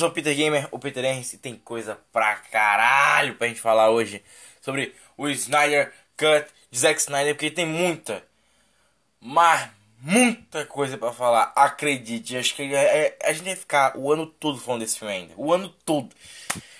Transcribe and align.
sou 0.00 0.08
o 0.08 0.12
Peter 0.12 0.34
Gamer, 0.34 0.68
o 0.70 0.78
Peter 0.78 1.04
Henry, 1.04 1.24
tem 1.36 1.56
coisa 1.56 1.98
pra 2.12 2.36
caralho 2.36 3.36
pra 3.36 3.46
gente 3.46 3.60
falar 3.60 3.90
hoje 3.90 4.22
sobre 4.60 4.94
o 5.16 5.28
Snyder 5.28 5.92
Cut 6.16 6.46
de 6.70 6.78
Zack 6.78 7.00
Snyder, 7.00 7.34
porque 7.34 7.50
tem 7.50 7.66
muita 7.66 8.22
mas 9.20 9.68
muita 10.00 10.64
coisa 10.64 10.96
para 10.96 11.12
falar, 11.12 11.52
acredite. 11.54 12.36
Acho 12.36 12.54
que 12.54 12.62
é, 12.74 13.16
é, 13.18 13.18
a 13.22 13.32
gente 13.32 13.44
vai 13.44 13.56
ficar 13.56 13.96
o 13.96 14.10
ano 14.10 14.26
todo 14.26 14.58
falando 14.58 14.80
desse 14.80 14.98
filme 14.98 15.12
ainda. 15.12 15.34
O 15.36 15.52
ano 15.52 15.68
todo. 15.84 16.08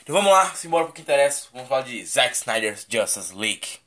Então 0.02 0.14
vamos 0.14 0.32
lá, 0.32 0.54
simbora 0.54 0.86
pro 0.86 0.94
que 0.94 1.02
interessa. 1.02 1.48
Vamos 1.52 1.68
falar 1.68 1.82
de 1.82 2.04
Zack 2.06 2.34
Snyder's 2.34 2.86
Justice 2.88 3.34
League. 3.34 3.79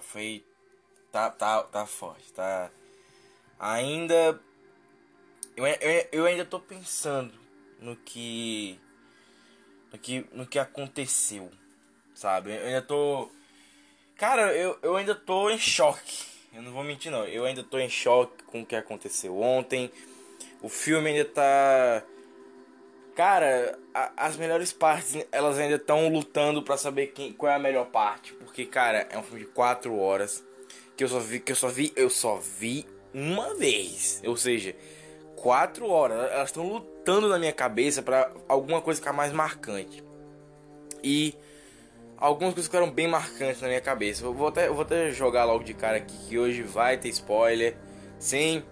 Foi. 0.00 0.44
Tá, 1.10 1.30
tá, 1.30 1.62
tá 1.62 1.86
forte, 1.86 2.32
tá. 2.32 2.70
Ainda. 3.58 4.40
Eu, 5.56 5.66
eu, 5.66 6.08
eu 6.12 6.26
ainda 6.26 6.44
tô 6.44 6.60
pensando 6.60 7.32
no 7.80 7.96
que. 7.96 8.78
No 9.92 9.98
que, 9.98 10.26
no 10.32 10.46
que 10.46 10.58
aconteceu, 10.58 11.50
sabe? 12.14 12.50
Eu 12.50 12.66
ainda 12.66 12.82
tô. 12.82 13.30
Cara, 14.16 14.54
eu, 14.54 14.78
eu 14.82 14.96
ainda 14.96 15.14
tô 15.14 15.50
em 15.50 15.58
choque. 15.58 16.26
Eu 16.52 16.62
não 16.62 16.72
vou 16.72 16.82
mentir, 16.82 17.10
não. 17.10 17.24
Eu 17.24 17.44
ainda 17.44 17.62
tô 17.62 17.78
em 17.78 17.88
choque 17.88 18.42
com 18.44 18.62
o 18.62 18.66
que 18.66 18.74
aconteceu 18.74 19.38
ontem. 19.38 19.90
O 20.62 20.68
filme 20.68 21.10
ainda 21.10 21.24
tá 21.24 22.02
Cara, 23.16 23.78
a, 23.94 24.26
as 24.26 24.36
melhores 24.36 24.74
partes, 24.74 25.16
elas 25.32 25.58
ainda 25.58 25.76
estão 25.76 26.06
lutando 26.08 26.62
para 26.62 26.76
saber 26.76 27.06
quem, 27.08 27.32
qual 27.32 27.50
é 27.50 27.54
a 27.54 27.58
melhor 27.58 27.86
parte. 27.86 28.34
Porque, 28.34 28.66
cara, 28.66 29.08
é 29.10 29.16
um 29.16 29.22
filme 29.22 29.40
de 29.40 29.46
4 29.46 29.98
horas. 29.98 30.44
Que 30.94 31.02
eu 31.02 31.08
só 31.08 31.18
vi, 31.18 31.40
que 31.40 31.50
eu 31.50 31.56
só 31.56 31.68
vi, 31.68 31.92
eu 31.96 32.10
só 32.10 32.36
vi 32.36 32.86
uma 33.14 33.54
vez. 33.54 34.22
Ou 34.26 34.36
seja, 34.36 34.76
4 35.34 35.88
horas. 35.88 36.30
Elas 36.30 36.50
estão 36.50 36.68
lutando 36.68 37.26
na 37.26 37.38
minha 37.38 37.54
cabeça 37.54 38.02
para 38.02 38.30
alguma 38.46 38.82
coisa 38.82 39.00
ficar 39.00 39.14
mais 39.14 39.32
marcante. 39.32 40.04
E 41.02 41.34
algumas 42.18 42.52
coisas 42.52 42.66
ficaram 42.66 42.90
bem 42.90 43.08
marcantes 43.08 43.62
na 43.62 43.68
minha 43.68 43.80
cabeça. 43.80 44.26
Eu 44.26 44.34
vou 44.34 44.48
até, 44.48 44.68
eu 44.68 44.74
vou 44.74 44.82
até 44.82 45.10
jogar 45.10 45.44
logo 45.44 45.64
de 45.64 45.72
cara 45.72 45.96
aqui 45.96 46.14
que 46.28 46.38
hoje 46.38 46.62
vai 46.62 46.98
ter 46.98 47.08
spoiler. 47.08 47.78
Sim, 48.18 48.62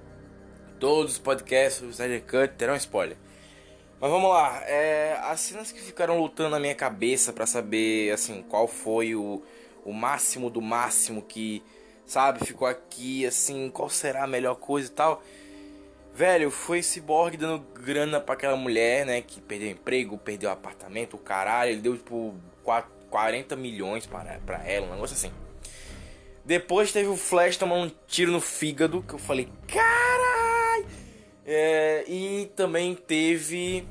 todos 0.79 1.13
os 1.13 1.19
podcasts 1.19 1.81
do 1.81 1.89
Snyder 1.89 2.23
Cut 2.25 2.55
terão 2.59 2.77
spoiler. 2.77 3.17
Mas 4.05 4.13
vamos 4.13 4.29
lá, 4.29 4.63
é, 4.67 5.19
as 5.23 5.41
cenas 5.41 5.73
que 5.73 5.81
ficaram 5.81 6.21
lutando 6.21 6.51
na 6.51 6.61
minha 6.61 6.75
cabeça 6.75 7.33
para 7.33 7.47
saber 7.47 8.13
assim 8.13 8.43
qual 8.43 8.69
foi 8.69 9.15
o, 9.15 9.43
o 9.83 9.95
máximo 9.95 10.51
do 10.51 10.61
máximo 10.61 11.23
que, 11.23 11.63
sabe, 12.05 12.45
ficou 12.45 12.69
aqui 12.69 13.25
assim, 13.25 13.71
qual 13.71 13.89
será 13.89 14.25
a 14.25 14.27
melhor 14.27 14.57
coisa 14.57 14.89
e 14.89 14.93
tal. 14.93 15.23
Velho, 16.13 16.51
foi 16.51 16.83
Cyborg 16.83 17.39
dando 17.39 17.61
grana 17.81 18.21
para 18.21 18.35
aquela 18.35 18.59
mulher, 18.59 19.07
né, 19.07 19.23
que 19.23 19.41
perdeu 19.41 19.71
emprego, 19.71 20.19
perdeu 20.19 20.51
apartamento, 20.51 21.15
o 21.15 21.19
caralho, 21.19 21.71
ele 21.71 21.81
deu 21.81 21.97
tipo 21.97 22.35
40 23.09 23.57
milhões 23.57 24.05
para, 24.05 24.39
para 24.45 24.63
ela, 24.69 24.87
um 24.87 24.91
negócio 24.91 25.17
assim. 25.17 25.33
Depois 26.45 26.93
teve 26.93 27.09
o 27.09 27.17
Flash 27.17 27.57
tomando 27.57 27.87
um 27.87 27.93
tiro 28.07 28.31
no 28.31 28.41
fígado, 28.43 29.03
que 29.03 29.15
eu 29.15 29.19
falei, 29.19 29.49
caralho! 29.67 30.54
É, 31.47 32.05
e 32.09 32.51
também 32.57 32.95
teve 32.95 33.87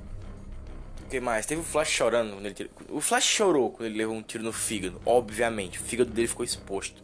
que 1.14 1.20
mais? 1.20 1.46
Teve 1.46 1.62
o 1.62 1.64
Flash 1.64 1.90
chorando 1.90 2.34
quando 2.34 2.46
ele. 2.48 2.72
O 2.90 3.00
Flash 3.00 3.26
chorou 3.26 3.70
quando 3.70 3.86
ele 3.86 4.00
levou 4.00 4.16
um 4.16 4.24
tiro 4.24 4.44
no 4.44 4.52
fígado, 4.52 5.00
obviamente. 5.06 5.78
O 5.78 5.82
fígado 5.84 6.10
dele 6.10 6.28
ficou 6.28 6.44
exposto. 6.44 7.04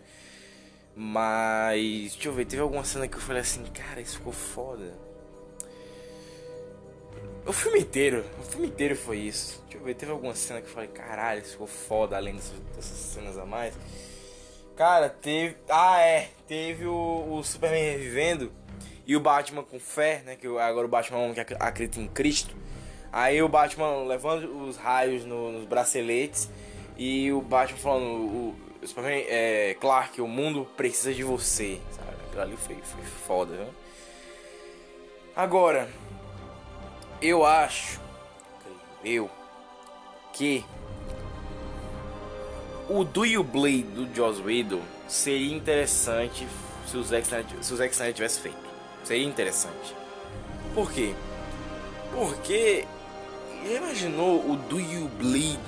Mas. 0.95 2.13
Deixa 2.13 2.27
eu 2.27 2.33
ver, 2.33 2.45
teve 2.45 2.61
alguma 2.61 2.83
cena 2.83 3.07
que 3.07 3.15
eu 3.15 3.21
falei 3.21 3.43
assim, 3.43 3.63
cara, 3.65 4.01
isso 4.01 4.17
ficou 4.17 4.33
foda. 4.33 4.91
O 7.45 7.53
filme 7.53 7.81
inteiro, 7.81 8.25
o 8.39 8.43
filme 8.43 8.67
inteiro 8.67 8.95
foi 8.95 9.17
isso. 9.19 9.61
Deixa 9.65 9.77
eu 9.77 9.83
ver, 9.83 9.93
teve 9.93 10.11
alguma 10.11 10.33
cena 10.33 10.59
que 10.59 10.67
eu 10.67 10.73
falei, 10.73 10.89
caralho, 10.89 11.41
isso 11.41 11.51
ficou 11.51 11.67
foda 11.67 12.17
além 12.17 12.35
dessas 12.35 12.97
cenas 12.97 13.37
a 13.37 13.45
mais. 13.45 13.75
Cara, 14.75 15.07
teve. 15.07 15.55
Ah, 15.69 16.01
é. 16.01 16.29
Teve 16.47 16.87
o, 16.87 17.37
o 17.37 17.43
Superman 17.43 17.91
revivendo 17.91 18.51
e 19.09 19.15
o 19.15 19.19
Batman 19.19 19.63
com 19.63 19.79
fé, 19.79 20.21
né? 20.23 20.35
Que 20.35 20.45
agora 20.45 20.85
o 20.85 20.87
Batman 20.87 21.33
que 21.33 21.55
acredita 21.59 21.99
em 21.99 22.07
Cristo. 22.07 22.55
Aí 23.11 23.41
o 23.41 23.49
Batman 23.49 24.03
levando 24.03 24.67
os 24.67 24.77
raios 24.77 25.25
no, 25.25 25.51
nos 25.51 25.65
braceletes 25.65 26.47
e 26.95 27.31
o 27.31 27.41
Batman 27.41 27.79
falando, 27.79 28.05
o, 28.05 28.55
o 28.79 28.87
Superman, 28.87 29.25
é, 29.27 29.75
Clark, 29.81 30.21
o 30.21 30.27
mundo 30.27 30.67
precisa 30.77 31.11
de 31.11 31.23
você, 31.23 31.81
sabe? 31.89 32.17
Aquilo 32.27 32.41
ali 32.43 32.55
foi, 32.55 32.75
foi 32.75 33.03
foda, 33.25 33.55
viu? 33.55 33.73
Agora, 35.35 35.89
eu 37.19 37.43
acho, 37.43 37.99
eu, 39.03 39.27
que 40.33 40.63
o 42.87 43.03
Do 43.03 43.25
You 43.25 43.43
Bleed 43.43 43.87
do 43.87 44.15
Joss 44.15 44.39
Whedon 44.39 44.83
seria 45.07 45.55
interessante 45.55 46.47
se 46.85 46.95
o 46.95 47.03
Zack 47.03 47.23
Snyder, 47.23 47.63
se 47.63 47.73
o 47.73 47.75
Zack 47.75 47.91
Snyder 47.91 48.13
tivesse 48.13 48.39
feito. 48.39 48.68
Seria 49.03 49.25
interessante. 49.25 49.95
Por 50.73 50.91
quê? 50.91 51.13
Porque 52.13 52.85
já 53.65 53.73
imaginou 53.73 54.49
o 54.49 54.55
Do 54.55 54.79
You 54.79 55.09
Bleed 55.17 55.59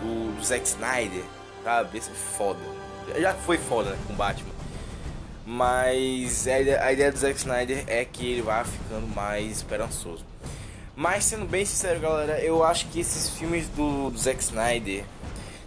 do, 0.00 0.44
Zack 0.44 0.66
Snyder? 0.66 1.24
Sabe? 1.64 1.98
Esse 1.98 2.10
é 2.10 2.14
foda. 2.14 2.60
Já 3.18 3.34
foi 3.34 3.58
foda 3.58 3.90
né, 3.90 3.98
com 4.06 4.14
Batman. 4.14 4.52
Mas 5.46 6.46
a 6.46 6.92
ideia 6.92 7.10
do 7.10 7.18
Zack 7.18 7.36
Snyder 7.36 7.84
é 7.86 8.04
que 8.04 8.32
ele 8.32 8.42
vá 8.42 8.64
ficando 8.64 9.06
mais 9.14 9.56
esperançoso. 9.58 10.24
Mas 10.94 11.24
sendo 11.24 11.46
bem 11.46 11.64
sincero, 11.64 11.98
galera, 11.98 12.40
eu 12.40 12.62
acho 12.62 12.86
que 12.88 13.00
esses 13.00 13.30
filmes 13.30 13.66
do, 13.68 14.10
do 14.10 14.18
Zack 14.18 14.40
Snyder. 14.42 15.04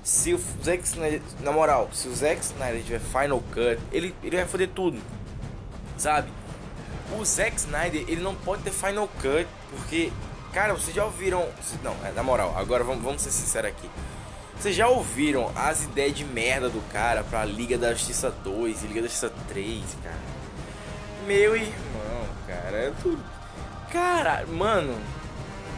Se 0.03 0.33
o 0.33 0.39
Zack 0.63 0.83
Snyder. 0.83 1.21
Na 1.41 1.51
moral, 1.51 1.89
se 1.91 2.07
o 2.07 2.15
Zack 2.15 2.41
Snyder 2.41 2.83
tiver 2.83 2.99
Final 2.99 3.41
Cut, 3.51 3.79
ele, 3.91 4.15
ele 4.23 4.35
vai 4.35 4.45
foder 4.45 4.69
tudo. 4.69 5.01
Sabe? 5.97 6.29
O 7.19 7.25
Zack 7.25 7.57
Snyder, 7.57 8.03
ele 8.07 8.21
não 8.21 8.35
pode 8.35 8.63
ter 8.63 8.71
Final 8.71 9.07
Cut, 9.07 9.47
porque 9.69 10.11
Cara, 10.53 10.73
vocês 10.73 10.95
já 10.95 11.03
ouviram. 11.03 11.49
Não, 11.83 11.95
é, 12.05 12.11
na 12.11 12.21
moral, 12.21 12.53
agora 12.55 12.83
vamos, 12.83 13.03
vamos 13.03 13.21
ser 13.23 13.31
sinceros 13.31 13.71
aqui. 13.71 13.89
Vocês 14.55 14.75
já 14.75 14.87
ouviram 14.87 15.51
as 15.55 15.83
ideias 15.83 16.15
de 16.15 16.23
merda 16.23 16.69
do 16.69 16.79
cara 16.91 17.23
pra 17.23 17.43
Liga 17.43 17.75
da 17.75 17.91
Justiça 17.91 18.29
2 18.29 18.83
e 18.83 18.87
Liga 18.87 19.01
da 19.01 19.07
Justiça 19.07 19.33
3, 19.47 19.81
cara? 20.03 20.15
Meu 21.25 21.55
irmão, 21.55 22.27
cara, 22.45 22.77
é 22.77 22.93
tudo. 23.01 23.19
Cara, 23.91 24.45
mano, 24.45 24.95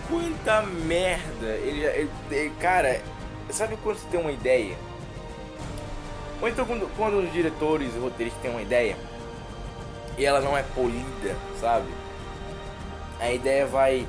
quanta 0.10 0.62
merda. 0.64 1.48
Ele, 1.48 1.86
ele, 1.86 2.12
ele, 2.30 2.54
cara, 2.60 3.02
sabe 3.52 3.78
quando 3.82 3.98
você 3.98 4.08
tem 4.10 4.20
uma 4.20 4.32
ideia? 4.32 4.76
Ou 6.42 6.50
então 6.50 6.66
quando, 6.66 6.94
quando 6.98 7.20
os 7.24 7.32
diretores 7.32 7.96
e 7.96 7.98
roteiristas 7.98 8.42
têm 8.42 8.52
uma 8.52 8.62
ideia 8.62 8.98
e 10.18 10.26
ela 10.26 10.40
não 10.40 10.58
é 10.58 10.64
polida, 10.64 11.36
sabe? 11.60 11.88
A 13.20 13.32
ideia 13.32 13.66
vai 13.66 14.08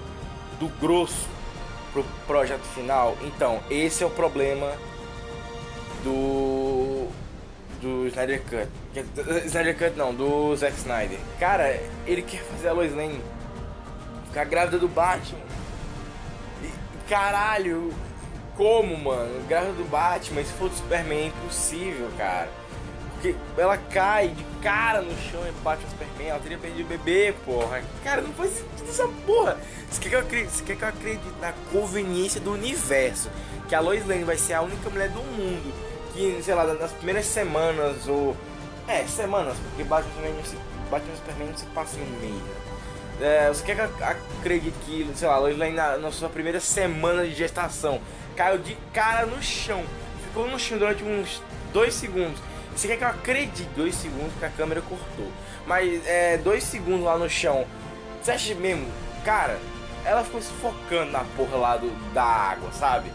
do 0.58 0.68
grosso 0.80 1.26
pro 1.92 2.04
projeto 2.26 2.62
final. 2.74 3.16
Então, 3.22 3.60
esse 3.70 4.02
é 4.02 4.06
o 4.06 4.10
problema 4.10 4.72
do 6.02 7.08
do 7.80 8.06
Snyder 8.08 8.42
Cut. 8.42 8.68
Snyder 9.46 9.76
Cut 9.76 9.96
não, 9.96 10.14
do 10.14 10.56
Zack 10.56 10.76
Snyder. 10.78 11.18
Cara, 11.38 11.80
ele 12.06 12.22
quer 12.22 12.42
fazer 12.42 12.68
a 12.68 12.72
Lois 12.72 12.94
Lane 12.94 13.20
ficar 14.26 14.44
grávida 14.44 14.78
do 14.78 14.88
Batman. 14.88 15.38
E, 16.62 16.70
caralho, 17.08 17.92
como, 18.56 18.96
mano? 18.96 19.46
Grávida 19.46 19.72
do 19.74 19.84
Batman, 19.84 20.44
se 20.44 20.52
for 20.54 20.68
do 20.68 20.76
Superman 20.76 21.18
é 21.18 21.26
impossível, 21.26 22.10
cara. 22.16 22.48
Ela 23.56 23.76
cai 23.76 24.28
de 24.28 24.44
cara 24.62 25.00
no 25.00 25.16
chão 25.30 25.40
e 25.46 25.52
bate 25.62 25.84
o 25.84 25.90
Superman, 25.90 26.28
ela 26.28 26.40
teria 26.40 26.58
perdido 26.58 26.84
o 26.84 26.88
bebê, 26.88 27.34
porra. 27.44 27.82
Cara, 28.04 28.20
não 28.20 28.32
faz 28.34 28.50
sentido 28.50 28.88
essa 28.88 29.08
porra. 29.26 29.58
Você 29.90 30.00
quer 30.00 30.08
que 30.08 30.14
eu 30.14 30.20
acredite, 30.20 30.62
quer 30.62 30.76
que 30.76 30.82
eu 30.82 30.88
acredite 30.88 31.24
na 31.40 31.52
conveniência 31.72 32.40
do 32.40 32.52
universo? 32.52 33.30
Que 33.68 33.74
a 33.74 33.80
Lois 33.80 34.06
Lane 34.06 34.24
vai 34.24 34.36
ser 34.36 34.54
a 34.54 34.62
única 34.62 34.90
mulher 34.90 35.08
do 35.10 35.22
mundo 35.22 35.72
que, 36.12 36.42
sei 36.42 36.54
lá, 36.54 36.64
nas 36.74 36.92
primeiras 36.92 37.26
semanas 37.26 38.08
ou. 38.08 38.36
É, 38.88 39.04
semanas, 39.06 39.56
porque 39.58 39.82
se, 40.48 40.56
Batman 40.90 41.16
Superman 41.16 41.48
não 41.48 41.56
se 41.56 41.66
passa 41.66 41.98
em 41.98 42.02
um 42.02 42.20
mês. 42.20 42.42
É, 43.20 43.48
você 43.48 43.64
quer 43.64 43.74
que 43.74 43.82
eu 43.82 44.06
acredite 44.06 44.76
que, 44.84 45.10
sei 45.14 45.26
lá, 45.26 45.38
Lois 45.38 45.58
Lane 45.58 45.74
na, 45.74 45.96
na 45.96 46.12
sua 46.12 46.28
primeira 46.28 46.60
semana 46.60 47.24
de 47.24 47.34
gestação 47.34 48.00
caiu 48.36 48.58
de 48.58 48.76
cara 48.92 49.26
no 49.26 49.42
chão, 49.42 49.82
ficou 50.22 50.46
no 50.46 50.58
chão 50.58 50.78
durante 50.78 51.02
uns 51.02 51.42
dois 51.72 51.94
segundos 51.94 52.38
você 52.76 52.88
quer 52.88 52.98
que 52.98 53.04
eu 53.04 53.08
acredite 53.08 53.62
dois 53.74 53.94
segundos 53.94 54.32
que 54.38 54.44
a 54.44 54.50
câmera 54.50 54.82
cortou. 54.82 55.30
Mas 55.66 56.06
é 56.06 56.36
dois 56.36 56.62
segundos 56.62 57.04
lá 57.04 57.16
no 57.16 57.28
chão. 57.28 57.66
Você 58.22 58.32
acha 58.32 58.54
mesmo? 58.54 58.86
Cara, 59.24 59.58
ela 60.04 60.22
ficou 60.22 60.40
se 60.40 60.52
focando 60.54 61.10
na 61.10 61.24
porra 61.36 61.56
lá 61.56 61.76
do, 61.76 61.90
da 62.12 62.22
água, 62.22 62.70
sabe? 62.72 63.10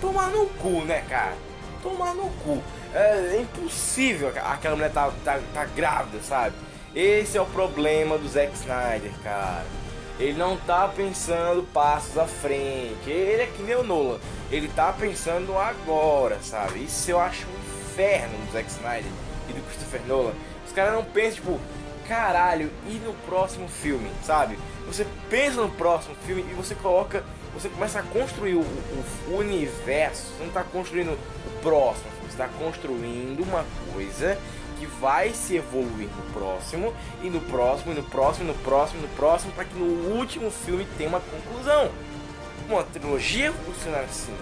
Tomar 0.00 0.30
no 0.30 0.46
cu, 0.46 0.82
né, 0.84 1.04
cara? 1.08 1.34
Tomar 1.82 2.14
no 2.14 2.28
cu. 2.44 2.62
É, 2.94 3.36
é 3.36 3.40
impossível 3.40 4.32
aquela 4.44 4.76
mulher 4.76 4.92
tá, 4.92 5.10
tá, 5.24 5.40
tá 5.52 5.64
grávida, 5.64 6.22
sabe? 6.22 6.54
Esse 6.94 7.36
é 7.36 7.40
o 7.40 7.46
problema 7.46 8.16
do 8.18 8.28
Zack 8.28 8.52
Snyder, 8.54 9.12
cara. 9.22 9.66
Ele 10.18 10.36
não 10.36 10.56
tá 10.56 10.88
pensando 10.88 11.62
passos 11.72 12.18
à 12.18 12.26
frente. 12.26 13.08
Ele 13.08 13.42
é 13.42 13.46
que 13.46 13.62
nem 13.62 13.76
o 13.76 13.84
Nolan. 13.84 14.18
Ele 14.50 14.68
tá 14.68 14.92
pensando 14.92 15.56
agora, 15.56 16.38
sabe? 16.42 16.84
Isso 16.84 17.10
eu 17.10 17.20
acho 17.20 17.46
um 17.46 17.77
inferno 17.98 18.38
do 18.46 18.52
Zack 18.52 18.70
Snyder 18.70 19.10
e 19.48 19.52
do 19.52 19.62
Christopher 19.66 20.00
Nolan. 20.06 20.32
Os 20.64 20.72
caras 20.72 20.94
não 20.94 21.04
pensam, 21.04 21.34
tipo, 21.34 21.60
caralho, 22.06 22.70
e 22.86 22.94
no 22.94 23.12
próximo 23.26 23.68
filme, 23.68 24.08
sabe? 24.22 24.56
Você 24.86 25.04
pensa 25.28 25.60
no 25.60 25.70
próximo 25.70 26.14
filme 26.24 26.46
e 26.48 26.54
você 26.54 26.74
coloca, 26.76 27.24
você 27.52 27.68
começa 27.68 27.98
a 27.98 28.02
construir 28.02 28.54
o, 28.54 28.60
o, 28.60 29.36
universo, 29.36 30.28
você 30.28 30.40
não 30.40 30.48
está 30.48 30.62
construindo 30.62 31.10
o 31.10 31.60
próximo. 31.60 32.06
Você 32.22 32.42
está 32.42 32.48
construindo 32.48 33.42
uma 33.42 33.64
coisa 33.92 34.38
que 34.78 34.86
vai 34.86 35.30
se 35.30 35.56
evoluir 35.56 36.08
no 36.08 36.32
próximo, 36.32 36.94
e 37.22 37.28
no 37.28 37.40
próximo, 37.40 37.92
e 37.92 37.94
no 37.96 38.02
próximo, 38.04 38.44
e 38.44 38.52
no 38.52 38.58
próximo, 38.58 39.00
e 39.00 39.02
no 39.02 39.08
próximo, 39.16 39.52
para 39.52 39.64
que 39.64 39.74
no 39.74 40.14
último 40.14 40.50
filme 40.50 40.86
tenha 40.96 41.08
uma 41.08 41.20
conclusão. 41.20 41.90
Uma 42.68 42.84
trilogia 42.84 43.52
funciona 43.52 43.98
assim. 43.98 44.34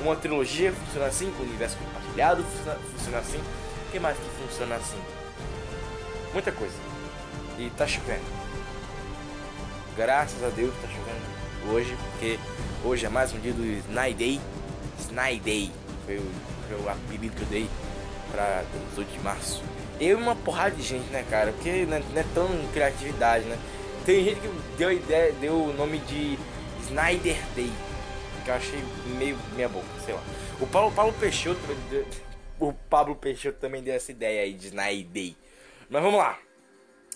Uma 0.00 0.16
trilogia 0.16 0.72
funciona 0.72 1.06
assim, 1.06 1.30
com 1.32 1.42
o 1.42 1.46
universo 1.46 1.76
compartilhado 1.78 2.42
funciona, 2.44 2.78
funciona 2.92 3.18
assim. 3.18 3.38
O 3.38 3.92
que 3.92 3.98
mais 3.98 4.16
que 4.16 4.24
funciona 4.42 4.76
assim? 4.76 4.98
Muita 6.32 6.52
coisa. 6.52 6.74
E 7.58 7.70
tá 7.76 7.86
chovendo. 7.86 8.24
Graças 9.96 10.42
a 10.42 10.48
Deus 10.48 10.74
tá 10.82 10.88
chovendo 10.88 11.72
hoje, 11.72 11.96
porque 12.10 12.38
hoje 12.84 13.06
é 13.06 13.08
mais 13.08 13.32
um 13.32 13.38
dia 13.38 13.52
do 13.52 13.64
Snipe 13.64 14.14
Day. 14.14 14.40
Snipe 14.98 15.40
Day 15.40 15.72
foi 16.04 16.18
o, 16.18 16.30
foi 16.68 16.80
o 16.84 16.88
apelido 16.88 17.36
que 17.36 17.42
eu 17.42 17.48
dei 17.48 17.70
pra 18.32 18.64
18 18.90 19.12
de 19.12 19.18
março. 19.20 19.62
Eu 20.00 20.18
e 20.18 20.22
uma 20.22 20.34
porrada 20.34 20.74
de 20.74 20.82
gente, 20.82 21.08
né, 21.10 21.24
cara? 21.30 21.52
Porque 21.52 21.86
não 21.86 21.96
é, 21.96 22.02
não 22.12 22.20
é 22.20 22.24
tão 22.34 22.48
criatividade, 22.72 23.44
né? 23.44 23.56
Tem 24.04 24.24
gente 24.24 24.40
que 24.40 24.50
deu 24.76 24.92
ideia, 24.92 25.32
deu 25.40 25.54
o 25.54 25.72
nome 25.72 25.98
de 26.00 26.38
Snyder 26.82 27.38
Day. 27.54 27.72
Que 28.44 28.50
eu 28.50 28.54
achei 28.54 28.80
meio 29.18 29.38
minha 29.54 29.68
boca, 29.68 29.86
sei 30.04 30.14
lá. 30.14 30.22
O 30.60 30.66
Paulo, 30.66 30.94
Paulo 30.94 31.12
Peixoto. 31.14 31.60
O 32.60 32.72
Pablo 32.72 33.16
Peixoto 33.16 33.58
também 33.58 33.82
deu 33.82 33.94
essa 33.94 34.12
ideia 34.12 34.42
aí 34.42 34.52
de 34.52 34.66
Snyder. 34.66 35.34
Mas 35.88 36.02
vamos 36.02 36.18
lá. 36.18 36.38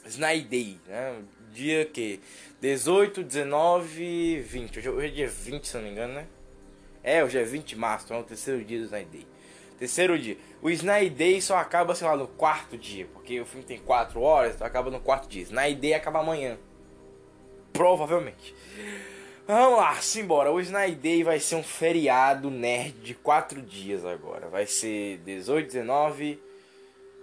Snyder 0.06 0.76
né? 0.86 1.22
Dia 1.52 1.84
que? 1.84 2.20
18, 2.60 3.22
19, 3.22 4.40
20. 4.40 4.78
Hoje, 4.78 4.88
hoje 4.88 5.06
é 5.06 5.10
dia 5.10 5.28
20, 5.28 5.68
se 5.68 5.76
não 5.76 5.84
me 5.84 5.90
engano, 5.90 6.14
né? 6.14 6.26
É, 7.02 7.22
hoje 7.22 7.38
é 7.38 7.44
20 7.44 7.66
de 7.66 7.76
março, 7.76 8.06
então 8.06 8.16
é 8.16 8.20
o 8.20 8.24
terceiro 8.24 8.64
dia 8.64 8.78
do 8.78 8.84
Snyder. 8.84 9.22
Terceiro 9.78 10.18
dia. 10.18 10.36
O 10.60 10.68
Snyder 10.70 11.42
só 11.42 11.56
acaba, 11.56 11.94
sei 11.94 12.06
lá, 12.06 12.16
no 12.16 12.26
quarto 12.26 12.76
dia. 12.76 13.06
Porque 13.12 13.40
o 13.40 13.46
filme 13.46 13.64
tem 13.64 13.78
4 13.78 14.20
horas, 14.20 14.54
então 14.54 14.66
acaba 14.66 14.90
no 14.90 14.98
quarto 15.00 15.28
dia. 15.28 15.42
Snyder 15.42 15.96
acaba 15.96 16.20
amanhã. 16.20 16.58
Provavelmente. 17.72 18.54
Vamos 19.50 19.78
lá, 19.78 19.98
simbora. 20.02 20.52
O 20.52 20.60
Snyder 20.60 20.98
Day 20.98 21.24
vai 21.24 21.40
ser 21.40 21.54
um 21.54 21.62
feriado 21.62 22.50
nerd 22.50 22.92
de 23.00 23.14
4 23.14 23.62
dias 23.62 24.04
agora. 24.04 24.46
Vai 24.46 24.66
ser 24.66 25.16
18, 25.24 25.68
19, 25.68 26.38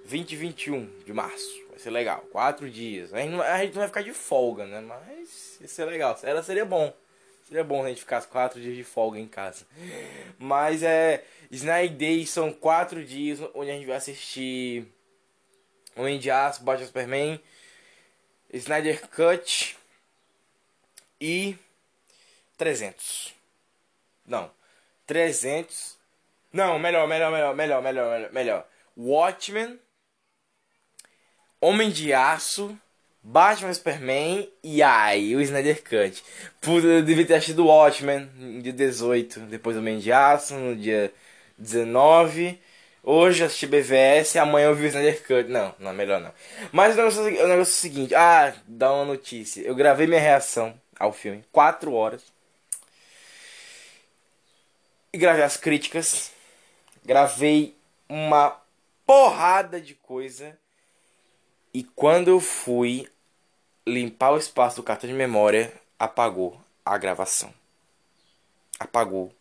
20 0.05 0.31
e 0.31 0.35
21 0.35 0.89
de 1.05 1.13
março. 1.13 1.63
Vai 1.69 1.77
ser 1.77 1.91
legal. 1.91 2.25
4 2.31 2.67
dias. 2.67 3.13
A 3.13 3.19
gente, 3.19 3.29
não, 3.29 3.41
a 3.43 3.59
gente 3.59 3.73
não 3.73 3.81
vai 3.81 3.87
ficar 3.89 4.01
de 4.01 4.11
folga, 4.11 4.65
né? 4.65 4.81
Mas 4.81 5.59
ia 5.61 5.67
ser 5.67 5.85
legal. 5.85 6.17
Era, 6.23 6.41
seria 6.41 6.65
bom. 6.65 6.91
Seria 7.47 7.63
bom 7.63 7.85
a 7.85 7.89
gente 7.89 7.99
ficar 7.99 8.25
4 8.25 8.59
dias 8.59 8.75
de 8.75 8.83
folga 8.83 9.19
em 9.19 9.27
casa. 9.27 9.63
Mas 10.39 10.81
é. 10.81 11.23
Snyder 11.51 11.95
Day 11.95 12.25
são 12.25 12.51
4 12.51 13.05
dias 13.05 13.39
onde 13.53 13.69
a 13.69 13.73
gente 13.75 13.85
vai 13.85 13.97
assistir 13.97 14.87
Homem 15.95 16.17
de 16.17 16.31
Aço, 16.31 16.63
Batman 16.63 16.87
Superman, 16.87 17.39
Snyder 18.51 19.07
Cut 19.09 19.77
e 21.21 21.55
300. 22.57 23.33
Não, 24.25 24.49
300. 25.05 25.97
Não, 26.51 26.79
melhor, 26.79 27.07
melhor, 27.07 27.31
melhor, 27.31 27.55
melhor, 27.55 27.81
melhor, 27.81 28.31
melhor. 28.31 28.67
Watchmen, 28.97 29.79
Homem 31.59 31.89
de 31.89 32.13
Aço, 32.13 32.77
Batman 33.21 33.73
Superman 33.73 34.47
e 34.63 34.83
aí 34.83 35.35
o 35.35 35.41
Snyder 35.41 35.83
Cut. 35.83 36.23
Puta, 36.61 36.85
eu 36.85 37.03
devia 37.03 37.25
ter 37.25 37.33
assistido 37.33 37.65
Watchmen 37.65 38.29
no 38.35 38.61
dia 38.61 38.71
18, 38.71 39.39
depois 39.41 39.75
Homem 39.75 39.97
de 39.97 40.11
Aço 40.11 40.53
no 40.53 40.75
dia 40.75 41.11
19. 41.57 42.59
Hoje 43.03 43.41
eu 43.41 43.47
assisti 43.47 43.67
BVS, 43.67 44.35
amanhã 44.37 44.67
eu 44.67 44.75
vi 44.75 44.85
o 44.85 44.87
Snyder 44.87 45.23
Cut. 45.23 45.49
Não, 45.49 45.73
não, 45.79 45.91
melhor 45.91 46.21
não. 46.21 46.31
Mas 46.71 46.93
o 46.93 46.97
negócio, 46.97 47.21
o 47.21 47.25
negócio 47.25 47.51
é 47.51 47.59
o 47.61 47.65
seguinte: 47.65 48.15
ah, 48.15 48.53
dá 48.67 48.93
uma 48.93 49.05
notícia. 49.05 49.61
Eu 49.61 49.75
gravei 49.75 50.07
minha 50.07 50.19
reação 50.19 50.79
ao 50.99 51.11
filme, 51.11 51.43
4 51.51 51.91
horas. 51.91 52.34
E 55.15 55.17
gravei 55.17 55.45
as 55.45 55.55
críticas. 55.55 56.29
Gravei 57.05 57.73
uma 58.09 58.59
porrada 59.05 59.79
de 59.79 59.95
coisa. 59.95 60.59
E 61.73 61.85
quando 61.85 62.27
eu 62.27 62.41
fui 62.41 63.07
limpar 63.87 64.33
o 64.33 64.37
espaço 64.37 64.75
do 64.75 64.83
cartão 64.83 65.09
de 65.09 65.15
memória, 65.15 65.71
apagou 65.97 66.59
a 66.83 66.97
gravação. 66.97 67.53
Apagou 68.77 69.33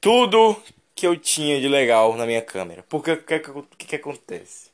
tudo 0.00 0.56
que 0.94 1.04
eu 1.04 1.18
tinha 1.18 1.60
de 1.60 1.66
legal 1.66 2.14
na 2.14 2.26
minha 2.26 2.42
câmera. 2.42 2.84
Porque 2.84 3.10
o 3.10 3.20
que, 3.20 3.40
que, 3.40 3.86
que, 3.88 3.96
acontece? 3.96 4.70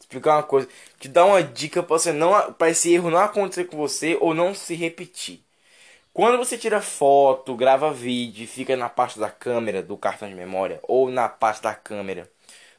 Explicar 0.00 0.38
uma 0.38 0.42
coisa, 0.42 0.68
te 0.98 1.06
dar 1.06 1.24
uma 1.24 1.40
dica 1.40 1.84
para 1.84 1.96
você 1.96 2.12
não 2.12 2.52
para 2.52 2.70
esse 2.70 2.92
erro 2.92 3.10
não 3.10 3.20
acontecer 3.20 3.66
com 3.66 3.76
você 3.76 4.18
ou 4.20 4.34
não 4.34 4.56
se 4.56 4.74
repetir. 4.74 5.40
Quando 6.18 6.36
você 6.36 6.58
tira 6.58 6.82
foto, 6.82 7.54
grava 7.54 7.92
vídeo, 7.92 8.44
fica 8.48 8.76
na 8.76 8.88
parte 8.88 9.20
da 9.20 9.30
câmera 9.30 9.80
do 9.84 9.96
cartão 9.96 10.28
de 10.28 10.34
memória 10.34 10.80
ou 10.82 11.08
na 11.08 11.28
parte 11.28 11.62
da 11.62 11.72
câmera 11.76 12.28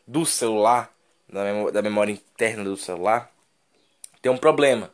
do 0.06 0.26
celular, 0.26 0.94
da 1.32 1.46
memória, 1.46 1.72
da 1.72 1.82
memória 1.82 2.12
interna 2.12 2.66
do 2.66 2.76
celular, 2.76 3.32
tem 4.22 4.30
um 4.30 4.38
problema, 4.38 4.94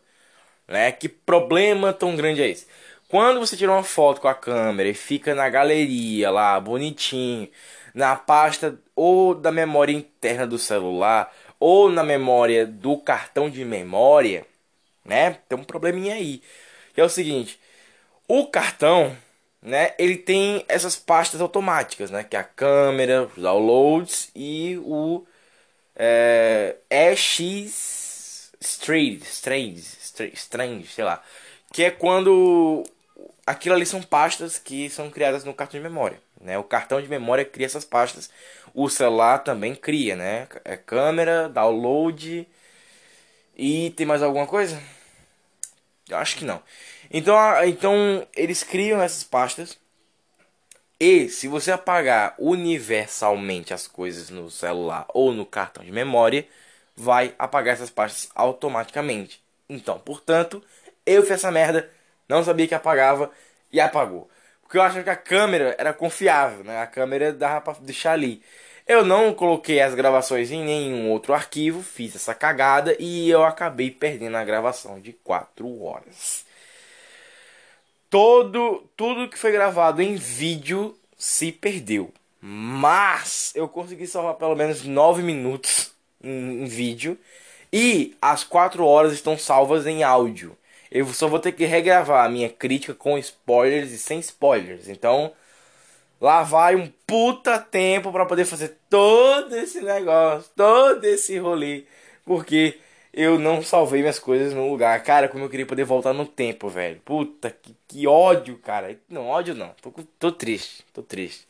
né? 0.68 0.92
Que 0.92 1.10
problema 1.10 1.92
tão 1.92 2.16
grande 2.16 2.44
é 2.44 2.48
esse? 2.48 2.68
Quando 3.10 3.40
você 3.40 3.58
tira 3.58 3.72
uma 3.72 3.82
foto 3.82 4.22
com 4.22 4.28
a 4.28 4.36
câmera 4.36 4.90
e 4.90 4.94
fica 4.94 5.34
na 5.34 5.50
galeria 5.50 6.30
lá, 6.30 6.60
bonitinho, 6.60 7.50
na 7.96 8.16
pasta 8.16 8.80
ou 8.96 9.34
da 9.34 9.52
memória 9.52 9.92
interna 9.92 10.46
do 10.46 10.60
celular, 10.60 11.34
ou 11.60 11.90
na 11.90 12.04
memória 12.04 12.68
do 12.68 12.96
cartão 12.96 13.50
de 13.50 13.66
memória, 13.66 14.46
né? 15.04 15.40
Tem 15.50 15.58
um 15.58 15.64
probleminha 15.64 16.14
aí. 16.14 16.44
Que 16.94 17.02
é 17.02 17.04
o 17.04 17.10
seguinte, 17.10 17.60
o 18.28 18.48
cartão, 18.48 19.16
né, 19.62 19.94
ele 19.98 20.18
tem 20.18 20.66
essas 20.68 20.96
pastas 20.96 21.42
automáticas, 21.42 22.12
né, 22.12 22.24
que 22.24 22.36
é 22.36 22.40
a 22.40 22.44
câmera, 22.44 23.24
os 23.36 23.42
downloads 23.42 24.30
e 24.36 24.78
o 24.84 25.26
é, 25.96 26.76
EX 26.90 28.52
Strange, 28.60 29.22
Strange, 29.24 29.84
Strange, 30.34 30.88
sei 30.88 31.04
lá, 31.04 31.24
que 31.72 31.84
é 31.84 31.92
quando 31.92 32.84
aquilo 33.46 33.76
ali 33.76 33.86
são 33.86 34.02
pastas 34.02 34.58
que 34.58 34.90
são 34.90 35.10
criadas 35.10 35.44
no 35.44 35.54
cartão 35.54 35.80
de 35.80 35.84
memória. 35.88 36.20
Né? 36.42 36.58
O 36.58 36.64
cartão 36.64 37.02
de 37.02 37.08
memória 37.08 37.46
cria 37.46 37.66
essas 37.66 37.86
pastas. 37.86 38.30
O 38.74 38.90
celular 38.90 39.40
também 39.40 39.76
cria, 39.76 40.16
né? 40.16 40.48
É 40.64 40.76
câmera, 40.78 41.50
download. 41.50 42.48
E 43.58 43.90
tem 43.92 44.06
mais 44.06 44.22
alguma 44.22 44.48
coisa? 44.48 44.82
Eu 46.10 46.18
acho 46.18 46.36
que 46.38 46.46
não. 46.46 46.62
Então, 47.12 47.36
então 47.66 48.28
eles 48.36 48.64
criam 48.64 49.02
essas 49.02 49.24
pastas. 49.24 49.78
E 51.00 51.28
se 51.30 51.48
você 51.48 51.72
apagar 51.72 52.36
universalmente 52.40 53.74
as 53.74 53.88
coisas 53.88 54.30
no 54.30 54.50
celular 54.50 55.06
ou 55.14 55.34
no 55.34 55.46
cartão 55.46 55.84
de 55.84 55.92
memória, 55.92 56.48
vai 56.96 57.36
apagar 57.38 57.74
essas 57.74 57.90
pastas 57.90 58.30
automaticamente. 58.34 59.44
Então, 59.70 60.00
portanto, 60.00 60.64
eu 61.06 61.22
fiz 61.24 61.32
essa 61.32 61.52
merda 61.52 61.90
não 62.28 62.44
sabia 62.44 62.68
que 62.68 62.76
apagava 62.76 63.32
e 63.72 63.80
apagou. 63.80 64.30
Porque 64.62 64.78
eu 64.78 64.82
achava 64.82 65.04
que 65.04 65.10
a 65.10 65.16
câmera 65.16 65.76
era 65.78 65.94
confiável, 65.94 66.64
né? 66.64 66.82
A 66.82 66.88
câmera 66.88 67.32
dava 67.32 67.62
pra 67.62 67.74
deixar 67.82 68.14
ali. 68.14 68.42
Eu 68.88 69.04
não 69.04 69.34
coloquei 69.34 69.82
as 69.82 69.96
gravações 69.96 70.52
em 70.52 70.64
nenhum 70.64 71.10
outro 71.10 71.34
arquivo, 71.34 71.82
fiz 71.82 72.16
essa 72.16 72.36
cagada 72.36 72.96
e 73.00 73.30
eu 73.30 73.44
acabei 73.44 73.90
perdendo 73.90 74.38
a 74.38 74.44
gravação 74.44 75.00
de 75.00 75.14
4 75.14 75.84
horas. 75.84 76.46
Todo, 78.10 78.84
tudo 78.96 79.28
que 79.28 79.38
foi 79.38 79.52
gravado 79.52 80.02
em 80.02 80.16
vídeo 80.16 80.96
se 81.18 81.52
perdeu. 81.52 82.14
Mas 82.40 83.52
eu 83.56 83.68
consegui 83.68 84.06
salvar 84.06 84.36
pelo 84.36 84.56
menos 84.56 84.84
9 84.84 85.24
minutos 85.24 85.92
em, 86.24 86.64
em 86.64 86.66
vídeo. 86.66 87.18
E 87.74 88.16
as 88.22 88.44
4 88.44 88.86
horas 88.86 89.14
estão 89.14 89.38
salvas 89.38 89.88
em 89.88 90.04
áudio 90.04 90.56
eu 90.96 91.06
só 91.14 91.28
vou 91.28 91.40
ter 91.40 91.52
que 91.52 91.66
regravar 91.66 92.26
a 92.26 92.30
minha 92.30 92.48
crítica 92.48 92.94
com 92.94 93.18
spoilers 93.18 93.92
e 93.92 93.98
sem 93.98 94.20
spoilers. 94.20 94.88
Então, 94.88 95.34
lá 96.20 96.44
vai 96.44 96.76
um 96.76 96.92
puta 97.08 97.60
tempo 97.60 98.12
para 98.12 98.26
poder 98.26 98.46
fazer 98.46 98.78
todo 98.90 99.56
esse 99.56 99.82
negócio, 99.82 100.52
todo 100.56 101.04
esse 101.06 101.38
rolê, 101.38 101.86
porque 102.26 102.80
eu 103.14 103.40
não 103.40 103.62
salvei 103.62 104.02
minhas 104.02 104.20
coisas 104.20 104.54
no 104.54 104.70
lugar. 104.70 105.02
Cara, 105.04 105.30
como 105.30 105.46
eu 105.46 105.50
queria 105.50 105.66
poder 105.66 105.86
voltar 105.86 106.14
no 106.14 106.26
tempo, 106.26 106.68
velho. 106.68 107.00
Puta, 107.06 107.50
que, 107.50 107.76
que 107.88 108.08
ódio, 108.08 108.58
cara. 108.58 109.00
Não, 109.10 109.28
ódio 109.28 109.56
não. 109.56 109.74
Tô, 109.82 109.92
tô 110.20 110.32
triste, 110.32 110.86
tô 110.94 111.02
triste. 111.02 111.48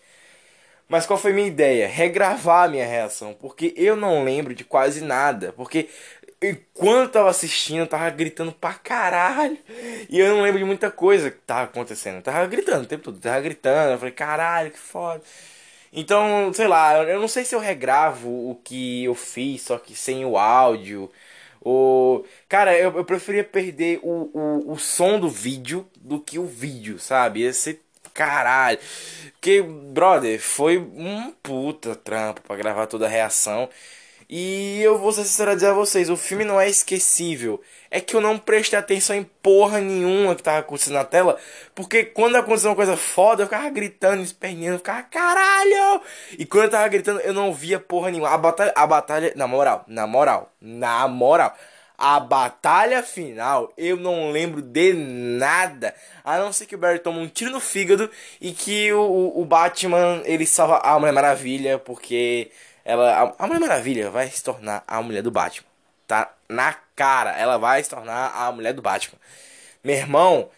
Mas 0.88 1.06
qual 1.08 1.18
foi 1.18 1.34
minha 1.34 1.48
ideia? 1.48 1.88
Regravar 1.88 2.70
minha 2.70 2.86
reação, 2.86 3.34
porque 3.34 3.74
eu 3.76 3.96
não 3.96 4.24
lembro 4.24 4.54
de 4.54 4.64
quase 4.64 5.02
nada, 5.02 5.52
porque 5.54 5.90
enquanto 6.52 7.12
tava 7.14 7.30
assistindo, 7.30 7.88
tava 7.88 8.10
gritando 8.10 8.52
pra 8.52 8.74
caralho. 8.74 9.58
E 10.10 10.20
eu 10.20 10.36
não 10.36 10.42
lembro 10.44 10.60
de 10.60 10.66
muita 10.66 10.92
coisa 10.92 11.32
que 11.32 11.38
tava 11.40 11.64
acontecendo. 11.64 12.18
Eu 12.18 12.22
tava 12.22 12.46
gritando 12.48 12.84
o 12.84 12.88
tempo 12.88 13.04
todo, 13.04 13.20
tava 13.20 13.42
gritando. 13.42 13.94
Eu 13.94 13.98
falei, 13.98 14.14
caralho, 14.14 14.72
que 14.72 14.80
foda. 14.80 15.22
Então, 15.94 16.52
sei 16.54 16.68
lá, 16.68 17.04
eu 17.04 17.20
não 17.22 17.28
sei 17.28 17.46
se 17.46 17.56
eu 17.56 17.60
regravo 17.60 18.30
o 18.30 18.56
que 18.64 19.06
eu 19.06 19.16
fiz, 19.16 19.62
só 19.64 19.78
que 19.78 19.96
sem 19.96 20.26
o 20.26 20.38
áudio. 20.38 21.12
Ou. 21.62 22.26
Cara, 22.50 22.78
eu, 22.78 22.96
eu 22.98 23.06
preferia 23.06 23.44
perder 23.44 24.00
o, 24.04 24.30
o, 24.34 24.74
o 24.74 24.78
som 24.78 25.20
do 25.20 25.30
vídeo 25.30 25.88
do 25.98 26.20
que 26.20 26.38
o 26.38 26.46
vídeo, 26.46 27.00
sabe? 27.00 27.42
Ia 27.42 27.54
ser 27.54 27.82
caralho. 28.14 28.80
Porque, 29.34 29.62
brother, 29.62 30.40
foi 30.42 30.78
um 30.78 31.32
puta 31.44 31.96
trampo 31.96 32.42
pra 32.42 32.56
gravar 32.56 32.88
toda 32.88 33.06
a 33.06 33.10
reação. 33.10 33.70
E 34.28 34.82
eu 34.82 34.98
vou 34.98 35.12
ser 35.12 35.24
sincero 35.24 35.52
a 35.52 35.56
dizer 35.56 35.68
a 35.68 35.74
vocês, 35.74 36.10
o 36.10 36.18
filme 36.18 36.44
não 36.44 36.60
é 36.60 36.68
esquecível. 36.68 37.62
É 37.92 38.02
que 38.02 38.16
eu 38.16 38.22
não 38.22 38.40
prestei 38.40 38.78
atenção 38.78 39.16
em 39.16 39.24
porra 39.24 39.80
nenhuma 39.80 40.36
que 40.36 40.42
tava 40.42 40.60
acontecendo 40.60 40.96
na 40.96 41.04
tela. 41.04 41.38
Porque 41.76 42.04
quando 42.04 42.36
aconteceu 42.36 42.72
uma 42.72 42.76
coisa 42.76 42.98
foda, 42.98 43.44
eu 43.44 43.48
ficava 43.48 43.70
gritando, 43.70 44.24
esperneando, 44.24 44.80
ficava 44.80 45.04
caralho! 45.04 46.02
E 46.38 46.46
quando 46.46 46.64
eu 46.66 46.70
tava 46.72 46.88
gritando, 46.88 47.20
eu 47.20 47.34
não 47.34 47.54
via 47.54 47.80
porra 47.80 48.10
nenhuma. 48.10 48.30
A 48.30 48.38
batalha, 48.38 48.74
a 48.76 48.88
batalha, 48.88 49.34
na 49.36 49.48
moral, 49.48 49.86
na 49.88 50.08
moral, 50.08 50.52
na 50.60 51.08
moral. 51.08 51.56
A 51.98 52.20
batalha 52.20 53.02
final, 53.02 53.72
eu 53.78 53.96
não 53.96 54.30
lembro 54.30 54.62
de 54.62 54.92
nada. 54.94 55.96
A 56.26 56.38
não 56.38 56.52
ser 56.52 56.66
que 56.66 56.76
o 56.76 56.78
Barry 56.78 57.00
toma 57.00 57.20
um 57.20 57.28
tiro 57.28 57.52
no 57.52 57.62
fígado 57.62 58.10
e 58.42 58.52
que 58.52 58.92
o, 58.92 59.32
o 59.34 59.46
Batman 59.46 60.22
ele 60.26 60.46
salva 60.46 60.80
a 60.80 61.00
Mulher 61.00 61.14
Maravilha 61.14 61.80
porque 61.80 62.52
ela 62.86 63.36
a, 63.38 63.48
Mulher 63.48 63.60
Maravilha 63.60 64.12
vai 64.12 64.30
se 64.30 64.44
tornar 64.44 64.84
a 64.88 65.02
mulher 65.02 65.24
do 65.24 65.32
Batman. 65.32 65.68
Tá 66.08 66.32
na 66.48 66.74
cara, 66.96 67.32
ela 67.32 67.58
vai 67.58 67.84
se 67.84 67.90
tornar 67.90 68.32
a 68.36 68.52
mulher 68.52 68.74
do 68.74 68.82
Batman. 68.82 69.20
Meu 69.84 69.96
irmão, 69.96 70.50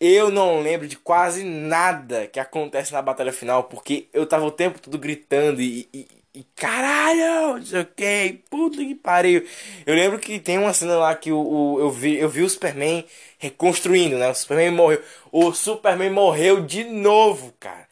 eu 0.00 0.30
não 0.30 0.60
lembro 0.60 0.86
de 0.88 0.96
quase 0.96 1.44
nada 1.44 2.26
que 2.26 2.40
acontece 2.40 2.92
na 2.92 3.00
batalha 3.00 3.32
final 3.32 3.64
porque 3.64 4.08
eu 4.12 4.26
tava 4.26 4.44
o 4.44 4.50
tempo 4.50 4.80
todo 4.80 4.98
gritando 4.98 5.60
e, 5.62 5.88
e, 5.94 6.06
e 6.34 6.44
caralho, 6.56 7.58
não 7.58 7.64
sei 7.64 7.80
o 7.80 7.86
que, 7.86 8.40
puta 8.50 8.78
que 8.78 8.94
pariu. 8.94 9.46
Eu 9.86 9.94
lembro 9.94 10.18
que 10.18 10.38
tem 10.40 10.58
uma 10.58 10.72
cena 10.74 10.96
lá 10.96 11.14
que 11.14 11.32
o, 11.32 11.38
o, 11.38 11.80
eu, 11.80 11.90
vi, 11.90 12.18
eu 12.18 12.28
vi 12.28 12.42
o 12.42 12.50
Superman 12.50 13.06
reconstruindo, 13.38 14.18
né? 14.18 14.28
O 14.28 14.34
Superman 14.34 14.72
morreu. 14.72 15.02
O 15.30 15.52
Superman 15.52 16.10
morreu 16.10 16.60
de 16.64 16.84
novo, 16.84 17.54
cara. 17.60 17.91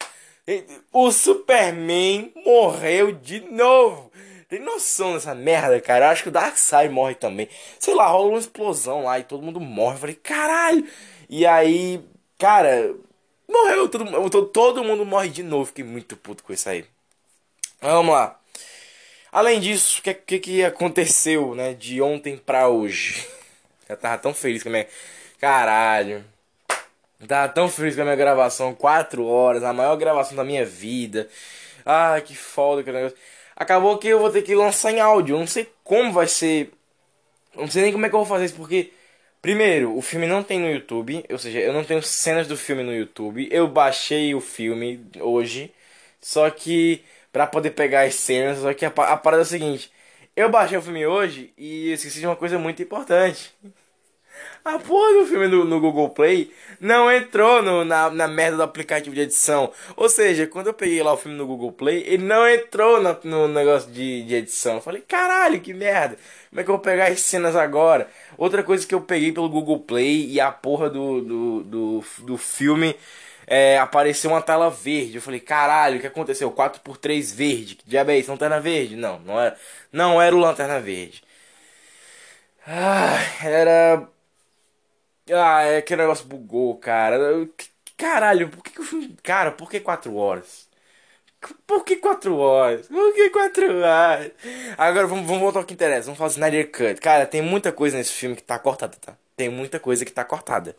O 0.92 1.10
Superman 1.12 2.32
morreu 2.44 3.12
de 3.12 3.40
novo. 3.40 4.10
Tem 4.48 4.58
noção 4.58 5.14
dessa 5.14 5.32
merda, 5.32 5.80
cara? 5.80 6.06
Eu 6.06 6.10
acho 6.10 6.24
que 6.24 6.28
o 6.28 6.32
Darkseid 6.32 6.92
morre 6.92 7.14
também. 7.14 7.48
Sei 7.78 7.94
lá, 7.94 8.08
rola 8.08 8.30
uma 8.30 8.38
explosão 8.38 9.04
lá 9.04 9.16
e 9.18 9.22
todo 9.22 9.44
mundo 9.44 9.60
morre. 9.60 9.94
Eu 9.94 10.00
falei, 10.00 10.16
caralho! 10.16 10.84
E 11.28 11.46
aí, 11.46 12.02
cara, 12.36 12.92
morreu. 13.48 13.88
Todo, 13.88 14.46
todo 14.46 14.82
mundo 14.82 15.06
morre 15.06 15.28
de 15.28 15.44
novo. 15.44 15.66
Fiquei 15.66 15.84
muito 15.84 16.16
puto 16.16 16.42
com 16.42 16.52
isso 16.52 16.68
aí. 16.68 16.84
Vamos 17.80 18.12
lá. 18.12 18.40
Além 19.30 19.60
disso, 19.60 20.00
o 20.00 20.02
que, 20.02 20.14
que, 20.14 20.38
que 20.40 20.64
aconteceu, 20.64 21.54
né? 21.54 21.72
De 21.72 22.02
ontem 22.02 22.36
pra 22.36 22.66
hoje. 22.68 23.24
Eu 23.88 23.96
tava 23.96 24.18
tão 24.18 24.34
feliz 24.34 24.64
com 24.64 24.68
a 24.68 24.72
minha. 24.72 24.88
Caralho. 25.38 26.24
Tava 27.26 27.52
tão 27.52 27.68
feliz 27.68 27.94
com 27.94 28.02
a 28.02 28.04
minha 28.04 28.16
gravação, 28.16 28.74
4 28.74 29.24
horas, 29.26 29.62
a 29.62 29.72
maior 29.72 29.96
gravação 29.96 30.36
da 30.36 30.44
minha 30.44 30.64
vida. 30.64 31.28
Ah, 31.84 32.20
que 32.24 32.34
foda 32.34 32.82
que 32.82 32.90
negócio. 32.90 33.16
Acabou 33.56 33.98
que 33.98 34.08
eu 34.08 34.18
vou 34.18 34.30
ter 34.30 34.42
que 34.42 34.54
lançar 34.54 34.90
em 34.92 35.00
áudio. 35.00 35.38
Não 35.38 35.46
sei 35.46 35.68
como 35.84 36.12
vai 36.12 36.26
ser. 36.26 36.72
Não 37.54 37.68
sei 37.68 37.82
nem 37.82 37.92
como 37.92 38.06
é 38.06 38.08
que 38.08 38.14
eu 38.14 38.20
vou 38.20 38.26
fazer 38.26 38.46
isso, 38.46 38.54
porque. 38.54 38.92
Primeiro, 39.42 39.96
o 39.96 40.02
filme 40.02 40.26
não 40.26 40.42
tem 40.42 40.60
no 40.60 40.70
YouTube, 40.70 41.24
ou 41.30 41.38
seja, 41.38 41.60
eu 41.60 41.72
não 41.72 41.82
tenho 41.82 42.02
cenas 42.02 42.46
do 42.46 42.58
filme 42.58 42.82
no 42.82 42.94
YouTube. 42.94 43.48
Eu 43.50 43.66
baixei 43.66 44.34
o 44.34 44.40
filme 44.40 45.00
hoje, 45.18 45.72
só 46.20 46.50
que 46.50 47.02
para 47.32 47.46
poder 47.46 47.70
pegar 47.70 48.02
as 48.02 48.14
cenas, 48.16 48.58
só 48.58 48.74
que 48.74 48.84
a, 48.84 48.88
a 48.88 49.16
parada 49.16 49.42
é 49.42 49.44
a 49.44 49.46
seguinte: 49.46 49.90
eu 50.36 50.48
baixei 50.50 50.78
o 50.78 50.82
filme 50.82 51.06
hoje 51.06 51.52
e 51.56 51.90
esqueci 51.92 52.20
de 52.20 52.26
uma 52.26 52.36
coisa 52.36 52.58
muito 52.58 52.82
importante. 52.82 53.52
A 54.64 54.78
porra 54.78 55.20
do 55.20 55.26
filme 55.26 55.48
no, 55.48 55.64
no 55.64 55.80
Google 55.80 56.10
Play 56.10 56.52
não 56.78 57.10
entrou 57.10 57.62
no, 57.62 57.84
na, 57.84 58.10
na 58.10 58.28
merda 58.28 58.58
do 58.58 58.62
aplicativo 58.62 59.14
de 59.14 59.22
edição. 59.22 59.72
Ou 59.96 60.08
seja, 60.08 60.46
quando 60.46 60.68
eu 60.68 60.74
peguei 60.74 61.02
lá 61.02 61.12
o 61.12 61.16
filme 61.16 61.36
no 61.36 61.46
Google 61.46 61.72
Play, 61.72 62.04
ele 62.06 62.24
não 62.24 62.48
entrou 62.48 63.00
no, 63.00 63.18
no 63.24 63.48
negócio 63.48 63.90
de, 63.90 64.22
de 64.24 64.34
edição. 64.34 64.76
Eu 64.76 64.80
falei, 64.80 65.02
caralho, 65.02 65.60
que 65.60 65.72
merda. 65.72 66.16
Como 66.50 66.60
é 66.60 66.64
que 66.64 66.70
eu 66.70 66.74
vou 66.74 66.82
pegar 66.82 67.06
as 67.08 67.20
cenas 67.20 67.56
agora? 67.56 68.08
Outra 68.36 68.62
coisa 68.62 68.86
que 68.86 68.94
eu 68.94 69.00
peguei 69.00 69.32
pelo 69.32 69.48
Google 69.48 69.80
Play 69.80 70.26
e 70.30 70.40
a 70.40 70.50
porra 70.50 70.90
do, 70.90 71.20
do, 71.20 71.62
do, 71.62 72.04
do 72.18 72.36
filme 72.36 72.96
é, 73.46 73.78
apareceu 73.78 74.30
uma 74.30 74.42
tela 74.42 74.70
verde. 74.70 75.16
Eu 75.16 75.22
falei, 75.22 75.40
caralho, 75.40 75.98
o 75.98 76.00
que 76.00 76.06
aconteceu? 76.06 76.50
4x3 76.52 77.34
verde. 77.34 77.74
Que 77.76 77.88
diabo 77.88 78.10
é 78.10 78.18
isso? 78.18 78.30
Lanterna 78.30 78.60
verde? 78.60 78.96
Não, 78.96 79.18
não 79.20 79.40
era, 79.40 79.56
não 79.92 80.22
era 80.22 80.34
o 80.36 80.38
Lanterna 80.38 80.80
Verde. 80.80 81.22
Ah, 82.66 83.18
era 83.42 84.08
ah, 85.32 85.62
é 85.62 85.82
que 85.82 85.94
o 85.94 85.96
negócio 85.96 86.26
bugou, 86.26 86.76
cara. 86.78 87.18
Caralho, 87.96 88.48
por 88.48 88.62
que, 88.62 88.70
que 88.70 88.80
o 88.80 88.84
filme. 88.84 89.16
Cara, 89.22 89.52
por 89.52 89.70
que 89.70 89.80
4 89.80 90.14
horas? 90.16 90.68
Por 91.66 91.84
que 91.84 91.96
4 91.96 92.36
horas? 92.36 92.86
Por 92.86 93.14
que 93.14 93.30
4 93.30 93.78
horas? 93.80 94.32
Agora 94.76 95.06
vamos, 95.06 95.26
vamos 95.26 95.42
voltar 95.42 95.60
ao 95.60 95.66
que 95.66 95.74
interessa. 95.74 96.06
Vamos 96.06 96.18
falar 96.18 96.30
Snyder 96.30 96.70
Cut. 96.70 97.00
Cara, 97.00 97.26
tem 97.26 97.42
muita 97.42 97.72
coisa 97.72 97.96
nesse 97.96 98.12
filme 98.12 98.36
que 98.36 98.42
tá 98.42 98.58
cortada, 98.58 98.96
tá? 99.00 99.16
Tem 99.36 99.48
muita 99.48 99.80
coisa 99.80 100.04
que 100.04 100.12
tá 100.12 100.24
cortada. 100.24 100.76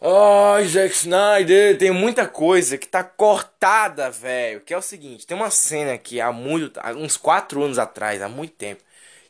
Ai, 0.00 0.64
oh, 0.64 0.68
Zack 0.68 0.94
Snyder, 0.94 1.76
tem 1.76 1.90
muita 1.90 2.26
coisa 2.28 2.78
que 2.78 2.86
tá 2.86 3.02
cortada, 3.02 4.10
velho. 4.10 4.60
Que 4.60 4.72
é 4.72 4.78
o 4.78 4.82
seguinte: 4.82 5.26
tem 5.26 5.36
uma 5.36 5.50
cena 5.50 5.98
que 5.98 6.20
há 6.20 6.30
muito. 6.32 6.78
Há 6.80 6.92
uns 6.92 7.16
4 7.16 7.62
anos 7.64 7.78
atrás, 7.78 8.22
há 8.22 8.28
muito 8.28 8.54
tempo 8.54 8.82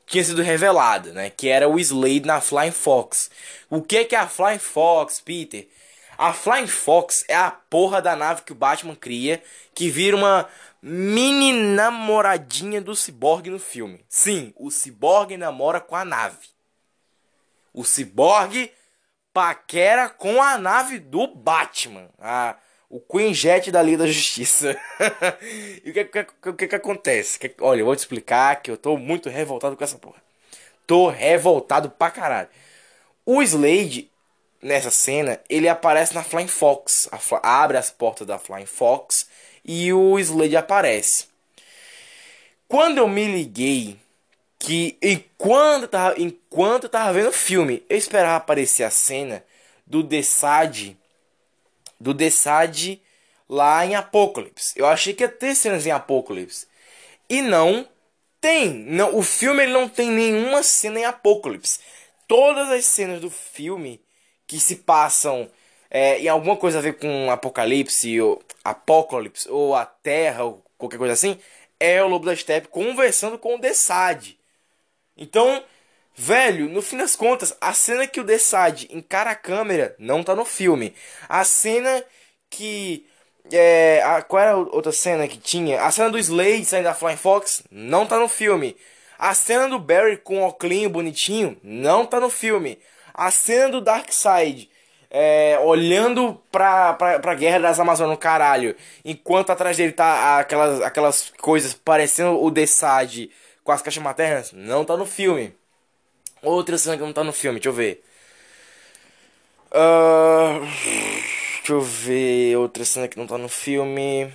tinha 0.08 0.24
sido 0.24 0.42
revelada, 0.42 1.12
né? 1.12 1.30
Que 1.30 1.48
era 1.48 1.68
o 1.68 1.78
Slade 1.78 2.26
na 2.26 2.40
Flying 2.40 2.72
Fox. 2.72 3.30
O 3.70 3.82
que 3.82 4.04
que 4.06 4.16
é 4.16 4.18
a 4.18 4.26
Flying 4.26 4.58
Fox, 4.58 5.20
Peter? 5.20 5.68
A 6.16 6.32
Flying 6.32 6.66
Fox 6.66 7.24
é 7.28 7.36
a 7.36 7.50
porra 7.50 8.02
da 8.02 8.16
nave 8.16 8.42
que 8.42 8.52
o 8.52 8.56
Batman 8.56 8.96
cria, 8.96 9.42
que 9.74 9.88
vira 9.88 10.16
uma 10.16 10.48
mini 10.82 11.52
namoradinha 11.52 12.80
do 12.80 12.96
Cyborg 12.96 13.50
no 13.50 13.58
filme. 13.58 14.04
Sim, 14.08 14.52
o 14.56 14.70
Cyborg 14.70 15.36
namora 15.36 15.80
com 15.80 15.94
a 15.94 16.04
nave. 16.04 16.48
O 17.72 17.84
Cyborg 17.84 18.72
paquera 19.32 20.08
com 20.08 20.42
a 20.42 20.58
nave 20.58 20.98
do 20.98 21.28
Batman. 21.28 22.08
Ah, 22.18 22.56
o 22.90 23.00
Queen 23.00 23.34
Jet 23.34 23.70
da 23.70 23.82
Liga 23.82 23.98
da 23.98 24.06
Justiça. 24.06 24.76
e 25.84 25.90
o 25.90 25.92
que, 25.92 26.04
que, 26.04 26.52
que, 26.52 26.68
que 26.68 26.74
acontece? 26.74 27.38
Que, 27.38 27.54
olha, 27.60 27.80
eu 27.80 27.86
vou 27.86 27.94
te 27.94 28.00
explicar 28.00 28.62
que 28.62 28.70
eu 28.70 28.76
tô 28.76 28.96
muito 28.96 29.28
revoltado 29.28 29.76
com 29.76 29.84
essa 29.84 29.98
porra. 29.98 30.22
Tô 30.86 31.08
revoltado 31.08 31.90
pra 31.90 32.10
caralho. 32.10 32.48
O 33.26 33.42
Slade, 33.42 34.10
nessa 34.62 34.90
cena, 34.90 35.38
ele 35.50 35.68
aparece 35.68 36.14
na 36.14 36.22
Flying 36.22 36.48
Fox. 36.48 37.08
abre 37.42 37.76
as 37.76 37.90
portas 37.90 38.26
da 38.26 38.38
Flying 38.38 38.66
Fox 38.66 39.28
e 39.64 39.92
o 39.92 40.18
Slade 40.18 40.56
aparece. 40.56 41.26
Quando 42.66 42.98
eu 42.98 43.08
me 43.08 43.26
liguei 43.26 43.98
que 44.58 44.98
enquanto 45.02 45.82
eu 45.82 45.88
tava, 45.88 46.20
enquanto 46.20 46.84
eu 46.84 46.88
tava 46.90 47.12
vendo 47.12 47.28
o 47.28 47.32
filme, 47.32 47.82
eu 47.88 47.96
esperava 47.96 48.36
aparecer 48.36 48.82
a 48.82 48.90
cena 48.90 49.44
do 49.86 50.02
Desade 50.02 50.96
do 52.00 52.14
Desad 52.14 53.00
lá 53.48 53.84
em 53.84 53.94
Apocalipse. 53.94 54.74
Eu 54.76 54.86
achei 54.86 55.14
que 55.14 55.24
ia 55.24 55.28
ter 55.28 55.54
cenas 55.54 55.86
em 55.86 55.90
Apocalipse. 55.90 56.66
E 57.28 57.42
não 57.42 57.88
tem. 58.40 58.72
Não, 58.72 59.16
o 59.16 59.22
filme 59.22 59.62
ele 59.62 59.72
não 59.72 59.88
tem 59.88 60.10
nenhuma 60.10 60.62
cena 60.62 61.00
em 61.00 61.04
Apocalipse. 61.04 61.80
Todas 62.26 62.70
as 62.70 62.84
cenas 62.84 63.20
do 63.20 63.30
filme 63.30 64.00
que 64.46 64.60
se 64.60 64.76
passam 64.76 65.50
é, 65.90 66.18
em 66.20 66.28
alguma 66.28 66.56
coisa 66.56 66.78
a 66.78 66.82
ver 66.82 66.98
com 66.98 67.30
Apocalipse 67.30 68.20
ou 68.20 68.42
Apocalipse 68.64 69.48
ou 69.48 69.74
a 69.74 69.86
Terra 69.86 70.44
ou 70.44 70.64
qualquer 70.76 70.98
coisa 70.98 71.14
assim, 71.14 71.38
é 71.80 72.02
o 72.02 72.08
Lobo 72.08 72.26
da 72.26 72.36
Steppe 72.36 72.68
conversando 72.68 73.38
com 73.38 73.54
o 73.54 73.58
Desad. 73.58 74.36
Então, 75.16 75.62
Velho, 76.20 76.68
no 76.68 76.82
fim 76.82 76.96
das 76.96 77.14
contas, 77.14 77.56
a 77.60 77.72
cena 77.72 78.04
que 78.04 78.20
o 78.20 78.24
Desad 78.24 78.86
encara 78.90 79.30
a 79.30 79.36
câmera 79.36 79.94
não 80.00 80.24
tá 80.24 80.34
no 80.34 80.44
filme. 80.44 80.92
A 81.28 81.44
cena 81.44 82.04
que. 82.50 83.06
É, 83.52 84.02
a, 84.04 84.20
qual 84.20 84.42
era 84.42 84.52
a 84.52 84.56
outra 84.56 84.90
cena 84.90 85.28
que 85.28 85.38
tinha? 85.38 85.80
A 85.80 85.90
cena 85.92 86.10
do 86.10 86.18
Slade 86.18 86.64
saindo 86.64 86.84
da 86.84 86.94
Flying 86.94 87.16
Fox 87.16 87.62
não 87.70 88.04
tá 88.04 88.18
no 88.18 88.28
filme. 88.28 88.76
A 89.16 89.32
cena 89.32 89.68
do 89.68 89.78
Barry 89.78 90.16
com 90.16 90.42
o 90.42 90.48
oclinho 90.48 90.90
bonitinho 90.90 91.56
não 91.62 92.04
tá 92.04 92.18
no 92.18 92.28
filme. 92.28 92.80
A 93.14 93.30
cena 93.30 93.68
do 93.68 93.80
Darkseid 93.80 94.68
é, 95.08 95.56
olhando 95.60 96.34
pra, 96.50 96.94
pra, 96.94 97.20
pra 97.20 97.34
Guerra 97.34 97.60
das 97.60 97.78
Amazonas 97.78 98.10
no 98.10 98.18
caralho, 98.18 98.74
enquanto 99.04 99.50
atrás 99.50 99.76
dele 99.76 99.92
tá 99.92 100.40
aquelas, 100.40 100.82
aquelas 100.82 101.32
coisas 101.40 101.74
parecendo 101.74 102.42
o 102.42 102.50
Desad 102.50 103.28
com 103.62 103.70
as 103.70 103.82
caixas 103.82 104.02
maternas, 104.02 104.52
não 104.52 104.84
tá 104.84 104.96
no 104.96 105.06
filme. 105.06 105.56
Outra 106.42 106.78
cena 106.78 106.96
que 106.96 107.02
não 107.02 107.12
tá 107.12 107.24
no 107.24 107.32
filme, 107.32 107.58
deixa 107.58 107.68
eu 107.68 107.72
ver. 107.72 108.04
Uh, 109.70 110.60
deixa 111.58 111.72
eu 111.72 111.80
ver. 111.80 112.56
Outra 112.56 112.84
cena 112.84 113.08
que 113.08 113.18
não 113.18 113.26
tá 113.26 113.38
no 113.38 113.48
filme. 113.48 114.32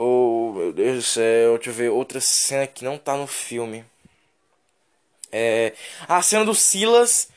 Oh, 0.00 0.52
meu 0.54 0.72
Deus 0.72 0.96
do 0.96 1.02
céu, 1.02 1.56
deixa 1.56 1.70
eu 1.70 1.74
ver 1.74 1.90
outra 1.90 2.20
cena 2.20 2.68
que 2.68 2.84
não 2.84 2.96
tá 2.96 3.16
no 3.16 3.26
filme. 3.26 3.84
É, 5.32 5.72
a 6.08 6.22
cena 6.22 6.44
do 6.44 6.54
Silas 6.54 7.28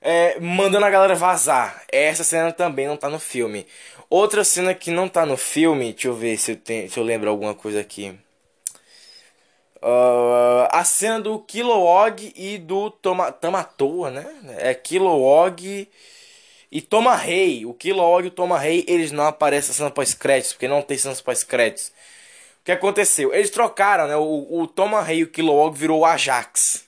é, 0.00 0.38
mandando 0.40 0.84
a 0.84 0.90
galera 0.90 1.14
vazar. 1.14 1.84
Essa 1.92 2.24
cena 2.24 2.52
também 2.52 2.88
não 2.88 2.96
tá 2.96 3.08
no 3.08 3.20
filme. 3.20 3.66
Outra 4.10 4.42
cena 4.42 4.74
que 4.74 4.90
não 4.90 5.08
tá 5.08 5.24
no 5.24 5.36
filme, 5.36 5.92
deixa 5.92 6.08
eu 6.08 6.14
ver 6.14 6.36
se 6.38 6.52
eu, 6.52 6.56
tenho, 6.56 6.90
se 6.90 6.98
eu 6.98 7.04
lembro 7.04 7.30
alguma 7.30 7.54
coisa 7.54 7.80
aqui. 7.80 8.18
Uh, 9.80 10.66
a 10.70 10.82
cena 10.84 11.20
do 11.20 11.38
Kilowog 11.38 12.32
e 12.34 12.58
do 12.58 12.90
Toma, 12.90 13.30
Tamatoa, 13.30 14.10
né? 14.10 14.56
É 14.58 14.74
Kilowog 14.74 15.88
e 16.70 16.80
Toma 16.80 17.14
Rei. 17.14 17.64
O 17.64 17.72
Kilowog 17.72 18.24
e 18.24 18.28
o 18.28 18.32
Toma 18.32 18.58
Rei, 18.58 18.84
eles 18.88 19.12
não 19.12 19.24
aparecem 19.24 19.68
na 19.68 19.74
cena 19.74 19.90
pós-créditos, 19.90 20.52
porque 20.52 20.66
não 20.68 20.82
tem 20.82 20.98
cena 20.98 21.14
pós-créditos. 21.16 21.92
O 22.60 22.64
que 22.64 22.72
aconteceu? 22.72 23.32
Eles 23.32 23.50
trocaram, 23.50 24.08
né? 24.08 24.16
O, 24.16 24.60
o 24.60 24.66
Toma 24.66 25.00
Rei 25.02 25.18
e 25.18 25.24
o 25.24 25.30
Kilowog 25.30 25.78
virou 25.78 26.00
o 26.00 26.04
Ajax. 26.04 26.84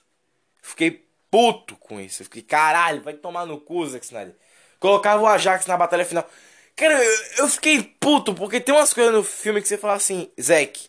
Fiquei 0.61 1.05
puto 1.31 1.76
com 1.76 2.00
isso. 2.00 2.24
Fiquei, 2.24 2.42
caralho, 2.42 3.03
vai 3.03 3.14
tomar 3.14 3.46
no 3.46 3.59
cu, 3.61 3.87
Zack 3.87 4.05
Snyder. 4.05 4.35
Colocava 4.81 5.22
o 5.22 5.26
Ajax 5.26 5.66
na 5.66 5.76
batalha 5.76 6.05
final. 6.05 6.29
Cara, 6.74 6.94
eu, 6.94 7.22
eu 7.38 7.48
fiquei 7.48 7.83
puto, 7.83 8.35
porque 8.35 8.61
tem 8.61 8.74
umas 8.74 8.92
coisas 8.92 9.12
no 9.12 9.22
filme 9.22 9.61
que 9.61 9.68
você 9.68 9.76
fala 9.76 9.94
assim, 9.94 10.31
Zack, 10.40 10.88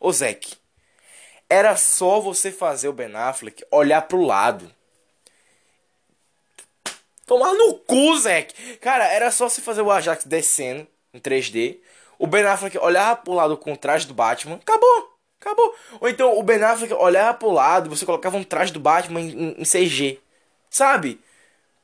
ô 0.00 0.10
Zack, 0.12 0.56
era 1.50 1.76
só 1.76 2.20
você 2.20 2.52
fazer 2.52 2.88
o 2.88 2.92
Ben 2.92 3.14
Affleck 3.14 3.64
olhar 3.70 4.02
pro 4.02 4.22
lado. 4.22 4.72
Tomar 7.26 7.52
no 7.52 7.74
cu, 7.74 8.16
Zack. 8.16 8.76
Cara, 8.78 9.06
era 9.06 9.30
só 9.30 9.48
você 9.48 9.60
fazer 9.60 9.82
o 9.82 9.90
Ajax 9.90 10.24
descendo 10.24 10.86
em 11.12 11.18
3D. 11.18 11.78
O 12.18 12.26
Ben 12.26 12.44
Affleck 12.44 12.78
olhar 12.78 13.16
pro 13.16 13.34
lado 13.34 13.56
com 13.56 13.72
o 13.72 13.76
traje 13.76 14.06
do 14.06 14.14
Batman. 14.14 14.54
Acabou. 14.54 15.18
Acabou. 15.40 15.74
Ou 16.00 16.08
então 16.08 16.38
o 16.38 16.42
Ben 16.42 16.62
Affleck 16.62 16.94
olhava 16.94 17.36
pro 17.36 17.50
lado 17.50 17.90
você 17.90 18.06
colocava 18.06 18.36
um 18.36 18.44
traje 18.44 18.72
do 18.72 18.78
Batman 18.80 19.20
em, 19.20 19.56
em 19.58 19.64
CG. 19.64 20.20
Sabe? 20.70 21.20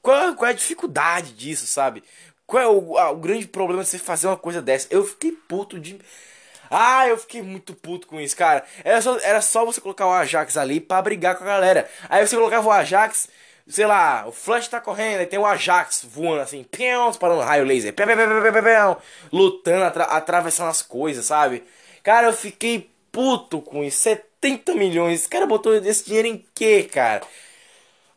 Qual, 0.00 0.36
qual 0.36 0.48
é 0.48 0.52
a 0.52 0.56
dificuldade 0.56 1.32
disso, 1.32 1.66
sabe? 1.66 2.04
Qual 2.46 2.62
é 2.62 2.68
o, 2.68 2.96
a, 2.96 3.10
o 3.10 3.16
grande 3.16 3.48
problema 3.48 3.82
de 3.82 3.88
você 3.88 3.98
fazer 3.98 4.28
uma 4.28 4.36
coisa 4.36 4.62
dessa? 4.62 4.86
Eu 4.90 5.04
fiquei 5.04 5.32
puto 5.32 5.80
de. 5.80 5.98
Ah, 6.70 7.06
eu 7.08 7.18
fiquei 7.18 7.42
muito 7.42 7.74
puto 7.74 8.06
com 8.06 8.20
isso, 8.20 8.36
cara. 8.36 8.64
Era 8.84 9.00
só, 9.00 9.18
era 9.20 9.40
só 9.40 9.64
você 9.64 9.80
colocar 9.80 10.06
o 10.06 10.12
Ajax 10.12 10.56
ali 10.56 10.80
pra 10.80 11.02
brigar 11.02 11.36
com 11.36 11.44
a 11.44 11.46
galera. 11.46 11.88
Aí 12.08 12.26
você 12.26 12.36
colocava 12.36 12.68
o 12.68 12.72
Ajax, 12.72 13.28
sei 13.68 13.86
lá, 13.86 14.24
o 14.26 14.32
Flash 14.32 14.68
tá 14.68 14.80
correndo, 14.80 15.20
aí 15.20 15.26
tem 15.26 15.38
o 15.38 15.46
Ajax 15.46 16.04
voando 16.08 16.42
assim, 16.42 16.62
pião, 16.64 17.12
parando 17.14 17.40
raio 17.42 17.64
laser, 17.64 17.92
pião, 17.92 18.06
pião, 18.06 18.16
pião, 18.16 18.52
pião, 18.52 18.64
pião, 18.64 18.96
lutando, 19.32 19.84
atra 19.84 20.04
atravessando 20.04 20.68
as 20.70 20.82
coisas, 20.82 21.26
sabe? 21.26 21.64
Cara, 22.02 22.28
eu 22.28 22.32
fiquei 22.32 22.90
puto 23.10 23.60
com 23.62 23.82
isso. 23.82 23.98
70 24.00 24.74
milhões. 24.74 25.20
Esse 25.20 25.28
cara 25.28 25.46
botou 25.46 25.74
esse 25.74 26.04
dinheiro 26.04 26.28
em 26.28 26.44
quê, 26.54 26.84
cara? 26.84 27.22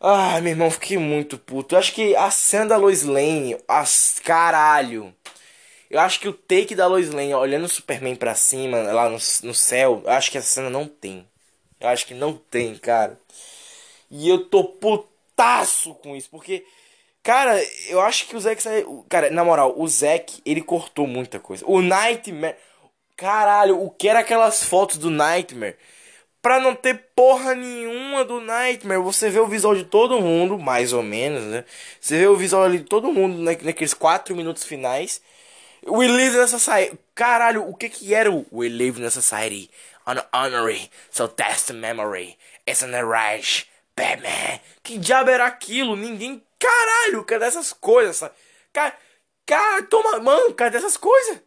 Ai, 0.00 0.40
meu 0.40 0.52
irmão, 0.52 0.70
fiquei 0.70 0.98
muito 0.98 1.38
puto. 1.38 1.74
Eu 1.74 1.78
acho 1.78 1.92
que 1.92 2.14
a 2.16 2.30
cena 2.30 2.66
da 2.66 2.76
Lois 2.76 3.02
Lane, 3.02 3.56
as 3.66 4.20
caralho. 4.22 5.14
Eu 5.90 5.98
acho 6.00 6.20
que 6.20 6.28
o 6.28 6.32
take 6.32 6.74
da 6.76 6.86
Lois 6.86 7.10
Lane 7.10 7.34
olhando 7.34 7.64
o 7.64 7.68
Superman 7.68 8.14
pra 8.14 8.36
cima, 8.36 8.80
lá 8.92 9.08
no, 9.08 9.18
no 9.42 9.54
céu, 9.54 10.02
eu 10.04 10.10
acho 10.12 10.30
que 10.30 10.38
essa 10.38 10.46
cena 10.46 10.70
não 10.70 10.86
tem. 10.86 11.26
Eu 11.80 11.88
acho 11.88 12.06
que 12.06 12.14
não 12.14 12.34
tem, 12.34 12.76
cara. 12.76 13.18
E 14.08 14.28
eu 14.28 14.44
tô 14.44 14.62
putaço 14.64 15.94
com 15.94 16.14
isso, 16.14 16.28
porque, 16.30 16.64
cara, 17.22 17.60
eu 17.88 18.00
acho 18.00 18.26
que 18.26 18.36
o 18.36 18.40
Zack. 18.40 18.62
Cara, 19.08 19.30
na 19.30 19.44
moral, 19.44 19.74
o 19.76 19.88
Zack, 19.88 20.40
ele 20.44 20.60
cortou 20.60 21.06
muita 21.06 21.40
coisa. 21.40 21.64
O 21.66 21.80
Nightmare. 21.82 22.56
Caralho, 23.16 23.82
o 23.82 23.90
que 23.90 24.08
era 24.08 24.20
aquelas 24.20 24.64
fotos 24.64 24.96
do 24.96 25.10
Nightmare? 25.10 25.76
Pra 26.40 26.58
não 26.58 26.74
ter 26.74 26.94
porra 27.14 27.54
nenhuma 27.54 28.24
do 28.24 28.40
Nightmare, 28.40 29.02
você 29.02 29.28
vê 29.28 29.40
o 29.40 29.46
visual 29.46 29.74
de 29.74 29.84
todo 29.84 30.20
mundo, 30.20 30.58
mais 30.58 30.92
ou 30.92 31.02
menos, 31.02 31.44
né? 31.44 31.64
Você 32.00 32.16
vê 32.18 32.26
o 32.26 32.36
visual 32.36 32.62
ali 32.64 32.78
de 32.78 32.84
todo 32.84 33.12
mundo 33.12 33.38
naqueles 33.42 33.92
4 33.92 34.34
minutos 34.34 34.64
finais. 34.64 35.20
We 35.86 36.08
live 36.08 36.36
in 36.36 36.42
a 36.42 36.46
society. 36.46 36.98
Caralho, 37.14 37.68
o 37.68 37.74
que 37.74 37.88
que 37.88 38.14
era 38.14 38.30
o 38.30 38.46
We 38.52 38.68
live 38.68 39.00
in 39.00 39.06
a 39.06 39.10
society? 39.10 39.70
On 40.06 40.16
honorary, 40.32 40.90
so 41.10 41.28
the 41.28 41.72
memory. 41.72 42.36
It's 42.66 42.82
an 42.82 42.94
erase. 42.94 43.66
Batman. 43.96 44.60
Que 44.82 44.98
diabo 44.98 45.30
era 45.30 45.46
aquilo? 45.46 45.96
Ninguém. 45.96 46.42
Caralho, 46.58 47.24
cadê 47.24 47.44
essas 47.46 47.72
coisas? 47.72 48.30
Cara, 48.72 48.96
cara, 49.46 49.82
toma. 49.82 50.20
Mano, 50.20 50.54
cadê 50.54 50.78
essas 50.78 50.96
coisas? 50.96 51.40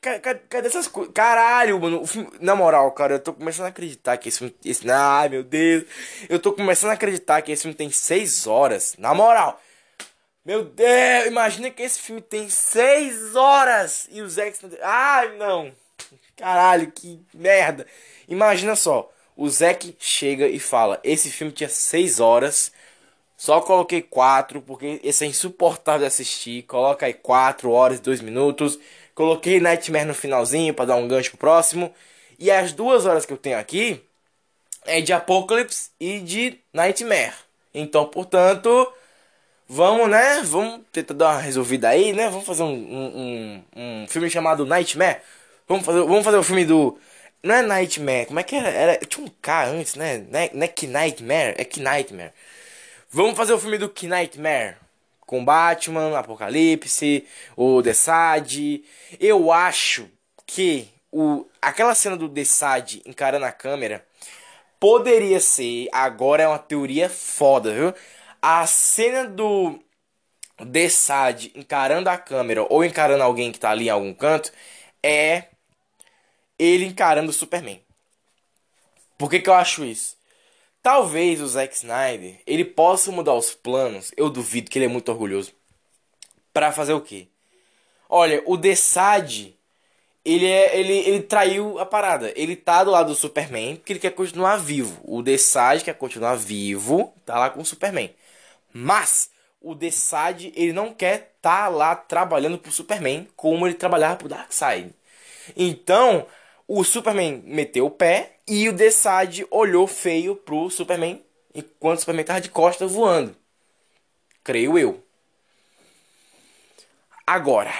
Cadê, 0.00 0.34
cadê 0.48 0.68
essas 0.68 0.88
coisas? 0.88 1.12
Caralho, 1.14 1.80
mano. 1.80 2.06
Filme, 2.06 2.30
na 2.40 2.54
moral, 2.54 2.90
cara, 2.92 3.14
eu 3.14 3.18
tô 3.18 3.32
começando 3.32 3.66
a 3.66 3.68
acreditar 3.68 4.16
que 4.16 4.28
esse 4.28 4.38
filme. 4.38 4.54
Esse, 4.64 4.90
ai, 4.90 5.28
meu 5.28 5.42
Deus. 5.42 5.84
Eu 6.28 6.38
tô 6.38 6.52
começando 6.52 6.90
a 6.90 6.94
acreditar 6.94 7.40
que 7.42 7.52
esse 7.52 7.62
filme 7.62 7.74
tem 7.74 7.90
6 7.90 8.46
horas. 8.46 8.94
Na 8.98 9.14
moral. 9.14 9.60
Meu 10.46 10.62
Deus, 10.64 11.26
imagina 11.26 11.68
que 11.72 11.82
esse 11.82 11.98
filme 12.00 12.22
tem 12.22 12.48
6 12.48 13.34
horas. 13.34 14.06
E 14.12 14.22
o 14.22 14.30
Zack 14.30 14.56
Ai, 14.80 15.36
não. 15.36 15.72
Caralho, 16.36 16.92
que 16.92 17.20
merda. 17.34 17.84
Imagina 18.28 18.76
só. 18.76 19.10
O 19.36 19.48
Zack 19.50 19.96
chega 19.98 20.46
e 20.46 20.60
fala: 20.60 21.00
Esse 21.02 21.32
filme 21.32 21.52
tinha 21.52 21.68
6 21.68 22.20
horas. 22.20 22.70
Só 23.36 23.60
coloquei 23.60 24.00
4 24.00 24.62
porque 24.62 25.00
esse 25.02 25.24
é 25.24 25.26
insuportável 25.26 26.02
de 26.02 26.06
assistir. 26.06 26.62
Coloca 26.62 27.06
aí 27.06 27.14
4 27.14 27.68
horas 27.68 27.98
e 27.98 28.02
2 28.02 28.20
minutos. 28.20 28.78
Coloquei 29.16 29.58
Nightmare 29.58 30.06
no 30.06 30.14
finalzinho 30.14 30.72
para 30.72 30.84
dar 30.84 30.96
um 30.96 31.08
gancho 31.08 31.30
pro 31.30 31.38
próximo. 31.38 31.92
E 32.38 32.52
as 32.52 32.72
duas 32.72 33.04
horas 33.04 33.26
que 33.26 33.32
eu 33.32 33.36
tenho 33.36 33.58
aqui 33.58 34.00
é 34.84 35.00
de 35.00 35.12
Apocalypse 35.12 35.90
e 35.98 36.20
de 36.20 36.60
Nightmare. 36.72 37.34
Então, 37.74 38.06
portanto, 38.06 38.92
vamos, 39.68 40.08
né? 40.08 40.42
Vamos 40.44 40.80
tentar 40.92 41.14
dar 41.14 41.32
uma 41.32 41.40
resolvida 41.40 41.88
aí, 41.88 42.12
né? 42.12 42.28
Vamos 42.28 42.46
fazer 42.46 42.62
um, 42.62 42.74
um, 42.74 43.64
um, 43.76 44.06
filme 44.08 44.30
chamado 44.30 44.66
Nightmare. 44.66 45.20
Vamos 45.68 45.84
fazer, 45.84 46.00
vamos 46.00 46.24
fazer 46.24 46.36
o 46.36 46.42
filme 46.42 46.64
do. 46.64 46.98
Não 47.42 47.54
é 47.54 47.62
Nightmare, 47.62 48.26
como 48.26 48.40
é 48.40 48.42
que 48.42 48.56
era? 48.56 48.68
era 48.68 49.06
tinha 49.06 49.24
um 49.24 49.30
K 49.40 49.66
antes, 49.66 49.94
né? 49.94 50.24
Não 50.52 50.62
é 50.64 50.68
que 50.68 50.86
Nightmare? 50.86 51.54
É 51.56 51.64
que 51.64 51.80
Nightmare. 51.80 52.32
Vamos 53.10 53.36
fazer 53.36 53.52
o 53.52 53.58
filme 53.58 53.78
do 53.78 53.88
que 53.88 54.06
Nightmare 54.06 54.76
com 55.20 55.44
Batman, 55.44 56.18
Apocalipse, 56.18 57.26
o 57.56 57.82
Desad. 57.82 58.82
Eu 59.20 59.52
acho 59.52 60.08
que 60.46 60.88
o, 61.12 61.46
aquela 61.60 61.94
cena 61.94 62.16
do 62.16 62.28
Desad 62.28 63.00
encarando 63.04 63.44
a 63.44 63.52
câmera 63.52 64.04
poderia 64.78 65.40
ser, 65.40 65.88
agora 65.92 66.42
é 66.42 66.48
uma 66.48 66.58
teoria 66.58 67.08
foda, 67.08 67.72
viu? 67.72 67.94
A 68.48 68.64
cena 68.64 69.26
do 69.26 69.76
Desad 70.66 71.50
encarando 71.52 72.08
a 72.08 72.16
câmera 72.16 72.64
ou 72.70 72.84
encarando 72.84 73.24
alguém 73.24 73.50
que 73.50 73.58
tá 73.58 73.70
ali 73.70 73.86
em 73.86 73.90
algum 73.90 74.14
canto 74.14 74.52
é 75.02 75.46
ele 76.56 76.84
encarando 76.84 77.30
o 77.30 77.32
Superman. 77.32 77.82
Por 79.18 79.28
que, 79.28 79.40
que 79.40 79.50
eu 79.50 79.54
acho 79.54 79.84
isso? 79.84 80.16
Talvez 80.80 81.40
o 81.40 81.48
Zack 81.48 81.74
Snyder 81.74 82.40
ele 82.46 82.64
possa 82.64 83.10
mudar 83.10 83.34
os 83.34 83.52
planos. 83.52 84.12
Eu 84.16 84.30
duvido 84.30 84.70
que 84.70 84.78
ele 84.78 84.84
é 84.84 84.88
muito 84.88 85.10
orgulhoso. 85.10 85.52
Para 86.52 86.70
fazer 86.70 86.92
o 86.92 87.00
quê? 87.00 87.26
Olha, 88.08 88.44
o 88.46 88.56
Desad 88.56 89.52
ele, 90.24 90.46
é, 90.46 90.78
ele, 90.78 90.92
ele 90.92 91.22
traiu 91.22 91.80
a 91.80 91.84
parada. 91.84 92.32
Ele 92.36 92.54
tá 92.54 92.84
do 92.84 92.92
lado 92.92 93.08
do 93.08 93.16
Superman 93.16 93.74
porque 93.74 93.92
ele 93.92 93.98
quer 93.98 94.12
continuar 94.12 94.56
vivo. 94.58 95.00
O 95.02 95.20
Desad 95.20 95.82
quer 95.82 95.94
continuar 95.94 96.36
vivo, 96.36 97.12
tá 97.24 97.40
lá 97.40 97.50
com 97.50 97.60
o 97.60 97.66
Superman. 97.66 98.14
Mas 98.78 99.30
o 99.58 99.74
Desad 99.74 100.52
ele 100.54 100.74
não 100.74 100.92
quer 100.92 101.34
tá 101.40 101.66
lá 101.68 101.96
trabalhando 101.96 102.58
pro 102.58 102.70
Superman 102.70 103.26
como 103.34 103.66
ele 103.66 103.74
trabalhava 103.74 104.16
pro 104.16 104.28
Darkseid. 104.28 104.94
Então, 105.56 106.26
o 106.68 106.84
Superman 106.84 107.42
meteu 107.46 107.86
o 107.86 107.90
pé 107.90 108.36
e 108.46 108.68
o 108.68 108.74
Desad 108.74 109.46
olhou 109.50 109.86
feio 109.86 110.36
pro 110.36 110.68
Superman 110.68 111.24
enquanto 111.54 111.96
o 111.96 112.00
Superman 112.00 112.26
tava 112.26 112.40
de 112.42 112.50
costas 112.50 112.92
voando. 112.92 113.34
Creio 114.44 114.78
eu. 114.78 115.02
Agora, 117.26 117.72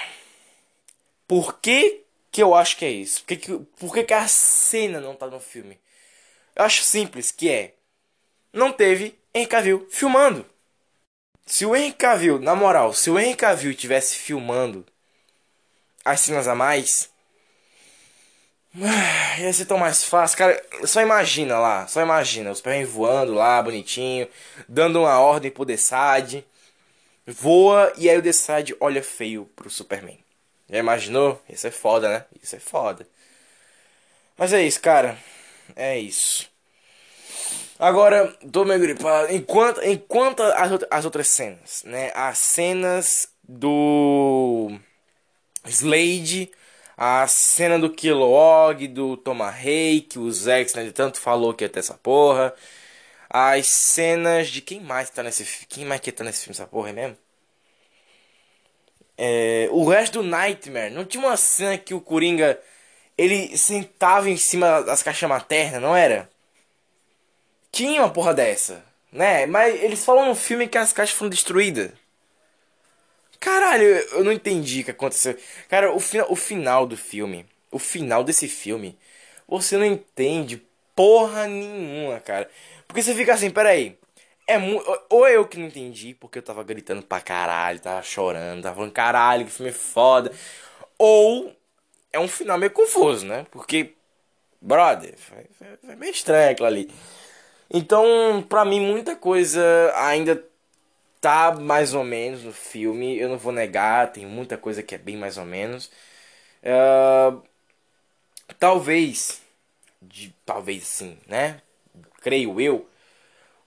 por 1.29 1.61
que 1.61 2.05
que 2.33 2.43
eu 2.43 2.55
acho 2.55 2.79
que 2.79 2.87
é 2.87 2.91
isso? 2.91 3.21
Por 3.21 3.27
que, 3.27 3.37
que, 3.37 3.59
por 3.59 3.93
que, 3.93 4.03
que 4.03 4.15
a 4.15 4.27
cena 4.27 4.99
não 4.99 5.15
tá 5.15 5.27
no 5.27 5.41
filme? 5.41 5.79
Eu 6.55 6.65
acho 6.65 6.83
simples, 6.83 7.31
que 7.31 7.51
é... 7.51 7.75
Não 8.51 8.73
teve 8.73 9.15
Henry 9.35 9.47
Cavill 9.47 9.87
filmando. 9.91 10.56
Se 11.47 11.65
o 11.65 11.77
Henry 11.77 11.93
Cavill, 11.93 12.41
na 12.41 12.57
moral, 12.57 12.93
se 12.93 13.09
o 13.09 13.19
Henry 13.19 13.37
Cavill 13.37 13.75
tivesse 13.75 14.17
filmando 14.17 14.85
as 16.05 16.21
cenas 16.21 16.49
a 16.49 16.57
mais, 16.57 17.09
ia 19.39 19.53
ser 19.53 19.65
tão 19.65 19.79
mais 19.79 20.05
fácil, 20.05 20.39
cara. 20.39 20.63
Só 20.85 21.01
imagina 21.01 21.59
lá, 21.59 21.87
só 21.87 22.03
imagina. 22.03 22.51
O 22.51 22.55
Superman 22.55 22.85
voando 22.85 23.33
lá, 23.33 23.63
bonitinho, 23.63 24.29
dando 24.69 25.01
uma 25.01 25.21
ordem 25.21 25.51
pro 25.51 25.65
Desad. 25.65 26.45
Voa 27.27 27.93
e 27.97 28.11
aí 28.11 28.19
o 28.19 28.23
Desad 28.23 28.73
olha 28.81 29.03
feio 29.03 29.47
pro 29.57 29.71
Superman. 29.71 30.19
Já 30.69 30.79
imaginou? 30.79 31.41
Isso 31.49 31.67
é 31.67 31.71
foda, 31.71 32.09
né? 32.09 32.25
Isso 32.43 32.57
é 32.57 32.61
foda. 32.61 33.07
Mas 34.37 34.53
é 34.53 34.63
isso, 34.63 34.81
cara. 34.81 35.17
É 35.75 35.99
isso. 35.99 36.51
Agora, 37.79 38.29
tô 38.51 38.65
meio 38.65 38.81
gripado. 38.81 39.33
Enquanto, 39.33 39.83
enquanto 39.85 40.43
as, 40.43 40.73
as 40.91 41.05
outras 41.05 41.29
cenas, 41.29 41.83
né? 41.85 42.11
As 42.15 42.39
cenas 42.39 43.29
do 43.47 44.71
Slade, 45.67 46.51
a 46.97 47.27
cena 47.29 47.79
do 47.79 47.91
Kilowog, 47.91 48.89
do 48.89 49.17
Tomahawk, 49.17 50.19
o 50.19 50.31
Zex, 50.33 50.75
né? 50.75 50.91
Tanto 50.93 51.21
falou 51.21 51.53
que 51.55 51.65
ia 51.65 51.69
ter 51.69 51.81
essa 51.81 51.95
porra. 51.95 52.55
As 53.29 53.67
cenas 53.67 54.49
de 54.49 54.63
quem 54.63 54.81
mais 54.81 55.11
tá 55.11 55.23
nesse 55.23 55.67
Quem 55.67 55.85
mais 55.85 56.01
que 56.01 56.13
tá 56.13 56.25
nesse 56.25 56.45
filme, 56.45 56.55
essa 56.57 56.67
porra 56.67 56.91
é 56.91 56.93
mesmo? 56.93 57.17
É, 59.19 59.69
o 59.71 59.85
resto 59.89 60.23
do 60.23 60.29
Nightmare. 60.29 60.93
Não 60.93 61.05
tinha 61.05 61.23
uma 61.25 61.37
cena 61.37 61.77
que 61.79 61.95
o 61.95 62.01
Coringa 62.01 62.59
ele 63.19 63.57
sentava 63.57 64.31
em 64.31 64.37
cima 64.37 64.83
das 64.83 65.03
caixas 65.03 65.29
maternas, 65.29 65.81
não 65.83 65.97
era? 65.97 66.29
Tinha 67.77 68.01
uma 68.01 68.11
porra 68.11 68.33
dessa, 68.33 68.83
né? 69.13 69.45
Mas 69.45 69.83
eles 69.83 70.03
falam 70.03 70.25
no 70.25 70.35
filme 70.35 70.67
que 70.67 70.79
as 70.79 70.95
caixas 70.95 71.15
foram 71.15 71.29
destruídas. 71.29 71.91
Caralho, 73.39 73.85
eu 73.85 74.25
não 74.25 74.33
entendi 74.33 74.81
o 74.81 74.85
que 74.87 74.93
aconteceu. 74.93 75.37
Cara, 75.69 75.93
o, 75.93 76.01
fi 76.01 76.23
o 76.23 76.35
final 76.35 76.87
do 76.87 76.97
filme, 76.97 77.45
o 77.71 77.79
final 77.79 78.25
desse 78.25 78.49
filme, 78.49 78.99
você 79.47 79.77
não 79.77 79.85
entende 79.85 80.63
porra 80.95 81.47
nenhuma, 81.47 82.19
cara. 82.19 82.49
Porque 82.89 83.03
você 83.03 83.15
fica 83.15 83.35
assim, 83.35 83.51
peraí. 83.51 83.99
É 84.49 84.57
ou 85.11 85.29
eu 85.29 85.47
que 85.47 85.59
não 85.59 85.67
entendi, 85.67 86.15
porque 86.15 86.39
eu 86.39 86.43
tava 86.43 86.65
gritando 86.65 87.03
pra 87.03 87.21
caralho, 87.21 87.79
tava 87.79 88.03
chorando, 88.03 88.63
tava 88.63 88.77
falando 88.77 88.93
caralho, 88.93 89.45
que 89.45 89.53
filme 89.53 89.71
foda. 89.71 90.33
Ou 90.99 91.55
é 92.11 92.19
um 92.19 92.27
final 92.27 92.57
meio 92.57 92.73
confuso, 92.73 93.27
né? 93.27 93.45
Porque, 93.51 93.93
brother, 94.63 95.15
foi, 95.19 95.45
foi, 95.59 95.77
foi 95.85 95.97
meio 95.97 96.13
estranho 96.13 96.53
aquilo 96.53 96.69
ali. 96.69 96.91
Então, 97.71 98.45
pra 98.49 98.65
mim, 98.65 98.81
muita 98.81 99.17
coisa 99.17 99.63
ainda 99.97 100.43
tá 101.21 101.55
mais 101.59 101.95
ou 101.95 102.05
menos 102.05 102.45
no 102.45 102.53
filme. 102.53 103.19
Eu 103.19 103.29
não 103.29 103.39
vou 103.39 103.53
negar, 103.53 104.13
tem 104.13 104.27
muita 104.27 104.57
coisa 104.57 104.83
que 104.83 104.95
é 104.95 104.99
bem 104.99 105.17
mais 105.17 105.39
ou 105.39 105.45
menos. 105.45 105.91
Uh, 106.63 107.43
talvez, 108.59 109.43
de, 110.03 110.35
talvez 110.45 110.85
sim, 110.87 111.19
né? 111.27 111.61
Creio 112.21 112.61
eu. 112.61 112.89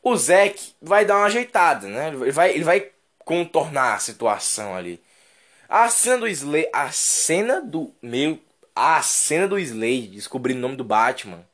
O 0.02 0.16
Zack 0.16 0.74
vai 0.82 1.06
dar 1.06 1.18
uma 1.18 1.26
ajeitada, 1.26 1.88
né? 1.88 2.10
Ele 2.10 2.32
vai, 2.32 2.52
ele 2.52 2.64
vai 2.64 2.90
contornar 3.26 3.96
a 3.96 4.00
situação 4.00 4.76
ali. 4.76 5.02
A 5.68 5.90
cena 5.90 6.20
do 6.20 6.28
Slade. 6.28 6.70
A 6.74 6.92
cena 6.92 7.62
do. 7.62 7.94
Meu. 8.02 8.40
A 8.76 9.02
cena 9.02 9.48
do 9.48 9.60
Slade 9.60 10.08
descobrindo 10.08 10.60
o 10.60 10.62
nome 10.62 10.76
do 10.76 10.84
Batman. 10.84 11.46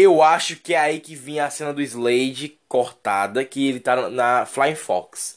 Eu 0.00 0.22
acho 0.22 0.56
que 0.56 0.74
é 0.74 0.78
aí 0.78 1.00
que 1.00 1.14
vinha 1.16 1.44
a 1.46 1.50
cena 1.50 1.72
do 1.72 1.82
Slade 1.82 2.58
cortada. 2.68 3.44
Que 3.44 3.68
ele 3.68 3.80
tá 3.80 4.08
na 4.10 4.46
Flying 4.46 4.74
Fox. 4.76 5.36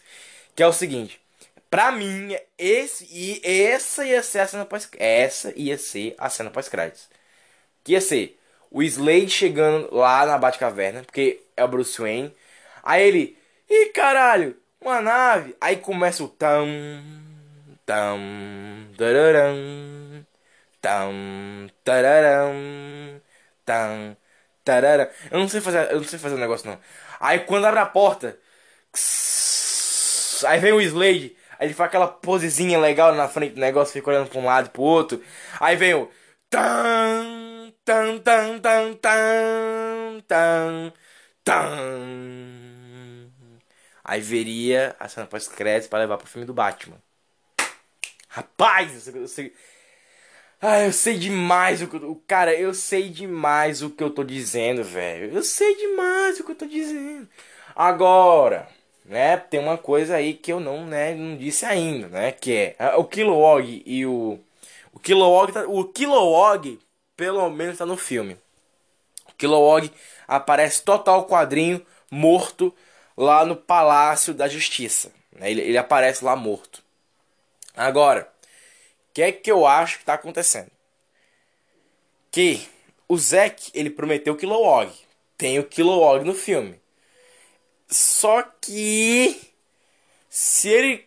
Que 0.55 0.63
é 0.63 0.67
o 0.67 0.73
seguinte. 0.73 1.19
Pra 1.69 1.91
mim, 1.91 2.35
esse 2.57 3.07
e 3.11 3.41
essa 3.43 4.05
ia 4.05 4.21
ser 4.23 4.39
a 4.39 4.47
cena 4.47 4.65
pós 4.65 4.89
Essa 4.97 5.53
ia 5.57 5.77
ser 5.77 6.15
a 6.17 6.29
cena 6.29 6.49
pós-créditos. 6.51 7.09
Que 7.83 7.93
ia 7.93 8.01
ser 8.01 8.39
o 8.71 8.83
Slade 8.83 9.29
chegando 9.29 9.93
lá 9.95 10.25
na 10.25 10.37
Batcaverna. 10.37 11.03
Porque 11.03 11.41
é 11.57 11.63
o 11.63 11.67
Bruce 11.67 11.99
Wayne. 12.01 12.33
Aí 12.83 13.07
ele. 13.07 13.37
Ih, 13.69 13.87
caralho! 13.93 14.57
Uma 14.81 15.01
nave! 15.01 15.55
Aí 15.61 15.77
começa 15.77 16.23
o 16.23 16.27
tam 16.27 16.67
Tam, 17.85 18.19
tararam, 18.97 20.25
tam, 20.81 21.67
tararam, 21.83 23.21
tam, 23.65 24.15
tararam. 24.63 25.07
Eu 25.29 25.39
não 25.39 25.47
sei 25.49 25.61
fazer, 25.61 25.91
eu 25.91 25.97
não 25.97 26.03
sei 26.03 26.19
fazer 26.19 26.35
um 26.35 26.39
negócio 26.39 26.69
não. 26.69 26.79
Aí 27.19 27.39
quando 27.39 27.65
abre 27.65 27.79
a 27.79 27.85
porta, 27.85 28.37
aí 30.47 30.59
vem 30.59 30.73
o 30.73 30.81
Slade, 30.81 31.35
aí 31.59 31.67
ele 31.67 31.73
faz 31.73 31.87
aquela 31.87 32.07
posezinha 32.07 32.79
legal 32.79 33.13
na 33.15 33.27
frente 33.27 33.55
do 33.55 33.61
negócio, 33.61 33.93
fica 33.93 34.09
olhando 34.09 34.29
pra 34.29 34.39
um 34.39 34.45
lado 34.45 34.67
e 34.67 34.69
pro 34.69 34.81
outro. 34.81 35.23
Aí 35.59 35.75
vem 35.75 35.93
o 35.93 36.09
tam, 36.49 37.73
tam, 37.85 38.19
tam, 38.19 38.59
tam, 38.59 38.93
tam, 38.95 40.21
tam, 40.27 40.93
tam. 41.43 41.71
Aí 44.03 44.19
veria 44.21 44.95
a 44.99 45.07
cena 45.07 45.27
pós-crédito 45.27 45.89
para 45.89 45.99
levar 45.99 46.17
pro 46.17 46.27
filme 46.27 46.45
do 46.45 46.53
Batman. 46.53 46.97
Rapaz, 48.27 49.07
eu 49.07 49.27
sei. 49.27 49.53
Ah, 50.61 50.79
eu 50.81 50.93
sei 50.93 51.17
demais 51.17 51.81
o 51.81 51.87
que 51.87 51.95
eu. 51.95 52.23
Cara, 52.27 52.53
eu 52.53 52.73
sei 52.73 53.09
demais 53.09 53.81
o 53.81 53.89
que 53.89 54.03
eu 54.03 54.11
tô 54.11 54.23
dizendo, 54.23 54.83
velho. 54.83 55.33
Eu 55.33 55.43
sei 55.43 55.75
demais 55.75 56.39
o 56.39 56.43
que 56.43 56.51
eu 56.51 56.55
tô 56.55 56.65
dizendo. 56.67 57.27
Agora, 57.75 58.67
né, 59.05 59.37
tem 59.37 59.59
uma 59.59 59.77
coisa 59.77 60.15
aí 60.15 60.33
que 60.35 60.51
eu 60.53 60.59
não, 60.59 60.85
né, 60.85 61.15
não 61.15 61.35
disse 61.35 61.65
ainda, 61.65 62.07
né? 62.09 62.31
Que 62.31 62.53
é 62.53 62.75
ah, 62.79 62.97
o 62.97 63.05
Kilowog 63.05 63.81
e 63.85 64.05
o. 64.05 64.39
O 64.93 64.99
Kilowog, 64.99 65.51
tá, 65.53 65.65
o 65.67 65.85
Kilowog, 65.85 66.79
pelo 67.15 67.49
menos, 67.49 67.77
tá 67.77 67.85
no 67.85 67.97
filme. 67.97 68.37
O 69.29 69.33
Kilowog 69.37 69.91
aparece 70.27 70.83
total 70.83 71.25
quadrinho, 71.25 71.85
morto, 72.11 72.73
lá 73.17 73.45
no 73.45 73.55
Palácio 73.55 74.33
da 74.33 74.47
Justiça. 74.47 75.11
Né? 75.33 75.51
Ele, 75.51 75.61
ele 75.61 75.77
aparece 75.77 76.23
lá 76.25 76.35
morto. 76.35 76.83
Agora, 77.75 78.31
que 79.13 79.21
é 79.21 79.31
que 79.31 79.51
eu 79.51 79.65
acho 79.65 79.97
que 79.97 80.03
está 80.03 80.13
acontecendo? 80.13 80.71
Que 82.31 82.67
o 83.07 83.17
Zack, 83.17 83.71
ele 83.73 83.89
prometeu 83.89 84.33
o 84.33 84.37
Kilowog. 84.37 84.91
Tem 85.37 85.59
o 85.59 85.63
Kilowog 85.63 86.25
no 86.25 86.33
filme. 86.33 86.79
Só 87.89 88.41
que 88.41 89.39
se 90.29 90.69
ele 90.69 91.05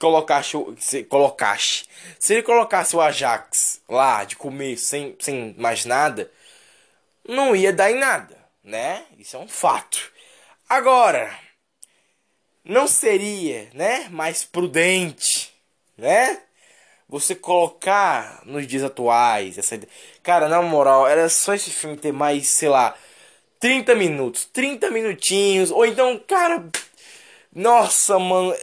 colocasse, 0.00 0.56
se 0.78 1.04
colocasse, 1.04 1.84
se 2.18 2.34
ele 2.34 2.42
colocasse 2.42 2.96
o 2.96 3.00
Ajax 3.00 3.82
lá 3.88 4.24
de 4.24 4.36
comer 4.36 4.76
sem, 4.78 5.14
sem 5.20 5.54
mais 5.58 5.84
nada, 5.84 6.30
não 7.26 7.54
ia 7.54 7.72
dar 7.72 7.90
em 7.90 7.98
nada, 7.98 8.38
né? 8.64 9.04
Isso 9.18 9.36
é 9.36 9.38
um 9.38 9.48
fato. 9.48 10.10
Agora, 10.68 11.38
não 12.64 12.86
seria, 12.86 13.68
né, 13.74 14.08
mais 14.08 14.44
prudente 14.44 15.52
né? 15.96 16.42
Você 17.12 17.34
colocar 17.34 18.40
nos 18.46 18.66
dias 18.66 18.82
atuais, 18.82 19.58
essa 19.58 19.78
Cara, 20.22 20.48
na 20.48 20.62
moral, 20.62 21.06
era 21.06 21.28
só 21.28 21.52
esse 21.52 21.70
filme 21.70 21.94
ter 21.94 22.10
mais, 22.10 22.46
sei 22.48 22.70
lá, 22.70 22.94
30 23.60 23.94
minutos, 23.94 24.46
30 24.46 24.90
minutinhos, 24.90 25.70
ou 25.70 25.84
então, 25.84 26.18
cara, 26.26 26.64
nossa, 27.54 28.18
mano, 28.18 28.56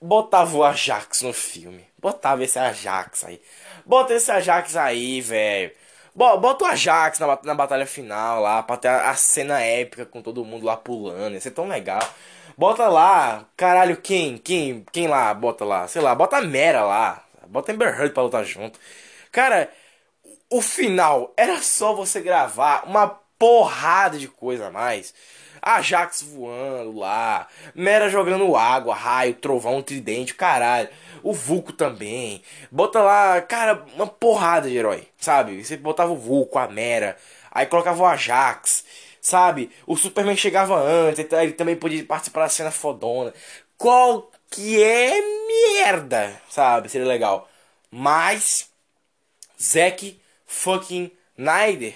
botava 0.00 0.56
o 0.56 0.64
Ajax 0.64 1.20
no 1.20 1.34
filme. 1.34 1.84
Botava 1.98 2.42
esse 2.42 2.58
Ajax 2.58 3.24
aí. 3.24 3.42
Bota 3.84 4.14
esse 4.14 4.32
Ajax 4.32 4.74
aí, 4.74 5.20
velho. 5.20 5.70
Bota 6.14 6.64
o 6.64 6.68
Ajax 6.68 7.18
na, 7.18 7.38
na 7.44 7.54
batalha 7.54 7.84
final 7.84 8.40
lá, 8.40 8.62
pra 8.62 8.78
ter 8.78 8.88
a, 8.88 9.14
cena 9.14 9.60
épica 9.60 10.06
com 10.06 10.22
todo 10.22 10.46
mundo 10.46 10.64
lá 10.64 10.78
pulando. 10.78 11.34
Ia 11.34 11.40
ser 11.42 11.50
tão 11.50 11.68
legal. 11.68 12.02
Bota 12.56 12.88
lá, 12.88 13.44
caralho, 13.54 13.98
quem? 13.98 14.38
Quem? 14.38 14.82
Quem 14.90 15.08
lá? 15.08 15.34
Bota 15.34 15.62
lá, 15.62 15.86
sei 15.88 16.00
lá, 16.00 16.14
bota 16.14 16.38
a 16.38 16.40
Mera 16.40 16.84
lá. 16.84 17.22
Bota 17.52 17.70
Amber 17.70 17.88
Heard 17.88 18.14
pra 18.14 18.22
lutar 18.22 18.44
junto. 18.44 18.78
Cara, 19.30 19.70
o 20.48 20.62
final 20.62 21.32
era 21.36 21.60
só 21.60 21.94
você 21.94 22.20
gravar 22.20 22.84
uma 22.88 23.08
porrada 23.38 24.18
de 24.18 24.26
coisa 24.26 24.68
a 24.68 24.70
mais. 24.70 25.14
Ajax 25.60 26.22
voando 26.22 26.98
lá, 26.98 27.46
Mera 27.74 28.08
jogando 28.08 28.56
água, 28.56 28.94
raio, 28.94 29.34
trovão, 29.34 29.82
tridente, 29.82 30.34
caralho. 30.34 30.88
O 31.22 31.32
Vulco 31.32 31.72
também. 31.72 32.42
Bota 32.70 33.00
lá, 33.00 33.40
cara, 33.42 33.84
uma 33.94 34.06
porrada 34.06 34.68
de 34.68 34.76
herói, 34.76 35.06
sabe? 35.18 35.62
Você 35.62 35.76
botava 35.76 36.10
o 36.10 36.16
Vulco, 36.16 36.58
a 36.58 36.66
Mera, 36.66 37.16
aí 37.50 37.66
colocava 37.66 38.02
o 38.02 38.06
Ajax 38.06 38.84
sabe? 39.22 39.70
O 39.86 39.96
Superman 39.96 40.36
chegava 40.36 40.76
antes, 40.76 41.24
ele 41.32 41.52
também 41.52 41.76
podia 41.76 42.04
participar 42.04 42.42
da 42.42 42.48
cena 42.48 42.70
fodona. 42.72 43.32
Qualquer 44.52 45.22
merda, 45.46 46.42
sabe? 46.50 46.90
Seria 46.90 47.06
legal. 47.06 47.48
Mas 47.90 48.68
Zack 49.60 50.20
fucking 50.46 51.10
Snyder 51.38 51.94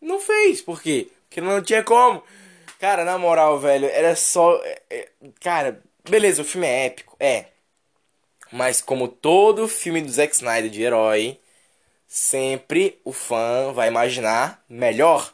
não 0.00 0.18
fez, 0.18 0.62
por 0.62 0.80
quê? 0.80 1.08
Porque 1.28 1.40
não 1.42 1.62
tinha 1.62 1.82
como. 1.82 2.22
Cara, 2.80 3.04
na 3.04 3.18
moral, 3.18 3.58
velho, 3.60 3.86
era 3.86 4.16
só. 4.16 4.56
É, 4.64 4.82
é, 4.90 5.08
cara, 5.40 5.82
beleza, 6.08 6.40
o 6.40 6.44
filme 6.44 6.66
é 6.66 6.86
épico, 6.86 7.16
é. 7.20 7.46
Mas 8.50 8.80
como 8.80 9.06
todo 9.06 9.68
filme 9.68 10.00
do 10.00 10.10
Zack 10.10 10.34
Snyder 10.34 10.70
de 10.70 10.82
herói, 10.82 11.38
sempre 12.08 12.98
o 13.04 13.12
fã 13.12 13.72
vai 13.72 13.88
imaginar 13.88 14.64
melhor. 14.68 15.32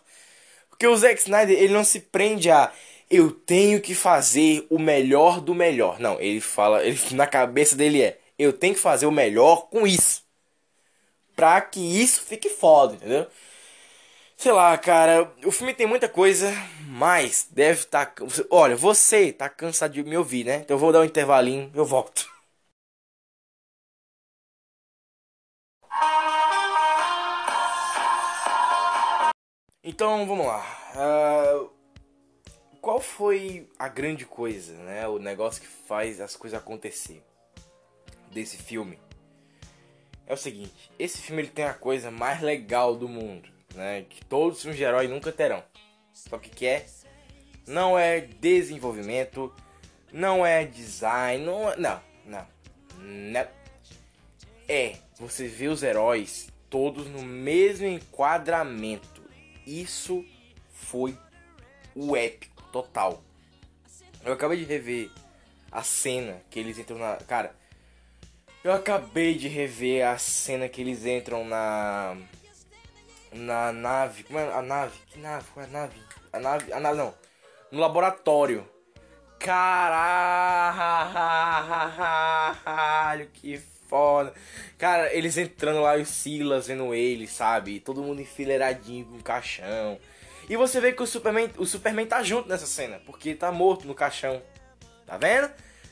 Porque 0.68 0.86
o 0.86 0.96
Zack 0.96 1.20
Snyder, 1.20 1.56
ele 1.56 1.72
não 1.72 1.84
se 1.84 2.00
prende 2.00 2.50
a 2.50 2.72
eu 3.10 3.30
tenho 3.30 3.80
que 3.80 3.94
fazer 3.94 4.66
o 4.70 4.78
melhor 4.78 5.40
do 5.40 5.54
melhor. 5.54 5.98
Não, 6.00 6.20
ele 6.20 6.40
fala, 6.40 6.84
ele 6.84 6.98
na 7.14 7.26
cabeça 7.26 7.76
dele 7.76 8.02
é, 8.02 8.18
eu 8.38 8.52
tenho 8.52 8.74
que 8.74 8.80
fazer 8.80 9.06
o 9.06 9.12
melhor 9.12 9.68
com 9.68 9.86
isso. 9.86 10.22
Pra 11.34 11.60
que 11.60 11.80
isso 11.80 12.22
fique 12.22 12.48
foda, 12.50 12.94
entendeu? 12.96 13.26
Sei 14.36 14.52
lá, 14.52 14.76
cara, 14.78 15.32
o 15.44 15.50
filme 15.50 15.74
tem 15.74 15.86
muita 15.86 16.08
coisa, 16.08 16.52
mas 16.86 17.48
deve 17.50 17.80
estar. 17.80 18.06
Tá... 18.06 18.24
Olha, 18.50 18.76
você 18.76 19.32
tá 19.32 19.48
cansado 19.48 19.92
de 19.92 20.02
me 20.04 20.16
ouvir, 20.16 20.44
né? 20.44 20.56
Então 20.58 20.76
eu 20.76 20.78
vou 20.78 20.92
dar 20.92 21.00
um 21.00 21.04
intervalinho, 21.04 21.70
eu 21.74 21.84
volto. 21.84 22.28
Então 29.82 30.26
vamos 30.26 30.46
lá. 30.46 30.64
Uh, 30.94 31.70
qual 32.80 33.00
foi 33.00 33.68
a 33.78 33.88
grande 33.88 34.24
coisa, 34.24 34.74
né? 34.84 35.06
O 35.08 35.18
negócio 35.18 35.60
que 35.60 35.68
faz 35.68 36.20
as 36.20 36.36
coisas 36.36 36.58
acontecer 36.58 37.22
desse 38.30 38.56
filme? 38.56 38.98
É 40.26 40.34
o 40.34 40.36
seguinte: 40.36 40.90
esse 40.98 41.18
filme 41.18 41.42
ele 41.42 41.50
tem 41.50 41.64
a 41.64 41.74
coisa 41.74 42.10
mais 42.10 42.40
legal 42.40 42.96
do 42.96 43.08
mundo, 43.08 43.48
né? 43.74 44.02
Que 44.08 44.24
todos 44.24 44.56
os 44.58 44.62
filmes 44.62 44.78
de 44.78 44.84
herói 44.84 45.08
nunca 45.08 45.32
terão. 45.32 45.62
Só 46.12 46.38
que 46.38 46.50
que 46.50 46.66
é? 46.66 46.86
Não 47.66 47.98
é 47.98 48.20
desenvolvimento, 48.20 49.54
não 50.12 50.44
é 50.44 50.64
design, 50.64 51.44
não, 51.44 51.70
é, 51.70 51.76
não, 51.76 52.02
não, 52.24 52.46
não. 52.96 53.48
É 54.68 54.96
você 55.18 55.48
vê 55.48 55.68
os 55.68 55.82
heróis 55.82 56.48
todos 56.70 57.06
no 57.06 57.22
mesmo 57.22 57.86
enquadramento 57.86 59.18
isso 59.68 60.24
foi 60.70 61.18
o 61.94 62.16
épico 62.16 62.57
total. 62.72 63.22
Eu 64.24 64.32
acabei 64.32 64.58
de 64.58 64.64
rever 64.64 65.10
a 65.70 65.82
cena 65.82 66.40
que 66.50 66.58
eles 66.58 66.78
entram 66.78 66.98
na. 66.98 67.16
Cara, 67.16 67.54
eu 68.64 68.72
acabei 68.72 69.34
de 69.34 69.48
rever 69.48 70.06
a 70.06 70.18
cena 70.18 70.68
que 70.68 70.80
eles 70.80 71.04
entram 71.06 71.44
na. 71.44 72.16
Na 73.32 73.72
nave. 73.72 74.24
Como 74.24 74.38
é 74.38 74.52
a 74.52 74.62
nave? 74.62 74.98
Que 75.08 75.18
nave? 75.18 75.46
Qual 75.52 75.64
é 75.64 75.68
a 75.68 75.72
nave? 75.72 75.94
A 76.32 76.40
nave. 76.40 76.72
A 76.72 76.80
nave 76.80 76.96
não. 76.98 77.14
No 77.70 77.78
laboratório. 77.80 78.68
Caralho, 79.38 80.08
que 83.32 83.58
foda. 83.88 84.34
Cara, 84.76 85.12
eles 85.14 85.36
entrando 85.36 85.80
lá, 85.80 85.96
os 85.96 86.08
Silas 86.08 86.66
vendo 86.66 86.94
ele, 86.94 87.26
sabe? 87.26 87.80
Todo 87.80 88.02
mundo 88.02 88.20
enfileiradinho 88.20 89.06
com 89.06 89.16
o 89.16 89.22
caixão. 89.22 89.98
E 90.48 90.56
você 90.56 90.80
vê 90.80 90.92
que 90.92 91.02
o 91.02 91.06
Superman, 91.06 91.50
o 91.58 91.66
Superman 91.66 92.06
tá 92.06 92.22
junto 92.22 92.48
nessa 92.48 92.66
cena, 92.66 93.00
porque 93.04 93.34
tá 93.34 93.52
morto 93.52 93.86
no 93.86 93.94
caixão. 93.94 94.42
Tá 95.06 95.16
vendo? 95.16 95.50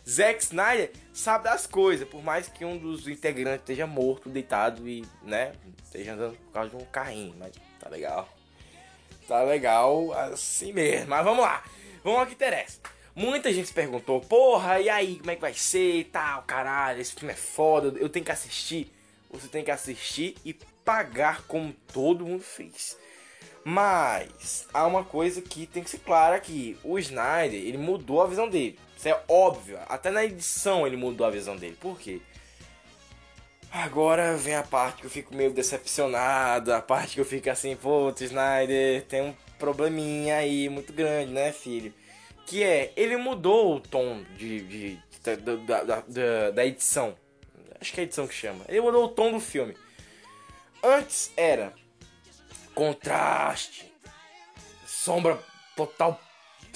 Zack 0.09 0.43
Snyder 0.43 0.93
sabe 1.13 1.45
das 1.45 1.67
coisas, 1.67 2.09
por 2.09 2.23
mais 2.23 2.49
que 2.49 2.65
um 2.65 2.79
dos 2.79 3.09
integrantes 3.09 3.61
esteja 3.61 3.87
morto, 3.87 4.29
deitado 4.29 4.89
e, 4.89 5.05
né, 5.23 5.53
esteja 5.83 6.13
andando 6.13 6.37
por 6.37 6.53
causa 6.53 6.71
de 6.71 6.77
um 6.77 6.87
carrinho, 6.87 7.35
mas 7.39 7.53
tá 7.81 7.89
legal. 7.89 8.29
Tá 9.27 9.43
legal 9.43 10.13
assim 10.13 10.73
mesmo. 10.73 11.09
Mas 11.09 11.25
vamos 11.25 11.45
lá. 11.45 11.65
Vamos 12.05 12.21
ao 12.21 12.27
que 12.27 12.35
interessa. 12.35 12.79
Muita 13.15 13.53
gente 13.53 13.67
se 13.67 13.75
perguntou, 13.75 14.21
porra, 14.21 14.79
e 14.79 14.89
aí, 14.89 15.17
como 15.19 15.31
é 15.31 15.35
que 15.35 15.41
vai 15.41 15.55
ser 15.55 15.97
e 15.97 16.05
tal, 16.05 16.43
caralho, 16.43 17.01
esse 17.01 17.15
filme 17.15 17.33
é 17.33 17.37
foda, 17.37 17.99
eu 17.99 18.09
tenho 18.09 18.25
que 18.25 18.31
assistir. 18.31 18.93
Você 19.31 19.49
tem 19.49 19.65
que 19.65 19.71
assistir 19.71 20.37
e 20.45 20.55
pagar 20.85 21.43
como 21.43 21.75
todo 21.93 22.25
mundo 22.25 22.43
fez. 22.43 22.97
Mas 23.69 24.69
há 24.73 24.87
uma 24.87 25.03
coisa 25.03 25.43
que 25.43 25.67
tem 25.67 25.83
que 25.83 25.91
ser 25.91 25.99
clara 25.99 26.37
aqui. 26.37 26.79
O 26.85 26.97
Snyder, 27.01 27.59
ele 27.61 27.77
mudou 27.77 28.23
a 28.23 28.27
visão 28.29 28.49
dele. 28.49 28.79
Isso 28.97 29.09
é 29.09 29.21
óbvio. 29.27 29.77
Até 29.89 30.09
na 30.09 30.25
edição 30.25 30.87
ele 30.87 30.97
mudou 30.97 31.27
a 31.27 31.31
visão 31.31 31.57
dele. 31.57 31.77
Por 31.81 31.99
quê? 31.99 32.21
Agora 33.73 34.37
vem 34.37 34.55
a 34.55 34.62
parte 34.62 35.01
que 35.01 35.07
eu 35.07 35.11
fico 35.11 35.35
meio 35.35 35.53
decepcionado. 35.53 36.73
A 36.73 36.81
parte 36.81 37.14
que 37.14 37.21
eu 37.21 37.25
fico 37.25 37.51
assim, 37.51 37.75
pô, 37.75 38.14
Snyder, 38.21 39.03
tem 39.07 39.23
um 39.23 39.35
probleminha 39.59 40.37
aí 40.37 40.69
muito 40.69 40.93
grande, 40.93 41.33
né, 41.33 41.51
filho? 41.51 41.93
que 42.47 42.62
é, 42.62 42.93
ele 42.97 43.17
mudou 43.17 43.75
o 43.75 43.81
tom 43.81 44.23
de, 44.39 44.61
de, 44.61 44.97
de 44.97 45.37
da, 45.37 45.83
da, 45.83 46.01
da, 46.03 46.51
da, 46.53 46.64
edição. 46.64 47.17
Acho 47.81 47.93
que 47.93 48.01
é 48.01 48.03
a 48.03 48.05
edição 48.05 48.29
que 48.29 48.35
chama. 48.35 48.64
Ele 48.69 48.81
mudou 48.81 49.07
o 49.07 49.09
tom 49.09 49.33
do 49.33 49.41
filme. 49.41 49.77
Antes 50.83 51.33
era 51.37 51.75
contraste, 52.77 53.91
sombra 54.87 55.43
total, 55.74 56.20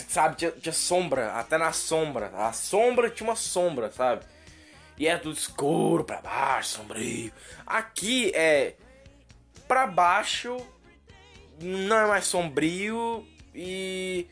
sabe? 0.09 0.37
Tinha, 0.37 0.51
tinha 0.51 0.73
sombra, 0.73 1.35
até 1.35 1.59
na 1.59 1.73
sombra. 1.73 2.33
A 2.35 2.53
sombra 2.55 3.11
tinha 3.11 3.29
uma 3.29 3.37
sombra, 3.37 3.93
sabe? 3.93 4.25
E 4.97 5.07
era 5.07 5.19
tudo 5.19 5.37
escuro, 5.37 6.03
pra 6.03 6.23
baixo, 6.23 6.79
sombrio. 6.79 7.31
Aqui 7.67 8.33
é 8.35 8.77
pra 9.69 9.87
baixo, 9.87 10.57
não 11.61 11.99
é 11.99 12.07
mais 12.07 12.25
sombrio 12.25 13.27
e 13.55 14.27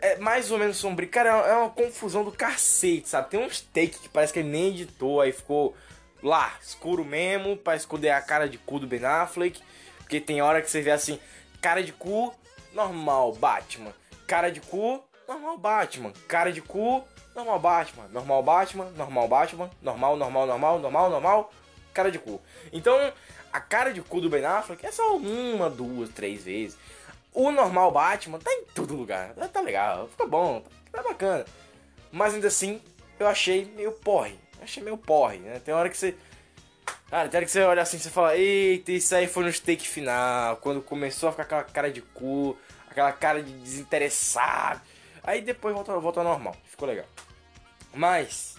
é 0.00 0.16
mais 0.18 0.50
ou 0.50 0.58
menos 0.58 0.76
sombrio. 0.76 1.08
Cara, 1.08 1.30
é 1.30 1.56
uma 1.56 1.70
confusão 1.70 2.24
do 2.24 2.32
cacete, 2.32 3.08
sabe? 3.08 3.30
Tem 3.30 3.40
uns 3.40 3.60
takes 3.60 3.98
que 3.98 4.08
parece 4.08 4.32
que 4.32 4.40
ele 4.40 4.48
nem 4.48 4.68
editou, 4.70 5.20
aí 5.20 5.30
ficou 5.30 5.76
lá, 6.20 6.52
escuro 6.60 7.04
mesmo, 7.04 7.56
pra 7.56 7.76
esconder 7.76 8.10
a 8.10 8.20
cara 8.20 8.48
de 8.48 8.58
cu 8.58 8.80
do 8.80 8.88
Ben 8.88 9.04
Affleck. 9.04 9.62
Porque 10.10 10.20
tem 10.20 10.42
hora 10.42 10.60
que 10.60 10.68
você 10.68 10.82
vê 10.82 10.90
assim, 10.90 11.20
cara 11.62 11.84
de 11.84 11.92
cu, 11.92 12.34
normal, 12.72 13.32
Batman. 13.32 13.92
Cara 14.26 14.50
de 14.50 14.60
cu, 14.60 15.00
normal, 15.28 15.56
Batman. 15.56 16.12
Cara 16.26 16.50
de 16.50 16.60
cu, 16.60 17.04
normal, 17.32 17.60
Batman. 17.60 18.08
Normal, 18.08 18.42
Batman, 18.42 18.90
normal, 18.96 19.28
Batman. 19.28 19.70
Normal, 19.80 20.16
normal, 20.16 20.46
normal, 20.48 20.78
normal, 20.80 21.10
normal. 21.10 21.52
Cara 21.94 22.10
de 22.10 22.18
cu. 22.18 22.40
Então, 22.72 23.12
a 23.52 23.60
cara 23.60 23.92
de 23.92 24.02
cu 24.02 24.20
do 24.20 24.28
Ben 24.28 24.44
Affleck 24.44 24.84
é 24.84 24.90
só 24.90 25.16
uma, 25.16 25.70
duas, 25.70 26.08
três 26.08 26.42
vezes. 26.42 26.76
O 27.32 27.52
normal 27.52 27.92
Batman 27.92 28.40
tá 28.40 28.52
em 28.52 28.64
todo 28.74 28.96
lugar. 28.96 29.32
Tá, 29.34 29.46
tá 29.46 29.60
legal, 29.60 30.08
fica 30.08 30.26
bom, 30.26 30.64
tá, 30.90 31.04
bacana. 31.04 31.44
Mas 32.10 32.34
ainda 32.34 32.48
assim, 32.48 32.82
eu 33.16 33.28
achei 33.28 33.64
meio 33.76 33.92
porre. 33.92 34.36
Achei 34.60 34.82
meio 34.82 34.96
porre, 34.96 35.38
né? 35.38 35.60
Tem 35.64 35.72
hora 35.72 35.88
que 35.88 35.96
você. 35.96 36.16
Cara, 37.10 37.28
hora 37.28 37.44
que 37.44 37.50
você 37.50 37.60
olha 37.62 37.82
assim 37.82 37.98
você 37.98 38.08
fala, 38.08 38.36
eita, 38.36 38.92
isso 38.92 39.12
aí 39.16 39.26
foi 39.26 39.42
no 39.42 39.52
stake 39.52 39.86
final. 39.88 40.56
Quando 40.58 40.80
começou 40.80 41.28
a 41.28 41.32
ficar 41.32 41.42
aquela 41.42 41.64
cara 41.64 41.90
de 41.90 42.00
cu, 42.00 42.56
aquela 42.88 43.10
cara 43.10 43.42
de 43.42 43.52
desinteressado. 43.52 44.80
Aí 45.24 45.40
depois 45.40 45.74
volta, 45.74 45.98
volta 45.98 46.20
ao 46.20 46.24
normal. 46.24 46.56
Ficou 46.64 46.86
legal. 46.86 47.06
Mas 47.92 48.56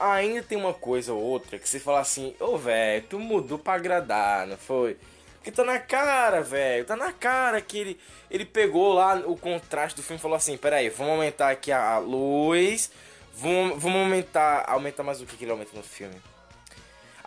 ainda 0.00 0.42
tem 0.42 0.56
uma 0.56 0.72
coisa 0.72 1.12
ou 1.12 1.20
outra 1.20 1.58
que 1.58 1.68
você 1.68 1.78
fala 1.78 2.00
assim, 2.00 2.34
ô 2.40 2.54
oh, 2.54 2.58
velho, 2.58 3.04
tu 3.06 3.18
mudou 3.18 3.58
pra 3.58 3.74
agradar, 3.74 4.46
não 4.46 4.56
foi? 4.56 4.96
Porque 5.34 5.52
tá 5.52 5.62
na 5.62 5.78
cara, 5.78 6.40
velho. 6.40 6.86
Tá 6.86 6.96
na 6.96 7.12
cara 7.12 7.60
que 7.60 7.78
ele, 7.78 8.00
ele 8.30 8.46
pegou 8.46 8.94
lá 8.94 9.14
o 9.26 9.36
contraste 9.36 9.96
do 9.96 10.02
filme 10.02 10.18
e 10.18 10.22
falou 10.22 10.36
assim: 10.36 10.56
peraí, 10.56 10.88
vamos 10.88 11.12
aumentar 11.12 11.50
aqui 11.50 11.70
a 11.70 11.98
luz. 11.98 12.90
Vamos, 13.34 13.80
vamos 13.80 14.00
aumentar. 14.00 14.64
Aumentar 14.68 15.02
mais 15.02 15.20
o 15.20 15.26
que, 15.26 15.36
que 15.36 15.44
ele 15.44 15.52
aumenta 15.52 15.76
no 15.76 15.82
filme? 15.82 16.16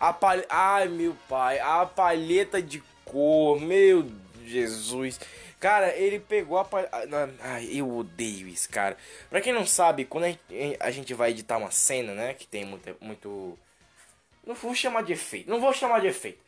A 0.02 0.12
palha. 0.12 0.44
Ai, 0.48 0.88
meu 0.88 1.16
pai. 1.28 1.58
A 1.60 1.86
palheta 1.86 2.60
de 2.60 2.82
cor. 3.04 3.60
Meu 3.60 4.10
Jesus. 4.44 5.20
Cara, 5.60 5.94
ele 5.96 6.18
pegou 6.18 6.58
a 6.58 6.64
palheta. 6.64 6.98
Ai, 7.40 7.68
eu 7.72 7.88
odeio 7.96 8.48
isso, 8.48 8.68
cara. 8.68 8.96
Pra 9.30 9.40
quem 9.40 9.52
não 9.52 9.64
sabe, 9.64 10.04
quando 10.04 10.24
a 10.80 10.90
gente 10.90 11.14
vai 11.14 11.30
editar 11.30 11.56
uma 11.56 11.70
cena, 11.70 12.14
né? 12.14 12.34
Que 12.34 12.46
tem 12.46 12.64
muito. 12.64 12.96
muito... 13.00 13.58
Não 14.44 14.54
vou 14.56 14.74
chamar 14.74 15.04
de 15.04 15.12
efeito. 15.12 15.48
Não 15.48 15.60
vou 15.60 15.72
chamar 15.72 16.00
de 16.00 16.08
efeito 16.08 16.42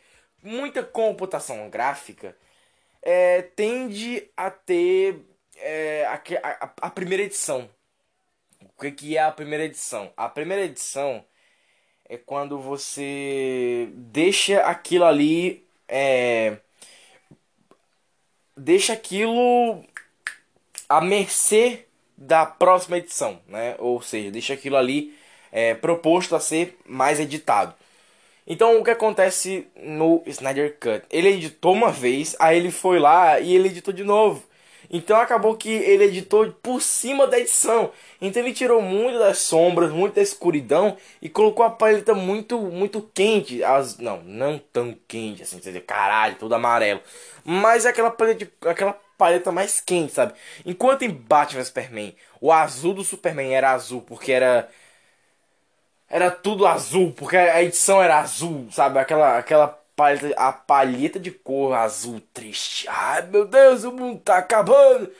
muita 0.44 0.82
computação 0.82 1.68
gráfica 1.70 2.36
é, 3.02 3.42
tende 3.42 4.28
a 4.36 4.50
ter 4.50 5.20
é, 5.56 6.04
a, 6.06 6.20
a, 6.42 6.72
a, 6.82 6.90
primeira 6.90 7.22
edição. 7.22 7.68
O 8.60 8.90
que 8.90 9.16
é 9.16 9.22
a 9.22 9.32
primeira 9.32 9.64
edição? 9.64 10.12
A 10.16 10.28
primeira 10.28 10.64
edição 10.64 11.24
é 12.14 12.18
quando 12.18 12.58
você 12.58 13.88
deixa 13.92 14.60
aquilo 14.60 15.04
ali. 15.04 15.64
É, 15.88 16.56
deixa 18.56 18.92
aquilo 18.92 19.84
à 20.88 21.00
mercê 21.00 21.86
da 22.16 22.46
próxima 22.46 22.98
edição, 22.98 23.40
né? 23.48 23.74
Ou 23.78 24.00
seja, 24.00 24.30
deixa 24.30 24.54
aquilo 24.54 24.76
ali 24.76 25.14
é, 25.50 25.74
proposto 25.74 26.36
a 26.36 26.40
ser 26.40 26.78
mais 26.86 27.18
editado. 27.20 27.74
Então 28.46 28.78
o 28.78 28.84
que 28.84 28.90
acontece 28.90 29.66
no 29.76 30.22
Snyder 30.26 30.78
Cut? 30.78 31.04
Ele 31.10 31.30
editou 31.30 31.72
uma 31.72 31.90
vez, 31.90 32.36
aí 32.38 32.58
ele 32.58 32.70
foi 32.70 32.98
lá 32.98 33.40
e 33.40 33.54
ele 33.54 33.68
editou 33.68 33.92
de 33.92 34.04
novo. 34.04 34.44
Então 34.90 35.18
acabou 35.18 35.56
que 35.56 35.70
ele 35.70 36.04
editou 36.04 36.50
por 36.62 36.80
cima 36.80 37.26
da 37.26 37.38
edição. 37.38 37.90
Então 38.20 38.42
ele 38.42 38.52
tirou 38.52 38.80
muito 38.82 39.18
das 39.18 39.38
sombras, 39.38 39.90
muito 39.90 40.14
da 40.14 40.22
escuridão 40.22 40.96
e 41.20 41.28
colocou 41.28 41.64
a 41.64 41.70
paleta 41.70 42.14
muito 42.14 42.58
muito 42.60 43.02
quente. 43.14 43.62
As, 43.62 43.98
não, 43.98 44.22
não 44.22 44.58
tão 44.72 44.96
quente 45.08 45.42
assim, 45.42 45.58
dizer, 45.58 45.80
caralho, 45.82 46.36
todo 46.36 46.54
amarelo. 46.54 47.00
Mas 47.44 47.84
é 47.84 47.90
aquela 47.90 48.10
paleta, 48.10 48.48
aquela 48.68 48.92
paleta 49.18 49.52
mais 49.52 49.80
quente, 49.80 50.12
sabe? 50.12 50.34
Enquanto 50.64 51.02
em 51.02 51.10
Batman 51.10 51.64
Superman, 51.64 52.14
o 52.40 52.52
azul 52.52 52.94
do 52.94 53.04
Superman 53.04 53.54
era 53.54 53.72
azul 53.72 54.02
porque 54.02 54.32
era 54.32 54.68
era 56.08 56.30
tudo 56.30 56.66
azul, 56.66 57.12
porque 57.12 57.36
a 57.36 57.62
edição 57.62 58.00
era 58.02 58.20
azul, 58.20 58.68
sabe? 58.70 58.98
Aquela, 58.98 59.38
aquela 59.38 59.83
palheta, 59.96 60.34
a 60.36 60.52
palheta 60.52 61.18
de 61.20 61.30
cor 61.30 61.74
azul 61.74 62.20
triste. 62.32 62.86
Ai 62.88 63.22
meu 63.26 63.46
Deus, 63.46 63.84
o 63.84 63.92
mundo 63.92 64.20
tá 64.20 64.38
acabando. 64.38 65.10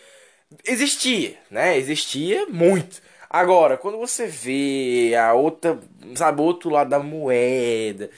Existia, 0.64 1.38
né? 1.50 1.76
Existia 1.76 2.46
muito. 2.46 3.02
Agora, 3.28 3.76
quando 3.76 3.98
você 3.98 4.26
vê 4.26 5.14
a 5.16 5.32
outra, 5.34 5.78
sabe, 6.14 6.40
outro 6.40 6.70
lado 6.70 6.90
da 6.90 7.00
moeda, 7.00 8.10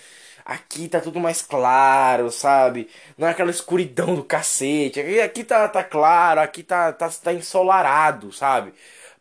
aqui 0.44 0.88
tá 0.88 1.00
tudo 1.00 1.18
mais 1.20 1.42
claro, 1.42 2.30
sabe? 2.30 2.88
Não 3.16 3.26
é 3.26 3.30
aquela 3.30 3.50
escuridão 3.50 4.14
do 4.14 4.24
cacete. 4.24 5.00
Aqui, 5.20 5.44
tá, 5.44 5.68
tá 5.68 5.82
claro, 5.82 6.40
aqui 6.40 6.62
tá, 6.62 6.92
tá, 6.92 7.08
tá 7.08 7.32
ensolarado, 7.32 8.32
sabe? 8.32 8.74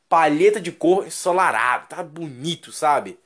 Palheta 0.09 0.59
de 0.61 0.71
cor 0.71 1.07
ensolarado, 1.07 1.87
tá 1.87 2.03
bonito, 2.03 2.71
sabe? 2.71 3.17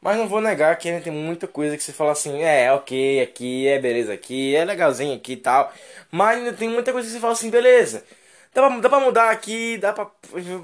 Mas 0.00 0.16
não 0.16 0.28
vou 0.28 0.40
negar 0.40 0.76
que 0.78 0.88
ainda 0.88 1.02
tem 1.02 1.12
muita 1.12 1.46
coisa 1.48 1.76
que 1.76 1.82
você 1.82 1.92
fala 1.92 2.12
assim, 2.12 2.42
é, 2.42 2.72
ok, 2.72 3.20
aqui, 3.20 3.66
é 3.66 3.78
beleza 3.80 4.12
aqui, 4.12 4.54
é 4.54 4.64
legalzinho 4.64 5.16
aqui 5.16 5.32
e 5.32 5.36
tal. 5.36 5.72
Mas 6.10 6.38
ainda 6.38 6.52
tem 6.52 6.68
muita 6.68 6.92
coisa 6.92 7.08
que 7.08 7.14
você 7.14 7.20
fala 7.20 7.32
assim, 7.32 7.50
beleza. 7.50 8.04
Dá 8.54 8.66
pra, 8.68 8.78
dá 8.80 8.88
pra 8.88 9.00
mudar 9.00 9.30
aqui, 9.30 9.76
dá 9.78 9.92
pra 9.92 10.10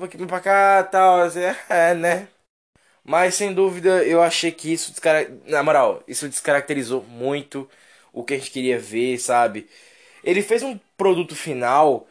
aqui 0.05 0.27
pra 0.27 0.41
cá 0.41 0.85
tal. 0.85 1.23
Assim, 1.23 1.41
é, 1.69 1.95
né? 1.95 2.29
Mas 3.05 3.35
sem 3.35 3.53
dúvida 3.53 4.05
eu 4.05 4.23
achei 4.23 4.51
que 4.53 4.73
isso, 4.73 4.93
na 5.47 5.63
moral, 5.63 6.03
isso 6.09 6.29
descaracterizou 6.29 7.03
muito 7.03 7.69
o 8.13 8.25
que 8.25 8.35
a 8.35 8.39
gente 8.39 8.51
queria 8.51 8.79
ver, 8.79 9.19
sabe? 9.19 9.69
Ele 10.25 10.43
fez 10.43 10.63
um 10.63 10.79
produto 10.97 11.37
final 11.37 12.09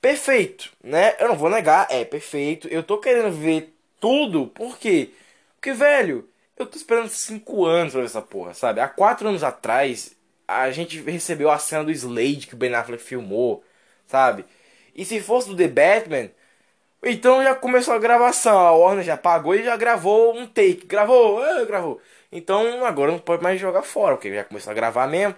perfeito, 0.00 0.72
né? 0.82 1.16
Eu 1.20 1.28
não 1.28 1.36
vou 1.36 1.50
negar, 1.50 1.86
é 1.90 2.04
perfeito. 2.04 2.68
Eu 2.68 2.82
tô 2.82 2.98
querendo 2.98 3.32
ver 3.32 3.74
tudo, 4.00 4.46
por 4.48 4.78
quê? 4.78 5.10
Porque, 5.56 5.72
velho, 5.72 6.28
eu 6.56 6.66
tô 6.66 6.76
esperando 6.76 7.08
5 7.08 7.64
anos 7.64 7.92
pra 7.92 8.00
ver 8.02 8.06
essa 8.06 8.22
porra, 8.22 8.54
sabe? 8.54 8.80
Há 8.80 8.88
4 8.88 9.28
anos 9.28 9.42
atrás, 9.42 10.16
a 10.46 10.70
gente 10.70 11.00
recebeu 11.02 11.50
a 11.50 11.58
cena 11.58 11.84
do 11.84 11.90
Slade 11.90 12.46
que 12.46 12.54
o 12.54 12.56
Ben 12.56 12.74
Affleck 12.74 13.02
filmou, 13.02 13.64
sabe? 14.06 14.44
E 14.94 15.04
se 15.04 15.20
fosse 15.20 15.48
do 15.48 15.56
The 15.56 15.68
Batman, 15.68 16.30
então 17.02 17.42
já 17.42 17.54
começou 17.54 17.94
a 17.94 17.98
gravação. 17.98 18.58
A 18.58 18.72
Warner 18.72 19.04
já 19.04 19.16
pagou 19.16 19.54
e 19.54 19.64
já 19.64 19.76
gravou 19.76 20.36
um 20.36 20.46
take. 20.46 20.86
Gravou, 20.86 21.44
é, 21.44 21.64
gravou. 21.66 22.00
Então 22.32 22.84
agora 22.84 23.12
não 23.12 23.18
pode 23.18 23.42
mais 23.42 23.60
jogar 23.60 23.82
fora, 23.82 24.16
porque 24.16 24.34
já 24.34 24.44
começou 24.44 24.70
a 24.70 24.74
gravar 24.74 25.06
mesmo. 25.08 25.34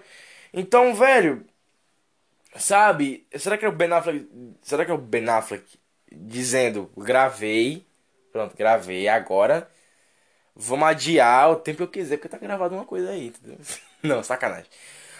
Então, 0.53 0.93
velho, 0.95 1.45
sabe? 2.55 3.25
Será 3.35 3.57
que 3.57 3.65
é 3.65 3.67
o 3.69 3.71
Ben 3.71 3.91
Affleck? 3.91 4.27
Será 4.61 4.85
que 4.85 4.91
é 4.91 4.93
o 4.93 4.97
Ben 4.97 5.27
Affleck 5.29 5.65
dizendo, 6.11 6.89
gravei, 6.97 7.85
pronto, 8.31 8.55
gravei 8.57 9.07
agora 9.07 9.69
vamos 10.57 10.87
adiar 10.87 11.51
o 11.51 11.55
tempo 11.55 11.77
que 11.77 11.83
eu 11.83 11.87
quiser, 11.87 12.17
porque 12.17 12.29
tá 12.29 12.37
gravado 12.37 12.75
uma 12.75 12.85
coisa 12.85 13.11
aí, 13.11 13.27
entendeu? 13.27 13.57
Não, 14.03 14.23
sacanagem. 14.23 14.69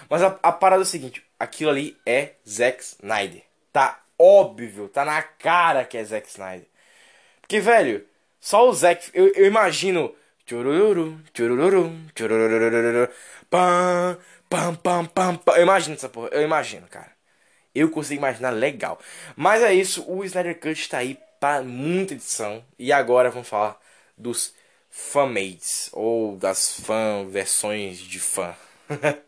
Mas 0.09 0.23
a, 0.23 0.37
a 0.41 0.51
parada 0.51 0.81
é 0.81 0.83
o 0.83 0.85
seguinte, 0.85 1.23
aquilo 1.39 1.69
ali 1.69 1.97
é 2.05 2.33
Zack 2.47 2.83
Snyder. 2.83 3.43
Tá 3.71 4.01
óbvio, 4.17 4.89
tá 4.89 5.05
na 5.05 5.21
cara 5.21 5.85
que 5.85 5.97
é 5.97 6.03
Zack 6.03 6.27
Snyder. 6.27 6.67
Porque, 7.41 7.59
velho, 7.59 8.05
só 8.39 8.67
o 8.67 8.73
Zack, 8.73 9.09
eu, 9.13 9.27
eu 9.33 9.45
imagino 9.45 10.15
pam, 13.49 14.17
pam, 14.49 14.75
pam, 14.75 15.05
pam, 15.05 15.35
pam. 15.37 15.55
Eu 15.57 15.63
imagino 15.63 15.95
essa 15.95 16.09
porra, 16.09 16.29
eu 16.31 16.41
imagino, 16.41 16.87
cara. 16.87 17.11
Eu 17.75 17.89
consigo 17.91 18.19
imaginar 18.19 18.51
legal. 18.51 18.99
Mas 19.35 19.61
é 19.61 19.73
isso, 19.73 20.03
o 20.09 20.23
Snyder 20.23 20.59
Cut 20.59 20.89
tá 20.89 20.99
aí 20.99 21.19
pra 21.39 21.61
muita 21.61 22.13
edição. 22.13 22.63
E 22.79 22.91
agora 22.91 23.29
vamos 23.29 23.47
falar 23.47 23.79
dos 24.17 24.53
fanmates 24.97 25.89
ou 25.93 26.35
das 26.35 26.79
fan 26.79 27.27
versões 27.29 27.99
de 27.99 28.19
fã. 28.19 28.55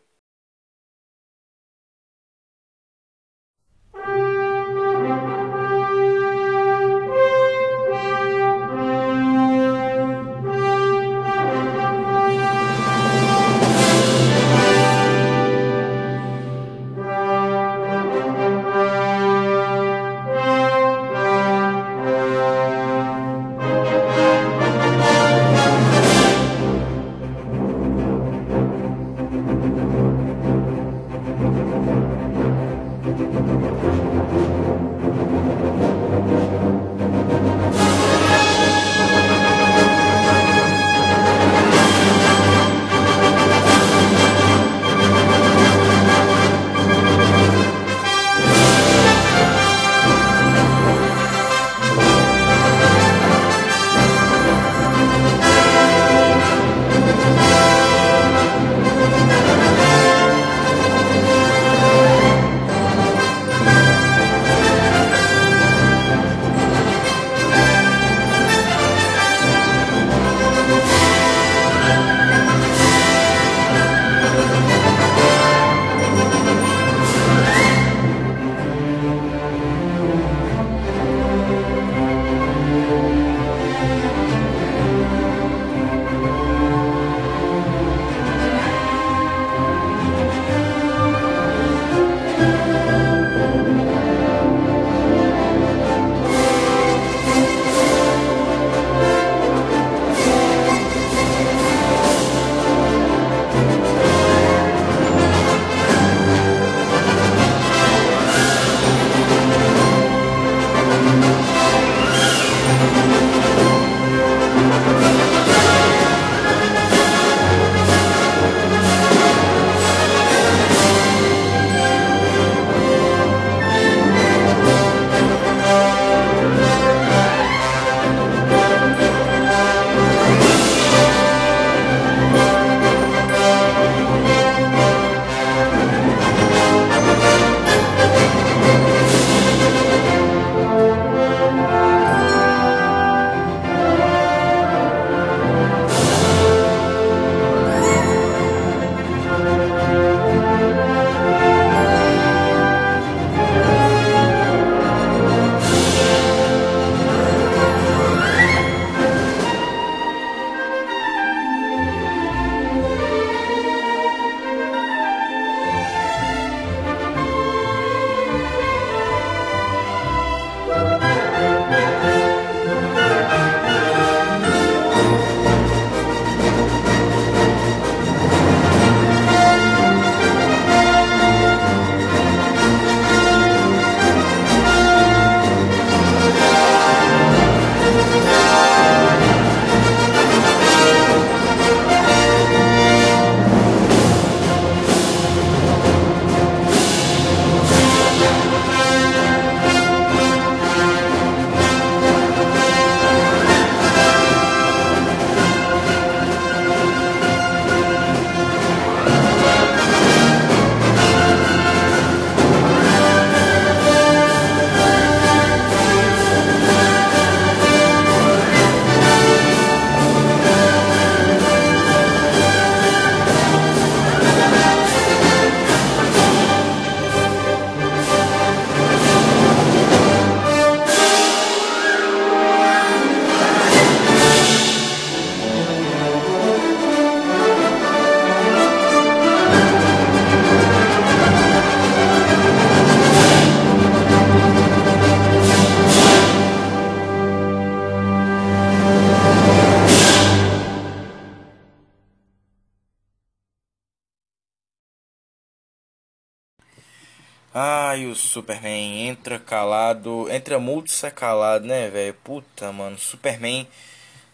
Superman 258.39 259.07
entra 259.07 259.37
calado, 259.39 260.27
entra 260.31 260.59
mudo 260.59 260.89
sai 260.89 261.11
calado, 261.11 261.65
né, 261.65 261.89
velho? 261.89 262.13
Puta, 262.23 262.71
mano, 262.71 262.97
Superman 262.97 263.67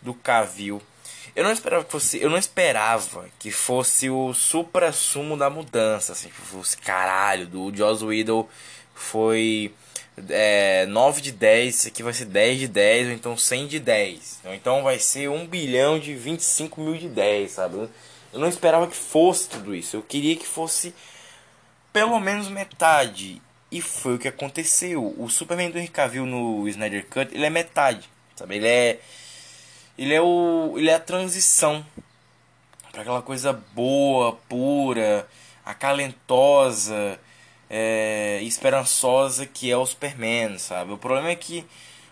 do 0.01 0.13
Cavill. 0.13 0.81
Eu 1.35 1.43
não 1.43 1.51
esperava 1.51 1.83
que 1.83 1.91
fosse, 1.91 2.21
eu 2.21 2.29
não 2.29 2.37
esperava 2.37 3.25
que 3.37 3.51
fosse 3.51 4.09
o 4.09 4.33
supra-sumo 4.33 5.35
da 5.35 5.49
mudança, 5.49 6.13
assim, 6.13 6.29
que 6.29 6.35
fosse 6.35 6.77
caralho, 6.77 7.45
do 7.47 7.75
Joss 7.75 8.03
Whedon 8.03 8.47
foi 8.93 9.73
é, 10.29 10.85
9 10.85 11.21
de 11.21 11.31
10, 11.33 11.75
isso 11.75 11.87
aqui 11.89 12.01
vai 12.01 12.13
ser 12.13 12.25
10 12.25 12.59
de 12.59 12.67
10, 12.69 13.07
ou 13.07 13.13
então 13.13 13.37
100 13.37 13.67
de 13.67 13.79
10. 13.79 14.39
Ou 14.45 14.53
então 14.53 14.83
vai 14.83 14.97
ser 14.97 15.29
1 15.29 15.45
bilhão 15.47 15.99
de 15.99 16.15
25 16.15 16.79
mil 16.79 16.97
de 16.97 17.09
10, 17.09 17.51
sabe? 17.51 17.89
Eu 18.31 18.39
não 18.39 18.47
esperava 18.47 18.87
que 18.87 18.95
fosse 18.95 19.49
tudo 19.49 19.75
isso. 19.75 19.97
Eu 19.97 20.01
queria 20.01 20.35
que 20.35 20.47
fosse 20.47 20.93
pelo 21.91 22.19
menos 22.19 22.49
metade. 22.49 23.41
E 23.75 23.81
foi 23.81 24.15
o 24.15 24.17
que 24.17 24.29
aconteceu. 24.29 25.13
O 25.17 25.29
Superman 25.29 25.69
do 25.69 25.77
Henry 25.77 25.89
Cavill 25.89 26.25
no 26.25 26.65
Snyder 26.69 27.05
Cut, 27.07 27.35
ele 27.35 27.45
é 27.45 27.49
metade, 27.49 28.09
sabe? 28.33 28.55
Ele 28.55 28.67
é 28.69 28.99
ele 29.97 30.13
é 30.13 30.21
o 30.21 30.75
ele 30.77 30.89
é 30.89 30.93
a 30.93 30.99
transição 30.99 31.85
para 32.89 33.01
aquela 33.01 33.21
coisa 33.21 33.51
boa, 33.51 34.31
pura, 34.47 35.27
acalentosa, 35.65 37.19
é, 37.69 38.39
esperançosa 38.43 39.45
que 39.45 39.69
é 39.69 39.75
o 39.75 39.85
Superman, 39.85 40.57
sabe? 40.57 40.93
O 40.93 40.97
problema 40.97 41.29
é 41.29 41.35
que 41.35 41.65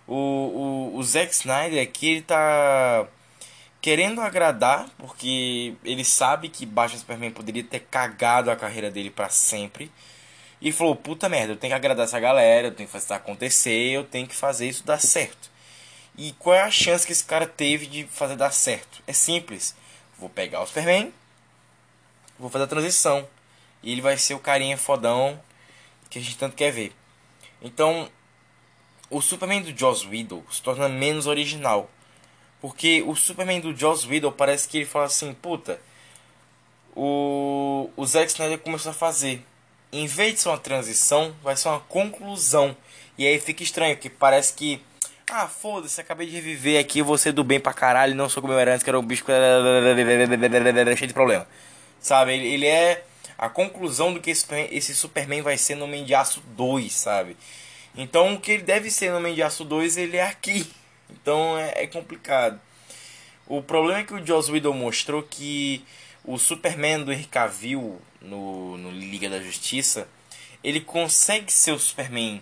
o, 0.06 0.92
o, 0.94 0.98
o 0.98 1.04
Zack 1.04 1.34
Snyder 1.34 1.82
aqui 1.82 2.08
ele 2.10 2.22
tá 2.24 3.08
querendo 3.80 4.20
agradar, 4.20 4.90
porque 4.98 5.76
ele 5.86 6.04
sabe 6.04 6.50
que 6.50 6.66
Batman 6.66 7.00
Superman 7.00 7.32
poderia 7.32 7.64
ter 7.64 7.80
cagado 7.90 8.52
a 8.52 8.56
carreira 8.58 8.92
dele 8.92 9.10
para 9.10 9.30
sempre. 9.30 9.90
E 10.64 10.72
falou: 10.72 10.96
puta 10.96 11.28
merda, 11.28 11.52
eu 11.52 11.58
tenho 11.58 11.72
que 11.72 11.76
agradar 11.76 12.06
essa 12.06 12.18
galera, 12.22 12.68
eu 12.68 12.74
tenho 12.74 12.88
que 12.88 12.94
fazer 12.94 13.04
isso 13.04 13.14
acontecer, 13.14 13.92
eu 13.92 14.06
tenho 14.06 14.26
que 14.26 14.34
fazer 14.34 14.70
isso 14.70 14.86
dar 14.86 14.98
certo. 14.98 15.52
E 16.18 16.32
qual 16.40 16.56
é 16.56 16.62
a 16.62 16.72
chance 16.72 17.06
que 17.06 17.12
esse 17.12 17.26
cara 17.26 17.46
teve 17.46 17.86
de 17.86 18.06
fazer 18.06 18.38
dar 18.38 18.52
certo? 18.52 19.04
É 19.06 19.12
simples. 19.12 19.76
Vou 20.18 20.30
pegar 20.30 20.62
o 20.62 20.66
Superman, 20.66 21.14
vou 22.40 22.50
fazer 22.50 22.64
a 22.64 22.68
transição. 22.68 23.28
E 23.84 23.92
ele 23.92 24.00
vai 24.00 24.18
ser 24.18 24.36
o 24.36 24.40
carinha 24.40 24.78
fodão 24.78 25.38
que 26.10 26.18
a 26.18 26.22
gente 26.22 26.38
tanto 26.38 26.56
quer 26.56 26.72
ver. 26.72 26.94
Então, 27.62 28.10
o 29.10 29.20
Superman 29.20 29.62
do 29.62 29.78
Joss 29.78 30.08
Whedon 30.08 30.44
se 30.50 30.62
torna 30.62 30.88
menos 30.88 31.28
original. 31.28 31.90
Porque 32.62 33.04
o 33.06 33.16
Superman 33.16 33.60
do 33.60 33.76
Joss 33.76 34.08
Whedon 34.08 34.32
parece 34.32 34.70
que 34.70 34.78
ele 34.78 34.86
fala 34.86 35.06
assim, 35.06 35.34
puta, 35.34 35.82
o, 36.96 37.90
o 37.98 38.06
Zack 38.06 38.28
Snyder 38.28 38.60
começou 38.60 38.92
a 38.92 38.94
fazer. 38.94 39.44
Em 39.94 40.08
vez 40.08 40.34
de 40.34 40.40
ser 40.42 40.50
uma 40.50 40.58
transição, 40.58 41.36
vai 41.44 41.56
ser 41.56 41.68
uma 41.68 41.80
conclusão. 41.82 42.76
E 43.16 43.28
aí 43.28 43.40
fica 43.40 43.62
estranho, 43.62 43.96
que 43.96 44.10
parece 44.10 44.52
que. 44.54 44.82
Ah, 45.30 45.48
foda-se, 45.48 46.02
acabei 46.02 46.26
de 46.26 46.34
reviver 46.34 46.80
aqui, 46.82 47.04
você 47.04 47.32
do 47.32 47.44
bem 47.44 47.60
pra 47.60 47.74
caralho, 47.74 48.16
não 48.16 48.28
sou 48.28 48.42
como 48.42 48.54
eu 48.54 48.60
era 48.60 48.74
antes, 48.74 48.84
que 48.84 48.90
era 48.90 49.00
um 49.00 49.06
bicho 49.06 49.24
cheio 50.98 51.08
de 51.08 51.14
problema. 51.14 51.48
Sabe, 52.02 52.34
ele, 52.34 52.48
ele 52.48 52.66
é 52.66 53.04
a 53.38 53.48
conclusão 53.50 54.12
do 54.12 54.20
que 54.20 54.32
esse, 54.32 54.46
esse 54.72 54.96
Superman 54.96 55.44
vai 55.44 55.58
ser 55.60 55.76
no 55.76 55.86
Homem 55.86 56.04
de 56.04 56.16
Aço 56.16 56.42
2, 56.56 56.92
sabe? 56.92 57.38
Então 57.96 58.34
o 58.34 58.40
que 58.40 58.52
ele 58.52 58.64
deve 58.64 58.90
ser 58.90 59.12
no 59.12 59.18
Homem 59.18 59.36
de 59.36 59.44
Aço 59.44 59.64
2, 59.64 59.96
ele 59.98 60.18
é 60.18 60.24
aqui. 60.24 60.68
Então 61.10 61.58
é, 61.58 61.84
é 61.84 61.88
complicado. 61.88 62.60
O 63.46 63.62
problema 63.62 64.00
é 64.00 64.04
que 64.04 64.14
o 64.14 64.26
Joss 64.26 64.52
Whedon 64.52 64.74
mostrou 64.74 65.22
que 65.22 65.86
o 66.24 66.38
Superman 66.38 67.04
do 67.04 67.12
Henry 67.12 67.26
Cavill 67.26 68.00
no, 68.22 68.78
no 68.78 68.92
Liga 68.92 69.30
da 69.30 69.42
Justiça, 69.42 70.08
ele 70.64 70.80
consegue 70.80 71.52
ser 71.52 71.72
o 71.72 71.80
Superman 71.80 72.42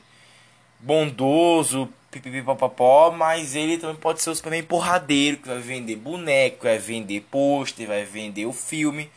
bondoso, 0.80 1.92
pipipipopopó, 2.12 3.12
mas 3.12 3.56
ele 3.56 3.78
também 3.78 3.96
pode 3.96 4.22
ser 4.22 4.30
o 4.30 4.36
Superman 4.36 4.64
porradeiro, 4.64 5.38
que 5.38 5.48
vai 5.48 5.60
vender 5.60 5.96
boneco, 5.96 6.64
vai 6.64 6.78
vender 6.78 7.22
pôster, 7.32 7.88
vai 7.88 8.04
vender 8.04 8.46
o 8.46 8.54
filme. 8.54 9.10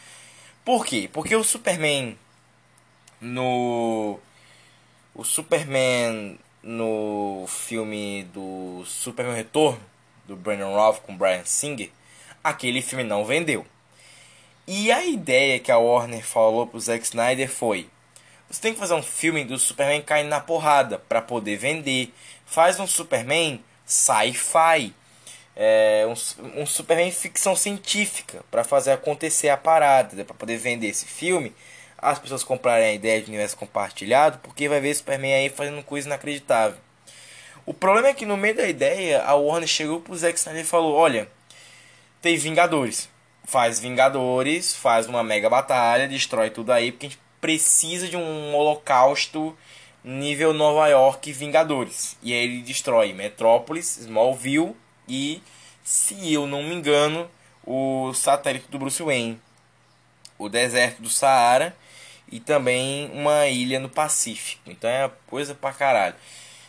Por 0.65 0.87
quê? 0.87 1.09
Porque 1.13 1.35
o 1.35 1.45
Superman 1.45 2.17
no 3.21 4.19
o 5.15 5.25
Superman 5.25 6.39
no 6.63 7.45
filme 7.47 8.25
do 8.33 8.83
Superman 8.87 9.35
Retorno, 9.35 9.81
do 10.27 10.35
Brandon 10.35 10.75
Routh 10.75 11.01
com 11.01 11.17
Brian 11.17 11.45
Singer, 11.45 11.91
aquele 12.43 12.81
filme 12.81 13.05
não 13.05 13.25
vendeu. 13.25 13.67
E 14.67 14.91
a 14.91 15.05
ideia 15.05 15.59
que 15.59 15.71
a 15.71 15.79
Warner 15.79 16.25
falou 16.25 16.67
pro 16.67 16.81
Zack 16.81 17.05
Snyder 17.05 17.51
foi: 17.51 17.89
você 18.49 18.61
tem 18.61 18.73
que 18.73 18.79
fazer 18.79 18.95
um 18.95 19.03
filme 19.03 19.45
do 19.45 19.59
Superman 19.59 20.03
caindo 20.03 20.29
na 20.29 20.41
porrada 20.41 20.99
para 20.99 21.21
poder 21.21 21.57
vender. 21.57 22.13
Faz 22.47 22.79
um 22.79 22.87
Superman 22.87 23.63
sci-fi. 23.85 24.95
É, 25.57 26.05
um, 26.09 26.63
um 26.63 26.67
Superman 26.67 27.13
ficção 27.13 27.55
científica 27.55 28.45
para 28.51 28.65
fazer 28.65 28.91
acontecer 28.91 29.51
a 29.51 29.57
parada, 29.57 30.25
para 30.25 30.35
poder 30.35 30.57
vender 30.57 30.89
esse 30.89 31.07
filme 31.07 31.55
as 32.05 32.19
pessoas 32.19 32.45
comprarem 32.45 32.87
a 32.87 32.93
ideia 32.93 33.21
de 33.21 33.29
universo 33.29 33.57
compartilhado, 33.57 34.39
porque 34.43 34.69
vai 34.69 34.79
ver 34.79 34.95
Superman 34.95 35.33
aí 35.35 35.49
fazendo 35.49 35.83
coisa 35.83 36.07
inacreditável. 36.07 36.79
O 37.65 37.73
problema 37.73 38.09
é 38.09 38.15
que 38.15 38.27
no 38.27 38.37
meio 38.37 38.55
da 38.55 38.69
ideia, 38.69 39.23
a 39.23 39.35
Warner 39.35 39.67
chegou 39.67 40.01
pro 40.01 40.15
Zack 40.15 40.39
Snyder 40.39 40.63
e 40.63 40.67
falou: 40.67 40.95
Olha, 40.95 41.27
tem 42.21 42.37
Vingadores. 42.37 43.09
Faz 43.45 43.79
Vingadores, 43.79 44.75
faz 44.75 45.07
uma 45.07 45.23
mega 45.23 45.51
batalha, 45.51 46.09
destrói 46.09 46.51
tudo 46.51 46.73
aí, 46.73 46.91
porque 46.91 47.07
a 47.07 47.09
gente 47.11 47.21
precisa 47.41 48.09
de 48.09 48.17
um 48.17 48.55
holocausto 48.55 49.57
nível 50.03 50.53
Nova 50.53 50.89
York 50.89 51.33
Vingadores. 51.33 52.17
E 52.23 52.33
aí 52.33 52.45
ele 52.45 52.63
destrói 52.63 53.13
Metrópolis, 53.13 53.99
Smallville 53.99 54.75
e, 55.09 55.43
se 55.83 56.33
eu 56.33 56.47
não 56.47 56.63
me 56.63 56.75
engano, 56.75 57.31
o 57.67 58.13
satélite 58.15 58.69
do 58.71 58.79
Bruce 58.79 59.03
Wayne, 59.03 59.41
o 60.39 60.49
deserto 60.49 61.03
do 61.03 61.09
Saara 61.09 61.77
e 62.31 62.41
também 62.41 63.11
uma 63.13 63.47
ilha 63.47 63.79
no 63.79 63.89
Pacífico. 63.89 64.71
Então 64.71 64.89
é 64.89 65.11
coisa 65.27 65.55
pra 65.55 65.73
caralho. 65.73 66.15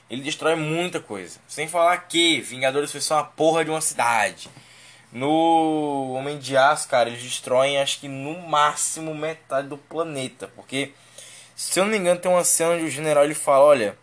Ele 0.09 0.21
destrói 0.21 0.55
muita 0.55 0.99
coisa. 0.99 1.39
Sem 1.47 1.67
falar 1.67 1.97
que 1.97 2.39
Vingadores 2.41 2.91
foi 2.91 3.01
só 3.01 3.15
uma 3.15 3.23
porra 3.23 3.65
de 3.65 3.71
uma 3.71 3.81
cidade. 3.81 4.49
No 5.15 6.11
Homem 6.13 6.37
de 6.37 6.57
Aço, 6.57 6.89
cara, 6.89 7.07
eles 7.07 7.23
destroem 7.23 7.77
acho 7.79 8.01
que 8.01 8.07
no 8.09 8.37
máximo 8.49 9.15
metade 9.15 9.69
do 9.69 9.77
planeta. 9.77 10.51
Porque, 10.53 10.91
se 11.55 11.79
eu 11.79 11.85
não 11.85 11.91
me 11.91 11.97
engano, 11.97 12.19
tem 12.19 12.29
uma 12.29 12.43
cena 12.43 12.71
onde 12.71 12.83
o 12.83 12.89
general 12.89 13.23
ele 13.23 13.33
fala: 13.33 13.63
Olha, 13.63 13.97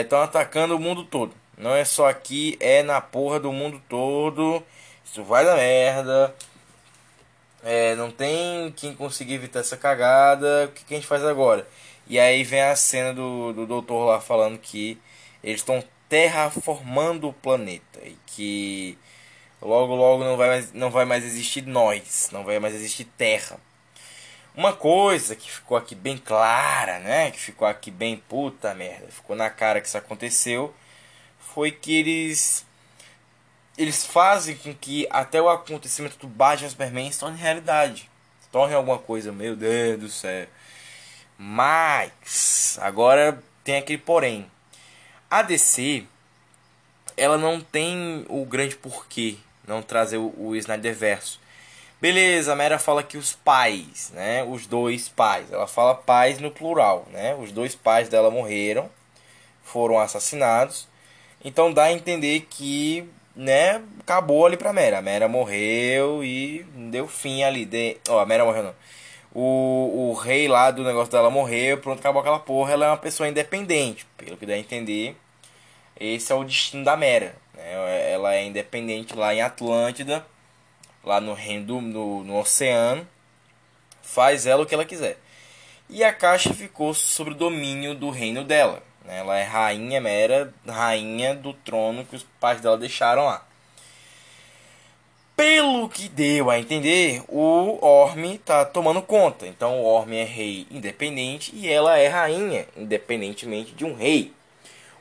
estão 0.00 0.20
é, 0.20 0.22
atacando 0.22 0.76
o 0.76 0.78
mundo 0.78 1.02
todo. 1.02 1.34
Não 1.58 1.74
é 1.74 1.84
só 1.84 2.08
aqui, 2.08 2.56
é 2.60 2.84
na 2.84 3.00
porra 3.00 3.40
do 3.40 3.52
mundo 3.52 3.82
todo. 3.88 4.62
Isso 5.04 5.24
vai 5.24 5.44
dar 5.44 5.56
merda. 5.56 6.36
É, 7.64 7.96
não 7.96 8.12
tem 8.12 8.70
quem 8.76 8.94
conseguir 8.94 9.34
evitar 9.34 9.58
essa 9.58 9.76
cagada. 9.76 10.66
O 10.66 10.68
que, 10.72 10.84
que, 10.84 10.94
a 10.94 10.96
gente 10.98 11.08
faz 11.08 11.24
agora? 11.24 11.66
E 12.06 12.16
aí 12.16 12.44
vem 12.44 12.62
a 12.62 12.76
cena 12.76 13.12
do, 13.12 13.52
do 13.52 13.66
doutor 13.66 14.04
lá 14.04 14.20
falando 14.20 14.56
que 14.56 14.96
eles 15.42 15.60
estão 15.60 15.82
terraformando 16.08 17.28
o 17.28 17.32
planeta 17.32 17.98
e 18.04 18.16
que 18.24 18.96
logo 19.62 19.94
logo 19.94 20.24
não 20.24 20.36
vai 20.36 20.48
mais, 20.48 20.72
não 20.72 20.90
vai 20.90 21.04
mais 21.04 21.24
existir 21.24 21.66
nós, 21.66 22.30
não 22.32 22.44
vai 22.44 22.58
mais 22.58 22.74
existir 22.74 23.04
terra. 23.04 23.58
Uma 24.54 24.72
coisa 24.72 25.36
que 25.36 25.50
ficou 25.50 25.76
aqui 25.76 25.94
bem 25.94 26.18
clara, 26.18 26.98
né? 26.98 27.30
Que 27.30 27.38
ficou 27.38 27.66
aqui 27.68 27.90
bem 27.90 28.16
puta 28.16 28.74
merda, 28.74 29.06
ficou 29.08 29.36
na 29.36 29.48
cara 29.48 29.80
que 29.80 29.86
isso 29.86 29.98
aconteceu, 29.98 30.74
foi 31.38 31.70
que 31.70 31.94
eles 31.94 32.66
eles 33.78 34.04
fazem 34.04 34.56
com 34.56 34.74
que 34.74 35.06
até 35.10 35.40
o 35.40 35.48
acontecimento 35.48 36.18
do 36.18 36.26
Batman 36.26 36.68
Superman 36.68 37.12
se 37.12 37.20
torne 37.20 37.38
realidade. 37.38 38.10
Se 38.42 38.48
torne 38.50 38.74
alguma 38.74 38.98
coisa, 38.98 39.32
meu 39.32 39.56
Deus 39.56 40.00
do 40.00 40.08
céu. 40.08 40.46
Mas, 41.38 42.78
agora 42.82 43.42
tem 43.64 43.78
aquele 43.78 43.98
porém. 43.98 44.50
A 45.30 45.40
DC, 45.40 46.04
ela 47.16 47.38
não 47.38 47.60
tem 47.60 48.26
o 48.28 48.44
grande 48.44 48.76
porquê 48.76 49.38
não 49.70 49.82
trazer 49.82 50.18
o, 50.18 50.34
o 50.36 50.56
Snyder 50.56 50.94
Verso. 50.94 51.40
Beleza, 52.00 52.52
a 52.52 52.56
Mera 52.56 52.78
fala 52.78 53.02
que 53.02 53.18
os 53.18 53.32
pais, 53.34 54.10
né? 54.14 54.42
Os 54.42 54.66
dois 54.66 55.08
pais. 55.08 55.52
Ela 55.52 55.66
fala 55.66 55.94
pais 55.94 56.38
no 56.38 56.50
plural, 56.50 57.06
né? 57.12 57.34
Os 57.34 57.52
dois 57.52 57.74
pais 57.74 58.08
dela 58.08 58.30
morreram, 58.30 58.90
foram 59.62 59.98
assassinados. 59.98 60.88
Então 61.44 61.72
dá 61.72 61.84
a 61.84 61.92
entender 61.92 62.46
que 62.50 63.08
né, 63.36 63.82
acabou 64.00 64.46
ali 64.46 64.56
pra 64.56 64.72
Mera. 64.72 64.98
A 64.98 65.02
Mera 65.02 65.28
morreu 65.28 66.24
e 66.24 66.64
deu 66.90 67.06
fim 67.06 67.42
ali. 67.42 67.64
De... 67.64 67.98
Oh, 68.08 68.18
a 68.18 68.26
Mera 68.26 68.44
morreu 68.44 68.62
não. 68.62 68.74
O, 69.32 70.10
o 70.10 70.14
rei 70.14 70.48
lá 70.48 70.70
do 70.70 70.82
negócio 70.82 71.12
dela 71.12 71.30
morreu, 71.30 71.78
pronto, 71.78 72.00
acabou 72.00 72.20
aquela 72.20 72.38
porra. 72.38 72.72
Ela 72.72 72.86
é 72.86 72.88
uma 72.88 72.96
pessoa 72.96 73.28
independente, 73.28 74.06
pelo 74.16 74.36
que 74.36 74.46
dá 74.46 74.54
a 74.54 74.58
entender. 74.58 75.16
Esse 75.98 76.32
é 76.32 76.34
o 76.34 76.44
destino 76.44 76.84
da 76.84 76.96
Mera. 76.96 77.34
Né? 77.60 78.10
Ela 78.12 78.34
é 78.34 78.44
independente 78.44 79.14
lá 79.14 79.34
em 79.34 79.42
Atlântida, 79.42 80.24
lá 81.04 81.20
no 81.20 81.34
reino 81.34 81.66
do 81.66 81.80
no, 81.80 82.24
no 82.24 82.38
oceano. 82.38 83.06
Faz 84.02 84.46
ela 84.46 84.62
o 84.62 84.66
que 84.66 84.74
ela 84.74 84.84
quiser. 84.84 85.18
e 85.88 86.02
a 86.02 86.12
caixa 86.12 86.54
ficou 86.54 86.94
sob 86.94 87.30
o 87.30 87.34
domínio 87.34 87.94
do 87.94 88.10
reino 88.10 88.42
dela. 88.42 88.82
Né? 89.04 89.18
Ela 89.18 89.38
é 89.38 89.44
rainha 89.44 90.00
mera, 90.00 90.52
rainha 90.66 91.34
do 91.34 91.52
trono 91.52 92.04
que 92.04 92.16
os 92.16 92.24
pais 92.40 92.60
dela 92.60 92.78
deixaram 92.78 93.26
lá. 93.26 93.46
Pelo 95.36 95.88
que 95.88 96.08
deu 96.08 96.50
a 96.50 96.58
entender, 96.58 97.22
o 97.26 97.78
Orme 97.80 98.36
tá 98.38 98.64
tomando 98.64 99.00
conta. 99.00 99.46
Então 99.46 99.80
o 99.80 99.84
Orme 99.84 100.16
é 100.18 100.24
rei 100.24 100.66
independente 100.70 101.50
e 101.54 101.66
ela 101.66 101.96
é 101.96 102.08
rainha, 102.08 102.66
independentemente 102.76 103.72
de 103.72 103.84
um 103.84 103.94
rei. 103.94 104.34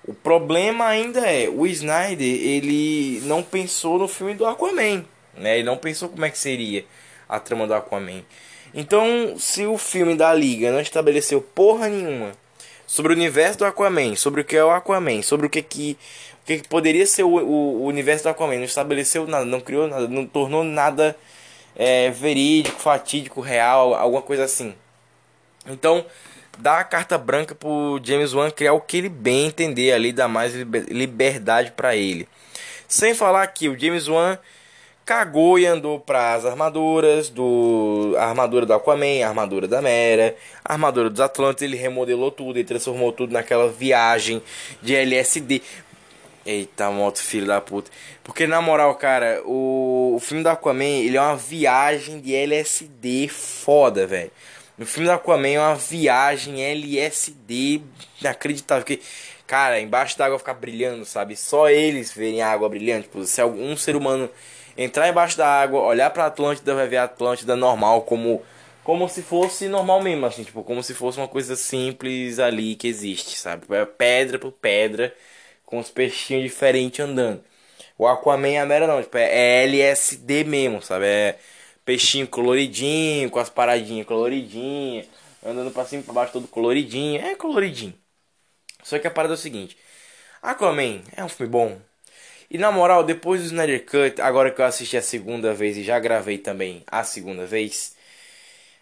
O 0.06 0.14
problema 0.14 0.88
ainda 0.88 1.20
é, 1.20 1.50
o 1.50 1.68
Snyder, 1.68 2.28
ele 2.28 3.22
não 3.26 3.43
pensou 3.43 4.00
no 4.00 4.08
filme 4.08 4.34
do 4.34 4.45
Aquaman, 4.45 5.06
né? 5.36 5.56
Ele 5.56 5.64
não 5.64 5.78
pensou 5.78 6.10
como 6.10 6.26
é 6.26 6.30
que 6.30 6.38
seria 6.38 6.86
a 7.28 7.39
trama 7.39 7.68
do 7.68 7.74
Aquaman. 7.74 8.24
Então, 8.74 9.36
se 9.38 9.66
o 9.66 9.78
filme 9.78 10.16
da 10.16 10.34
Liga 10.34 10.72
não 10.72 10.80
estabeleceu 10.80 11.41
porra 11.41 11.88
nenhuma 11.88 12.32
sobre 12.88 13.14
o 13.14 13.16
universo 13.16 13.60
do 13.60 13.66
Aquaman, 13.66 14.16
sobre 14.16 14.41
o 14.41 14.45
que 14.45 14.56
é 14.56 14.64
o 14.64 14.72
Aquaman, 14.72 15.22
sobre 15.22 15.47
o 15.47 15.50
que 15.50 15.62
que 15.62 15.97
que 16.45 16.68
poderia 16.68 17.06
ser 17.06 17.24
o, 17.24 17.30
o, 17.30 17.84
o, 17.84 17.86
universo 17.86 18.24
do 18.24 18.30
Aquaman. 18.30 18.58
Não 18.58 18.64
estabeleceu 18.64 19.28
nada, 19.28 19.45
não 19.45 19.62
criou 19.62 19.88
nada, 19.88 20.08
não 20.08 20.26
tornou 20.26 20.64
nada 20.64 21.16
é, 21.76 22.10
verídico, 22.10 22.80
fatídico, 22.80 23.41
real, 23.41 23.93
alguma 23.93 24.22
coisa 24.22 24.45
assim. 24.45 24.74
Então, 25.68 26.04
dá 26.60 26.80
a 26.80 26.84
carta 26.84 27.18
branca 27.18 27.55
pro 27.55 27.99
James 28.03 28.34
Wan 28.34 28.51
criar 28.51 28.74
o 28.74 28.82
que 28.82 28.97
ele 28.97 29.10
bem 29.10 29.47
entender 29.47 29.93
ali, 29.93 30.12
dá 30.12 30.28
mais 30.28 30.53
liberdade 30.53 31.72
para 31.72 31.95
ele. 31.95 32.28
Sem 32.88 33.14
falar 33.14 33.47
que 33.47 33.70
o 33.70 33.80
James 33.80 34.07
Wan 34.07 34.38
cagou 35.05 35.57
e 35.57 35.66
andou 35.66 35.99
para 35.99 36.36
as 36.36 36.45
armaduras 36.45 37.30
do 37.30 38.14
a 38.18 38.26
armadura 38.26 38.66
do 38.66 38.74
Aquaman, 38.74 39.24
a 39.24 39.28
armadura 39.28 39.68
da 39.68 39.82
Mera, 39.82 40.36
a 40.64 40.74
armadura 40.74 41.10
dos 41.10 41.20
Atlantes, 41.20 41.64
ele 41.64 41.76
remodelou 41.76 42.30
tudo, 42.30 42.60
ele 42.60 42.68
transformou 42.68 43.12
tudo 43.12 43.34
naquela 43.34 43.70
viagem 43.70 44.41
de 44.82 44.95
LSD. 44.95 45.62
Eita, 46.45 46.89
moto, 46.89 47.20
filho 47.20 47.45
da 47.45 47.60
puta. 47.62 47.91
Porque, 48.24 48.47
na 48.47 48.62
moral, 48.62 48.95
cara, 48.95 49.41
o, 49.45 50.14
o 50.16 50.20
filme 50.20 50.43
do 50.43 50.49
Aquaman, 50.49 50.84
ele 50.84 51.18
é 51.18 51.22
uma 51.22 51.36
viagem 51.36 52.20
de 52.20 52.34
LSD 52.34 53.28
foda, 53.28 54.07
velho. 54.07 54.32
O 54.80 54.86
filme 54.86 55.08
do 55.10 55.12
Aquaman 55.14 55.50
é 55.50 55.60
uma 55.60 55.76
viagem 55.76 56.64
LSD 56.64 57.82
inacreditável. 58.22 58.84
Porque, 58.86 59.02
cara, 59.46 59.80
embaixo 59.80 60.18
da 60.18 60.26
água 60.26 60.40
ficar 60.40 60.54
brilhando, 60.54 61.04
sabe? 61.06 61.36
Só 61.36 61.70
eles 61.70 62.14
verem 62.14 62.42
a 62.42 62.50
água 62.50 62.70
brilhando. 62.70 63.04
Tipo, 63.04 63.24
se 63.26 63.42
algum 63.42 63.76
ser 63.76 63.96
humano 63.96 64.30
entrar 64.78 65.10
embaixo 65.10 65.38
da 65.38 65.48
água, 65.48 65.82
olhar 65.82 66.10
pra 66.12 66.28
Atlântida, 66.28 66.74
vai 66.74 66.88
ver 66.88 66.98
a 66.98 67.04
Atlântida 67.04 67.56
normal, 67.56 68.04
como 68.04 68.42
como 68.84 69.08
se 69.08 69.22
fosse 69.22 69.68
normal 69.68 70.02
mesmo, 70.02 70.26
assim, 70.26 70.44
tipo, 70.44 70.64
como 70.64 70.82
se 70.82 70.96
fosse 70.96 71.20
uma 71.20 71.28
coisa 71.28 71.56
simples 71.56 72.40
ali 72.40 72.76
que 72.76 72.88
existe, 72.88 73.38
sabe? 73.38 73.64
É 73.70 73.86
pedra 73.86 74.40
por 74.40 74.52
pedra 74.52 75.14
com 75.66 75.78
os 75.78 75.92
peixinhos 75.92 76.44
diferentes 76.44 77.00
andando. 77.00 77.44
O 77.98 78.08
Aquaman 78.08 78.50
é 78.50 78.60
a 78.60 78.66
mera 78.66 78.88
não, 78.88 79.02
tipo, 79.02 79.18
é 79.18 79.64
LSD 79.66 80.44
mesmo, 80.44 80.82
sabe? 80.82 81.06
É 81.06 81.38
peixinho 81.90 82.28
coloridinho, 82.28 83.32
com 83.32 83.40
as 83.40 83.50
paradinhas 83.50 84.06
coloridinhas, 84.06 85.08
andando 85.44 85.72
pra 85.72 85.86
cima 85.86 86.04
e 86.04 86.06
pra 86.06 86.14
baixo 86.14 86.34
todo 86.34 86.48
coloridinho. 86.48 87.20
É 87.20 87.34
coloridinho. 87.34 87.96
Só 88.84 89.00
que 89.00 89.08
a 89.08 89.12
parada 89.12 89.34
é 89.34 89.36
o 89.36 89.38
seguinte: 89.38 89.76
Aquaman 90.40 91.02
é 91.18 91.24
um 91.24 91.30
filme 91.30 91.52
bom. 91.52 91.82
E 92.48 92.60
na 92.60 92.72
moral, 92.72 93.04
depois 93.04 93.42
do 93.42 93.48
Snyder 93.48 93.84
Cut, 93.86 94.22
agora 94.22 94.52
que 94.52 94.62
eu 94.62 94.66
assisti 94.66 94.98
a 94.98 95.02
segunda 95.02 95.52
vez 95.52 95.78
e 95.78 95.84
já 95.84 96.00
gravei 96.00 96.38
também 96.38 96.84
a 96.86 97.04
segunda 97.04 97.48
vez, 97.48 97.96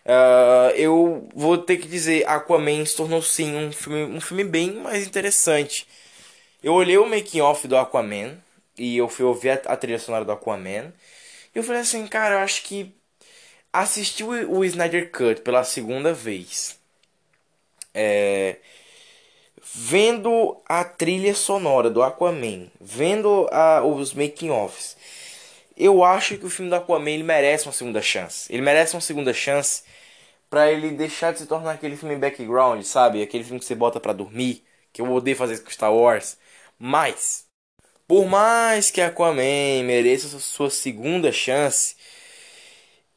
uh, 0.06 0.72
eu 0.76 1.30
vou 1.34 1.58
ter 1.58 1.78
que 1.78 1.88
dizer, 1.88 2.28
Aquaman 2.28 2.86
se 2.86 2.98
tornou 2.98 3.22
sim 3.22 3.56
um 3.56 3.72
filme, 3.72 4.04
um 4.04 4.20
filme 4.20 4.44
bem 4.44 4.74
mais 4.74 5.08
interessante. 5.08 5.88
Eu 6.62 6.74
olhei 6.74 6.98
o 6.98 7.08
making 7.08 7.40
off 7.40 7.68
do 7.70 7.78
Aquaman 7.78 8.38
e 8.78 8.98
eu 8.98 9.08
fui 9.08 9.26
ouvir 9.26 9.52
a, 9.52 9.74
a 9.74 9.78
trilha 9.78 10.00
sonora 10.00 10.26
do 10.26 10.32
Aquaman. 10.34 10.94
E 11.56 11.58
eu 11.58 11.64
falei 11.64 11.82
assim, 11.82 12.06
cara, 12.06 12.36
eu 12.36 12.40
acho 12.40 12.64
que 12.64 12.97
assistir 13.82 14.24
o, 14.24 14.58
o 14.60 14.66
Snyder 14.66 15.12
Cut 15.12 15.42
pela 15.42 15.64
segunda 15.64 16.14
vez. 16.14 16.80
É, 17.94 18.58
vendo 19.74 20.62
a 20.68 20.84
trilha 20.84 21.34
sonora 21.34 21.90
do 21.90 22.02
Aquaman, 22.02 22.68
vendo 22.80 23.48
a, 23.52 23.84
os 23.84 24.14
making 24.14 24.50
offs, 24.50 24.96
eu 25.76 26.04
acho 26.04 26.38
que 26.38 26.46
o 26.46 26.50
filme 26.50 26.70
do 26.70 26.76
Aquaman 26.76 27.12
ele 27.12 27.24
merece 27.24 27.68
uma 27.68 27.74
segunda 27.74 28.02
chance. 28.02 28.52
Ele 28.52 28.62
merece 28.62 28.96
uma 28.96 29.02
segunda 29.02 29.34
chance 29.34 29.84
para 30.50 30.72
ele 30.72 30.92
deixar 30.92 31.34
de 31.34 31.40
se 31.40 31.46
tornar 31.46 31.74
aquele 31.74 31.98
filme 31.98 32.16
background, 32.16 32.82
sabe? 32.84 33.22
Aquele 33.22 33.44
filme 33.44 33.60
que 33.60 33.66
você 33.66 33.76
bota 33.76 34.00
para 34.00 34.14
dormir, 34.14 34.64
que 34.94 35.02
eu 35.02 35.12
odeio 35.12 35.36
fazer 35.38 35.60
com 35.60 35.70
Star 35.70 35.94
Wars. 35.94 36.38
Mas, 36.80 37.46
por 38.08 38.26
mais 38.28 38.90
que 38.92 39.02
Aquaman 39.02 39.84
mereça 39.84 40.40
sua 40.40 40.70
segunda 40.70 41.32
chance, 41.32 41.96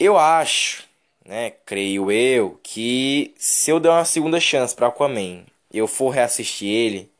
eu 0.00 0.18
acho, 0.18 0.84
né, 1.24 1.50
creio 1.66 2.10
eu, 2.10 2.58
que 2.62 3.34
se 3.38 3.70
eu 3.70 3.78
der 3.78 3.90
uma 3.90 4.04
segunda 4.04 4.40
chance 4.40 4.74
para 4.74 4.88
Aquaman, 4.88 5.44
eu 5.72 5.86
for 5.86 6.10
reassistir 6.10 6.68
ele, 6.68 7.12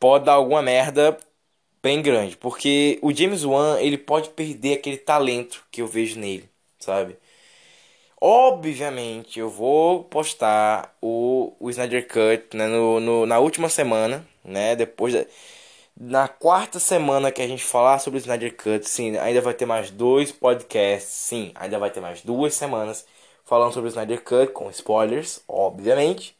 pode 0.00 0.24
dar 0.24 0.32
alguma 0.34 0.62
merda 0.62 1.18
bem 1.82 2.02
grande, 2.02 2.36
porque 2.36 2.98
o 3.02 3.12
James 3.14 3.44
Wan, 3.44 3.80
ele 3.80 3.98
pode 3.98 4.30
perder 4.30 4.74
aquele 4.78 4.98
talento 4.98 5.64
que 5.70 5.82
eu 5.82 5.86
vejo 5.86 6.18
nele, 6.18 6.48
sabe? 6.78 7.16
Obviamente, 8.20 9.38
eu 9.38 9.50
vou 9.50 10.04
postar 10.04 10.96
o, 11.02 11.54
o 11.60 11.70
Snyder 11.70 12.06
Cut 12.08 12.56
né, 12.56 12.66
no, 12.66 12.98
no, 12.98 13.26
na 13.26 13.38
última 13.38 13.68
semana, 13.68 14.26
né? 14.42 14.74
Depois 14.74 15.12
da, 15.14 15.24
na 15.98 16.28
quarta 16.28 16.78
semana 16.78 17.32
que 17.32 17.40
a 17.42 17.48
gente 17.48 17.64
falar 17.64 17.98
sobre 17.98 18.18
o 18.18 18.20
Snyder 18.20 18.54
Cut, 18.56 18.88
sim, 18.88 19.16
ainda 19.16 19.40
vai 19.40 19.54
ter 19.54 19.66
mais 19.66 19.90
dois 19.90 20.30
podcasts, 20.30 21.10
sim, 21.10 21.52
ainda 21.54 21.78
vai 21.78 21.90
ter 21.90 22.00
mais 22.00 22.22
duas 22.22 22.54
semanas 22.54 23.06
falando 23.44 23.72
sobre 23.72 23.88
o 23.88 23.90
Snyder 23.90 24.22
Cut 24.22 24.52
com 24.52 24.70
spoilers, 24.70 25.40
obviamente. 25.48 26.36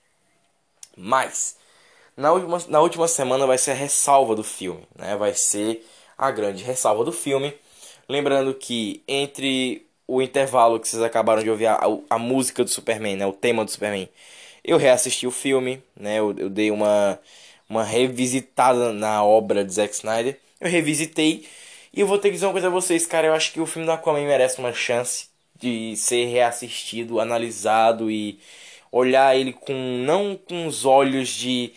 Mas 0.97 1.57
na 2.17 2.33
última, 2.33 2.59
na 2.69 2.81
última 2.81 3.09
semana 3.09 3.47
vai 3.47 3.59
ser 3.59 3.73
a 3.73 3.75
ressalva 3.75 4.35
do 4.35 4.45
filme, 4.45 4.87
né? 4.97 5.17
Vai 5.17 5.35
ser 5.35 5.87
a 6.17 6.31
grande 6.31 6.65
ressalva 6.65 7.05
do 7.05 7.13
filme. 7.13 7.55
Lembrando 8.09 8.55
que 8.55 9.03
entre 9.09 9.87
o 10.07 10.23
intervalo 10.23 10.81
que 10.81 10.89
vocês 10.89 11.03
acabaram 11.03 11.43
de 11.43 11.51
ouvir 11.51 11.67
a, 11.67 11.81
a, 12.11 12.19
música 12.19 12.63
do 12.65 12.71
Superman, 12.71 13.17
né, 13.17 13.27
o 13.27 13.33
tema 13.33 13.65
do 13.65 13.71
Superman, 13.71 14.09
eu 14.65 14.79
reassisti 14.79 15.27
o 15.27 15.31
filme, 15.33 15.83
né, 15.97 16.19
eu, 16.19 16.35
eu 16.39 16.49
dei 16.49 16.71
uma, 16.71 17.19
uma 17.69 17.85
revisitada 17.85 18.93
na 18.93 19.25
obra 19.25 19.65
de 19.65 19.73
Zack 19.75 19.95
Snyder, 19.95 20.39
eu 20.61 20.69
revisitei 20.71 21.47
e 21.93 22.01
eu 22.01 22.07
vou 22.07 22.19
ter 22.19 22.29
que 22.29 22.35
dizer 22.35 22.47
uma 22.47 22.53
coisa 22.53 22.69
a 22.69 22.71
vocês, 22.71 23.07
cara, 23.07 23.27
eu 23.27 23.35
acho 23.35 23.53
que 23.53 23.61
o 23.61 23.67
filme 23.67 23.87
do 23.87 23.93
Aquaman 23.93 24.27
merece 24.27 24.59
uma 24.59 24.73
chance 24.73 25.29
de 25.59 25.97
ser 25.97 26.27
reassistido, 26.27 27.21
analisado 27.21 28.11
e 28.11 28.39
olhar 28.93 29.37
ele 29.37 29.53
com 29.53 29.73
não 30.05 30.37
com 30.37 30.67
os 30.67 30.85
olhos 30.85 31.29
de 31.29 31.73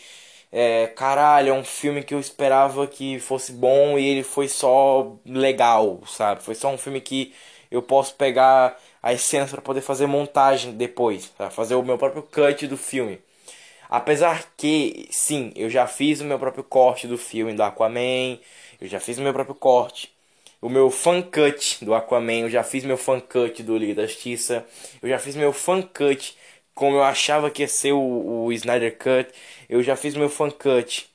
é, 0.51 0.87
caralho, 0.87 1.49
é 1.49 1.53
um 1.53 1.63
filme 1.63 2.03
que 2.03 2.13
eu 2.13 2.19
esperava 2.19 2.87
que 2.87 3.19
fosse 3.19 3.51
bom 3.51 3.97
e 3.99 4.05
ele 4.05 4.23
foi 4.23 4.47
só 4.47 5.15
legal, 5.25 6.01
sabe? 6.07 6.43
Foi 6.43 6.55
só 6.55 6.69
um 6.69 6.77
filme 6.77 7.01
que 7.01 7.33
eu 7.69 7.81
posso 7.81 8.15
pegar 8.15 8.79
as 9.01 9.21
cenas 9.21 9.51
para 9.51 9.61
poder 9.61 9.81
fazer 9.81 10.07
montagem 10.07 10.73
depois, 10.73 11.27
para 11.27 11.49
fazer 11.49 11.75
o 11.75 11.83
meu 11.83 11.97
próprio 11.97 12.23
cut 12.23 12.67
do 12.67 12.77
filme. 12.77 13.19
Apesar 13.89 14.53
que, 14.55 15.07
sim, 15.11 15.51
eu 15.55 15.69
já 15.69 15.87
fiz 15.87 16.21
o 16.21 16.25
meu 16.25 16.37
próprio 16.39 16.63
corte 16.63 17.07
do 17.07 17.17
filme 17.17 17.53
do 17.53 17.63
Aquaman, 17.63 18.37
eu 18.79 18.87
já 18.87 18.99
fiz 18.99 19.17
o 19.17 19.21
meu 19.21 19.33
próprio 19.33 19.55
corte, 19.55 20.13
o 20.61 20.69
meu 20.69 20.91
fan 20.91 21.21
cut 21.23 21.83
do 21.83 21.93
Aquaman, 21.95 22.41
eu 22.41 22.49
já 22.49 22.63
fiz 22.63 22.83
meu 22.83 22.97
fan 22.97 23.19
cut 23.19 23.63
do 23.63 23.77
Liga 23.77 23.95
da 23.95 24.05
Justiça, 24.05 24.65
eu 25.01 25.09
já 25.09 25.17
fiz 25.19 25.35
meu 25.35 25.51
fan 25.51 25.81
cut 25.81 26.37
como 26.75 26.97
eu 26.97 27.03
achava 27.03 27.49
que 27.51 27.61
ia 27.63 27.67
ser 27.67 27.91
o, 27.91 28.45
o 28.45 28.53
Snyder 28.53 28.97
Cut, 28.97 29.33
eu 29.67 29.83
já 29.83 29.97
fiz 29.97 30.15
meu 30.15 30.29
fan 30.29 30.49
cut 30.49 31.09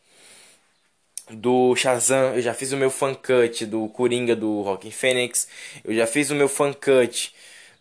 do 1.31 1.75
Shazam, 1.75 2.35
eu 2.35 2.43
já 2.43 2.53
fiz 2.53 2.73
o 2.73 2.77
meu 2.77 2.91
fan 2.91 3.15
cut 3.15 3.65
do 3.67 3.89
Coringa 3.89 4.37
do 4.37 4.61
Rockin' 4.63 4.91
Phoenix, 4.91 5.49
eu 5.83 5.95
já 5.95 6.07
fiz 6.07 6.31
o 6.31 6.35
meu 6.35 6.49
fan 6.49 6.73
cut 6.73 7.35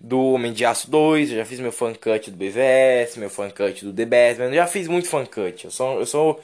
do 0.03 0.33
Homem 0.33 0.53
de 0.53 0.65
Aço 0.65 0.91
2, 0.91 1.31
eu 1.31 1.37
já 1.37 1.45
fiz 1.45 1.59
meu 1.61 1.71
fan 1.71 1.93
cut 1.93 2.29
do 2.29 2.37
BVS, 2.37 3.17
meu 3.17 3.29
fan 3.29 3.49
cut 3.49 3.85
do 3.85 3.93
The 3.93 4.05
Batman, 4.05 4.47
eu 4.47 4.55
já 4.55 4.67
fiz 4.67 4.87
muito 4.89 5.07
fan 5.07 5.25
cut. 5.25 5.65
Eu 5.65 5.71
sou 5.71 5.99
eu 5.99 6.05
sou 6.05 6.41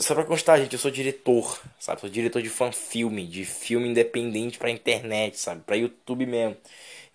só 0.00 0.14
pra 0.14 0.24
constar, 0.24 0.58
gente, 0.58 0.72
eu 0.72 0.78
sou 0.78 0.90
diretor, 0.90 1.60
sabe? 1.78 2.00
Sou 2.00 2.08
diretor 2.08 2.40
de 2.40 2.48
fan 2.48 2.72
filme, 2.72 3.26
de 3.26 3.44
filme 3.44 3.88
independente 3.88 4.58
pra 4.58 4.70
internet, 4.70 5.38
sabe? 5.38 5.62
Pra 5.66 5.76
YouTube 5.76 6.24
mesmo. 6.24 6.56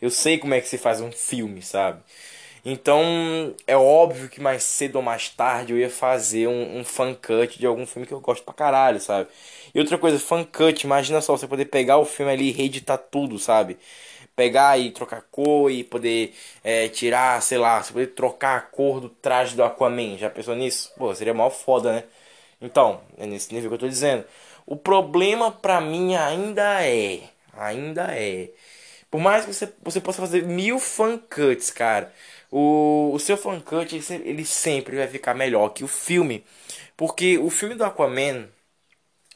Eu 0.01 0.09
sei 0.11 0.37
como 0.37 0.53
é 0.53 0.61
que 0.61 0.67
se 0.67 0.77
faz 0.77 1.01
um 1.01 1.11
filme, 1.11 1.61
sabe? 1.61 2.01
Então, 2.65 3.53
é 3.67 3.75
óbvio 3.75 4.29
que 4.29 4.39
mais 4.41 4.63
cedo 4.63 4.95
ou 4.97 5.01
mais 5.01 5.29
tarde 5.29 5.73
eu 5.73 5.77
ia 5.77 5.89
fazer 5.89 6.47
um, 6.47 6.79
um 6.79 6.83
fan 6.83 7.13
cut 7.13 7.59
de 7.59 7.65
algum 7.65 7.85
filme 7.85 8.07
que 8.07 8.13
eu 8.13 8.21
gosto 8.21 8.43
pra 8.43 8.53
caralho, 8.53 9.01
sabe? 9.01 9.29
E 9.75 9.79
outra 9.79 9.97
coisa, 9.97 10.19
fan 10.19 10.43
cut, 10.45 10.83
imagina 10.85 11.21
só 11.21 11.35
você 11.35 11.47
poder 11.47 11.65
pegar 11.65 11.97
o 11.97 12.05
filme 12.05 12.31
ali 12.31 12.49
e 12.49 12.51
reeditar 12.51 12.97
tudo, 12.97 13.37
sabe? 13.39 13.77
Pegar 14.35 14.77
e 14.79 14.91
trocar 14.91 15.21
cor 15.31 15.71
e 15.71 15.83
poder 15.83 16.33
é, 16.63 16.87
tirar, 16.89 17.41
sei 17.41 17.57
lá, 17.57 17.81
você 17.81 17.93
poder 17.93 18.07
trocar 18.07 18.57
a 18.57 18.61
cor 18.61 18.99
do 18.99 19.09
traje 19.09 19.55
do 19.55 19.63
Aquaman. 19.63 20.17
Já 20.17 20.29
pensou 20.29 20.55
nisso? 20.55 20.91
Pô, 20.97 21.13
seria 21.13 21.33
mal 21.33 21.51
foda, 21.51 21.93
né? 21.93 22.03
Então, 22.61 23.01
é 23.17 23.25
nesse 23.27 23.53
nível 23.53 23.69
que 23.69 23.75
eu 23.75 23.79
tô 23.79 23.87
dizendo. 23.87 24.25
O 24.65 24.75
problema 24.75 25.51
pra 25.51 25.81
mim 25.81 26.15
ainda 26.15 26.83
é. 26.85 27.21
Ainda 27.53 28.07
é. 28.11 28.49
Por 29.11 29.19
mais 29.21 29.45
que 29.45 29.53
você, 29.53 29.71
você 29.83 30.01
possa 30.01 30.21
fazer 30.21 30.43
mil 30.43 30.79
fan 30.79 31.17
cuts, 31.17 31.69
cara 31.69 32.11
o, 32.53 33.11
o 33.13 33.19
seu 33.19 33.35
fan 33.35 33.59
cut 33.59 33.95
ele, 33.95 34.29
ele 34.29 34.45
sempre 34.45 34.95
vai 34.95 35.07
ficar 35.07 35.33
melhor 35.33 35.69
que 35.69 35.83
o 35.83 35.87
filme. 35.87 36.45
Porque 36.95 37.37
o 37.39 37.49
filme 37.49 37.73
do 37.75 37.83
Aquaman, 37.83 38.47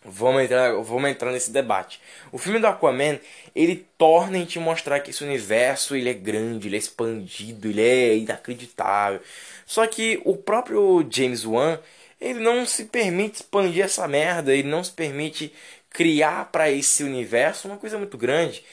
Vamos 0.10 0.43
entrar, 0.43 0.74
vamos 0.74 1.10
entrar 1.10 1.32
nesse 1.32 1.51
debate. 1.51 1.99
O 2.32 2.38
filme 2.38 2.60
do 2.60 2.68
Aquaman, 2.68 3.20
ele 3.55 3.86
torna 3.97 4.38
em 4.38 4.45
te 4.45 4.60
mostrar 4.60 4.99
que 5.01 5.10
esse 5.12 5.24
universo 5.24 5.95
ele 5.95 6.10
é 6.10 6.14
grande, 6.14 6.68
ele 6.68 6.76
é 6.76 6.80
expandido, 6.80 7.68
ele 7.68 7.82
é 7.82 8.16
inacreditável. 8.16 9.20
Só 9.66 9.86
que 9.86 10.22
o 10.24 10.36
próprio 10.36 11.05
James 11.10 11.45
Wan, 11.45 11.80
ele 12.22 12.39
não 12.39 12.66
se 12.66 12.86
permite 12.86 13.38
expandir 13.38 13.84
essa 13.84 14.08
merda, 14.08 14.53
ele 14.53 14.68
não 14.68 14.84
se 14.84 14.91
permite 14.91 15.53
criar 15.89 16.51
para 16.51 16.72
esse 16.72 17.03
universo 17.03 17.68
uma 17.68 17.78
coisa 17.78 17.97
muito 17.97 18.18
grande 18.18 18.64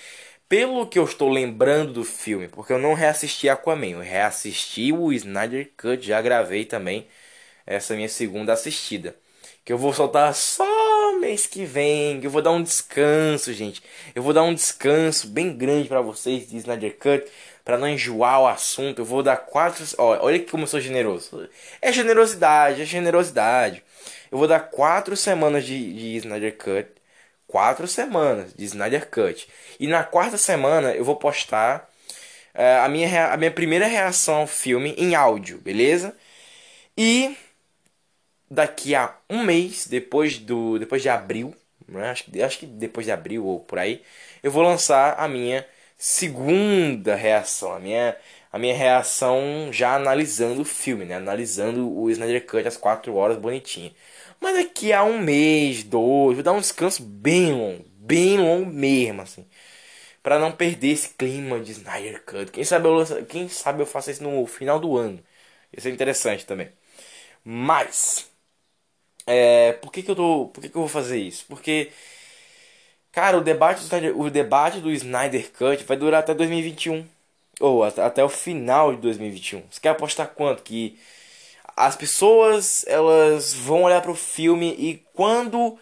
pelo 0.48 0.86
que 0.86 0.98
eu 0.98 1.04
estou 1.04 1.30
lembrando 1.30 1.92
do 1.94 2.04
filme, 2.04 2.48
porque 2.48 2.72
eu 2.72 2.78
não 2.78 2.94
reassisti 2.94 3.48
Aquaman, 3.48 3.88
eu 3.88 4.00
reassisti 4.00 4.92
o 4.92 5.12
Snyder 5.12 5.72
Cut, 5.76 6.06
já 6.06 6.20
gravei 6.22 6.64
também 6.64 7.08
essa 7.66 7.94
minha 7.94 8.08
segunda 8.08 8.52
assistida. 8.52 9.16
Que 9.64 9.72
eu 9.72 9.78
vou 9.78 9.92
soltar 9.92 10.34
só 10.34 10.64
mês 11.20 11.46
que 11.46 11.64
vem, 11.64 12.20
que 12.20 12.26
eu 12.26 12.30
vou 12.30 12.42
dar 12.42 12.50
um 12.52 12.62
descanso, 12.62 13.52
gente. 13.52 13.82
Eu 14.14 14.22
vou 14.22 14.32
dar 14.32 14.42
um 14.42 14.54
descanso 14.54 15.28
bem 15.28 15.56
grande 15.56 15.88
para 15.88 16.00
vocês 16.00 16.48
de 16.48 16.56
Snyder 16.58 16.96
Cut, 16.98 17.24
para 17.64 17.78
não 17.78 17.88
enjoar 17.88 18.40
o 18.40 18.46
assunto. 18.46 19.00
Eu 19.00 19.04
vou 19.04 19.22
dar 19.22 19.36
quatro, 19.36 19.84
olha 19.98 20.40
como 20.44 20.64
eu 20.64 20.68
sou 20.68 20.80
generoso. 20.80 21.48
É 21.80 21.92
generosidade, 21.92 22.82
é 22.82 22.84
generosidade. 22.84 23.82
Eu 24.30 24.38
vou 24.38 24.48
dar 24.48 24.60
quatro 24.60 25.16
semanas 25.16 25.64
de, 25.64 25.92
de 25.92 26.16
Snyder 26.16 26.56
Cut 26.56 26.94
quatro 27.54 27.86
semanas 27.86 28.52
de 28.52 28.64
Snyder 28.64 29.08
Cut. 29.08 29.48
E 29.78 29.86
na 29.86 30.02
quarta 30.02 30.36
semana 30.36 30.92
eu 30.92 31.04
vou 31.04 31.14
postar 31.14 31.88
uh, 32.52 32.84
a, 32.84 32.88
minha, 32.88 33.32
a 33.32 33.36
minha 33.36 33.52
primeira 33.52 33.86
reação 33.86 34.38
ao 34.38 34.46
filme 34.48 34.92
em 34.98 35.14
áudio, 35.14 35.58
beleza? 35.58 36.16
E 36.98 37.36
daqui 38.50 38.94
a 38.94 39.16
um 39.28 39.42
mês, 39.44 39.86
depois, 39.86 40.38
do, 40.38 40.78
depois 40.78 41.02
de 41.02 41.08
abril, 41.08 41.54
né? 41.88 42.10
acho, 42.10 42.24
acho 42.44 42.58
que 42.58 42.66
depois 42.66 43.06
de 43.06 43.12
abril 43.12 43.44
ou 43.46 43.60
por 43.60 43.78
aí, 43.78 44.02
eu 44.42 44.50
vou 44.50 44.62
lançar 44.62 45.18
a 45.18 45.28
minha 45.28 45.66
segunda 45.96 47.14
reação, 47.14 47.72
a 47.72 47.78
minha, 47.80 48.16
a 48.52 48.58
minha 48.58 48.74
reação 48.74 49.70
já 49.72 49.94
analisando 49.96 50.62
o 50.62 50.64
filme, 50.64 51.04
né? 51.04 51.14
Analisando 51.16 51.90
o 51.96 52.10
Snyder 52.10 52.46
Cut 52.46 52.66
às 52.66 52.76
4 52.76 53.14
horas 53.14 53.36
bonitinho. 53.38 53.92
Mas 54.40 54.54
daqui 54.56 54.92
a 54.92 55.02
um 55.04 55.18
mês, 55.20 55.82
dois, 55.84 56.34
vou 56.36 56.42
dar 56.42 56.52
um 56.52 56.60
descanso 56.60 57.02
bem 57.02 57.52
longo, 57.52 57.84
bem 57.96 58.38
longo 58.38 58.66
mesmo, 58.70 59.22
assim. 59.22 59.46
Pra 60.22 60.38
não 60.38 60.52
perder 60.52 60.88
esse 60.92 61.10
clima 61.10 61.60
de 61.60 61.72
Snyder 61.72 62.22
Cut. 62.24 62.50
Quem 62.52 62.64
sabe 62.64 62.88
eu, 62.88 63.26
quem 63.26 63.48
sabe 63.48 63.82
eu 63.82 63.86
faço 63.86 64.10
isso 64.10 64.22
no 64.22 64.46
final 64.46 64.80
do 64.80 64.96
ano. 64.96 65.22
Isso 65.72 65.88
é 65.88 65.90
interessante 65.90 66.46
também. 66.46 66.70
Mas, 67.44 68.30
é, 69.26 69.72
por 69.74 69.92
que, 69.92 70.02
que 70.02 70.10
eu 70.10 70.16
tô, 70.16 70.48
por 70.48 70.60
que, 70.60 70.68
que 70.68 70.76
eu 70.76 70.82
vou 70.82 70.88
fazer 70.88 71.18
isso? 71.18 71.44
Porque, 71.48 71.90
cara, 73.12 73.38
o 73.38 73.40
debate, 73.40 73.78
do 73.80 73.84
Snyder, 73.84 74.18
o 74.18 74.30
debate 74.30 74.80
do 74.80 74.90
Snyder 74.92 75.50
Cut 75.52 75.84
vai 75.84 75.96
durar 75.96 76.20
até 76.20 76.34
2021. 76.34 77.06
Ou 77.60 77.84
até 77.84 78.24
o 78.24 78.28
final 78.28 78.94
de 78.94 79.00
2021. 79.00 79.62
Você 79.70 79.80
quer 79.80 79.90
apostar 79.90 80.28
quanto? 80.34 80.62
Que 80.62 80.98
as 81.76 81.96
pessoas 81.96 82.84
elas 82.88 83.54
vão 83.54 83.84
olhar 83.84 84.02
para 84.02 84.10
o 84.10 84.14
filme 84.16 84.74
e 84.78 85.04
quando 85.14 85.78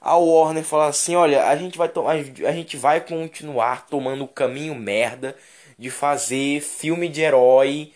a 0.00 0.16
Warner 0.16 0.64
falar 0.64 0.88
assim, 0.88 1.16
olha, 1.16 1.46
a 1.48 1.56
gente 1.56 1.78
vai 1.78 1.90
a 2.46 2.52
gente 2.52 2.76
vai 2.76 3.00
continuar 3.00 3.86
tomando 3.88 4.24
o 4.24 4.28
caminho 4.28 4.74
merda 4.74 5.36
de 5.78 5.90
fazer 5.90 6.60
filme 6.62 7.08
de 7.08 7.22
herói 7.22 7.92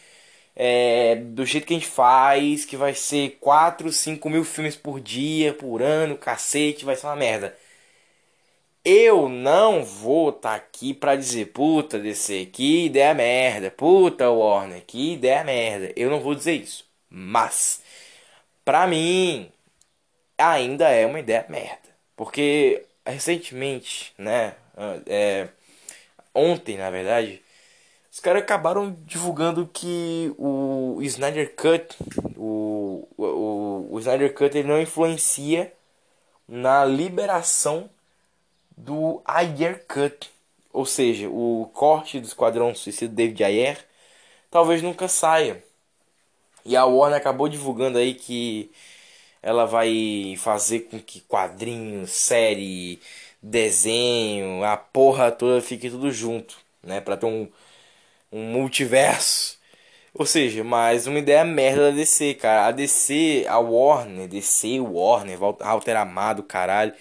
é, 0.63 1.17
do 1.17 1.47
jeito 1.47 1.67
que 1.67 1.73
a 1.73 1.79
gente 1.79 1.89
faz, 1.89 2.67
que 2.67 2.77
vai 2.77 2.95
ser 2.95 3.39
4, 3.41 3.91
5 3.91 4.29
mil 4.29 4.45
filmes 4.45 4.77
por 4.77 5.01
dia, 5.01 5.55
por 5.55 5.81
ano, 5.81 6.19
cacete, 6.19 6.85
vai 6.85 6.97
ser 6.97 7.07
uma 7.07 7.17
merda. 7.17 7.57
Eu 8.85 9.27
não 9.29 9.83
vou 9.85 10.29
estar 10.31 10.51
tá 10.51 10.55
aqui 10.57 10.93
pra 10.93 11.17
dizer, 11.17 11.47
puta, 11.47 11.99
DC, 11.99 12.47
que 12.53 12.87
ideia 12.87 13.15
merda, 13.15 13.71
puta, 13.71 14.31
Warner, 14.31 14.83
que 14.87 15.15
ideia 15.15 15.43
merda. 15.45 15.93
Eu 15.97 16.11
não 16.11 16.21
vou 16.21 16.35
dizer 16.35 16.55
isso. 16.55 16.87
Mas, 17.09 17.83
pra 18.65 18.87
mim, 18.87 19.51
ainda 20.39 20.91
é 20.91 21.07
uma 21.07 21.21
ideia 21.21 21.47
merda. 21.49 21.89
Porque 22.17 22.85
recentemente, 23.07 24.13
né? 24.19 24.55
É, 25.07 25.49
ontem, 26.35 26.77
na 26.79 26.91
verdade, 26.91 27.43
os 28.21 28.23
caras 28.23 28.43
acabaram 28.43 28.95
divulgando 29.07 29.67
que 29.73 30.31
o 30.37 30.99
Snyder 31.01 31.55
Cut, 31.57 31.97
o, 32.37 33.09
o, 33.17 33.89
o 33.93 33.99
Snyder 33.99 34.35
Cut 34.35 34.59
ele 34.59 34.69
não 34.69 34.79
influencia 34.79 35.73
na 36.47 36.85
liberação 36.85 37.89
do 38.77 39.23
Ayer 39.25 39.87
Cut. 39.87 40.31
Ou 40.71 40.85
seja, 40.85 41.31
o 41.31 41.71
corte 41.73 42.21
do 42.21 42.27
Esquadrão 42.27 42.75
Suicida 42.75 43.15
David 43.15 43.43
Ayer 43.43 43.87
talvez 44.51 44.83
nunca 44.83 45.09
saia. 45.09 45.65
E 46.63 46.77
a 46.77 46.85
Warner 46.85 47.17
acabou 47.19 47.49
divulgando 47.49 47.97
aí 47.97 48.13
que 48.13 48.71
ela 49.43 49.65
vai 49.65 50.35
fazer 50.37 50.81
com 50.81 51.01
que 51.01 51.23
quadrinhos, 51.23 52.11
série, 52.11 53.01
desenho, 53.43 54.63
a 54.63 54.77
porra 54.77 55.33
toda 55.33 55.63
fique 55.63 55.89
tudo 55.89 56.13
junto, 56.13 56.59
né? 56.83 57.01
Pra 57.01 57.17
ter 57.17 57.25
um, 57.25 57.49
um 58.33 58.43
multiverso. 58.45 59.59
Ou 60.15 60.27
seja, 60.27 60.65
mais 60.65 61.07
uma 61.07 61.19
ideia 61.19 61.45
merda 61.45 61.91
da 61.91 61.97
DC, 61.97 62.35
cara. 62.35 62.67
A 62.67 62.71
DC, 62.73 63.47
a 63.49 63.59
Warner, 63.59 64.29
DC, 64.29 64.81
Warner, 64.81 65.39
Walter 65.39 65.97
Amado, 65.97 66.43
caralho. 66.43 66.93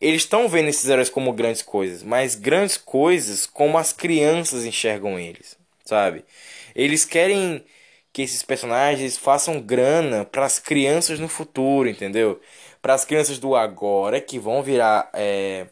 Eles 0.00 0.22
estão 0.22 0.48
vendo 0.48 0.68
esses 0.68 0.88
heróis 0.88 1.08
como 1.08 1.32
grandes 1.32 1.62
coisas, 1.62 2.02
mas 2.02 2.34
grandes 2.34 2.76
coisas 2.76 3.46
como 3.46 3.78
as 3.78 3.92
crianças 3.92 4.64
enxergam 4.64 5.18
eles, 5.18 5.56
sabe? 5.84 6.24
Eles 6.74 7.04
querem 7.04 7.64
que 8.12 8.22
esses 8.22 8.42
personagens 8.42 9.16
façam 9.16 9.60
grana 9.60 10.24
para 10.24 10.44
as 10.44 10.58
crianças 10.58 11.20
no 11.20 11.28
futuro, 11.28 11.88
entendeu? 11.88 12.40
Para 12.80 12.94
as 12.94 13.04
crianças 13.04 13.38
do 13.38 13.54
agora 13.54 14.20
que 14.20 14.38
vão 14.38 14.62
virar 14.62 15.08
é, 15.14 15.66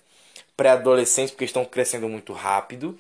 pré-adolescentes 0.56 1.32
porque 1.32 1.44
estão 1.44 1.64
crescendo 1.64 2.08
muito 2.08 2.32
rápido 2.32 2.96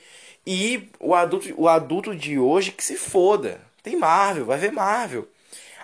e 0.46 0.88
o 0.98 1.14
adulto, 1.14 1.54
o 1.56 1.68
adulto 1.68 2.14
de 2.14 2.38
hoje 2.38 2.72
que 2.72 2.84
se 2.84 2.96
foda. 2.96 3.60
Tem 3.82 3.96
Marvel, 3.96 4.46
vai 4.46 4.58
ver 4.58 4.72
Marvel. 4.72 5.28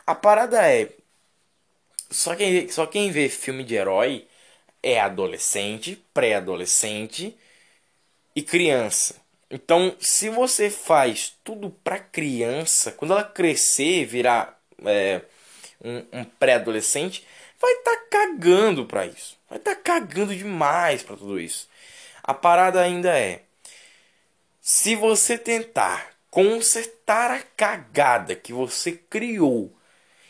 A 0.06 0.14
parada 0.14 0.66
é 0.66 0.90
só 2.10 2.34
quem, 2.34 2.68
só 2.68 2.86
quem 2.86 3.10
vê 3.10 3.28
filme 3.28 3.64
de 3.64 3.74
herói 3.74 4.26
é 4.82 5.00
adolescente, 5.00 6.02
pré-adolescente 6.14 7.36
e 8.34 8.42
criança. 8.42 9.16
Então, 9.50 9.96
se 10.00 10.28
você 10.28 10.70
faz 10.70 11.36
tudo 11.44 11.70
para 11.70 11.98
criança, 11.98 12.92
quando 12.92 13.12
ela 13.12 13.24
crescer, 13.24 14.04
virar 14.04 14.60
é, 14.84 15.22
um, 15.82 16.20
um 16.20 16.24
pré-adolescente, 16.24 17.26
vai 17.60 17.72
estar 17.72 17.96
tá 17.96 18.06
cagando 18.10 18.84
para 18.86 19.06
isso. 19.06 19.36
Vai 19.48 19.58
estar 19.58 19.74
tá 19.74 19.80
cagando 19.80 20.34
demais 20.34 21.02
para 21.02 21.16
tudo 21.16 21.40
isso. 21.40 21.68
A 22.22 22.34
parada 22.34 22.80
ainda 22.80 23.16
é: 23.16 23.42
se 24.68 24.96
você 24.96 25.38
tentar 25.38 26.08
consertar 26.28 27.30
a 27.30 27.38
cagada 27.56 28.34
que 28.34 28.52
você 28.52 28.90
criou 28.90 29.72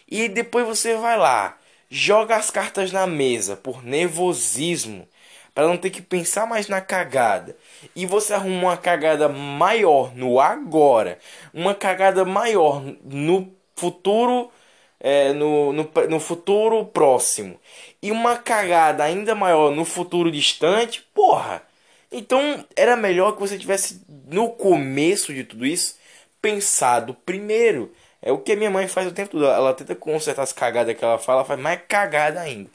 e 0.07 0.29
depois 0.29 0.67
você 0.67 0.95
vai 0.95 1.17
lá, 1.17 1.57
joga 1.89 2.37
as 2.37 2.51
cartas 2.51 2.93
na 2.93 3.07
mesa 3.07 3.57
por 3.57 3.83
nervosismo 3.83 5.09
para 5.55 5.67
não 5.67 5.79
ter 5.79 5.89
que 5.89 6.03
pensar 6.03 6.47
mais 6.47 6.69
na 6.69 6.83
cagada. 6.83 7.57
E 7.95 8.05
você 8.05 8.35
arruma 8.35 8.69
uma 8.73 8.77
cagada 8.77 9.27
maior 9.27 10.15
no 10.15 10.39
agora, 10.39 11.19
uma 11.55 11.75
cagada 11.75 12.23
maior 12.23 12.83
no 13.05 13.51
futuro, 13.75 14.53
é, 15.01 15.33
no, 15.33 15.73
no, 15.73 15.91
no 16.11 16.21
futuro 16.21 16.85
próximo, 16.85 17.59
e 18.03 18.13
uma 18.13 18.37
cagada 18.37 19.03
ainda 19.03 19.35
maior 19.35 19.71
no 19.71 19.87
futuro 19.87 20.31
distante, 20.31 21.01
porra. 21.15 21.66
Então 22.11 22.65
era 22.77 22.97
melhor 22.97 23.33
que 23.33 23.41
você 23.41 23.59
tivesse 23.59 24.03
no 24.29 24.51
começo 24.51 25.35
de 25.35 25.45
tudo 25.45 25.67
isso 25.67 25.97
pensado 26.41 27.15
primeiro. 27.15 27.93
É 28.23 28.33
o 28.33 28.39
que 28.39 28.53
a 28.53 28.57
minha 28.57 28.71
mãe 28.71 28.89
faz 28.89 29.07
o 29.07 29.13
tempo 29.13 29.33
todo. 29.33 29.47
Ela 29.47 29.75
tenta 29.75 29.95
consertar 29.95 30.43
as 30.43 30.53
cagadas 30.53 30.97
que 30.97 31.05
ela 31.05 31.19
fala, 31.19 31.41
ela 31.41 31.49
faz 31.49 31.61
mais 31.61 31.81
cagada 31.89 32.41
ainda. 32.41 32.71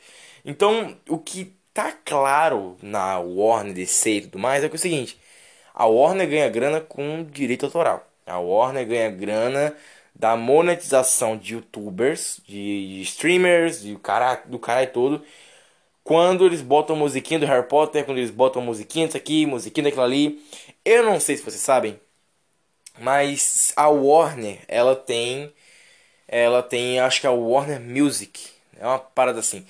Então, 0.46 0.98
o 1.10 1.18
que 1.18 1.54
tá 1.74 1.92
claro 2.06 2.78
na 2.82 3.20
Warner 3.20 3.74
DC 3.74 4.10
e 4.12 4.22
tudo 4.22 4.40
mais 4.40 4.64
é, 4.64 4.70
que 4.70 4.76
é 4.76 4.78
o 4.78 4.80
seguinte: 4.80 5.20
a 5.74 5.86
Warner 5.86 6.28
ganha 6.30 6.50
grana 6.50 6.82
com 6.82 7.24
direito 7.24 7.66
autoral. 7.66 8.08
A 8.26 8.40
Warner 8.40 8.88
ganha 8.88 9.10
grana 9.12 9.76
da 10.16 10.36
monetização 10.36 11.38
de 11.38 11.56
youtubers, 11.56 12.42
de, 12.48 13.02
streamers, 13.02 13.82
de 13.82 13.96
cara, 13.98 14.36
do 14.46 14.60
cara 14.60 14.86
todo. 14.88 15.24
Quando 16.04 16.46
eles 16.46 16.62
botam 16.62 16.96
musiquinha 16.96 17.40
do 17.40 17.46
Harry 17.46 17.68
Potter, 17.68 18.06
quando 18.06 18.18
eles 18.18 18.32
botam 18.32 18.62
musiquinha 18.62 19.06
disso 19.06 19.18
aqui, 19.18 19.46
musiquinha 19.46 19.86
daquilo 19.86 20.04
ali. 20.04 20.42
Eu 20.84 21.04
não 21.04 21.20
sei 21.20 21.38
se 21.38 21.44
vocês 21.44 21.62
sabem, 21.62 22.00
mas 23.00 23.74
a 23.76 23.88
Warner, 23.90 24.60
ela 24.68 24.96
tem. 24.96 25.54
Ela 26.28 26.64
tem, 26.64 27.00
acho 27.00 27.22
que 27.22 27.28
é 27.28 27.30
a 27.30 27.34
Warner 27.34 27.80
Music. 27.82 28.50
É 28.80 28.86
uma 28.86 29.00
parada 29.00 29.40
assim. 29.40 29.66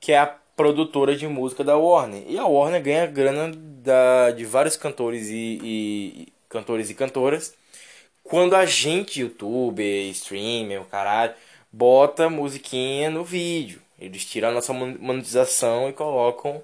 Que 0.00 0.12
é 0.12 0.18
a 0.18 0.26
produtora 0.56 1.14
de 1.16 1.28
música 1.28 1.62
da 1.62 1.76
Warner. 1.76 2.24
E 2.26 2.38
a 2.38 2.46
Warner 2.46 2.82
ganha 2.82 3.06
grana 3.06 3.52
da, 3.54 4.30
de 4.30 4.44
vários 4.44 4.76
cantores 4.76 5.28
e, 5.28 5.60
e 5.62 6.28
cantores 6.48 6.90
e 6.90 6.94
cantoras. 6.94 7.54
Quando 8.24 8.56
a 8.56 8.66
gente, 8.66 9.20
youtuber, 9.20 10.10
streamer, 10.10 10.82
o 10.82 10.86
caralho, 10.86 11.34
bota 11.72 12.28
musiquinha 12.30 13.10
no 13.10 13.24
vídeo. 13.24 13.80
Eles 13.98 14.24
tiram 14.24 14.48
a 14.48 14.52
nossa 14.52 14.72
monetização 14.72 15.88
e 15.88 15.92
colocam 15.92 16.62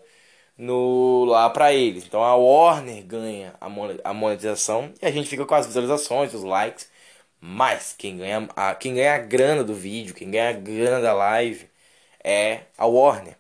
no 0.57 1.25
lá 1.25 1.51
para 1.51 1.73
eles. 1.73 2.05
Então 2.05 2.23
a 2.23 2.35
Warner 2.37 3.05
ganha 3.05 3.55
a 4.05 4.13
monetização 4.15 4.93
e 5.01 5.07
a 5.07 5.11
gente 5.11 5.29
fica 5.29 5.47
com 5.47 5.55
as 5.55 5.67
visualizações, 5.67 6.35
os 6.35 6.45
likes. 6.45 6.91
Mas 7.41 7.95
quem 7.99 8.19
ganha 8.19 8.49
a, 8.57 8.75
quem 8.75 8.95
ganha 8.95 9.15
a 9.15 9.19
grana 9.19 9.65
do 9.65 9.75
vídeo, 9.75 10.15
quem 10.15 10.31
ganha 10.31 10.51
a 10.51 10.53
grana 10.53 11.01
da 11.01 11.13
live 11.13 11.69
é 12.23 12.61
a 12.79 12.87
Warner. 12.87 13.37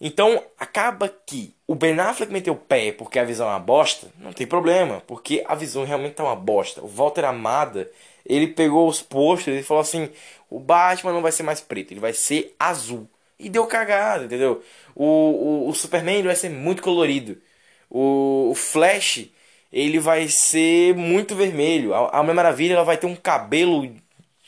Então 0.00 0.42
acaba 0.58 1.08
que 1.08 1.54
o 1.66 1.74
Ben 1.74 1.98
Affleck 1.98 2.30
meteu 2.32 2.52
o 2.52 2.56
pé 2.56 2.92
porque 2.92 3.18
a 3.18 3.24
visão 3.24 3.48
é 3.48 3.50
uma 3.52 3.58
bosta, 3.58 4.08
não 4.18 4.32
tem 4.32 4.46
problema, 4.46 5.02
porque 5.06 5.42
a 5.46 5.54
visão 5.54 5.84
realmente 5.84 6.20
é 6.20 6.24
uma 6.24 6.36
bosta. 6.36 6.82
O 6.82 6.86
Walter 6.86 7.24
Amada, 7.24 7.90
ele 8.28 8.48
pegou 8.48 8.88
os 8.88 9.02
posters 9.02 9.58
e 9.58 9.62
falou 9.62 9.80
assim: 9.80 10.10
o 10.50 10.58
Batman 10.58 11.12
não 11.12 11.22
vai 11.22 11.32
ser 11.32 11.42
mais 11.42 11.60
preto, 11.60 11.92
ele 11.92 12.00
vai 12.00 12.12
ser 12.12 12.54
azul. 12.58 13.08
E 13.38 13.48
deu 13.48 13.66
cagada, 13.66 14.24
entendeu? 14.24 14.62
O, 14.94 15.04
o, 15.04 15.68
o 15.68 15.74
Superman 15.74 16.22
vai 16.22 16.36
ser 16.36 16.48
muito 16.48 16.82
colorido. 16.82 17.36
O, 17.90 18.48
o 18.50 18.54
Flash, 18.54 19.28
ele 19.72 19.98
vai 19.98 20.28
ser 20.28 20.94
muito 20.94 21.34
vermelho. 21.36 21.94
A, 21.94 22.18
a 22.18 22.22
Mulher 22.22 22.34
Maravilha 22.34 22.74
ela 22.74 22.84
vai 22.84 22.96
ter 22.96 23.06
um 23.06 23.16
cabelo 23.16 23.86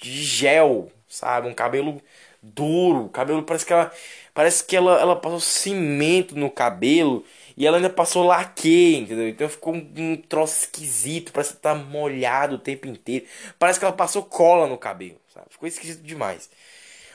de 0.01 0.23
gel, 0.25 0.91
sabe? 1.09 1.49
Um 1.49 1.55
cabelo 1.55 2.01
duro. 2.43 3.09
Cabelo 3.11 3.43
parece 3.43 3.67
que 3.67 3.73
ela 3.73 3.93
Parece 4.39 4.63
que 4.63 4.77
ela, 4.77 5.01
ela 5.01 5.17
passou 5.17 5.41
cimento 5.41 6.39
no 6.39 6.49
cabelo 6.49 7.25
e 7.59 7.67
ela 7.67 7.79
ainda 7.79 7.91
passou 7.91 8.25
laque, 8.25 8.99
entendeu? 8.99 9.29
Então 9.29 9.49
ficou 9.49 9.75
um, 9.75 9.93
um 9.97 10.17
troço 10.17 10.61
esquisito, 10.61 11.33
parece 11.33 11.55
que 11.55 11.61
tá 11.61 11.75
molhado 11.75 12.55
o 12.55 12.59
tempo 12.59 12.87
inteiro. 12.87 13.27
Parece 13.59 13.81
que 13.81 13.85
ela 13.85 13.93
passou 13.93 14.23
cola 14.23 14.69
no 14.69 14.79
cabelo, 14.79 15.21
sabe? 15.35 15.47
Ficou 15.51 15.67
esquisito 15.69 16.01
demais. 16.01 16.49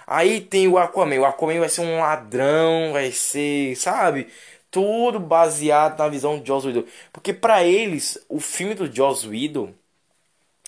Aí 0.05 0.41
tem 0.41 0.67
o 0.67 0.77
Aquaman. 0.77 1.21
O 1.21 1.25
Aquaman 1.25 1.61
vai 1.61 1.69
ser 1.69 1.79
um 1.79 1.97
ladrão, 1.97 2.91
vai 2.91 3.09
ser, 3.13 3.77
sabe? 3.77 4.27
Tudo 4.69 5.17
baseado 5.17 5.97
na 5.97 6.09
visão 6.09 6.37
de 6.37 6.45
Joss 6.45 6.67
Whedon. 6.67 6.83
Porque 7.13 7.31
para 7.31 7.63
eles, 7.63 8.19
o 8.27 8.41
filme 8.41 8.73
do 8.75 8.93
Joss 8.93 9.25
Whedon 9.25 9.73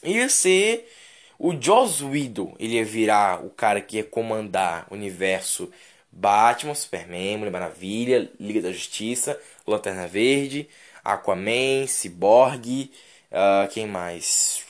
ia 0.01 0.29
ser 0.29 0.89
o 1.37 1.53
Joss 1.53 2.01
Whedon. 2.01 2.55
Ele 2.59 2.75
ia 2.75 2.85
virar 2.85 3.45
o 3.45 3.49
cara 3.49 3.81
que 3.81 3.97
ia 3.97 4.05
comandar 4.05 4.87
o 4.89 4.93
universo 4.93 5.69
Batman, 6.15 6.73
Superman, 6.73 7.39
Mulher 7.39 7.51
Maravilha, 7.51 8.31
Liga 8.39 8.61
da 8.61 8.71
Justiça, 8.71 9.37
Lanterna 9.67 10.07
Verde, 10.07 10.67
Aquaman, 11.03 11.87
Cyborg, 11.87 12.91
uh, 13.31 13.67
quem 13.69 13.87
mais? 13.87 14.63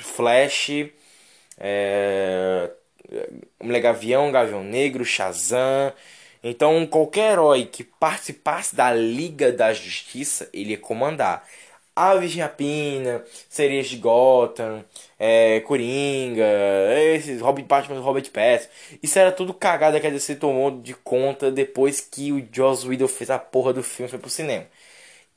Flash, 0.00 0.70
é, 1.58 2.70
Mulher 3.62 3.80
Gavião, 3.80 4.32
Gavião 4.32 4.64
Negro, 4.64 5.04
Shazam. 5.04 5.92
Então, 6.42 6.86
qualquer 6.86 7.32
herói 7.32 7.66
que 7.66 7.84
participasse 7.84 8.74
da 8.74 8.92
Liga 8.94 9.52
da 9.52 9.74
Justiça, 9.74 10.48
ele 10.54 10.70
ia 10.70 10.78
comandar. 10.78 11.46
Aves 11.94 12.32
de 12.32 12.40
Rapina, 12.40 13.24
Sereias 13.48 13.88
de 13.88 13.96
Gotham, 13.96 14.84
é, 15.18 15.60
Coringa, 15.60 16.44
esses 17.14 17.40
Robin 17.40 17.64
Batman 17.64 18.00
Robert 18.00 18.30
Pattinson. 18.30 18.68
Isso 19.02 19.18
era 19.18 19.32
tudo 19.32 19.52
cagada 19.52 20.00
que 20.00 20.06
a 20.06 20.10
DC 20.10 20.36
tomou 20.36 20.70
de 20.80 20.94
conta 20.94 21.50
depois 21.50 22.00
que 22.00 22.32
o 22.32 22.46
Joss 22.52 22.86
Whedon 22.86 23.08
fez 23.08 23.30
a 23.30 23.38
porra 23.38 23.72
do 23.72 23.82
filme 23.82 24.08
foi 24.10 24.18
pro 24.18 24.30
cinema. 24.30 24.66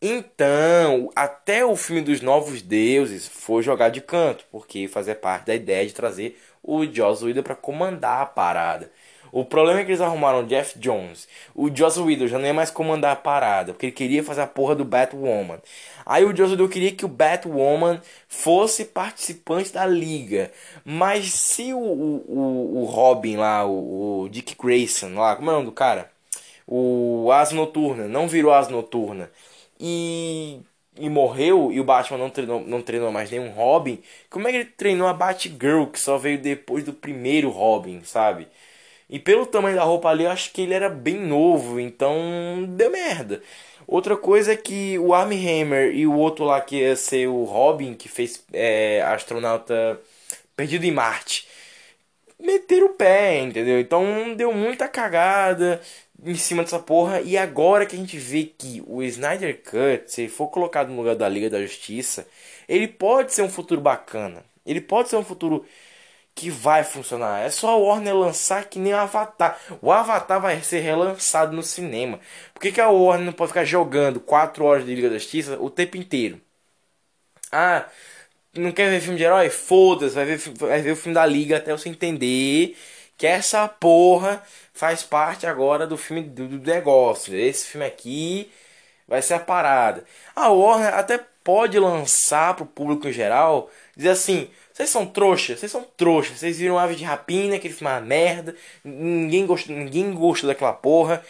Então, 0.01 1.09
até 1.15 1.65
o 1.65 1.75
filme 1.77 2.01
dos 2.01 2.19
Novos 2.21 2.61
Deuses 2.61 3.27
foi 3.27 3.63
jogado 3.63 3.93
de 3.93 4.01
canto, 4.01 4.45
porque 4.51 4.87
fazia 4.87 5.15
parte 5.15 5.47
da 5.47 5.55
ideia 5.55 5.85
de 5.87 5.93
trazer 5.93 6.37
o 6.61 6.85
Joss 6.85 7.23
Whedon 7.23 7.41
para 7.43 7.55
comandar 7.55 8.21
a 8.21 8.25
parada. 8.25 8.91
O 9.33 9.43
problema 9.43 9.79
é 9.79 9.83
que 9.83 9.89
eles 9.89 9.99
arrumaram 9.99 10.41
o 10.41 10.45
Jeff 10.45 10.77
Jones. 10.77 11.27
O 11.55 11.75
Joss 11.75 11.99
Whedon 11.99 12.27
já 12.27 12.37
não 12.37 12.45
ia 12.45 12.53
mais 12.53 12.69
comandar 12.69 13.13
a 13.13 13.15
parada, 13.15 13.73
porque 13.73 13.87
ele 13.87 13.93
queria 13.93 14.23
fazer 14.23 14.41
a 14.41 14.47
porra 14.47 14.75
do 14.75 14.85
Batwoman. 14.85 15.59
Aí 16.05 16.23
o 16.23 16.35
Joss 16.35 16.51
Whedon 16.51 16.67
queria 16.67 16.91
que 16.91 17.03
o 17.03 17.07
Batwoman 17.07 17.99
fosse 18.27 18.85
participante 18.85 19.73
da 19.73 19.87
liga. 19.87 20.51
Mas 20.85 21.31
se 21.33 21.73
o, 21.73 21.79
o, 21.79 22.83
o 22.83 22.85
Robin 22.85 23.37
lá, 23.37 23.65
o, 23.65 24.21
o, 24.25 24.29
Dick 24.29 24.55
Grayson 24.55 25.15
lá, 25.15 25.35
como 25.35 25.49
é 25.49 25.53
o 25.53 25.55
nome 25.55 25.65
do 25.65 25.71
cara? 25.71 26.11
O 26.67 27.31
Asa 27.31 27.55
Noturna, 27.55 28.07
não 28.07 28.27
virou 28.27 28.53
Asa 28.53 28.69
Noturna. 28.69 29.31
E 29.79 30.61
e 30.97 31.09
morreu 31.09 31.71
e 31.71 31.79
o 31.79 31.83
Batman 31.83 32.19
não 32.19 32.29
treinou, 32.29 32.61
não 32.61 32.81
treinou 32.81 33.11
mais 33.11 33.31
nenhum 33.31 33.49
Robin, 33.51 33.99
como 34.29 34.47
é 34.47 34.51
que 34.51 34.57
ele 34.57 34.65
treinou 34.65 35.07
a 35.07 35.13
Batgirl 35.13 35.85
que 35.87 35.99
só 35.99 36.17
veio 36.17 36.37
depois 36.39 36.83
do 36.83 36.93
primeiro 36.93 37.49
Robin, 37.49 38.03
sabe? 38.03 38.47
E 39.09 39.19
pelo 39.19 39.45
tamanho 39.45 39.75
da 39.75 39.83
roupa 39.83 40.09
ali, 40.09 40.23
eu 40.23 40.31
acho 40.31 40.51
que 40.51 40.61
ele 40.61 40.73
era 40.73 40.89
bem 40.89 41.19
novo, 41.19 41.79
então 41.79 42.65
deu 42.69 42.91
merda. 42.91 43.41
Outra 43.87 44.15
coisa 44.15 44.53
é 44.53 44.57
que 44.57 44.97
o 44.99 45.13
Armie 45.13 45.61
Hammer 45.61 45.93
e 45.93 46.07
o 46.07 46.13
outro 46.13 46.45
lá 46.45 46.61
que 46.61 46.77
ia 46.77 46.95
ser 46.95 47.27
o 47.27 47.43
Robin, 47.43 47.93
que 47.93 48.07
fez 48.07 48.43
é, 48.53 49.01
astronauta 49.01 49.99
perdido 50.55 50.85
em 50.85 50.91
Marte, 50.91 51.47
meteram 52.39 52.87
o 52.87 52.93
pé, 52.93 53.39
entendeu? 53.39 53.79
Então 53.79 54.33
deu 54.35 54.53
muita 54.53 54.87
cagada 54.87 55.81
em 56.25 56.35
cima 56.35 56.63
dessa 56.63 56.79
porra. 56.79 57.21
E 57.21 57.37
agora 57.37 57.85
que 57.85 57.95
a 57.95 57.99
gente 57.99 58.17
vê 58.17 58.43
que 58.43 58.83
o 58.87 59.03
Snyder 59.03 59.61
Cut, 59.63 60.11
se 60.11 60.27
for 60.27 60.47
colocado 60.47 60.89
no 60.89 60.97
lugar 60.97 61.15
da 61.15 61.27
Liga 61.27 61.49
da 61.49 61.61
Justiça, 61.61 62.27
ele 62.67 62.87
pode 62.87 63.33
ser 63.33 63.41
um 63.41 63.49
futuro 63.49 63.81
bacana. 63.81 64.43
Ele 64.65 64.81
pode 64.81 65.09
ser 65.09 65.17
um 65.17 65.23
futuro 65.23 65.65
que 66.35 66.49
vai 66.49 66.83
funcionar. 66.83 67.41
É 67.41 67.49
só 67.49 67.69
a 67.69 67.77
Warner 67.77 68.15
lançar 68.15 68.65
que 68.65 68.79
nem 68.79 68.93
o 68.93 68.97
Avatar. 68.97 69.59
O 69.81 69.91
Avatar 69.91 70.41
vai 70.41 70.61
ser 70.61 70.79
relançado 70.79 71.55
no 71.55 71.63
cinema. 71.63 72.19
Por 72.53 72.61
que, 72.61 72.71
que 72.71 72.81
a 72.81 72.89
Warner 72.89 73.25
não 73.25 73.33
pode 73.33 73.49
ficar 73.49 73.65
jogando 73.65 74.19
4 74.19 74.63
horas 74.65 74.85
de 74.85 74.95
Liga 74.95 75.09
da 75.09 75.17
Justiça 75.17 75.57
o 75.59 75.69
tempo 75.69 75.97
inteiro? 75.97 76.41
Ah, 77.51 77.85
não 78.55 78.71
quer 78.71 78.89
ver 78.89 79.01
filme 79.01 79.17
de 79.17 79.23
herói? 79.23 79.49
Foda-se, 79.49 80.15
vai 80.15 80.25
ver, 80.25 80.37
vai 80.37 80.81
ver 80.81 80.91
o 80.91 80.95
filme 80.95 81.13
da 81.13 81.25
Liga 81.25 81.57
até 81.57 81.71
você 81.71 81.89
entender 81.89 82.75
que 83.17 83.27
essa 83.27 83.67
porra 83.67 84.43
faz 84.73 85.03
parte 85.03 85.45
agora 85.47 85.85
do 85.87 85.97
filme 85.97 86.23
do, 86.23 86.47
do 86.47 86.71
negócio. 86.71 87.35
Esse 87.35 87.67
filme 87.67 87.85
aqui 87.85 88.51
vai 89.07 89.21
ser 89.21 89.35
a 89.35 89.39
parada. 89.39 90.03
A 90.35 90.49
Warner 90.49 90.93
até 90.95 91.19
pode 91.43 91.77
lançar 91.79 92.55
pro 92.55 92.65
público 92.65 93.07
em 93.07 93.13
geral, 93.13 93.69
dizer 93.95 94.09
assim, 94.09 94.49
vocês 94.73 94.89
são 94.89 95.05
trouxas, 95.05 95.59
vocês 95.59 95.71
são 95.71 95.85
trouxas. 95.95 96.39
Vocês 96.39 96.57
viram 96.57 96.79
Ave 96.79 96.95
de 96.95 97.03
Rapina, 97.03 97.55
aquele 97.55 97.73
filme 97.73 97.93
é 97.93 97.95
uma 97.95 98.01
merda. 98.01 98.55
Ninguém 98.83 99.45
gosta, 99.45 99.71
ninguém 99.71 100.11
gosta 100.13 100.47
daquela 100.47 100.73
porra. 100.73 101.23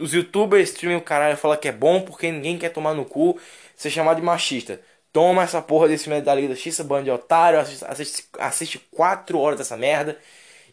Os 0.00 0.12
youtubers 0.12 0.70
streaming 0.70 0.96
o 0.96 1.00
caralho 1.00 1.36
falam 1.36 1.56
que 1.56 1.68
é 1.68 1.72
bom 1.72 2.00
porque 2.00 2.30
ninguém 2.30 2.58
quer 2.58 2.70
tomar 2.70 2.94
no 2.94 3.04
cu 3.04 3.38
ser 3.76 3.90
chamado 3.90 4.16
de 4.16 4.22
machista. 4.22 4.80
Toma 5.12 5.44
essa 5.44 5.62
porra 5.62 5.88
desse 5.88 6.04
filme 6.04 6.20
da 6.20 6.34
Liga 6.34 6.48
da 6.48 6.54
Justiça, 6.54 6.82
bando 6.82 7.04
de 7.04 7.10
otário, 7.10 7.60
assiste, 7.60 7.84
assiste, 7.84 8.24
assiste 8.38 8.78
4 8.90 9.38
horas 9.38 9.58
dessa 9.58 9.76
merda. 9.76 10.18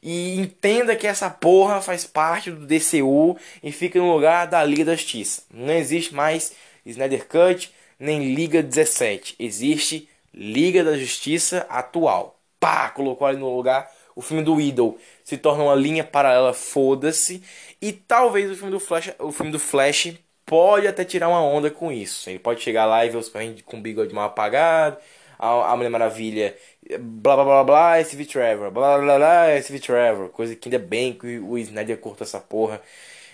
E 0.02 0.40
entenda 0.40 0.96
que 0.96 1.08
essa 1.08 1.30
porra 1.30 1.82
faz 1.82 2.06
parte 2.06 2.52
do 2.52 2.66
DCU 2.66 3.38
e 3.64 3.72
fica 3.72 4.00
no 4.00 4.12
lugar 4.12 4.48
da 4.48 4.64
Liga 4.64 4.86
da 4.86 4.96
Justiça. 4.96 5.44
Não 5.52 5.74
existe 5.74 6.14
mais 6.14 6.54
Snyder 6.86 7.28
Cut 7.28 7.72
nem 8.00 8.34
Liga 8.34 8.62
17. 8.62 9.36
Existe 9.40 10.10
Liga 10.36 10.84
da 10.84 10.98
Justiça 10.98 11.66
atual. 11.70 12.40
Pá, 12.60 12.90
colocou 12.90 13.28
ali 13.28 13.38
no 13.38 13.56
lugar 13.56 13.92
o 14.16 14.22
filme 14.22 14.44
do 14.44 14.60
Idol. 14.60 14.98
Se 15.24 15.38
torna 15.38 15.64
uma 15.64 15.76
linha 15.76 16.04
paralela, 16.04 16.54
foda-se. 16.54 17.44
E 17.82 17.92
talvez 17.94 18.50
o 18.52 18.56
filme 18.56 18.72
do 18.72 18.80
Flash, 18.80 19.12
o 19.20 19.32
filme 19.32 19.52
do 19.52 19.60
Flash 19.60 20.14
pode 20.46 20.88
até 20.88 21.04
tirar 21.06 21.30
uma 21.30 21.42
onda 21.42 21.72
com 21.72 21.92
isso. 21.92 22.30
Ele 22.30 22.40
pode 22.40 22.62
chegar 22.62 22.86
lá 22.86 23.06
e 23.06 23.10
ver 23.10 23.18
os 23.18 23.26
Superman 23.28 23.58
com 23.66 23.78
o 23.78 23.82
bigode 23.82 24.14
mal 24.14 24.26
apagado. 24.26 24.98
a, 25.40 25.72
a 25.72 25.76
Mulher 25.76 25.90
Maravilha, 25.90 26.56
blá 27.00 27.36
blá 27.36 27.44
blá 27.44 27.64
blá, 27.64 28.04
Steve 28.04 28.26
Trevor, 28.26 28.72
blá 28.72 28.98
blá 29.00 29.18
blá, 29.18 29.62
Steve 29.62 29.80
Trevor, 29.80 30.30
coisa 30.30 30.56
que 30.56 30.70
ainda 30.70 30.80
bem 30.80 31.14
que 31.14 31.40
o 31.40 31.58
Snyder 31.58 31.98
cortou 31.98 32.26
essa 32.26 32.40
porra. 32.40 32.82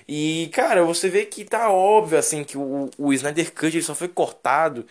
E, 0.08 0.50
cara, 0.54 0.84
você 0.84 1.10
vê 1.10 1.26
que 1.26 1.46
tá 1.46 1.70
óbvio, 1.72 2.18
assim, 2.18 2.44
que 2.44 2.58
o, 2.58 2.90
o 2.98 3.14
Snyder 3.14 3.54
Cut 3.54 3.68
ele 3.76 3.82
só 3.84 3.96
foi 3.96 4.08
cortado, 4.08 4.86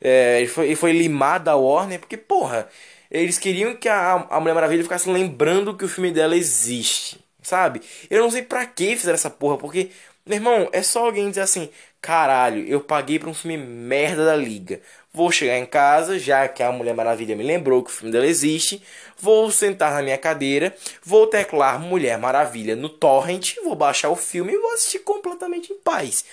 é, 0.00 0.38
ele, 0.38 0.48
foi, 0.48 0.74
foi 0.74 0.92
limado 0.92 1.44
da 1.44 1.56
Warner, 1.56 1.98
porque, 1.98 2.16
porra, 2.16 2.68
eles 3.10 3.38
queriam 3.38 3.74
que 3.74 3.88
a, 3.88 4.26
a 4.30 4.40
Mulher 4.40 4.54
Maravilha 4.54 4.82
ficasse 4.82 5.10
lembrando 5.10 5.76
que 5.76 5.84
o 5.84 5.88
filme 5.88 6.10
dela 6.10 6.36
existe, 6.36 7.18
sabe? 7.42 7.80
Eu 8.10 8.22
não 8.22 8.30
sei 8.30 8.42
pra 8.42 8.66
que 8.66 8.96
fizeram 8.96 9.14
essa 9.14 9.30
porra, 9.30 9.56
porque, 9.56 9.90
meu 10.26 10.36
irmão, 10.36 10.68
é 10.72 10.82
só 10.82 11.06
alguém 11.06 11.28
dizer 11.28 11.40
assim, 11.40 11.70
caralho, 12.00 12.66
eu 12.66 12.80
paguei 12.80 13.18
pra 13.18 13.28
um 13.30 13.34
filme 13.34 13.56
merda 13.56 14.24
da 14.24 14.36
Liga. 14.36 14.80
Vou 15.12 15.32
chegar 15.32 15.58
em 15.58 15.66
casa, 15.66 16.18
já 16.18 16.46
que 16.46 16.62
a 16.62 16.70
Mulher 16.70 16.94
Maravilha 16.94 17.34
me 17.34 17.42
lembrou 17.42 17.82
que 17.82 17.90
o 17.90 17.92
filme 17.92 18.12
dela 18.12 18.26
existe. 18.26 18.82
Vou 19.18 19.50
sentar 19.50 19.92
na 19.92 20.02
minha 20.02 20.18
cadeira, 20.18 20.76
vou 21.02 21.26
teclar 21.26 21.80
Mulher 21.80 22.18
Maravilha 22.18 22.76
no 22.76 22.88
torrent, 22.88 23.56
vou 23.64 23.74
baixar 23.74 24.10
o 24.10 24.16
filme 24.16 24.52
e 24.52 24.58
vou 24.58 24.72
assistir 24.74 25.00
completamente 25.00 25.72
em 25.72 25.76
paz. 25.76 26.24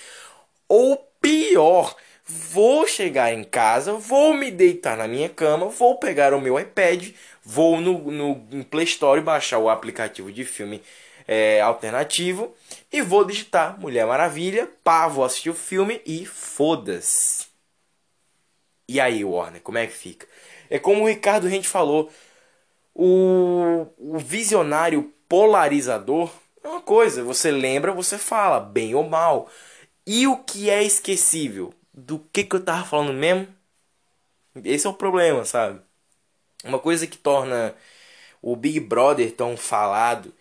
Ou 0.68 0.98
pior, 1.22 1.96
vou 2.26 2.88
chegar 2.88 3.34
em 3.34 3.44
casa, 3.44 3.94
vou 3.94 4.34
me 4.34 4.50
deitar 4.50 4.98
na 4.98 5.08
minha 5.08 5.30
cama, 5.30 5.68
vou 5.68 5.98
pegar 5.98 6.34
o 6.34 6.42
meu 6.42 6.60
iPad, 6.60 7.12
vou 7.44 7.80
no, 7.80 8.12
no 8.12 8.66
Play 8.66 8.86
Store 8.86 9.22
baixar 9.22 9.60
o 9.60 9.70
aplicativo 9.70 10.32
de 10.32 10.44
filme 10.44 10.82
é, 11.28 11.62
alternativo 11.62 12.54
e 12.92 13.02
vou 13.02 13.26
digitar 13.26 13.80
Mulher 13.80 14.08
Maravilha, 14.08 14.70
pá, 14.84 15.08
vou 15.08 15.24
assistir 15.24 15.50
o 15.50 15.54
filme 15.54 16.02
e 16.06 16.26
foda-se. 16.26 17.48
E 18.88 19.00
aí, 19.00 19.24
Warner, 19.24 19.62
como 19.62 19.78
é 19.78 19.88
que 19.88 19.94
fica? 19.94 20.28
É 20.70 20.80
como 20.80 21.04
o 21.04 21.08
Ricardo 21.08 21.48
Rente 21.48 21.68
falou, 21.68 22.12
o, 22.94 23.88
o 23.98 24.18
visionário 24.18 25.12
polarizador 25.28 26.32
é 26.64 26.68
uma 26.68 26.82
coisa, 26.82 27.24
você 27.24 27.52
lembra, 27.52 27.92
você 27.92 28.18
fala, 28.18 28.60
bem 28.60 28.96
ou 28.96 29.08
mal. 29.08 29.50
E 30.06 30.28
o 30.28 30.38
que 30.38 30.70
é 30.70 30.84
esquecível? 30.84 31.74
Do 31.96 32.20
que, 32.34 32.44
que 32.44 32.56
eu 32.58 32.64
tava 32.64 32.86
falando 32.86 33.14
mesmo? 33.14 33.48
Esse 34.64 34.86
é 34.86 34.90
o 34.90 34.94
problema, 34.94 35.46
sabe? 35.46 35.80
Uma 36.64 36.80
coisa 36.80 37.08
que 37.08 37.18
torna 37.18 37.74
o 38.42 38.56
Big 38.56 38.80
Brother 38.82 39.32
tão 39.32 39.56
falado 39.56 40.34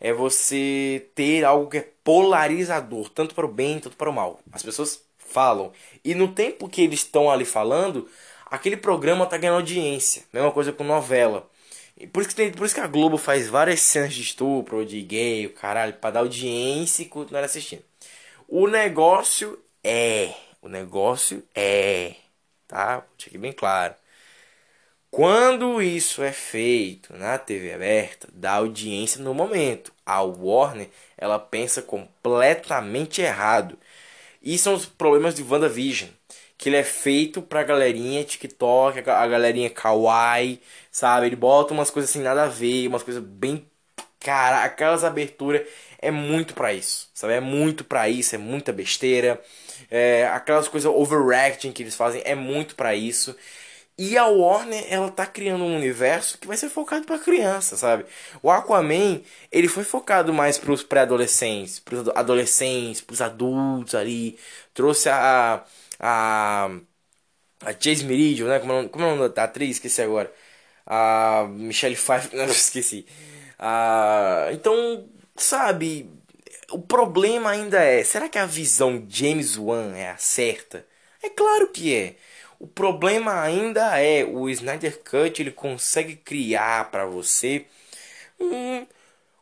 é 0.00 0.12
você 0.12 1.08
ter 1.14 1.44
algo 1.44 1.70
que 1.70 1.78
é 1.78 1.88
polarizador, 2.02 3.08
tanto 3.10 3.34
para 3.34 3.46
o 3.46 3.48
bem, 3.52 3.78
tanto 3.78 3.96
para 3.96 4.08
o 4.08 4.12
mal. 4.12 4.40
As 4.50 4.62
pessoas 4.62 5.02
falam. 5.18 5.72
E 6.04 6.14
no 6.14 6.32
tempo 6.32 6.68
que 6.68 6.82
eles 6.82 7.00
estão 7.00 7.30
ali 7.30 7.44
falando, 7.44 8.08
aquele 8.46 8.76
programa 8.76 9.26
tá 9.26 9.36
ganhando 9.36 9.56
audiência. 9.56 10.24
Mesma 10.32 10.52
coisa 10.52 10.72
com 10.72 10.84
novela. 10.84 11.48
E 11.96 12.06
por 12.06 12.20
isso, 12.20 12.30
que 12.30 12.34
tem, 12.34 12.50
por 12.50 12.64
isso 12.64 12.74
que 12.74 12.80
a 12.80 12.86
Globo 12.86 13.16
faz 13.18 13.48
várias 13.48 13.80
cenas 13.80 14.14
de 14.14 14.22
estupro, 14.22 14.84
de 14.84 15.00
gay, 15.02 15.46
o 15.46 15.52
caralho, 15.52 15.92
pra 15.94 16.10
dar 16.10 16.20
audiência 16.20 17.02
e 17.02 17.06
continuar 17.06 17.44
assistindo. 17.44 17.82
O 18.48 18.66
negócio 18.66 19.58
é. 19.82 20.34
O 20.64 20.68
negócio 20.68 21.44
é. 21.54 22.14
Tá? 22.66 23.04
Deixa 23.18 23.28
aqui 23.28 23.36
bem 23.36 23.52
claro. 23.52 23.94
Quando 25.10 25.82
isso 25.82 26.22
é 26.22 26.32
feito 26.32 27.14
na 27.16 27.36
TV 27.36 27.74
aberta, 27.74 28.28
dá 28.32 28.54
audiência 28.54 29.22
no 29.22 29.34
momento. 29.34 29.92
A 30.06 30.22
Warner, 30.22 30.88
ela 31.18 31.38
pensa 31.38 31.82
completamente 31.82 33.20
errado. 33.20 33.78
E 34.42 34.56
são 34.58 34.74
os 34.74 34.86
problemas 34.86 35.34
de 35.34 35.42
WandaVision. 35.42 36.10
Que 36.56 36.70
ele 36.70 36.76
é 36.76 36.84
feito 36.84 37.42
pra 37.42 37.62
galerinha 37.62 38.24
TikTok, 38.24 39.00
a 39.10 39.26
galerinha 39.26 39.68
kawaii, 39.68 40.62
sabe? 40.90 41.26
Ele 41.26 41.36
bota 41.36 41.74
umas 41.74 41.90
coisas 41.90 42.10
assim 42.10 42.22
nada 42.22 42.44
a 42.44 42.48
ver, 42.48 42.88
umas 42.88 43.02
coisas 43.02 43.22
bem. 43.22 43.66
Cara, 44.18 44.64
aquelas 44.64 45.04
aberturas 45.04 45.62
é 45.98 46.10
muito 46.10 46.54
para 46.54 46.72
isso, 46.72 47.10
sabe? 47.12 47.34
É 47.34 47.40
muito 47.40 47.84
para 47.84 48.08
isso, 48.08 48.34
é 48.34 48.38
muita 48.38 48.72
besteira. 48.72 49.42
É, 49.96 50.26
aquelas 50.28 50.66
coisas 50.68 50.90
overacting 50.92 51.70
que 51.72 51.82
eles 51.82 51.94
fazem 51.94 52.22
é 52.24 52.34
muito 52.34 52.74
para 52.74 52.94
isso. 52.96 53.36
E 53.96 54.18
a 54.18 54.26
Warner, 54.26 54.84
ela 54.90 55.10
tá 55.10 55.24
criando 55.26 55.62
um 55.64 55.76
universo 55.76 56.36
que 56.38 56.48
vai 56.48 56.56
ser 56.56 56.68
focado 56.68 57.06
para 57.06 57.18
criança, 57.18 57.76
sabe? 57.76 58.04
O 58.42 58.50
Aquaman, 58.50 59.20
ele 59.52 59.68
foi 59.68 59.84
focado 59.84 60.34
mais 60.34 60.58
pros 60.58 60.82
pré-adolescentes, 60.82 61.78
pros 61.80 62.08
adolescentes, 62.08 63.00
pros 63.00 63.20
adultos 63.20 63.94
ali. 63.94 64.38
Trouxe 64.74 65.08
a 65.10 65.64
a 66.00 66.70
a 67.62 67.72
Chase 67.72 68.04
Meridian, 68.04 68.48
né? 68.48 68.58
Como 68.60 68.72
é, 68.72 68.88
como 68.88 69.04
é 69.04 69.12
o 69.12 69.16
nome 69.16 69.28
da 69.34 69.44
atriz? 69.44 69.76
Esqueci 69.76 70.02
agora. 70.02 70.32
A 70.86 71.46
Michelle 71.50 71.96
Pfeiffer, 71.96 72.34
não 72.38 72.46
esqueci. 72.46 73.06
Ah, 73.58 74.48
então, 74.52 75.08
sabe, 75.36 76.10
o 76.70 76.78
problema 76.80 77.50
ainda 77.50 77.82
é, 77.82 78.02
será 78.04 78.28
que 78.28 78.38
a 78.38 78.46
visão 78.46 79.04
James 79.08 79.56
Wan 79.56 79.94
é 79.96 80.10
a 80.10 80.16
certa? 80.16 80.86
É 81.22 81.28
claro 81.30 81.68
que 81.68 81.94
é. 81.94 82.16
O 82.58 82.66
problema 82.66 83.40
ainda 83.42 83.98
é 84.00 84.24
o 84.24 84.48
Snyder 84.48 85.00
Cut 85.02 85.40
ele 85.40 85.50
consegue 85.50 86.16
criar 86.16 86.90
para 86.90 87.06
você 87.06 87.66
um, 88.40 88.86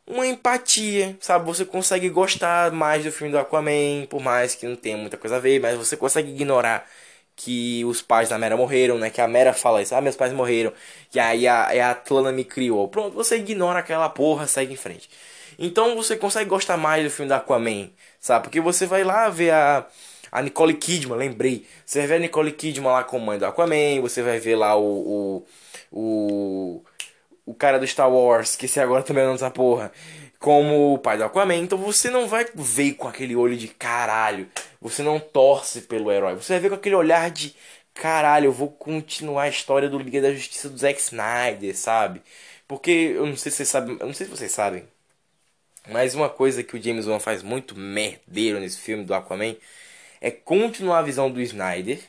uma 0.07 0.27
empatia, 0.27 1.17
sabe? 1.21 1.45
Você 1.45 1.65
consegue 1.65 2.09
gostar 2.09 2.71
mais 2.71 3.03
do 3.03 3.11
filme 3.11 3.31
do 3.31 3.39
Aquaman, 3.39 4.05
por 4.09 4.21
mais 4.21 4.55
que 4.55 4.67
não 4.67 4.75
tenha 4.75 4.97
muita 4.97 5.17
coisa 5.17 5.37
a 5.37 5.39
ver, 5.39 5.59
mas 5.59 5.77
você 5.77 5.95
consegue 5.97 6.31
ignorar 6.31 6.89
que 7.35 7.83
os 7.85 8.01
pais 8.01 8.29
da 8.29 8.37
Mera 8.37 8.57
morreram, 8.57 8.97
né? 8.97 9.09
Que 9.09 9.21
a 9.21 9.27
Mera 9.27 9.53
fala 9.53 9.81
isso, 9.81 9.95
ah, 9.95 10.01
meus 10.01 10.15
pais 10.15 10.33
morreram, 10.33 10.73
e 11.13 11.19
aí 11.19 11.47
a, 11.47 11.63
a 11.87 11.91
Atlana 11.91 12.31
me 12.31 12.43
criou. 12.45 12.87
Pronto, 12.87 13.15
você 13.15 13.37
ignora 13.37 13.79
aquela 13.79 14.09
porra, 14.09 14.47
segue 14.47 14.73
em 14.73 14.77
frente. 14.77 15.09
Então 15.57 15.95
você 15.95 16.15
consegue 16.17 16.49
gostar 16.49 16.77
mais 16.77 17.03
do 17.03 17.09
filme 17.09 17.29
do 17.29 17.33
Aquaman, 17.33 17.89
sabe? 18.19 18.43
Porque 18.43 18.61
você 18.61 18.85
vai 18.85 19.03
lá 19.03 19.29
ver 19.29 19.51
a 19.51 19.87
a 20.33 20.41
Nicole 20.41 20.73
Kidman, 20.73 21.15
lembrei. 21.15 21.67
Você 21.85 21.99
vai 21.99 22.07
ver 22.07 22.15
a 22.15 22.19
Nicole 22.19 22.51
Kidman 22.51 22.91
lá 22.91 23.03
como 23.03 23.27
mãe 23.27 23.37
do 23.37 23.45
Aquaman, 23.45 24.01
você 24.01 24.23
vai 24.23 24.39
ver 24.39 24.55
lá 24.55 24.75
o. 24.75 25.43
o, 25.43 25.45
o, 25.91 26.83
o 27.45 27.53
cara 27.53 27.77
do 27.77 27.85
Star 27.85 28.11
Wars, 28.11 28.55
que 28.55 28.67
se 28.67 28.79
agora 28.79 29.03
também 29.03 29.23
não 29.25 29.33
dessa 29.33 29.51
porra, 29.51 29.91
como 30.39 30.95
o 30.95 30.97
pai 30.97 31.17
do 31.17 31.23
Aquaman. 31.23 31.57
Então 31.57 31.77
você 31.77 32.09
não 32.09 32.27
vai 32.27 32.47
ver 32.55 32.93
com 32.93 33.07
aquele 33.07 33.35
olho 33.35 33.55
de 33.55 33.67
caralho. 33.67 34.49
Você 34.81 35.03
não 35.03 35.19
torce 35.19 35.81
pelo 35.81 36.11
herói. 36.11 36.33
Você 36.35 36.53
vai 36.53 36.59
ver 36.61 36.69
com 36.69 36.75
aquele 36.75 36.95
olhar 36.95 37.29
de 37.29 37.55
caralho, 37.93 38.45
eu 38.47 38.51
vou 38.51 38.69
continuar 38.69 39.43
a 39.43 39.49
história 39.49 39.87
do 39.89 39.99
Liga 39.99 40.21
da 40.21 40.33
Justiça 40.33 40.69
do 40.69 40.77
Zack 40.77 40.99
Snyder, 40.99 41.77
sabe? 41.77 42.21
Porque 42.67 43.13
eu 43.15 43.25
não 43.25 43.37
sei 43.37 43.51
se 43.51 43.57
vocês 43.57 43.69
sabem, 43.69 43.97
eu 43.99 44.07
não 44.07 44.13
sei 44.13 44.25
se 44.25 44.31
vocês 44.31 44.51
sabem, 44.51 44.83
mas 45.89 46.15
uma 46.15 46.29
coisa 46.29 46.63
que 46.63 46.75
o 46.75 46.81
James 46.81 47.07
Wan 47.07 47.19
faz 47.19 47.43
muito 47.43 47.77
merdeiro 47.77 48.59
nesse 48.59 48.77
filme 48.79 49.03
do 49.03 49.13
Aquaman 49.13 49.55
é 50.21 50.31
continuar 50.31 50.99
a 50.99 51.03
visão 51.03 51.29
do 51.29 51.41
Snyder, 51.41 51.99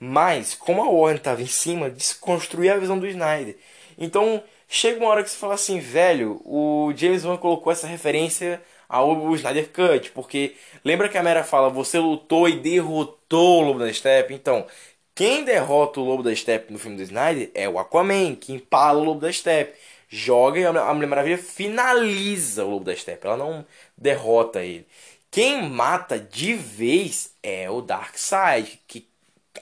mas 0.00 0.54
como 0.54 0.82
a 0.82 0.88
Warner 0.88 1.18
estava 1.18 1.42
em 1.42 1.46
cima, 1.46 1.90
desconstruir 1.90 2.72
a 2.72 2.78
visão 2.78 2.98
do 2.98 3.06
Snyder. 3.06 3.56
Então 3.98 4.42
chega 4.68 4.98
uma 5.00 5.10
hora 5.10 5.22
que 5.22 5.30
você 5.30 5.36
fala 5.36 5.54
assim, 5.54 5.78
velho, 5.78 6.40
o 6.44 6.92
James 6.96 7.24
Wan 7.24 7.36
colocou 7.36 7.72
essa 7.72 7.86
referência 7.86 8.60
ao 8.88 9.34
Snyder 9.34 9.68
Cut, 9.70 10.10
porque 10.12 10.54
lembra 10.84 11.08
que 11.08 11.18
a 11.18 11.22
Mera 11.22 11.44
fala, 11.44 11.70
você 11.70 11.98
lutou 11.98 12.48
e 12.48 12.58
derrotou 12.58 13.62
o 13.62 13.66
Lobo 13.66 13.78
da 13.78 13.92
Steppe, 13.92 14.34
então 14.34 14.66
quem 15.14 15.44
derrota 15.44 16.00
o 16.00 16.04
Lobo 16.04 16.22
da 16.22 16.34
Steppe 16.34 16.72
no 16.72 16.78
filme 16.78 16.96
do 16.96 17.02
Snyder 17.02 17.50
é 17.54 17.68
o 17.68 17.78
Aquaman, 17.78 18.34
que 18.34 18.52
empala 18.52 18.98
o 18.98 19.04
Lobo 19.04 19.20
da 19.20 19.30
Steppe. 19.32 19.78
Joga 20.12 20.60
e 20.60 20.64
a 20.66 20.94
Mulher 20.94 21.06
Maravilha 21.08 21.38
finaliza 21.38 22.64
o 22.64 22.70
Lobo 22.70 22.84
da 22.84 22.94
Steppe, 22.94 23.26
ela 23.26 23.36
não 23.36 23.66
derrota 23.96 24.62
ele. 24.62 24.86
Quem 25.30 25.68
mata 25.70 26.18
de 26.18 26.54
vez 26.54 27.34
é 27.42 27.70
o 27.70 27.80
Darkseid, 27.80 28.80
que 28.86 29.08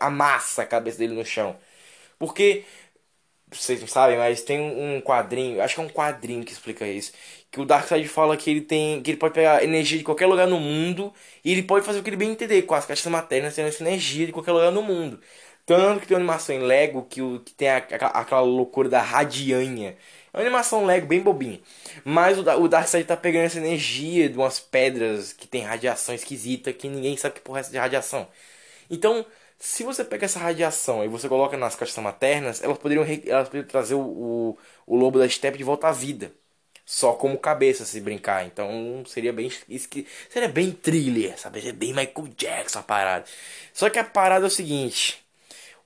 amassa 0.00 0.62
a 0.62 0.66
cabeça 0.66 0.98
dele 0.98 1.14
no 1.14 1.24
chão. 1.24 1.56
Porque, 2.18 2.64
vocês 3.52 3.80
não 3.80 3.88
sabem, 3.88 4.16
mas 4.18 4.42
tem 4.42 4.60
um 4.60 5.00
quadrinho, 5.00 5.60
acho 5.62 5.74
que 5.74 5.80
é 5.80 5.84
um 5.84 5.88
quadrinho 5.88 6.44
que 6.44 6.52
explica 6.52 6.86
isso. 6.86 7.12
Que 7.50 7.60
o 7.60 7.64
Darkseid 7.64 8.06
fala 8.08 8.36
que 8.36 8.50
ele 8.50 8.60
tem. 8.60 9.02
que 9.02 9.10
ele 9.10 9.18
pode 9.18 9.34
pegar 9.34 9.62
energia 9.64 9.98
de 9.98 10.04
qualquer 10.04 10.26
lugar 10.26 10.46
no 10.46 10.60
mundo 10.60 11.12
e 11.44 11.52
ele 11.52 11.62
pode 11.62 11.84
fazer 11.84 12.00
o 12.00 12.02
que 12.02 12.10
ele 12.10 12.16
bem 12.16 12.30
entender, 12.30 12.62
com 12.62 12.74
as 12.74 12.86
caixas 12.86 13.06
maternas 13.10 13.54
tendo 13.56 13.68
essa 13.68 13.82
energia 13.82 14.26
de 14.26 14.32
qualquer 14.32 14.52
lugar 14.52 14.70
no 14.72 14.82
mundo. 14.82 15.20
Tanto 15.66 16.00
que 16.00 16.06
tem 16.06 16.16
uma 16.16 16.20
animação 16.20 16.54
em 16.54 16.60
Lego 16.60 17.04
que, 17.04 17.22
o, 17.22 17.40
que 17.40 17.54
tem 17.54 17.68
a, 17.68 17.76
a, 17.78 18.20
aquela 18.20 18.40
loucura 18.42 18.88
da 18.88 19.00
radianha. 19.02 19.96
É 20.32 20.38
uma 20.38 20.42
animação 20.42 20.84
Lego 20.86 21.06
bem 21.06 21.20
bobinha. 21.20 21.60
Mas 22.04 22.38
o, 22.38 22.42
o 22.42 22.68
Darkseid 22.68 23.06
tá 23.06 23.16
pegando 23.16 23.44
essa 23.46 23.58
energia 23.58 24.28
de 24.28 24.36
umas 24.36 24.60
pedras 24.60 25.32
que 25.32 25.46
tem 25.46 25.62
radiação 25.62 26.14
esquisita 26.14 26.72
que 26.72 26.88
ninguém 26.88 27.16
sabe 27.16 27.36
que 27.36 27.40
porra 27.40 27.58
é 27.58 27.62
essa 27.62 27.70
de 27.70 27.78
radiação. 27.78 28.28
Então, 28.90 29.24
se 29.58 29.84
você 29.84 30.04
pega 30.04 30.24
essa 30.26 30.38
radiação 30.38 31.04
e 31.04 31.08
você 31.08 31.28
coloca 31.28 31.56
nas 31.56 31.76
caixas 31.76 31.96
maternas, 32.02 32.62
elas 32.62 32.78
poderiam, 32.78 33.04
elas 33.26 33.48
poderiam 33.48 33.68
trazer 33.68 33.94
o, 33.94 34.00
o, 34.00 34.58
o 34.86 34.96
lobo 34.96 35.18
da 35.18 35.28
steppe 35.28 35.58
de 35.58 35.64
volta 35.64 35.88
à 35.88 35.92
vida. 35.92 36.32
Só 36.84 37.12
como 37.14 37.38
cabeça 37.38 37.84
se 37.84 38.00
brincar. 38.00 38.46
Então 38.46 39.04
seria 39.06 39.32
bem. 39.32 39.50
Seria 40.28 40.48
bem 40.48 40.72
thriller, 40.72 41.38
sabe? 41.38 41.60
Seria 41.60 41.72
bem 41.72 41.90
Michael 41.94 42.28
Jackson 42.36 42.80
a 42.80 42.82
parada. 42.82 43.24
Só 43.72 43.88
que 43.90 43.98
a 43.98 44.04
parada 44.04 44.46
é 44.46 44.48
o 44.48 44.50
seguinte. 44.50 45.24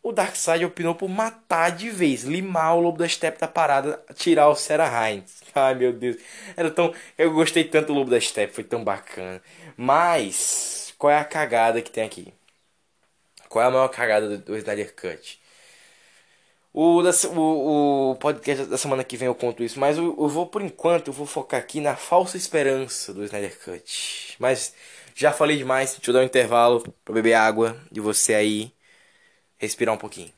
O 0.04 0.12
Darkseid 0.12 0.62
opinou 0.66 0.94
por 0.94 1.08
matar 1.08 1.70
de 1.70 1.88
vez, 1.88 2.24
limar 2.24 2.76
o 2.76 2.80
Lobo 2.80 2.98
da 2.98 3.08
Steppe 3.08 3.40
da 3.40 3.48
parada, 3.48 4.04
tirar 4.14 4.48
o 4.50 4.54
Sarah 4.54 5.10
Hines. 5.10 5.42
Ai 5.54 5.74
meu 5.74 5.94
Deus, 5.94 6.18
era 6.54 6.70
tão. 6.70 6.94
Eu 7.16 7.32
gostei 7.32 7.64
tanto 7.64 7.86
do 7.86 7.94
Lobo 7.94 8.10
da 8.10 8.20
Steppe, 8.20 8.52
foi 8.52 8.64
tão 8.64 8.84
bacana. 8.84 9.42
Mas, 9.76 10.94
qual 10.98 11.10
é 11.10 11.18
a 11.18 11.24
cagada 11.24 11.80
que 11.80 11.90
tem 11.90 12.04
aqui? 12.04 12.34
Qual 13.48 13.64
é 13.64 13.66
a 13.66 13.70
maior 13.70 13.88
cagada 13.88 14.28
do, 14.28 14.38
do 14.38 14.56
Snyder 14.58 14.94
Cut? 14.94 15.40
O, 16.72 17.00
o, 17.00 18.10
o 18.10 18.16
podcast 18.16 18.66
da 18.66 18.76
semana 18.76 19.04
que 19.04 19.16
vem 19.16 19.26
eu 19.26 19.34
conto 19.34 19.62
isso, 19.62 19.78
mas 19.80 19.96
eu, 19.96 20.04
eu, 20.18 20.28
vou, 20.28 20.46
por 20.46 20.60
enquanto, 20.60 21.08
eu 21.08 21.14
vou 21.14 21.24
focar 21.24 21.60
aqui 21.60 21.80
na 21.80 21.96
falsa 21.96 22.36
esperança 22.36 23.14
do 23.14 23.24
Snyder 23.24 23.58
Cut. 23.64 24.36
Mas 24.38 24.74
já 25.14 25.32
falei 25.32 25.56
demais, 25.56 25.94
deixa 25.94 26.10
eu 26.10 26.14
dar 26.14 26.20
um 26.20 26.24
intervalo 26.24 26.82
pra 27.04 27.14
beber 27.14 27.34
água 27.34 27.80
e 27.92 28.00
você 28.00 28.34
aí 28.34 28.74
respirar 29.58 29.94
um 29.94 29.98
pouquinho. 29.98 30.32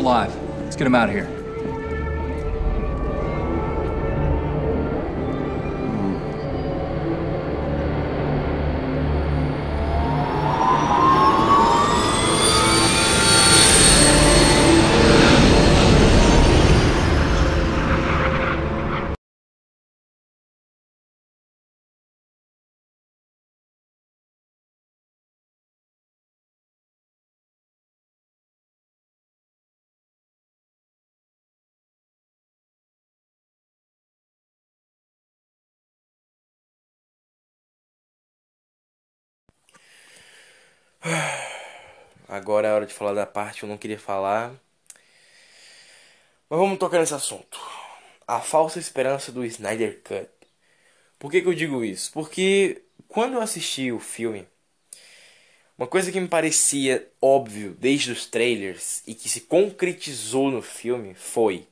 Alive. 0.00 0.34
Let's 0.64 0.76
get 0.76 0.86
him 0.86 0.94
out 0.94 1.08
of 1.08 1.14
here. 1.14 1.29
Agora 42.50 42.66
é 42.66 42.70
a 42.72 42.74
hora 42.74 42.86
de 42.86 42.92
falar 42.92 43.14
da 43.14 43.24
parte 43.24 43.60
que 43.60 43.64
eu 43.64 43.68
não 43.68 43.78
queria 43.78 43.96
falar. 43.96 44.50
Mas 46.48 46.58
vamos 46.58 46.80
tocar 46.80 46.98
nesse 46.98 47.14
assunto. 47.14 47.60
A 48.26 48.40
falsa 48.40 48.80
esperança 48.80 49.30
do 49.30 49.44
Snyder 49.44 50.00
Cut. 50.02 50.28
Por 51.16 51.30
que, 51.30 51.42
que 51.42 51.46
eu 51.46 51.54
digo 51.54 51.84
isso? 51.84 52.10
Porque 52.10 52.82
quando 53.06 53.34
eu 53.34 53.40
assisti 53.40 53.92
o 53.92 54.00
filme, 54.00 54.48
uma 55.78 55.86
coisa 55.86 56.10
que 56.10 56.18
me 56.18 56.26
parecia 56.26 57.08
óbvio 57.22 57.76
desde 57.78 58.10
os 58.10 58.26
trailers 58.26 59.04
e 59.06 59.14
que 59.14 59.28
se 59.28 59.42
concretizou 59.42 60.50
no 60.50 60.60
filme 60.60 61.14
foi 61.14 61.68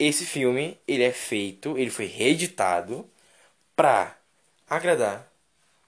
esse 0.00 0.26
filme, 0.26 0.76
ele 0.88 1.04
é 1.04 1.12
feito, 1.12 1.78
ele 1.78 1.90
foi 1.90 2.06
reeditado 2.06 3.08
pra 3.76 4.18
agradar 4.68 5.32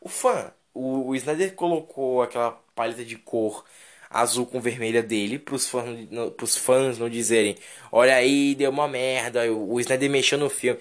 o 0.01 0.09
fã. 0.09 0.53
O, 0.73 1.09
o 1.09 1.17
Snyder 1.17 1.55
colocou 1.57 2.23
aquela 2.23 2.53
paleta 2.77 3.05
de 3.05 3.17
cor 3.17 3.65
azul 4.15 4.47
com 4.47 4.61
vermelha 4.61 5.03
dele 5.03 5.39
pros 5.39 5.69
fãs, 5.69 6.09
pros 6.37 6.57
fãs 6.57 6.99
não 6.99 7.09
dizerem 7.09 7.57
olha 7.93 8.15
aí, 8.17 8.55
deu 8.55 8.71
uma 8.71 8.89
merda, 8.89 9.51
o 9.53 9.81
Snyder 9.81 10.11
mexeu 10.11 10.39
no 10.39 10.51
filme. 10.51 10.81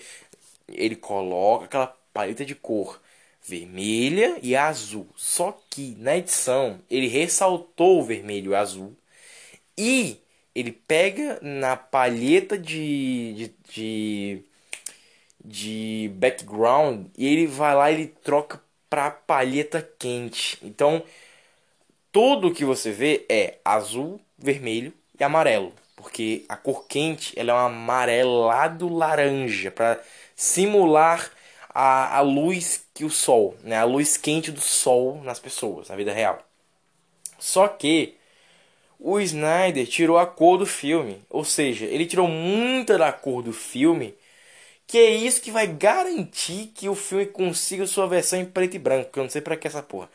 Ele 0.67 0.95
coloca 0.95 1.65
aquela 1.65 1.87
paleta 2.13 2.45
de 2.45 2.55
cor 2.55 3.01
vermelha 3.43 4.39
e 4.41 4.55
azul. 4.55 5.07
Só 5.15 5.59
que 5.69 5.95
na 5.99 6.17
edição 6.17 6.79
ele 6.89 7.07
ressaltou 7.07 7.99
o 7.99 8.03
vermelho 8.03 8.47
e 8.47 8.49
o 8.49 8.55
azul. 8.55 8.95
E 9.77 10.19
ele 10.55 10.71
pega 10.71 11.39
na 11.41 11.75
palheta 11.75 12.57
de, 12.57 13.33
de, 13.33 13.55
de, 13.69 14.43
de 15.43 16.11
background 16.15 17.07
e 17.17 17.25
ele 17.27 17.47
vai 17.47 17.75
lá 17.75 17.91
e 17.91 17.95
ele 17.95 18.07
troca 18.07 18.61
para 18.89 19.11
palheta 19.11 19.81
quente. 19.99 20.57
Então, 20.63 21.03
tudo 22.13 22.53
que 22.53 22.63
você 22.63 22.91
vê 22.91 23.25
é 23.27 23.55
azul, 23.65 24.21
vermelho 24.37 24.93
e 25.19 25.23
amarelo, 25.23 25.73
porque 25.95 26.45
a 26.47 26.55
cor 26.55 26.85
quente 26.87 27.33
ela 27.37 27.51
é 27.51 27.55
um 27.55 27.57
amarelado 27.57 28.87
laranja 28.87 29.71
para 29.71 29.99
simular 30.35 31.31
a, 31.69 32.17
a 32.17 32.21
luz 32.21 32.85
que 32.93 33.03
o 33.03 33.09
sol, 33.09 33.57
né, 33.63 33.77
a 33.77 33.83
luz 33.83 34.15
quente 34.15 34.51
do 34.51 34.61
sol 34.61 35.21
nas 35.23 35.39
pessoas, 35.39 35.89
na 35.89 35.95
vida 35.95 36.13
real. 36.13 36.39
Só 37.39 37.67
que 37.67 38.15
o 38.99 39.19
Snyder 39.19 39.87
tirou 39.87 40.17
a 40.17 40.25
cor 40.27 40.57
do 40.57 40.65
filme, 40.65 41.21
ou 41.29 41.43
seja, 41.43 41.85
ele 41.85 42.05
tirou 42.05 42.27
muita 42.27 42.97
da 42.97 43.11
cor 43.11 43.41
do 43.41 43.51
filme 43.51 44.15
que 44.87 44.97
é 44.97 45.09
isso 45.09 45.41
que 45.41 45.51
vai 45.51 45.65
garantir 45.67 46.71
que 46.75 46.87
o 46.87 46.95
filme 46.95 47.25
consiga 47.25 47.87
sua 47.87 48.07
versão 48.07 48.39
em 48.39 48.45
preto 48.45 48.75
e 48.75 48.79
branco. 48.79 49.11
Que 49.11 49.19
eu 49.19 49.23
não 49.23 49.29
sei 49.29 49.41
pra 49.41 49.57
que 49.57 49.67
essa 49.67 49.81
porra. 49.81 50.09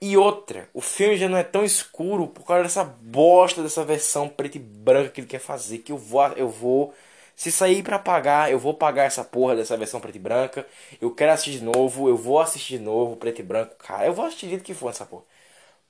E 0.00 0.16
outra, 0.16 0.68
o 0.74 0.80
filme 0.80 1.16
já 1.16 1.28
não 1.28 1.38
é 1.38 1.42
tão 1.44 1.64
escuro 1.64 2.28
por 2.28 2.44
causa 2.46 2.64
dessa 2.64 2.84
bosta 2.84 3.62
dessa 3.62 3.84
versão 3.84 4.28
preto 4.28 4.56
e 4.56 4.58
branco 4.58 5.10
que 5.12 5.20
ele 5.20 5.28
quer 5.28 5.38
fazer. 5.40 5.78
Que 5.78 5.92
eu 5.92 5.98
vou, 5.98 6.26
eu 6.32 6.48
vou. 6.48 6.94
Se 7.34 7.50
sair 7.52 7.82
para 7.82 7.98
pagar, 7.98 8.50
eu 8.50 8.58
vou 8.58 8.74
pagar 8.74 9.04
essa 9.04 9.24
porra 9.24 9.56
dessa 9.56 9.76
versão 9.76 10.00
preto 10.00 10.16
e 10.16 10.18
branca. 10.18 10.66
Eu 11.00 11.14
quero 11.14 11.32
assistir 11.32 11.58
de 11.58 11.64
novo, 11.64 12.08
eu 12.08 12.16
vou 12.16 12.40
assistir 12.40 12.78
de 12.78 12.84
novo, 12.84 13.16
preto 13.16 13.40
e 13.40 13.42
branco. 13.44 13.74
Cara, 13.76 14.06
eu 14.06 14.12
vou 14.14 14.26
assistir 14.26 14.56
do 14.56 14.62
que 14.64 14.74
for 14.74 14.90
essa 14.90 15.06
porra. 15.06 15.24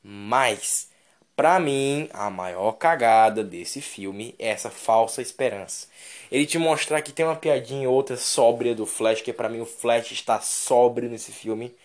Mas, 0.03 0.91
Pra 1.37 1.61
mim, 1.61 2.09
a 2.15 2.31
maior 2.31 2.73
cagada 2.73 3.45
desse 3.45 3.83
filme 3.83 4.35
é 4.39 4.49
essa 4.49 4.71
falsa 4.71 5.21
esperança. 5.21 5.87
Ele 6.33 6.47
te 6.47 6.57
mostrar 6.59 7.03
que 7.03 7.13
tem 7.13 7.27
uma 7.27 7.37
piadinha 7.37 7.91
outra 7.91 8.17
sóbria 8.17 8.75
do 8.75 8.87
Flash, 8.87 9.21
que 9.21 9.33
para 9.35 9.49
mim 9.49 9.61
o 9.61 9.67
Flash 9.67 10.13
está 10.13 10.41
sóbrio 10.41 11.11
nesse 11.11 11.33
filme. 11.33 11.77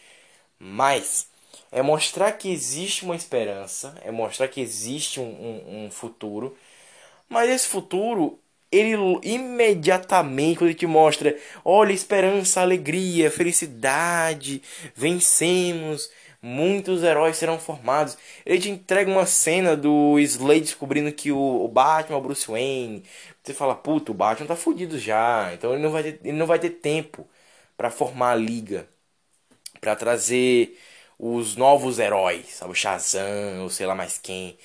Mas 0.60 1.28
é 1.72 1.82
mostrar 1.82 2.34
que 2.34 2.52
existe 2.52 3.04
uma 3.06 3.16
esperança, 3.16 3.96
é 4.04 4.12
mostrar 4.12 4.48
que 4.48 4.62
existe 4.62 5.20
um, 5.20 5.24
um, 5.26 5.86
um 5.86 5.92
futuro. 5.92 6.58
Mas 7.30 7.50
esse 7.50 7.68
futuro, 7.68 8.40
ele 8.72 8.96
imediatamente, 9.24 10.58
quando 10.60 10.70
ele 10.70 10.78
te 10.80 10.88
mostra, 10.88 11.38
olha, 11.64 11.94
esperança, 11.94 12.62
alegria, 12.62 13.32
felicidade, 13.32 14.62
vencemos 14.96 16.10
muitos 16.42 17.04
heróis 17.04 17.38
serão 17.38 17.60
formados. 17.60 18.18
Ele 18.46 18.60
te 18.60 18.70
entrega 18.70 19.10
uma 19.12 19.26
cena 19.26 19.76
do 19.78 20.18
Slade 20.20 20.62
descobrindo 20.62 21.12
que 21.12 21.32
o, 21.32 21.68
Batman 21.68 22.16
é 22.16 22.20
o 22.20 22.22
Bruce 22.22 22.48
Wayne. 22.50 23.04
Você 23.44 23.54
fala, 23.54 23.76
puto, 23.76 24.12
o 24.12 24.16
Batman 24.16 24.48
tá 24.48 24.56
fudido 24.56 24.98
já. 25.00 25.54
Então 25.54 25.74
ele 25.74 25.84
não 25.84 25.92
vai 25.92 26.04
ter, 26.04 26.20
ele 26.24 26.38
não 26.38 26.46
vai 26.48 26.60
ter 26.60 26.72
tempo 26.72 27.28
para 27.78 27.92
formar 27.92 28.32
a 28.32 28.36
liga. 28.36 28.88
para 29.80 29.96
trazer 29.96 30.78
os 31.22 31.56
novos 31.56 32.00
heróis, 32.00 32.48
sabe? 32.56 32.72
O 32.72 32.76
Shazam, 32.76 33.62
ou 33.62 33.70
sei 33.70 33.86
lá 33.86 33.94
mais 33.94 34.18
quem. 34.18 34.58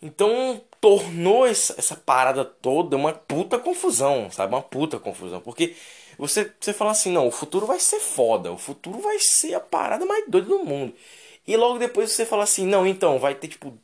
Então 0.00 0.62
tornou 0.80 1.46
essa, 1.46 1.74
essa 1.78 1.96
parada 1.96 2.44
toda 2.44 2.96
uma 2.96 3.12
puta 3.12 3.58
confusão, 3.58 4.30
sabe? 4.30 4.54
Uma 4.54 4.62
puta 4.62 4.98
confusão. 5.00 5.40
Porque 5.40 5.74
você, 6.18 6.52
você 6.60 6.72
fala 6.72 6.92
assim, 6.92 7.10
não, 7.12 7.26
o 7.26 7.30
futuro 7.32 7.66
vai 7.66 7.80
ser 7.80 8.00
foda, 8.00 8.52
o 8.52 8.58
futuro 8.58 9.00
vai 9.00 9.18
ser 9.18 9.54
a 9.54 9.60
parada 9.60 10.06
mais 10.06 10.24
doida 10.28 10.48
do 10.48 10.64
mundo. 10.64 10.94
E 11.46 11.56
logo 11.56 11.78
depois 11.78 12.12
você 12.12 12.24
fala 12.26 12.44
assim, 12.44 12.66
não, 12.66 12.86
então, 12.86 13.18
vai 13.18 13.34
ter 13.34 13.48
tipo 13.48 13.76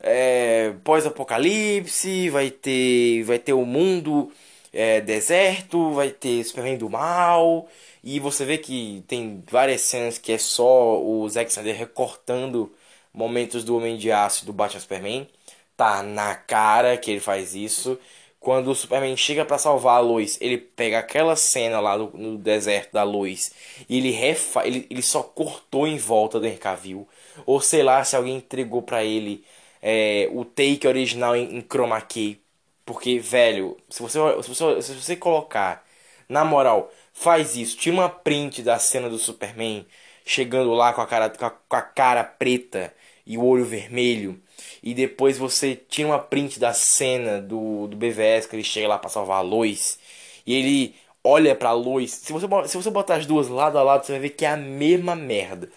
é, 0.00 0.74
pós-apocalipse, 0.84 2.30
vai 2.30 2.50
ter 2.50 3.22
vai 3.24 3.38
ter 3.38 3.52
o 3.52 3.64
mundo 3.64 4.32
é, 4.72 5.00
deserto, 5.00 5.92
vai 5.92 6.10
ter 6.10 6.44
Superman 6.44 6.78
do 6.78 6.90
mal, 6.90 7.68
e 8.02 8.20
você 8.20 8.44
vê 8.44 8.58
que 8.58 9.04
tem 9.06 9.42
várias 9.50 9.82
cenas 9.82 10.18
que 10.18 10.32
é 10.32 10.38
só 10.38 11.00
o 11.02 11.28
Zack 11.28 11.50
Snyder 11.50 11.76
recortando 11.76 12.72
momentos 13.12 13.64
do 13.64 13.76
Homem 13.76 13.96
de 13.96 14.10
Aço 14.12 14.46
do 14.46 14.52
Batman 14.52 14.80
Superman. 14.80 15.28
Tá 15.76 16.02
na 16.02 16.34
cara 16.34 16.96
que 16.96 17.10
ele 17.10 17.20
faz 17.20 17.54
isso. 17.54 17.98
Quando 18.40 18.70
o 18.70 18.74
Superman 18.74 19.16
chega 19.16 19.44
para 19.44 19.58
salvar 19.58 19.96
a 19.96 20.00
Lois, 20.00 20.38
ele 20.40 20.58
pega 20.58 20.98
aquela 20.98 21.34
cena 21.36 21.80
lá 21.80 21.98
no, 21.98 22.10
no 22.12 22.38
deserto 22.38 22.92
da 22.92 23.02
Lois 23.02 23.52
e 23.88 23.98
ele, 23.98 24.10
refa 24.10 24.66
ele, 24.66 24.86
ele 24.90 25.02
só 25.02 25.22
cortou 25.22 25.86
em 25.86 25.96
volta 25.98 26.38
do 26.38 26.46
Henry. 26.46 27.06
Ou 27.46 27.60
sei 27.60 27.82
lá 27.82 28.02
se 28.04 28.16
alguém 28.16 28.36
entregou 28.36 28.82
para 28.82 29.04
ele 29.04 29.44
é, 29.82 30.28
o 30.32 30.44
take 30.44 30.86
original 30.86 31.36
em, 31.36 31.56
em 31.58 31.62
chroma 31.62 32.00
key. 32.00 32.40
Porque, 32.88 33.18
velho, 33.18 33.76
se 33.90 34.00
você, 34.00 34.18
se 34.42 34.48
você, 34.48 34.80
se 34.80 34.94
você 34.94 35.14
colocar, 35.14 35.84
na 36.26 36.42
moral, 36.42 36.90
faz 37.12 37.54
isso, 37.54 37.76
tira 37.76 37.94
uma 37.94 38.08
print 38.08 38.62
da 38.62 38.78
cena 38.78 39.10
do 39.10 39.18
Superman 39.18 39.86
chegando 40.24 40.72
lá 40.72 40.94
com 40.94 41.02
a 41.02 41.06
cara, 41.06 41.28
com 41.28 41.44
a, 41.44 41.50
com 41.50 41.76
a 41.76 41.82
cara 41.82 42.24
preta 42.24 42.94
e 43.26 43.36
o 43.36 43.44
olho 43.44 43.66
vermelho 43.66 44.40
e 44.82 44.94
depois 44.94 45.36
você 45.36 45.76
tira 45.76 46.08
uma 46.08 46.18
print 46.18 46.58
da 46.58 46.72
cena 46.72 47.42
do, 47.42 47.88
do 47.88 47.94
BVS 47.94 48.46
que 48.46 48.56
ele 48.56 48.64
chega 48.64 48.88
lá 48.88 48.96
para 48.98 49.10
salvar 49.10 49.38
a 49.38 49.42
Lois 49.42 49.98
e 50.46 50.54
ele 50.54 50.94
olha 51.22 51.54
pra 51.54 51.72
Lois. 51.72 52.10
Se 52.12 52.32
você, 52.32 52.46
se 52.68 52.76
você 52.78 52.90
botar 52.90 53.16
as 53.16 53.26
duas 53.26 53.48
lado 53.48 53.76
a 53.76 53.82
lado, 53.82 54.06
você 54.06 54.12
vai 54.12 54.20
ver 54.22 54.30
que 54.30 54.46
é 54.46 54.48
a 54.48 54.56
mesma 54.56 55.14
merda. 55.14 55.68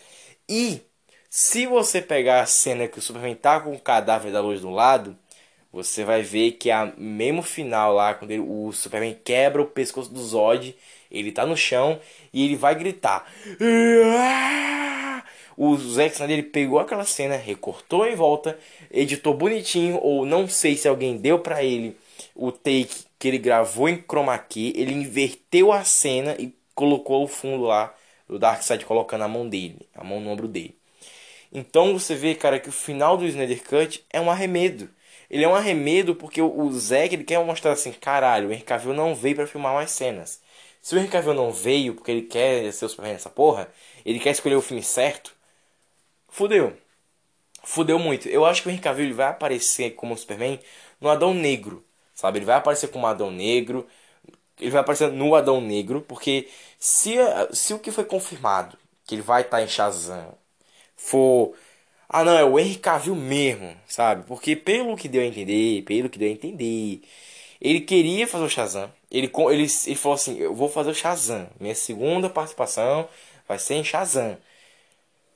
E 0.47 0.79
se 1.29 1.65
você 1.67 2.01
pegar 2.01 2.39
a 2.39 2.45
cena 2.45 2.88
que 2.88 2.99
o 2.99 3.01
Superman 3.01 3.35
tá 3.35 3.59
com 3.59 3.73
o 3.73 3.79
cadáver 3.79 4.31
da 4.31 4.39
Lois 4.39 4.61
do 4.61 4.69
lado, 4.69 5.17
você 5.72 6.03
vai 6.03 6.22
ver 6.22 6.52
que 6.53 6.69
o 6.72 6.93
mesmo 6.98 7.41
final 7.41 7.93
lá, 7.93 8.14
quando 8.14 8.31
ele, 8.31 8.41
o 8.41 8.72
Superman 8.72 9.18
quebra 9.23 9.61
o 9.61 9.68
pescoço 9.68 10.11
do 10.11 10.22
Zod, 10.22 10.76
ele 11.10 11.31
tá 11.31 11.45
no 11.45 11.56
chão 11.56 11.99
e 12.34 12.45
ele 12.45 12.56
vai 12.56 12.76
gritar. 12.76 13.26
O 15.57 15.76
Zack 15.77 16.14
Snyder 16.14 16.39
ele 16.39 16.48
pegou 16.48 16.80
aquela 16.80 17.06
cena, 17.06 17.35
recortou 17.35 18.06
em 18.07 18.15
volta, 18.15 18.57
editou 18.89 19.34
bonitinho, 19.34 19.99
ou 20.02 20.26
não 20.26 20.48
sei 20.48 20.76
se 20.76 20.88
alguém 20.88 21.18
deu 21.18 21.39
para 21.39 21.64
ele 21.64 21.95
o 22.35 22.52
take 22.52 23.06
que 23.19 23.27
ele 23.27 23.38
gravou 23.38 23.88
em 23.88 24.02
chroma 24.02 24.38
key, 24.38 24.73
ele 24.76 24.93
inverteu 24.93 25.72
a 25.72 25.84
cena 25.84 26.35
e 26.39 26.53
colocou 26.73 27.23
o 27.23 27.27
fundo 27.27 27.64
lá 27.64 27.93
do 28.27 28.39
Darkseid 28.39 28.85
colocando 28.85 29.23
a 29.23 29.27
mão 29.27 29.48
dele, 29.48 29.88
a 29.93 30.03
mão 30.03 30.19
no 30.19 30.31
ombro 30.31 30.48
dele. 30.48 30.76
Então 31.53 31.93
você 31.93 32.15
vê, 32.15 32.34
cara, 32.34 32.60
que 32.60 32.69
o 32.69 32.72
final 32.72 33.18
do 33.18 33.27
Snyder 33.27 33.61
Cut 33.64 34.03
é 34.10 34.19
um 34.19 34.31
arremedo. 34.31 34.89
Ele 35.31 35.45
é 35.45 35.47
um 35.47 35.55
arremedo 35.55 36.15
porque 36.15 36.41
o 36.41 36.71
Zack 36.73 37.15
ele 37.15 37.23
quer 37.23 37.43
mostrar 37.45 37.71
assim, 37.71 37.91
caralho, 37.93 38.49
o 38.49 38.51
Henry 38.51 38.63
Cavill 38.63 38.93
não 38.93 39.15
veio 39.15 39.37
para 39.37 39.47
filmar 39.47 39.73
mais 39.73 39.91
cenas. 39.91 40.41
Se 40.81 40.93
o 40.95 40.99
Henry 40.99 41.07
Cavill 41.09 41.33
não 41.33 41.51
veio 41.51 41.95
porque 41.95 42.11
ele 42.11 42.23
quer 42.23 42.71
ser 42.73 42.85
o 42.85 42.89
Superman 42.89 43.13
nessa 43.13 43.29
porra, 43.29 43.69
ele 44.05 44.19
quer 44.19 44.31
escolher 44.31 44.55
o 44.55 44.61
filme 44.61 44.83
certo, 44.83 45.33
Fudeu. 46.31 46.77
Fudeu 47.63 47.99
muito. 47.99 48.27
Eu 48.29 48.45
acho 48.45 48.63
que 48.63 48.69
o 48.69 48.71
Henry 48.71 48.81
Cavill 48.81 49.13
vai 49.13 49.27
aparecer 49.27 49.91
como 49.91 50.17
Superman 50.17 50.59
no 50.99 51.09
Adão 51.09 51.33
Negro. 51.33 51.85
Sabe? 52.15 52.39
Ele 52.39 52.45
vai 52.45 52.55
aparecer 52.55 52.87
como 52.89 53.05
Adão 53.05 53.29
Negro. 53.29 53.87
Ele 54.59 54.71
vai 54.71 54.81
aparecer 54.81 55.11
no 55.11 55.35
Adão 55.35 55.61
Negro. 55.61 56.01
Porque 56.01 56.49
se, 56.79 57.15
se 57.53 57.73
o 57.73 57.79
que 57.79 57.91
foi 57.91 58.05
confirmado, 58.05 58.77
que 59.05 59.15
ele 59.15 59.21
vai 59.21 59.41
estar 59.41 59.57
tá 59.57 59.63
em 59.63 59.67
Shazam, 59.67 60.33
for. 60.95 61.53
Ah, 62.13 62.23
não, 62.25 62.38
é 62.38 62.43
o 62.43 62.59
Henry 62.59 62.75
Cavill 62.75 63.15
mesmo, 63.15 63.73
sabe? 63.88 64.25
Porque 64.27 64.53
pelo 64.55 64.97
que 64.97 65.07
deu 65.07 65.21
a 65.21 65.25
entender, 65.25 65.81
pelo 65.83 66.09
que 66.09 66.19
deu 66.19 66.27
a 66.27 66.31
entender, 66.31 67.01
ele 67.61 67.79
queria 67.81 68.27
fazer 68.27 68.43
o 68.45 68.49
Shazam. 68.49 68.91
Ele, 69.09 69.31
ele, 69.51 69.67
ele 69.85 69.95
falou 69.95 70.15
assim: 70.15 70.38
Eu 70.38 70.53
vou 70.53 70.67
fazer 70.69 70.89
o 70.91 70.93
Shazam. 70.95 71.47
Minha 71.59 71.75
segunda 71.75 72.29
participação 72.29 73.07
vai 73.47 73.57
ser 73.59 73.75
em 73.75 73.83
Shazam. 73.83 74.38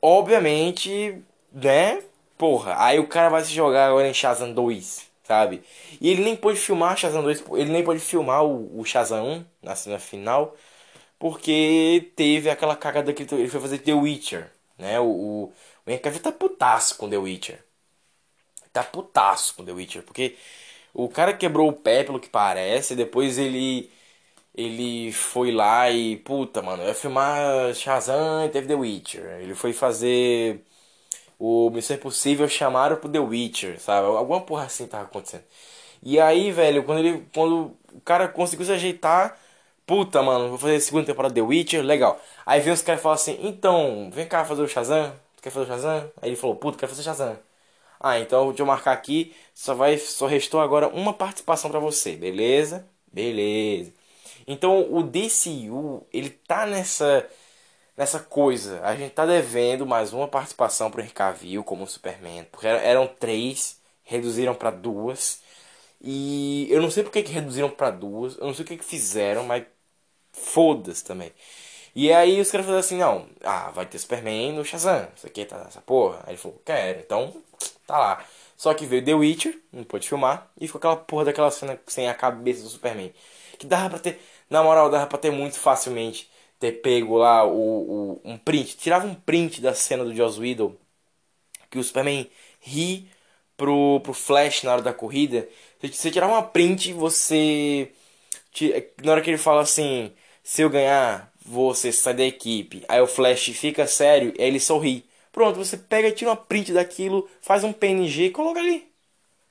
Obviamente, 0.01 1.21
né? 1.51 2.01
Porra, 2.37 2.75
aí 2.83 2.99
o 2.99 3.07
cara 3.07 3.29
vai 3.29 3.43
se 3.43 3.53
jogar 3.53 3.87
agora 3.87 4.07
em 4.09 4.13
Shazam 4.13 4.53
2, 4.53 5.07
sabe? 5.23 5.63
E 6.01 6.09
ele 6.09 6.23
nem 6.23 6.35
pôde 6.35 6.59
filmar 6.59 6.97
Shazam 6.97 7.23
2, 7.23 7.43
ele 7.53 7.71
nem 7.71 7.83
pôde 7.83 7.99
filmar 8.01 8.43
o, 8.45 8.79
o 8.79 8.83
Shazam 8.85 9.25
1 9.25 9.45
na 9.63 9.75
cena 9.75 9.99
final, 9.99 10.55
porque 11.19 12.11
teve 12.15 12.49
aquela 12.49 12.75
cagada 12.75 13.13
que 13.13 13.23
ele 13.23 13.47
foi 13.49 13.61
fazer 13.61 13.79
The 13.79 13.93
Witcher, 13.93 14.51
né? 14.77 14.99
O, 14.99 15.05
o, 15.05 15.53
o 15.87 15.91
Henry 15.91 16.19
tá 16.19 16.31
putaço 16.31 16.97
com 16.97 17.09
The 17.09 17.17
Witcher. 17.17 17.63
Tá 18.73 18.83
putaço 18.83 19.55
com 19.55 19.63
The 19.63 19.71
Witcher, 19.71 20.03
porque 20.03 20.35
o 20.93 21.09
cara 21.09 21.33
quebrou 21.35 21.69
o 21.69 21.73
pé, 21.73 22.03
pelo 22.03 22.19
que 22.19 22.29
parece, 22.29 22.95
depois 22.95 23.37
ele 23.37 23.91
ele 24.55 25.11
foi 25.13 25.51
lá 25.51 25.89
e, 25.91 26.17
puta, 26.17 26.61
mano, 26.61 26.83
ia 26.83 26.93
filmar 26.95 27.73
Shazam 27.75 28.45
e 28.45 28.49
teve 28.49 28.67
The 28.67 28.75
Witcher. 28.75 29.41
Ele 29.41 29.55
foi 29.55 29.73
fazer 29.73 30.65
o 31.39 31.69
Missão 31.71 31.95
Impossível, 31.97 32.47
chamaram 32.49 32.97
pro 32.97 33.09
The 33.09 33.19
Witcher, 33.19 33.79
sabe? 33.81 34.07
Alguma 34.07 34.41
porra 34.41 34.65
assim 34.65 34.87
tava 34.87 35.05
acontecendo. 35.05 35.43
E 36.03 36.19
aí, 36.19 36.51
velho, 36.51 36.83
quando 36.85 36.99
ele 36.99 37.27
quando 37.33 37.77
o 37.93 38.01
cara 38.01 38.27
conseguiu 38.29 38.65
se 38.65 38.73
ajeitar, 38.73 39.37
puta, 39.87 40.21
mano, 40.23 40.49
vou 40.49 40.57
fazer 40.59 40.75
a 40.77 40.81
segunda 40.81 41.05
temporada 41.07 41.33
The 41.35 41.41
Witcher, 41.41 41.83
legal. 41.83 42.19
Aí 42.45 42.61
vem 42.61 42.73
os 42.73 42.81
caras 42.83 43.01
e 43.01 43.03
falam 43.03 43.15
assim: 43.15 43.37
"Então, 43.41 44.09
vem 44.11 44.27
cá 44.27 44.45
fazer 44.45 44.61
o 44.63 44.67
Shazam? 44.69 45.13
Quer 45.45 45.51
fazer 45.51 45.65
o 45.65 45.67
Shazam?" 45.67 46.11
Aí 46.21 46.29
ele 46.29 46.35
falou: 46.35 46.55
"Puta, 46.55 46.77
quero 46.77 46.89
fazer 46.91 47.03
Shazam." 47.03 47.37
Ah, 47.99 48.19
então 48.19 48.47
deixa 48.49 48.63
eu 48.63 48.65
marcar 48.67 48.93
aqui, 48.93 49.35
só 49.53 49.73
vai 49.75 49.97
só 49.97 50.27
restou 50.27 50.59
agora 50.61 50.87
uma 50.89 51.13
participação 51.13 51.69
para 51.71 51.79
você, 51.79 52.15
beleza? 52.15 52.87
Beleza. 53.11 53.93
Então 54.47 54.91
o 54.93 55.03
DCU, 55.03 56.05
ele 56.13 56.29
tá 56.31 56.65
nessa 56.65 57.27
nessa 57.97 58.19
coisa. 58.19 58.81
A 58.83 58.95
gente 58.95 59.13
tá 59.13 59.25
devendo 59.25 59.85
mais 59.85 60.13
uma 60.13 60.27
participação 60.27 60.91
pro 60.91 61.01
Henry 61.01 61.11
Cavill 61.13 61.63
como 61.63 61.87
Superman, 61.87 62.45
porque 62.51 62.67
eram 62.67 63.07
três, 63.07 63.79
reduziram 64.03 64.55
para 64.55 64.71
duas. 64.71 65.41
E 66.01 66.67
eu 66.71 66.81
não 66.81 66.91
sei 66.91 67.03
porque 67.03 67.23
que 67.23 67.31
reduziram 67.31 67.69
para 67.69 67.91
duas, 67.91 68.37
eu 68.37 68.47
não 68.47 68.53
sei 68.53 68.65
o 68.65 68.67
que 68.67 68.77
que 68.77 68.85
fizeram, 68.85 69.43
mas 69.45 69.65
foda-se 70.33 71.03
também. 71.03 71.31
E 71.95 72.11
aí 72.11 72.41
os 72.41 72.51
caras 72.51 72.65
falaram 72.65 72.81
assim, 72.85 72.97
não, 72.97 73.27
ah, 73.43 73.71
vai 73.71 73.85
ter 73.85 73.97
Superman 73.97 74.53
no 74.53 74.65
Shazam, 74.65 75.07
isso 75.15 75.25
aqui 75.27 75.45
tá 75.45 75.57
nessa 75.63 75.81
porra. 75.81 76.19
Aí 76.25 76.33
ele 76.33 76.37
falou, 76.37 76.61
quero, 76.65 76.99
então 76.99 77.33
tá 77.87 77.97
lá. 77.97 78.25
Só 78.57 78.73
que 78.73 78.85
veio 78.85 79.03
The 79.03 79.13
Witcher, 79.13 79.59
não 79.71 79.83
pôde 79.83 80.07
filmar, 80.07 80.49
e 80.59 80.67
ficou 80.67 80.79
aquela 80.79 80.97
porra 80.97 81.25
daquela 81.25 81.51
cena 81.51 81.79
sem 81.87 82.09
a 82.09 82.13
cabeça 82.13 82.63
do 82.63 82.69
Superman. 82.69 83.13
Que 83.57 83.65
dava 83.65 83.91
pra 83.91 83.99
ter 83.99 84.19
na 84.49 84.61
moral, 84.63 84.89
dava 84.89 85.07
pra 85.07 85.17
ter 85.17 85.31
muito 85.31 85.57
facilmente 85.59 86.29
ter 86.59 86.73
pego 86.81 87.17
lá 87.17 87.45
o, 87.45 87.51
o, 87.53 88.21
um 88.23 88.37
print. 88.37 88.77
Tirava 88.77 89.07
um 89.07 89.15
print 89.15 89.61
da 89.61 89.73
cena 89.73 90.03
do 90.03 90.15
Joss 90.15 90.39
Whedon. 90.39 90.75
Que 91.69 91.79
o 91.79 91.83
Superman 91.83 92.29
ri 92.61 93.09
pro, 93.57 93.99
pro 94.01 94.13
Flash 94.13 94.63
na 94.63 94.73
hora 94.73 94.81
da 94.81 94.93
corrida. 94.93 95.47
Você, 95.81 95.93
você 95.93 96.11
tirava 96.11 96.33
uma 96.33 96.43
print 96.43 96.93
você. 96.93 97.91
Na 99.03 99.11
hora 99.11 99.21
que 99.21 99.29
ele 99.29 99.37
fala 99.37 99.61
assim: 99.61 100.13
Se 100.43 100.61
eu 100.61 100.69
ganhar, 100.69 101.31
você 101.45 101.91
sai 101.91 102.13
da 102.15 102.23
equipe. 102.23 102.83
Aí 102.87 102.99
o 103.01 103.07
Flash 103.07 103.45
fica 103.49 103.85
sério 103.87 104.33
aí 104.39 104.47
ele 104.47 104.59
sorri. 104.59 105.05
Pronto, 105.31 105.57
você 105.57 105.77
pega, 105.77 106.11
tira 106.11 106.31
uma 106.31 106.37
print 106.37 106.73
daquilo, 106.73 107.29
faz 107.41 107.63
um 107.63 107.73
PNG 107.73 108.27
e 108.27 108.31
coloca 108.31 108.59
ali. 108.59 108.87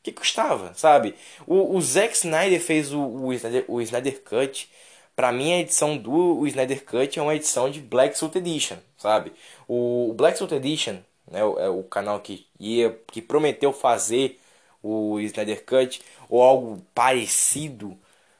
que 0.03 0.13
custava, 0.13 0.75
sabe? 0.75 1.15
O, 1.47 1.77
o 1.77 1.83
Zack 1.83 2.15
Snyder 2.17 2.61
fez 2.61 2.93
o, 2.93 3.01
o, 3.01 3.33
Snyder, 3.33 3.65
o 3.69 3.81
Snyder 3.83 4.23
Cut. 4.23 4.71
Pra 5.17 5.33
mim, 5.33 5.53
a 5.53 5.61
edição 5.61 5.97
do 5.97 6.47
Snyder 6.47 6.85
Cut 6.85 7.19
é 7.19 7.23
uma 7.23 7.35
edição 7.37 7.71
de 7.71 7.81
Black 7.81 8.19
Suit 8.19 8.37
Edition, 8.39 8.77
sabe? 8.99 9.33
O, 9.69 10.11
o 10.11 10.15
Black 10.15 10.39
Suit 10.39 10.55
Edition 10.55 10.99
né, 11.31 11.41
é 11.41 11.69
o 11.69 11.83
canal 11.85 12.21
que 12.21 12.47
ia, 12.59 12.99
que 13.13 13.23
prometeu 13.23 13.73
fazer 13.73 14.41
o 14.83 15.21
Snyder 15.21 15.65
Cut 15.65 16.03
ou 16.29 16.43
algo 16.43 16.83
parecido 16.95 17.97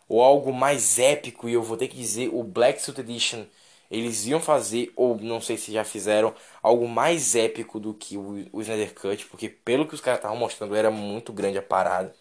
ou 0.09 0.23
algo 0.23 0.53
mais 0.53 0.99
épico 0.99 1.49
e 1.49 1.53
eu 1.55 1.63
vou 1.63 1.77
ter 1.77 1.89
que 1.89 1.97
dizer 1.97 2.29
o 2.33 2.43
Black 2.43 2.81
Suit 2.83 3.01
Edition 3.01 3.45
eles 3.91 4.27
iam 4.27 4.41
fazer 4.41 4.93
ou 4.97 5.17
não 5.19 5.41
sei 5.41 5.57
se 5.57 5.73
já 5.73 5.85
fizeram 5.85 6.35
algo 6.63 6.89
mais 6.89 7.35
épico 7.35 7.79
do 7.79 7.95
que 7.95 8.17
o, 8.17 8.47
o 8.53 8.61
Snyder 8.63 8.95
Cut 8.95 9.27
porque 9.27 9.49
pelo 9.49 9.87
que 9.87 9.95
os 9.95 10.01
caras 10.01 10.19
estavam 10.19 10.37
mostrando 10.37 10.75
era 10.75 10.91
muito 10.91 11.33
grande 11.33 11.59
a 11.59 11.63
parada 11.63 12.15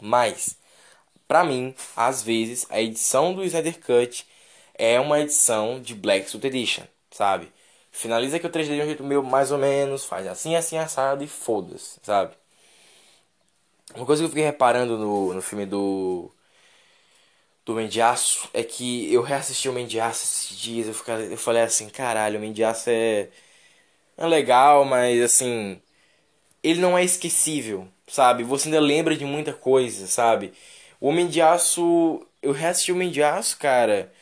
mas 0.00 0.56
para 1.28 1.44
mim 1.44 1.74
às 1.96 2.22
vezes 2.22 2.66
a 2.70 2.80
edição 2.80 3.34
do 3.34 3.44
Snyder 3.44 3.78
Cut 3.80 4.26
é 4.74 4.98
uma 5.00 5.20
edição 5.20 5.80
de 5.80 5.94
Black 5.94 6.28
Suit 6.30 6.46
Edition 6.46 6.84
sabe 7.10 7.52
finaliza 7.92 8.36
aqui 8.36 8.46
o 8.46 8.50
3D 8.50 8.76
de 8.76 8.82
um 8.82 8.86
jeito 8.86 9.04
meio 9.04 9.22
mais 9.22 9.52
ou 9.52 9.58
menos 9.58 10.04
faz 10.04 10.26
assim 10.26 10.56
assim 10.56 10.78
assado 10.78 11.24
e 11.24 11.26
foda-se 11.28 12.00
sabe 12.02 12.34
uma 13.94 14.06
coisa 14.06 14.22
que 14.22 14.26
eu 14.26 14.28
fiquei 14.30 14.44
reparando 14.44 14.96
no, 14.96 15.34
no 15.34 15.42
filme 15.42 15.66
do. 15.66 16.30
Do 17.70 17.76
Mendiaço 17.76 18.48
é 18.52 18.64
que 18.64 19.14
eu 19.14 19.22
reassisti 19.22 19.68
o 19.68 19.72
Mendiaço 19.72 20.24
esses 20.24 20.58
dias. 20.58 20.88
Eu, 20.88 20.94
fiquei, 20.94 21.32
eu 21.32 21.36
falei 21.36 21.62
assim: 21.62 21.88
caralho, 21.88 22.36
o 22.36 22.40
Mendiaço 22.40 22.90
é. 22.90 23.28
É 24.16 24.26
legal, 24.26 24.84
mas 24.84 25.22
assim. 25.22 25.80
Ele 26.62 26.80
não 26.80 26.98
é 26.98 27.04
esquecível, 27.04 27.88
sabe? 28.08 28.42
Você 28.44 28.68
ainda 28.68 28.80
lembra 28.80 29.16
de 29.16 29.24
muita 29.24 29.52
coisa, 29.52 30.08
sabe? 30.08 30.52
O 31.00 31.08
Homem 31.08 31.28
de 31.28 31.40
Aço. 31.40 32.26
Eu 32.42 32.52
reassisti 32.52 32.90
o 32.90 32.96
Homem 32.96 33.10
de 33.10 33.22
Aço, 33.22 33.56
cara. 33.58 34.12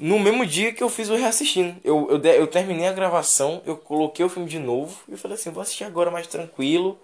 No 0.00 0.18
mesmo 0.18 0.46
dia 0.46 0.72
que 0.72 0.82
eu 0.82 0.88
fiz 0.88 1.10
o 1.10 1.16
reassistindo. 1.16 1.76
Eu, 1.84 2.08
eu, 2.10 2.18
eu 2.18 2.46
terminei 2.46 2.86
a 2.86 2.92
gravação, 2.92 3.62
eu 3.66 3.76
coloquei 3.76 4.24
o 4.24 4.28
filme 4.30 4.48
de 4.48 4.58
novo 4.58 4.98
e 5.06 5.18
falei 5.18 5.34
assim: 5.34 5.50
vou 5.50 5.62
assistir 5.62 5.84
agora 5.84 6.10
mais 6.10 6.26
tranquilo 6.26 6.98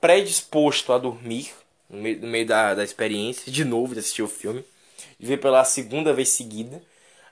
predisposto 0.00 0.92
a 0.92 0.98
dormir 0.98 1.52
no 1.88 1.98
meio, 2.00 2.20
no 2.20 2.26
meio 2.28 2.46
da, 2.46 2.74
da 2.74 2.84
experiência, 2.84 3.50
de 3.50 3.64
novo, 3.64 3.94
de 3.94 4.00
assistir 4.00 4.22
o 4.22 4.28
filme, 4.28 4.64
de 5.18 5.26
ver 5.26 5.38
pela 5.38 5.64
segunda 5.64 6.12
vez 6.12 6.30
seguida. 6.30 6.82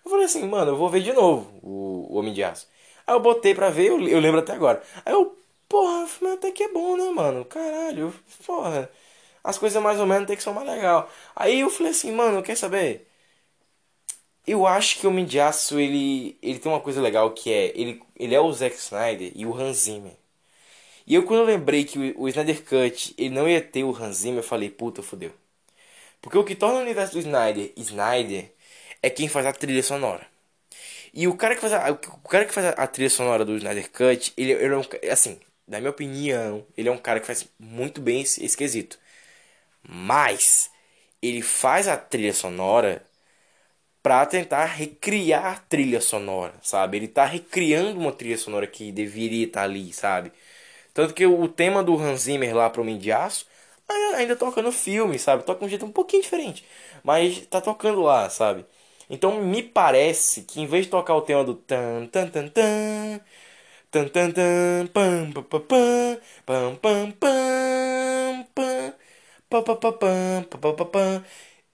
Eu 0.04 0.10
falei 0.10 0.26
assim, 0.26 0.46
mano, 0.46 0.72
eu 0.72 0.76
vou 0.76 0.88
ver 0.90 1.02
de 1.02 1.12
novo 1.12 1.50
o, 1.62 2.06
o 2.10 2.16
Homem 2.18 2.32
de 2.32 2.42
Aço. 2.44 2.68
Aí 3.06 3.14
eu 3.14 3.20
botei 3.20 3.54
pra 3.54 3.70
ver, 3.70 3.88
eu, 3.88 4.08
eu 4.08 4.20
lembro 4.20 4.40
até 4.40 4.52
agora. 4.52 4.82
Aí 5.04 5.12
eu, 5.12 5.36
porra, 5.68 6.04
o 6.04 6.06
filme 6.08 6.34
até 6.34 6.50
que 6.52 6.62
é 6.64 6.68
bom, 6.72 6.96
né, 6.96 7.10
mano? 7.10 7.44
Caralho, 7.44 8.14
porra. 8.46 8.90
As 9.44 9.58
coisas 9.58 9.82
mais 9.82 10.00
ou 10.00 10.06
menos 10.06 10.26
tem 10.26 10.36
que 10.36 10.42
ser 10.42 10.50
mais 10.52 10.66
legal. 10.68 11.10
Aí 11.34 11.60
eu 11.60 11.70
falei 11.70 11.92
assim, 11.92 12.12
mano, 12.12 12.42
quer 12.42 12.56
saber? 12.56 13.08
Eu 14.46 14.66
acho 14.66 14.98
que 14.98 15.06
o 15.06 15.10
Homem 15.10 15.24
de 15.24 15.40
Aço, 15.40 15.78
ele, 15.78 16.38
ele 16.42 16.58
tem 16.58 16.70
uma 16.70 16.80
coisa 16.80 17.00
legal 17.02 17.32
que 17.32 17.52
é, 17.52 17.72
ele, 17.78 18.02
ele 18.16 18.34
é 18.34 18.40
o 18.40 18.52
Zack 18.52 18.76
Snyder 18.76 19.32
e 19.34 19.44
o 19.44 19.54
Hans 19.54 19.78
Zimmer. 19.78 20.16
E 21.06 21.14
eu 21.14 21.24
quando 21.24 21.40
eu 21.40 21.46
lembrei 21.46 21.84
que 21.84 22.14
o, 22.16 22.28
Snyder 22.28 22.62
Cut 22.64 23.14
ele 23.16 23.30
não 23.30 23.48
ia 23.48 23.60
ter 23.60 23.84
o 23.84 23.94
Hans 23.94 24.16
Zimmer, 24.18 24.40
eu 24.40 24.42
falei, 24.42 24.70
puta, 24.70 25.02
fodeu. 25.02 25.32
Porque 26.20 26.38
o 26.38 26.44
que 26.44 26.54
torna 26.54 26.78
o 26.78 26.82
universo 26.82 27.14
do 27.14 27.20
Snyder 27.20 27.72
Snyder 27.76 28.52
é 29.02 29.10
quem 29.10 29.28
faz 29.28 29.46
a 29.46 29.52
trilha 29.52 29.82
sonora. 29.82 30.26
E 31.14 31.28
o 31.28 31.36
cara 31.36 31.54
que 31.54 31.60
faz 31.60 31.72
a, 31.72 31.90
o 31.90 32.28
cara 32.28 32.44
que 32.44 32.52
faz 32.54 32.66
a 32.66 32.86
trilha 32.86 33.10
sonora 33.10 33.44
do 33.44 33.56
Snyder 33.56 33.90
Cut, 33.90 34.32
ele, 34.36 34.52
ele 34.52 34.74
é 34.74 34.76
um, 34.76 34.82
assim, 35.10 35.40
na 35.66 35.78
minha 35.78 35.90
opinião, 35.90 36.66
ele 36.76 36.88
é 36.88 36.92
um 36.92 36.98
cara 36.98 37.20
que 37.20 37.26
faz 37.26 37.48
muito 37.58 38.00
bem 38.00 38.22
esse, 38.22 38.44
esse 38.44 38.56
quesito. 38.56 38.98
Mas 39.88 40.70
ele 41.22 41.42
faz 41.42 41.88
a 41.88 41.96
trilha 41.96 42.34
sonora 42.34 43.04
para 44.02 44.24
tentar 44.26 44.66
recriar 44.66 45.46
a 45.46 45.56
trilha 45.56 46.00
sonora, 46.00 46.54
sabe? 46.62 46.96
Ele 46.96 47.08
tá 47.08 47.24
recriando 47.24 47.98
uma 47.98 48.12
trilha 48.12 48.38
sonora 48.38 48.66
que 48.66 48.92
deveria 48.92 49.46
estar 49.46 49.60
tá 49.60 49.64
ali, 49.64 49.92
sabe? 49.92 50.32
Tanto 50.96 51.12
que 51.14 51.26
o 51.26 51.46
tema 51.48 51.82
do 51.84 51.94
Hans 52.00 52.22
Zimmer 52.22 52.56
lá 52.56 52.70
pro 52.70 52.80
Homem 52.80 52.96
de 52.96 53.12
Aço 53.12 53.46
ainda 54.16 54.34
toca 54.34 54.62
no 54.62 54.72
filme, 54.72 55.18
sabe? 55.18 55.42
Toca 55.44 55.60
de 55.60 55.66
um 55.66 55.68
jeito 55.68 55.84
um 55.84 55.92
pouquinho 55.92 56.22
diferente. 56.22 56.64
Mas 57.04 57.46
tá 57.48 57.60
tocando 57.60 58.00
lá, 58.00 58.30
sabe? 58.30 58.64
Então 59.10 59.42
me 59.42 59.62
parece 59.62 60.42
que 60.42 60.58
em 60.60 60.66
vez 60.66 60.86
de 60.86 60.90
tocar 60.90 61.14
o 61.14 61.20
tema 61.20 61.44
do 61.44 61.54
tan 61.54 62.06
tan 62.06 62.28
tan 62.30 62.48
tan 62.48 63.20
tan 63.90 64.08
tan 64.08 64.32
tan 64.32 64.86
pam 64.88 65.32
pam 65.32 65.60
pam 65.60 66.18
pam 66.46 66.76
pam 66.76 67.12
pam 67.16 68.44
pam 68.54 68.94
pam 69.50 69.76
pam 69.76 69.92
pam 69.92 70.58
pam 70.60 70.74
pam 70.76 70.86
pam 70.86 71.24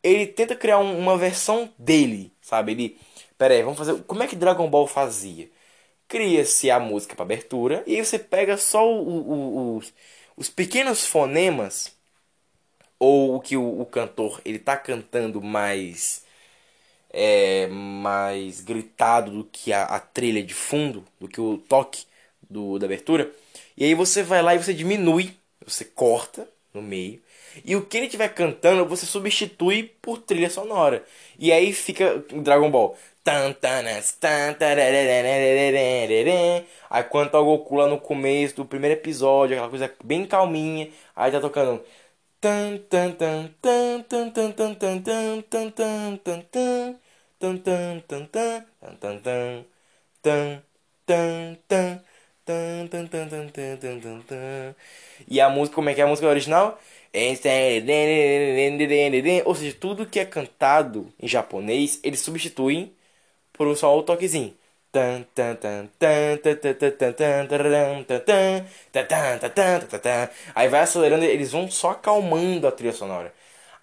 ele 0.03 0.27
tenta 0.27 0.57
criar 0.57 0.79
uma 0.79 1.17
versão 1.19 1.73
dele, 1.79 2.33
sabe? 2.41 2.73
Ele, 2.73 2.99
pera 3.39 3.55
aí, 3.55 3.63
vamos 3.63 3.79
fazer, 3.79 4.03
como 4.05 4.23
é 4.23 4.27
que 4.29 4.37
Dragon 4.37 4.69
Ball 4.71 4.87
fazia? 4.89 5.51
Cria-se 6.13 6.71
a 6.71 6.79
música 6.79 7.17
para 7.17 7.25
abertura 7.25 7.83
e 7.87 7.97
aí 7.97 8.05
você 8.05 8.19
pega 8.19 8.59
só 8.59 8.87
o, 8.87 9.09
o, 9.09 9.77
os, 9.79 9.95
os 10.37 10.51
pequenos 10.51 11.07
fonemas 11.07 11.97
ou 12.99 13.37
o 13.37 13.41
que 13.41 13.57
o, 13.57 13.81
o 13.81 13.87
cantor 13.87 14.39
ele 14.45 14.59
tá 14.59 14.77
cantando 14.77 15.41
mais 15.41 16.23
é, 17.09 17.67
mais 17.67 18.61
gritado 18.61 19.31
do 19.31 19.45
que 19.45 19.73
a, 19.73 19.85
a, 19.85 19.99
trilha 20.01 20.43
de 20.43 20.53
fundo, 20.53 21.03
do 21.19 21.27
que 21.27 21.41
o 21.41 21.57
toque 21.57 22.05
do, 22.49 22.79
da 22.79 22.85
abertura. 22.85 23.33
E 23.75 23.83
aí 23.85 23.95
você 23.95 24.23
vai 24.23 24.43
lá 24.43 24.55
e 24.55 24.59
você 24.63 24.75
diminui, 24.75 25.35
você 25.65 25.85
corta 25.85 26.47
no 26.75 26.83
meio. 26.83 27.23
E 27.65 27.75
o 27.75 27.85
que 27.87 27.97
ele 27.97 28.07
estiver 28.07 28.29
cantando, 28.29 28.87
você 28.87 29.07
substitui 29.07 29.95
por 30.03 30.19
trilha 30.19 30.51
sonora. 30.51 31.05
E 31.39 31.51
aí 31.53 31.73
fica 31.73 32.23
Dragon 32.43 32.71
Ball. 32.71 32.99
Aí 36.91 37.05
quando 37.05 37.31
tá 37.31 37.41
o 37.41 37.45
Goku 37.45 37.77
lá 37.77 37.87
no 37.87 37.99
começo 38.01 38.57
do 38.57 38.65
primeiro 38.65 38.99
episódio, 38.99 39.57
aquela 39.57 39.71
coisa 39.71 39.95
bem 40.05 40.27
calminha, 40.27 40.91
aí 41.15 41.31
tá 41.33 41.41
tocando. 41.41 41.83
E 55.29 55.41
a 55.41 55.49
música, 55.49 55.75
como 55.75 55.89
é 55.91 55.95
que 55.95 56.01
é 56.01 56.05
a 56.05 56.07
música 56.07 56.29
original? 56.29 56.79
Ou 59.45 59.55
seja, 59.55 59.77
tudo 59.79 60.07
que 60.07 60.19
é 60.21 60.25
cantado 60.25 61.13
em 61.21 61.29
japonês, 61.29 62.01
eles 62.03 62.21
substituem 62.21 62.95
por 63.53 63.77
só 63.77 63.97
o 63.97 64.03
toquezinho. 64.03 64.55
Aí 70.55 70.69
vai 70.69 70.81
acelerando, 70.81 71.25
eles 71.25 71.51
vão 71.53 71.71
só 71.71 71.91
acalmando 71.91 72.67
a 72.67 72.73
trilha 72.73 72.93
sonora. 72.93 73.33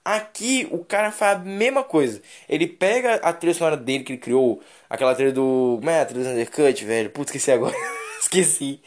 Aqui 0.05 0.67
o 0.71 0.83
cara 0.85 1.11
faz 1.11 1.37
a 1.37 1.39
mesma 1.43 1.83
coisa. 1.83 2.21
Ele 2.47 2.67
pega 2.67 3.15
a 3.15 3.33
trilha 3.33 3.53
sonora 3.53 3.77
dele 3.77 4.03
que 4.03 4.13
ele 4.13 4.19
criou, 4.19 4.61
aquela 4.89 5.15
trilha 5.15 5.31
do. 5.31 5.77
Como 5.79 5.89
é 5.89 6.01
a 6.01 6.05
trilha 6.05 6.23
do 6.23 6.29
Undercut, 6.31 6.85
velho? 6.85 7.09
Putz, 7.09 7.29
esqueci 7.29 7.51
agora. 7.51 7.75
esqueci. 8.21 8.79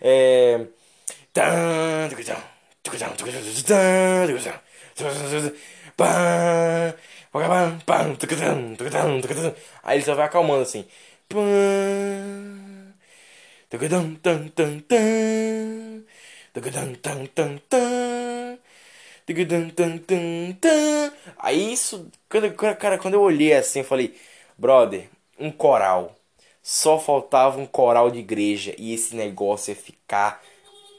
É. 0.00 0.66
Aí 9.82 9.96
ele 9.96 10.04
só 10.04 10.14
vai 10.14 10.26
acalmando 10.26 10.62
assim. 10.62 10.86
Aí 21.38 21.72
isso, 21.72 22.10
quando, 22.28 22.52
cara, 22.54 22.98
quando 22.98 23.14
eu 23.14 23.20
olhei 23.22 23.52
assim, 23.54 23.80
eu 23.80 23.84
falei, 23.84 24.14
brother, 24.56 25.08
um 25.38 25.50
coral. 25.50 26.14
Só 26.62 26.98
faltava 26.98 27.58
um 27.60 27.66
coral 27.66 28.10
de 28.10 28.20
igreja 28.20 28.74
e 28.78 28.94
esse 28.94 29.14
negócio 29.16 29.72
ia 29.72 29.76
ficar 29.76 30.42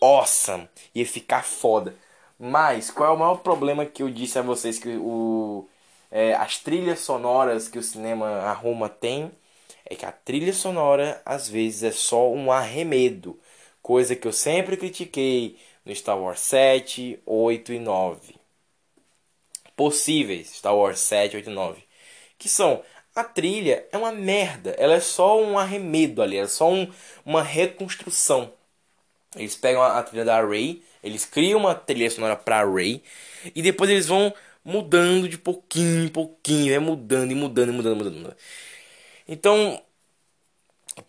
awesome, 0.02 0.70
ia 0.94 1.06
ficar 1.06 1.44
foda. 1.44 1.96
Mas 2.38 2.92
qual 2.92 3.12
é 3.12 3.16
o 3.16 3.20
maior 3.20 3.38
problema 3.38 3.86
que 3.86 4.04
eu 4.04 4.10
disse 4.10 4.38
a 4.38 4.42
vocês 4.42 4.78
que 4.78 4.90
o 4.98 5.68
é, 6.16 6.34
as 6.34 6.58
trilhas 6.58 7.02
sonoras 7.02 7.68
que 7.68 7.78
o 7.78 7.84
cinema 7.84 8.26
arruma 8.44 8.88
tem 8.88 9.30
é 9.86 9.96
que 9.96 10.06
a 10.06 10.14
trilha 10.14 10.54
sonora 10.54 11.22
às 11.26 11.50
vezes 11.50 11.84
é 11.84 11.92
só 11.92 12.32
um 12.32 12.54
arremedo, 12.54 13.38
coisa 13.82 14.16
que 14.16 14.26
eu 14.26 14.32
sempre 14.32 14.78
critiquei 14.78 15.58
no 15.84 15.94
Star 15.94 16.18
Wars 16.18 16.40
7, 16.40 17.20
8 17.26 17.74
e 17.74 17.80
9. 17.80 18.36
Possíveis 19.76 20.56
Star 20.56 20.74
Wars 20.74 21.00
7, 21.00 21.36
8 21.36 21.50
e 21.50 21.54
9, 21.54 21.84
que 22.38 22.48
são 22.48 22.82
a 23.14 23.24
trilha 23.26 23.86
é 23.92 23.98
uma 23.98 24.14
merda. 24.14 24.74
Ela 24.78 24.96
é 24.96 25.02
só 25.02 25.38
um 25.42 25.60
arremedo 25.60 26.22
ali, 26.22 26.38
é 26.38 26.48
só 26.48 26.72
um, 26.72 26.90
uma 27.26 27.44
reconstrução. 27.44 28.54
Eles 29.36 29.58
pegam 29.58 29.82
a, 29.82 30.00
a 30.00 30.04
trilha 30.04 30.24
da 30.24 30.42
Ray, 30.42 30.82
eles 31.04 31.26
criam 31.26 31.60
uma 31.60 31.76
trilha 31.76 32.10
sonora 32.10 32.38
pra 32.38 32.64
Ray, 32.64 33.04
e 33.54 33.62
depois 33.62 33.90
eles 33.90 34.08
vão 34.08 34.34
mudando 34.66 35.30
de 35.30 35.38
pouquinho 35.38 36.04
em 36.06 36.10
pouquinho, 36.10 36.74
é 36.74 36.80
mudando 36.80 37.32
e 37.32 37.36
mudando 37.36 37.70
e 37.70 37.74
mudando, 37.74 37.96
mudando, 37.96 38.16
mudando. 38.18 38.38
Então, 39.28 39.82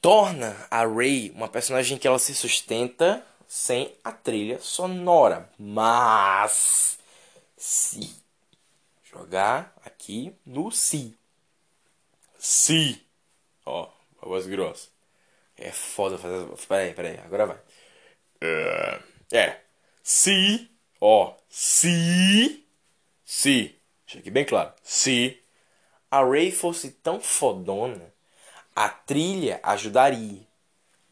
torna 0.01 0.57
a 0.71 0.87
Ray 0.87 1.31
uma 1.35 1.49
personagem 1.49 1.99
que 1.99 2.07
ela 2.07 2.19
se 2.19 2.35
sustenta 2.35 3.27
sem 3.49 3.93
a 4.05 4.13
trilha 4.13 4.61
sonora. 4.61 5.51
Mas 5.59 6.99
se 7.57 8.15
jogar 9.03 9.75
aqui 9.85 10.33
no 10.45 10.71
si 10.71 11.17
se. 12.47 13.05
Ó, 13.65 13.91
a 14.23 14.27
voz 14.27 14.47
grossa. 14.47 14.89
É 15.57 15.73
foda 15.73 16.19
fazer. 16.19 16.47
Peraí, 16.69 16.95
peraí, 16.95 17.19
agora 17.19 17.47
vai. 17.47 17.59
É. 18.41 19.01
é. 19.33 19.61
Se. 20.03 20.71
Ó. 21.01 21.35
Se. 21.49 22.66
Se. 23.27 23.75
Deixa 24.07 24.21
aqui 24.21 24.31
bem 24.31 24.45
claro. 24.45 24.73
Se 24.85 25.37
a 26.09 26.25
Ray 26.25 26.53
fosse 26.53 26.91
tão 26.91 27.21
fodona, 27.21 28.15
a 28.75 28.89
trilha 28.89 29.59
ajudaria. 29.65 30.47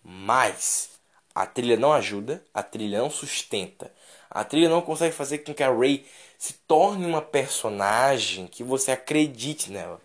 Mas 0.02 0.90
a 1.34 1.44
trilha 1.44 1.76
não 1.76 1.92
ajuda, 1.92 2.42
a 2.54 2.62
trilha 2.62 2.98
não 2.98 3.10
sustenta. 3.10 3.92
A 4.30 4.44
trilha 4.44 4.68
não 4.68 4.80
consegue 4.80 5.14
fazer 5.14 5.38
com 5.38 5.52
que 5.52 5.62
a 5.62 5.74
Ray 5.74 6.06
se 6.38 6.52
torne 6.68 7.04
uma 7.04 7.20
personagem 7.20 8.46
que 8.46 8.62
você 8.62 8.92
acredite 8.92 9.72
nela. 9.72 10.00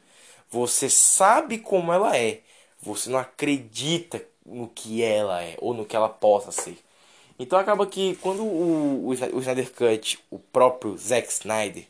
Você 0.49 0.89
sabe 0.89 1.59
como 1.59 1.93
ela 1.93 2.17
é. 2.17 2.39
Você 2.81 3.09
não 3.11 3.19
acredita 3.19 4.23
no 4.43 4.67
que 4.67 5.03
ela 5.03 5.43
é 5.43 5.55
ou 5.59 5.75
no 5.75 5.85
que 5.85 5.95
ela 5.95 6.09
possa 6.09 6.51
ser. 6.51 6.79
Então 7.37 7.59
acaba 7.59 7.85
que 7.85 8.15
quando 8.15 8.43
o, 8.43 9.05
o, 9.05 9.09
o 9.09 9.13
Snyder 9.13 9.71
Cut, 9.71 10.19
o 10.31 10.39
próprio 10.39 10.97
Zack 10.97 11.31
Snyder, 11.31 11.85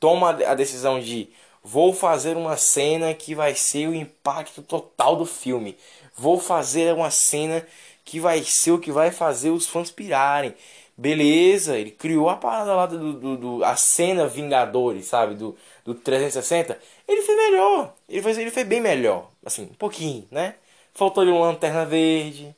toma 0.00 0.30
a 0.30 0.54
decisão 0.54 1.00
de 1.00 1.28
vou 1.62 1.92
fazer 1.92 2.36
uma 2.36 2.56
cena 2.56 3.12
que 3.14 3.34
vai 3.34 3.54
ser 3.54 3.88
o 3.88 3.94
impacto 3.94 4.62
total 4.62 5.16
do 5.16 5.26
filme. 5.26 5.76
Vou 6.16 6.38
fazer 6.40 6.94
uma 6.94 7.10
cena 7.10 7.66
que 8.04 8.18
vai 8.18 8.42
ser 8.42 8.72
o 8.72 8.78
que 8.78 8.90
vai 8.90 9.10
fazer 9.10 9.50
os 9.50 9.66
fãs 9.66 9.90
pirarem. 9.90 10.54
Beleza, 10.96 11.78
ele 11.78 11.92
criou 11.92 12.28
a 12.28 12.36
parada 12.36 12.74
lá 12.74 12.86
do, 12.86 13.12
do, 13.12 13.36
do 13.36 13.64
a 13.64 13.76
cena 13.76 14.26
Vingadores, 14.26 15.06
sabe? 15.06 15.34
Do, 15.34 15.56
do 15.84 15.94
360. 15.94 16.78
Ele 17.06 17.22
fez 17.22 17.38
melhor. 17.38 17.94
Ele 18.08 18.22
fez, 18.22 18.38
ele 18.38 18.50
fez 18.50 18.66
bem 18.66 18.80
melhor. 18.80 19.30
Assim, 19.44 19.62
um 19.62 19.74
pouquinho, 19.74 20.26
né? 20.30 20.56
Faltou 20.92 21.22
ali 21.22 21.30
uma 21.30 21.46
lanterna 21.46 21.84
verde. 21.84 22.54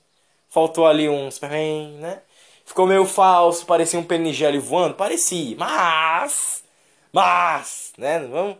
Faltou 0.48 0.86
ali 0.86 1.08
um 1.08 1.30
Superman, 1.30 1.98
né? 1.98 2.22
Ficou 2.64 2.86
meio 2.86 3.04
falso, 3.04 3.66
parecia 3.66 3.98
um 3.98 4.04
penigele 4.04 4.58
voando. 4.58 4.94
Parecia, 4.94 5.56
mas. 5.58 6.64
Mas, 7.12 7.92
né? 7.98 8.20
Vamos 8.20 8.56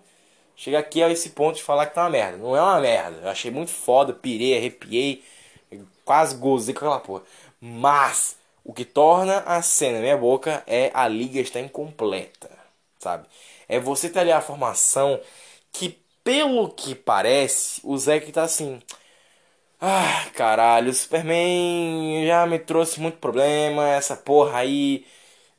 chegar 0.57 0.81
aqui 0.81 1.03
a 1.03 1.11
esse 1.11 1.31
ponto 1.31 1.57
de 1.57 1.63
falar 1.63 1.87
que 1.87 1.95
tá 1.95 2.03
uma 2.03 2.11
merda. 2.11 2.37
Não 2.39 2.57
é 2.57 2.61
uma 2.61 2.81
merda. 2.81 3.21
Eu 3.23 3.29
achei 3.29 3.51
muito 3.51 3.71
foda, 3.71 4.13
pirei, 4.13 4.57
arrepiei. 4.57 5.25
Quase 6.05 6.37
gozei 6.37 6.75
com 6.75 6.81
aquela 6.81 7.01
porra. 7.01 7.23
Mas, 7.61 8.37
o 8.65 8.73
que 8.73 8.85
torna 8.85 9.39
a 9.41 9.63
cena 9.63 9.97
na 9.97 10.03
minha 10.03 10.17
boca 10.17 10.63
é 10.67 10.91
a 10.95 11.07
liga 11.09 11.41
estar 11.41 11.61
incompleta, 11.61 12.51
sabe? 12.99 13.27
É 13.69 13.79
você 13.81 14.09
ter 14.11 14.21
ali 14.21 14.33
a 14.33 14.41
formação 14.41 15.21
que, 15.73 15.99
pelo 16.25 16.69
que 16.71 16.95
parece, 16.95 17.81
o 17.85 17.97
Zack 17.97 18.31
tá 18.33 18.43
assim. 18.43 18.81
Ah, 19.81 20.27
caralho, 20.35 20.91
o 20.91 20.95
Superman 20.95 22.27
já 22.27 22.47
me 22.47 22.59
trouxe 22.59 23.01
muito 23.01 23.19
problema. 23.19 23.89
Essa 23.89 24.17
porra 24.17 24.59
aí 24.59 25.07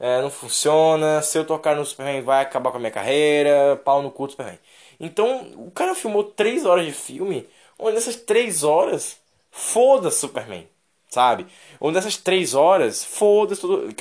é, 0.02 0.20
não 0.20 0.32
funciona. 0.32 1.22
Se 1.22 1.38
eu 1.38 1.46
tocar 1.46 1.76
no 1.76 1.86
Superman, 1.86 2.22
vai 2.22 2.42
acabar 2.42 2.72
com 2.72 2.78
a 2.78 2.80
minha 2.80 2.92
carreira. 2.92 3.80
Pau 3.86 4.02
no 4.02 4.10
cu 4.12 4.26
do 4.26 4.32
Superman. 4.32 4.58
Então, 5.00 5.54
o 5.58 5.70
cara 5.70 5.94
filmou 5.94 6.24
3 6.24 6.66
horas 6.66 6.88
de 6.88 6.92
filme. 6.92 7.48
Onde 7.78 7.94
nessas 7.94 8.16
3 8.16 8.64
horas, 8.64 9.18
foda-se 9.52 10.20
Superman. 10.20 10.68
Sabe? 11.08 11.46
Onde 11.80 11.96
nessas 11.96 12.18
3 12.18 12.56
horas, 12.56 13.04
foda-se 13.04 13.62
tudo. 13.62 13.94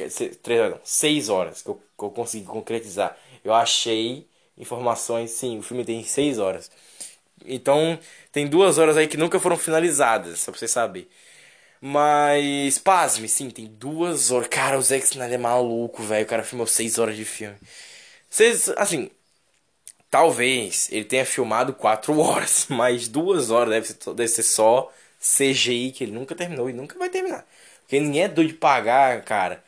3 0.43 0.61
horas, 0.61 0.73
não, 0.73 0.81
6 0.83 1.29
horas 1.29 1.61
que 1.63 1.69
eu, 1.69 1.75
que 1.99 2.05
eu 2.05 2.11
consegui 2.11 2.47
concretizar. 2.47 3.17
Eu 3.45 3.53
achei 3.53 4.27
informações, 4.57 5.31
sim, 5.33 5.59
o 5.59 5.63
filme 5.63 5.85
tem 5.85 6.03
6 6.03 6.39
horas. 6.39 6.71
Então, 7.45 7.99
tem 8.33 8.47
duas 8.47 8.79
horas 8.79 8.97
aí 8.97 9.07
que 9.09 9.17
nunca 9.17 9.39
foram 9.41 9.57
finalizadas, 9.57 10.41
só 10.41 10.51
pra 10.51 10.59
você 10.59 10.69
saber. 10.69 11.11
Mas, 11.81 12.79
pasme, 12.79 13.27
sim, 13.29 13.49
tem 13.49 13.67
duas 13.67 14.31
horas. 14.31 14.49
Cara, 14.49 14.79
o 14.79 14.83
Zack 14.83 15.05
Snyder 15.05 15.35
é 15.35 15.39
maluco, 15.39 16.03
velho. 16.03 16.25
O 16.25 16.29
cara 16.29 16.43
filmou 16.45 16.67
6 16.67 16.99
horas 16.99 17.17
de 17.17 17.25
filme. 17.25 17.57
Vocês, 18.29 18.69
assim, 18.77 19.11
talvez 20.11 20.89
ele 20.93 21.05
tenha 21.05 21.25
filmado 21.25 21.73
4 21.73 22.17
horas, 22.21 22.67
mas 22.69 23.09
duas 23.09 23.51
horas 23.51 23.71
deve 23.71 23.87
ser, 23.87 24.15
deve 24.15 24.29
ser 24.29 24.43
só 24.43 24.93
CGI 25.21 25.93
que 25.93 26.05
ele 26.05 26.13
nunca 26.13 26.35
terminou 26.35 26.69
e 26.69 26.73
nunca 26.73 26.99
vai 26.99 27.09
terminar. 27.09 27.47
Porque 27.83 28.01
ninguém 28.01 28.23
é 28.25 28.29
doido 28.29 28.49
de 28.49 28.55
pagar, 28.55 29.23
cara. 29.23 29.65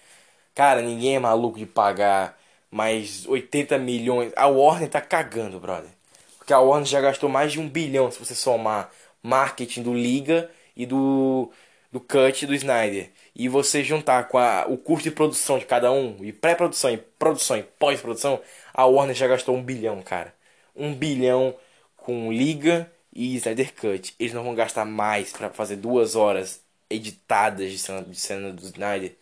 Cara, 0.55 0.83
ninguém 0.83 1.17
é 1.17 1.19
maluco 1.19 1.59
de 1.59 1.67
pagar 1.67 2.39
mais 2.71 3.27
80 3.27 3.79
milhões. 3.79 4.33
A 4.37 4.47
Warner 4.49 4.89
tá 4.89 5.01
cagando, 5.01 5.59
brother. 5.61 5.91
Porque 6.39 6.53
a 6.53 6.61
Warner 6.61 6.87
já 6.87 7.01
gastou 7.01 7.29
mais 7.29 7.53
de 7.53 7.61
um 7.61 7.69
bilhão 7.69 8.11
se 8.11 8.19
você 8.19 8.35
somar 8.35 8.91
marketing 9.23 9.83
do 9.83 9.95
Liga 9.95 10.51
e 10.77 10.87
do, 10.87 11.51
do 11.93 12.01
Cut 12.01 12.47
do 12.47 12.55
Snyder. 12.55 13.11
E 13.35 13.49
você 13.49 13.85
juntar 13.85 14.29
com 14.29 14.39
a, 14.39 14.67
o 14.67 14.77
custo 14.77 15.05
de 15.05 15.15
produção 15.15 15.59
de 15.59 15.67
cada 15.67 15.93
um, 15.93 16.17
e 16.23 16.33
pré-produção, 16.33 16.91
e 16.91 16.97
produção, 16.97 17.57
e 17.59 17.63
pós-produção, 17.63 18.41
a 18.75 18.87
Warner 18.87 19.15
já 19.15 19.27
gastou 19.29 19.57
um 19.57 19.63
bilhão, 19.63 20.03
cara. 20.03 20.35
Um 20.75 20.95
bilhão 20.95 21.55
com 21.97 22.33
Liga 22.33 22.91
e 23.15 23.37
Snyder 23.37 23.75
Cut. 23.75 24.15
Eles 24.19 24.33
não 24.33 24.45
vão 24.45 24.55
gastar 24.55 24.85
mais 24.85 25.33
para 25.33 25.51
fazer 25.51 25.77
duas 25.77 26.17
horas 26.17 26.61
editadas 26.91 27.71
de 27.71 27.79
cena, 27.79 28.03
de 28.03 28.19
cena 28.19 28.53
do 28.53 28.63
Snyder 28.63 29.15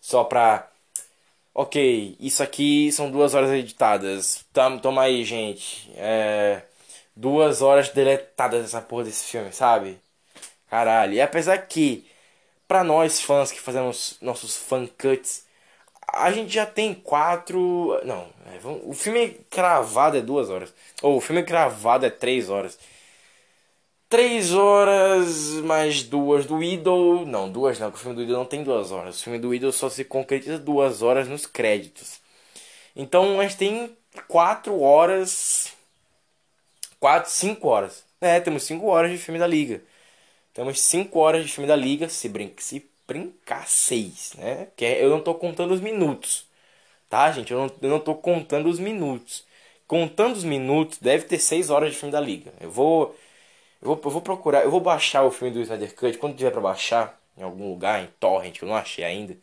só 0.00 0.24
pra 0.24 0.68
ok, 1.54 2.16
isso 2.20 2.42
aqui 2.42 2.92
são 2.92 3.10
duas 3.10 3.34
horas 3.34 3.50
editadas. 3.50 4.44
Toma 4.82 5.02
aí, 5.02 5.24
gente. 5.24 5.90
É, 5.96 6.62
duas 7.16 7.62
horas 7.62 7.88
deletadas 7.90 8.62
dessa 8.62 8.80
porra 8.80 9.04
desse 9.04 9.24
filme, 9.24 9.52
sabe? 9.52 9.98
Caralho. 10.70 11.14
E 11.14 11.20
apesar 11.20 11.58
que, 11.58 12.06
pra 12.68 12.84
nós 12.84 13.20
fãs 13.20 13.52
que 13.52 13.60
fazemos 13.60 14.16
nossos 14.20 14.56
fan 14.56 14.86
cuts, 14.86 15.44
a 16.12 16.30
gente 16.32 16.52
já 16.52 16.66
tem 16.66 16.94
quatro. 16.94 18.00
Não, 18.04 18.28
é, 18.46 18.58
o 18.84 18.92
filme 18.92 19.30
cravado 19.50 20.16
é 20.16 20.20
duas 20.20 20.50
horas. 20.50 20.72
Ou 21.02 21.16
o 21.18 21.20
filme 21.20 21.42
cravado 21.42 22.06
é 22.06 22.10
três 22.10 22.48
horas. 22.50 22.78
3 24.08 24.54
horas 24.54 25.54
mais 25.64 26.02
duas 26.04 26.46
do 26.46 26.62
Idol. 26.62 27.26
Não, 27.26 27.50
duas 27.50 27.78
não, 27.78 27.88
o 27.88 27.92
filme 27.92 28.14
do 28.16 28.22
Idol 28.22 28.38
não 28.38 28.44
tem 28.44 28.62
duas 28.62 28.92
horas. 28.92 29.20
O 29.20 29.24
filme 29.24 29.38
do 29.38 29.52
Idol 29.54 29.72
só 29.72 29.90
se 29.90 30.04
concretiza 30.04 30.58
duas 30.58 31.02
horas 31.02 31.28
nos 31.28 31.44
créditos. 31.46 32.20
Então 32.94 33.40
a 33.40 33.42
gente 33.42 33.56
tem 33.56 33.96
4 34.28 34.80
horas. 34.80 35.72
4, 37.00 37.30
5 37.30 37.68
horas. 37.68 38.04
É, 38.20 38.40
temos 38.40 38.62
5 38.64 38.86
horas 38.86 39.10
de 39.10 39.18
filme 39.18 39.38
da 39.38 39.46
Liga. 39.46 39.82
Temos 40.56 40.80
5 40.80 41.18
horas 41.18 41.44
de 41.44 41.52
filme 41.52 41.68
da 41.68 41.76
Liga. 41.76 42.08
Se, 42.08 42.32
se 42.58 42.90
brincar 43.06 43.68
6, 43.68 44.34
né? 44.38 44.68
Que 44.76 44.86
eu 44.86 45.10
não 45.10 45.20
tô 45.20 45.34
contando 45.34 45.74
os 45.74 45.80
minutos. 45.80 46.46
Tá, 47.10 47.30
gente? 47.32 47.52
Eu 47.52 47.58
não, 47.60 47.70
eu 47.82 47.90
não 47.90 48.00
tô 48.00 48.14
contando 48.16 48.68
os 48.68 48.78
minutos. 48.80 49.44
Contando 49.86 50.36
os 50.36 50.44
minutos, 50.44 50.98
deve 50.98 51.24
ter 51.26 51.38
6 51.38 51.70
horas 51.70 51.92
de 51.92 51.98
filme 51.98 52.12
da 52.12 52.20
Liga. 52.20 52.52
Eu 52.60 52.70
vou 52.70 53.16
eu 53.82 53.88
vou, 53.88 54.00
eu 54.04 54.10
vou 54.10 54.22
procurar, 54.22 54.64
eu 54.64 54.70
vou 54.70 54.80
baixar 54.80 55.24
o 55.24 55.30
filme 55.30 55.52
do 55.54 55.60
Snyder 55.62 55.94
Cut 55.94 56.18
quando 56.18 56.36
tiver 56.36 56.50
para 56.50 56.60
baixar 56.60 57.20
em 57.38 57.42
algum 57.42 57.70
lugar, 57.70 58.02
em 58.02 58.08
torrent, 58.20 58.58
que 58.58 58.64
eu 58.64 58.68
não 58.68 58.76
achei 58.76 59.04
ainda. 59.04 59.36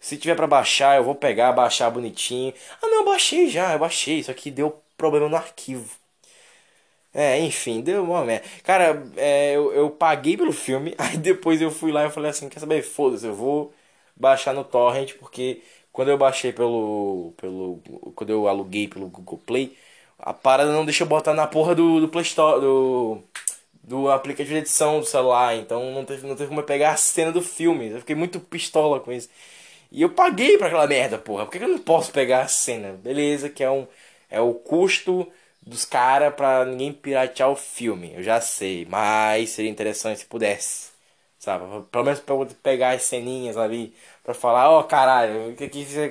Se 0.00 0.16
tiver 0.18 0.36
para 0.36 0.46
baixar, 0.46 0.96
eu 0.96 1.04
vou 1.04 1.14
pegar, 1.14 1.52
baixar 1.52 1.90
bonitinho. 1.90 2.54
Ah, 2.82 2.86
não, 2.88 3.00
eu 3.00 3.04
baixei 3.06 3.48
já, 3.50 3.72
eu 3.74 3.78
baixei, 3.78 4.22
só 4.22 4.32
que 4.34 4.50
deu 4.50 4.82
problema 4.96 5.28
no 5.28 5.36
arquivo. 5.36 5.90
É, 7.18 7.40
enfim, 7.40 7.80
deu 7.80 8.04
uma 8.04 8.24
merda. 8.24 8.46
Cara, 8.62 9.02
é, 9.16 9.56
eu, 9.56 9.72
eu 9.72 9.90
paguei 9.90 10.36
pelo 10.36 10.52
filme, 10.52 10.94
aí 10.98 11.16
depois 11.16 11.60
eu 11.62 11.70
fui 11.70 11.90
lá 11.90 12.06
e 12.06 12.10
falei 12.10 12.30
assim, 12.30 12.48
quer 12.48 12.60
saber, 12.60 12.82
foda-se, 12.82 13.26
eu 13.26 13.34
vou 13.34 13.72
baixar 14.14 14.52
no 14.54 14.62
torrent, 14.64 15.14
porque 15.14 15.62
quando 15.92 16.10
eu 16.10 16.18
baixei 16.18 16.52
pelo, 16.52 17.32
pelo, 17.38 17.80
quando 18.14 18.30
eu 18.30 18.46
aluguei 18.48 18.86
pelo 18.86 19.08
Google 19.08 19.38
Play, 19.38 19.76
a 20.18 20.34
parada 20.34 20.70
não 20.72 20.84
deixa 20.84 21.04
eu 21.04 21.08
botar 21.08 21.32
na 21.32 21.46
porra 21.46 21.74
do, 21.74 22.00
do 22.00 22.08
Play 22.08 22.22
Store, 22.24 22.60
do 22.60 23.22
do 23.82 24.10
aplicativo 24.10 24.54
de 24.54 24.60
edição 24.60 25.00
do 25.00 25.06
celular, 25.06 25.54
então 25.56 25.92
não 25.92 26.04
teve, 26.04 26.26
não 26.26 26.34
teve 26.36 26.48
como 26.48 26.60
eu 26.60 26.64
pegar 26.64 26.92
a 26.92 26.96
cena 26.96 27.30
do 27.32 27.40
filme. 27.42 27.90
Eu 27.90 28.00
fiquei 28.00 28.16
muito 28.16 28.40
pistola 28.40 28.98
com 29.00 29.12
isso. 29.12 29.28
E 29.90 30.02
eu 30.02 30.10
paguei 30.10 30.58
pra 30.58 30.66
aquela 30.68 30.86
merda, 30.86 31.18
porra. 31.18 31.44
Por 31.46 31.52
que 31.52 31.64
eu 31.64 31.68
não 31.68 31.78
posso 31.78 32.12
pegar 32.12 32.42
a 32.42 32.48
cena? 32.48 32.92
Beleza, 32.94 33.48
que 33.48 33.62
é 33.62 33.70
um 33.70 33.86
é 34.30 34.40
o 34.40 34.54
custo 34.54 35.26
dos 35.66 35.84
caras 35.84 36.34
pra 36.34 36.64
ninguém 36.64 36.92
piratear 36.92 37.50
o 37.50 37.56
filme. 37.56 38.14
Eu 38.14 38.22
já 38.22 38.40
sei, 38.40 38.86
mas 38.86 39.50
seria 39.50 39.70
interessante 39.70 40.20
se 40.20 40.26
pudesse. 40.26 40.90
Sabe? 41.38 41.64
Pelo 41.90 42.04
menos 42.04 42.20
pra 42.20 42.34
eu 42.34 42.46
pegar 42.62 42.90
as 42.92 43.02
ceninhas 43.04 43.56
ali 43.56 43.94
pra 44.24 44.34
falar, 44.34 44.70
ó 44.70 44.80
oh, 44.80 44.84
caralho, 44.84 45.50
o 45.50 45.56
que 45.56 45.68
que 45.68 45.84
você. 45.84 46.08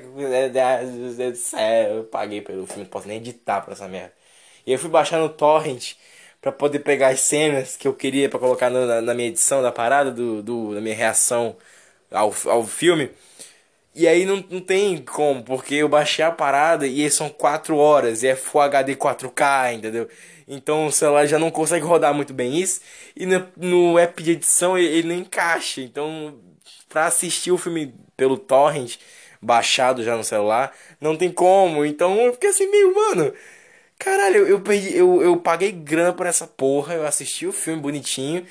Deus 1.18 1.34
do 1.34 1.36
céu, 1.38 1.98
eu 1.98 2.04
paguei 2.06 2.42
pelo 2.42 2.66
filme, 2.68 2.84
não 2.84 2.90
posso 2.90 3.08
nem 3.08 3.18
editar 3.18 3.62
pra 3.62 3.74
essa 3.74 3.88
merda. 3.88 4.14
E 4.66 4.72
eu 4.74 4.80
fui 4.80 4.90
baixar 4.90 5.20
no 5.20 5.30
Torrent 5.30 5.96
pra 6.42 6.52
poder 6.52 6.80
pegar 6.80 7.10
as 7.10 7.22
cenas 7.22 7.76
que 7.78 7.88
eu 7.88 7.94
queria 7.94 8.30
pra 8.30 8.40
colocar 8.40 8.70
na, 8.70 9.02
na 9.02 9.14
minha 9.14 9.30
edição 9.30 9.62
da 9.62 9.72
parada, 9.72 10.12
do, 10.12 10.42
do, 10.44 10.76
da 10.76 10.82
minha 10.82 10.96
reação 10.96 11.56
ao, 12.12 12.34
ao 12.48 12.64
filme. 12.66 13.12
E 13.96 14.08
aí 14.08 14.26
não, 14.26 14.44
não 14.50 14.60
tem 14.60 14.98
como, 14.98 15.42
porque 15.42 15.76
eu 15.76 15.88
baixei 15.88 16.26
a 16.26 16.32
parada 16.32 16.86
e 16.86 17.10
são 17.10 17.30
4 17.30 17.78
horas 17.78 18.24
e 18.24 18.28
é 18.28 18.36
Full 18.36 18.62
HD 18.62 18.96
4K, 18.96 19.74
entendeu? 19.74 20.10
Então 20.48 20.88
o 20.88 20.92
celular 20.92 21.26
já 21.26 21.40
não 21.40 21.50
consegue 21.50 21.86
rodar 21.86 22.14
muito 22.14 22.34
bem 22.34 22.60
isso. 22.60 22.82
E 23.16 23.26
no, 23.26 23.48
no 23.56 23.98
app 23.98 24.22
de 24.22 24.32
edição 24.32 24.78
ele, 24.78 24.88
ele 24.88 25.08
não 25.08 25.16
encaixa. 25.16 25.82
Então, 25.82 26.38
pra 26.90 27.06
assistir 27.06 27.52
o 27.52 27.58
filme 27.58 27.96
pelo 28.18 28.38
torrent, 28.38 28.98
baixado 29.42 30.04
já 30.04 30.18
no 30.18 30.24
celular, 30.24 30.74
não 31.00 31.16
tem 31.16 31.32
como. 31.32 31.86
Então 31.86 32.20
eu 32.20 32.34
fiquei 32.34 32.50
assim, 32.50 32.70
meio, 32.70 32.94
mano. 32.94 33.34
Caralho, 33.98 34.38
eu, 34.40 34.48
eu 34.48 34.62
perdi, 34.62 34.96
eu, 34.98 35.22
eu 35.22 35.38
paguei 35.38 35.72
grana 35.72 36.14
por 36.14 36.26
essa 36.26 36.46
porra, 36.48 36.96
eu 36.96 37.08
assisti 37.08 37.48
o 37.48 37.52
filme 37.54 37.82
bonitinho. 37.82 38.46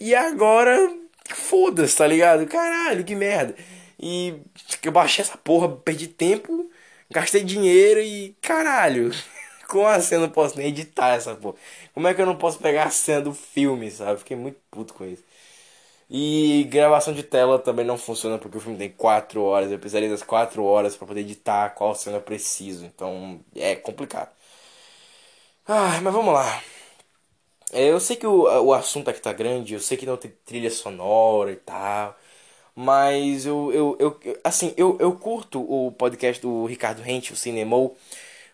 E 0.00 0.14
agora, 0.14 0.90
foda-se, 1.34 1.96
tá 1.96 2.06
ligado? 2.06 2.46
Caralho, 2.46 3.04
que 3.04 3.14
merda. 3.14 3.54
E 3.98 4.40
eu 4.82 4.92
baixei 4.92 5.24
essa 5.24 5.38
porra, 5.38 5.68
perdi 5.76 6.08
tempo, 6.08 6.70
gastei 7.10 7.42
dinheiro 7.44 8.00
e 8.00 8.34
caralho. 8.42 9.10
Como 9.68 9.86
assim 9.86 10.14
eu 10.16 10.20
não 10.22 10.30
posso 10.30 10.56
nem 10.58 10.68
editar 10.68 11.10
essa 11.16 11.34
porra? 11.34 11.56
Como 11.94 12.06
é 12.06 12.14
que 12.14 12.20
eu 12.22 12.26
não 12.26 12.36
posso 12.36 12.58
pegar 12.58 12.84
a 12.84 12.90
cena 12.90 13.22
do 13.22 13.34
filme, 13.34 13.90
sabe? 13.90 14.18
Fiquei 14.20 14.36
muito 14.36 14.60
puto 14.70 14.94
com 14.94 15.04
isso. 15.04 15.24
E 16.10 16.64
gravação 16.70 17.12
de 17.14 17.22
tela 17.22 17.58
também 17.58 17.84
não 17.84 17.98
funciona 17.98 18.38
porque 18.38 18.58
o 18.58 18.60
filme 18.60 18.78
tem 18.78 18.90
4 18.90 19.42
horas. 19.42 19.70
Eu 19.72 19.78
precisaria 19.78 20.08
das 20.10 20.22
4 20.22 20.64
horas 20.64 20.96
para 20.96 21.06
poder 21.06 21.20
editar 21.22 21.70
qual 21.70 21.94
cena 21.94 22.18
eu 22.18 22.22
preciso. 22.22 22.84
Então 22.86 23.40
é 23.56 23.74
complicado. 23.76 24.30
Ah, 25.66 26.00
mas 26.02 26.12
vamos 26.12 26.32
lá. 26.34 26.62
É, 27.72 27.90
eu 27.90 27.98
sei 28.00 28.16
que 28.16 28.26
o, 28.26 28.42
o 28.44 28.72
assunto 28.72 29.10
aqui 29.10 29.20
tá 29.20 29.32
grande, 29.32 29.74
eu 29.74 29.80
sei 29.80 29.96
que 29.96 30.06
não 30.06 30.16
tem 30.16 30.30
trilha 30.44 30.70
sonora 30.70 31.50
e 31.52 31.56
tal. 31.56 32.16
Mas 32.78 33.46
eu, 33.46 33.72
eu, 33.72 33.96
eu 33.98 34.38
assim, 34.44 34.74
eu, 34.76 34.98
eu 35.00 35.12
curto 35.12 35.60
o 35.60 35.92
podcast 35.92 36.42
do 36.42 36.66
Ricardo 36.66 37.00
Rente, 37.00 37.32
o 37.32 37.36
Cinemou, 37.36 37.96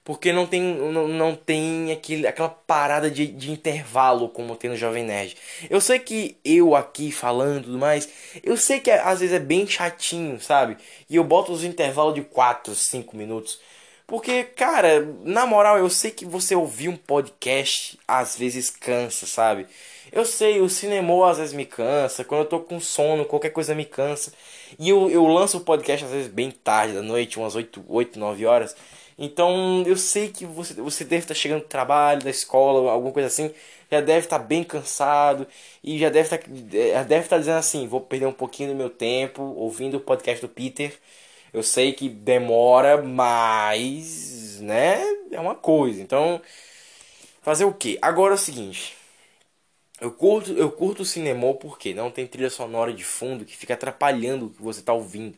porque 0.04 0.32
não 0.32 0.46
tem, 0.46 0.62
não, 0.62 1.08
não 1.08 1.34
tem 1.34 1.92
aquele, 1.92 2.26
aquela 2.26 2.48
parada 2.48 3.10
de, 3.10 3.26
de 3.26 3.50
intervalo 3.50 4.28
como 4.28 4.56
tem 4.56 4.70
no 4.70 4.76
Jovem 4.76 5.04
Nerd. 5.04 5.36
Eu 5.68 5.80
sei 5.80 5.98
que 5.98 6.36
eu 6.44 6.76
aqui 6.76 7.10
falando 7.10 7.64
tudo 7.64 7.78
mais, 7.78 8.08
eu 8.44 8.56
sei 8.56 8.80
que 8.80 8.90
às 8.92 9.20
vezes 9.20 9.34
é 9.34 9.40
bem 9.40 9.66
chatinho, 9.66 10.40
sabe? 10.40 10.76
E 11.10 11.16
eu 11.16 11.24
boto 11.24 11.52
os 11.52 11.64
intervalos 11.64 12.14
de 12.14 12.22
4, 12.22 12.74
5 12.76 13.16
minutos. 13.16 13.60
Porque, 14.06 14.44
cara, 14.44 15.00
na 15.24 15.46
moral, 15.46 15.78
eu 15.78 15.88
sei 15.88 16.10
que 16.10 16.24
você 16.26 16.54
ouvir 16.54 16.88
um 16.88 16.96
podcast 16.96 17.98
às 18.06 18.36
vezes 18.36 18.70
cansa, 18.70 19.26
sabe? 19.26 19.66
Eu 20.12 20.26
sei, 20.26 20.60
o 20.60 20.68
cinema 20.68 21.30
às 21.30 21.38
vezes 21.38 21.54
me 21.54 21.64
cansa, 21.64 22.22
quando 22.22 22.42
eu 22.42 22.48
tô 22.48 22.60
com 22.60 22.78
sono, 22.78 23.24
qualquer 23.24 23.50
coisa 23.50 23.74
me 23.74 23.86
cansa. 23.86 24.32
E 24.78 24.90
eu, 24.90 25.10
eu 25.10 25.26
lanço 25.26 25.56
o 25.56 25.60
podcast 25.62 26.04
às 26.04 26.10
vezes 26.10 26.28
bem 26.28 26.50
tarde 26.50 26.92
da 26.94 27.00
noite, 27.02 27.38
umas 27.38 27.54
8, 27.54 27.82
8 27.88 28.18
9 28.18 28.44
horas. 28.44 28.76
Então 29.18 29.82
eu 29.86 29.96
sei 29.96 30.28
que 30.28 30.44
você, 30.44 30.74
você 30.74 31.04
deve 31.04 31.22
estar 31.24 31.34
chegando 31.34 31.62
do 31.62 31.68
trabalho, 31.68 32.22
da 32.22 32.30
escola, 32.30 32.90
alguma 32.90 33.12
coisa 33.12 33.28
assim, 33.28 33.52
já 33.90 34.00
deve 34.02 34.26
estar 34.26 34.38
bem 34.38 34.62
cansado 34.62 35.46
e 35.82 35.98
já 35.98 36.10
deve 36.10 36.26
estar, 36.34 36.40
já 36.92 37.02
deve 37.04 37.24
estar 37.24 37.38
dizendo 37.38 37.58
assim: 37.58 37.86
vou 37.86 38.00
perder 38.00 38.26
um 38.26 38.32
pouquinho 38.32 38.70
do 38.70 38.76
meu 38.76 38.90
tempo 38.90 39.42
ouvindo 39.42 39.96
o 39.96 40.00
podcast 40.00 40.42
do 40.42 40.48
Peter. 40.48 40.94
Eu 41.52 41.62
sei 41.62 41.92
que 41.92 42.08
demora, 42.08 43.02
mas, 43.02 44.60
né, 44.60 45.02
é 45.30 45.40
uma 45.40 45.54
coisa. 45.54 46.00
Então, 46.02 46.40
fazer 47.42 47.64
o 47.64 47.72
que? 47.72 47.98
Agora 48.02 48.34
é 48.34 48.36
o 48.36 48.38
seguinte. 48.38 49.01
Eu 50.02 50.10
curto, 50.10 50.52
eu 50.52 50.70
curto 50.72 51.02
o 51.02 51.04
cinema 51.04 51.54
porque 51.54 51.94
não 51.94 52.10
tem 52.10 52.26
trilha 52.26 52.50
sonora 52.50 52.92
de 52.92 53.04
fundo 53.04 53.44
que 53.44 53.56
fica 53.56 53.74
atrapalhando 53.74 54.46
o 54.46 54.50
que 54.50 54.60
você 54.60 54.80
está 54.80 54.92
ouvindo. 54.92 55.36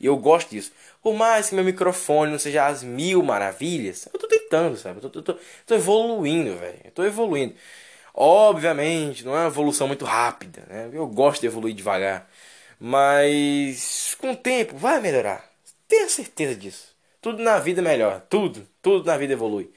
E 0.00 0.06
eu 0.06 0.16
gosto 0.16 0.50
disso. 0.50 0.72
Por 1.02 1.14
mais 1.14 1.48
que 1.48 1.54
meu 1.54 1.64
microfone 1.64 2.32
não 2.32 2.38
seja 2.38 2.66
as 2.66 2.82
mil 2.82 3.22
maravilhas, 3.22 4.08
eu 4.12 4.18
tô 4.18 4.26
tentando, 4.26 4.76
sabe? 4.76 4.98
Eu 4.98 5.10
tô, 5.10 5.22
tô, 5.22 5.34
tô, 5.34 5.40
tô 5.66 5.74
evoluindo, 5.76 6.56
velho. 6.56 6.80
Eu 6.84 6.90
tô 6.90 7.04
evoluindo. 7.04 7.54
Obviamente, 8.14 9.24
não 9.24 9.36
é 9.36 9.40
uma 9.42 9.48
evolução 9.48 9.86
muito 9.88 10.04
rápida, 10.04 10.64
né? 10.68 10.90
Eu 10.92 11.06
gosto 11.06 11.42
de 11.42 11.46
evoluir 11.46 11.74
devagar. 11.74 12.28
Mas 12.80 14.16
com 14.20 14.32
o 14.32 14.36
tempo 14.36 14.76
vai 14.76 15.00
melhorar. 15.00 15.48
Tenha 15.88 16.08
certeza 16.08 16.56
disso. 16.56 16.96
Tudo 17.20 17.42
na 17.42 17.58
vida 17.60 17.80
melhora. 17.82 18.20
Tudo. 18.20 18.68
Tudo 18.82 19.06
na 19.06 19.16
vida 19.16 19.34
evolui. 19.34 19.70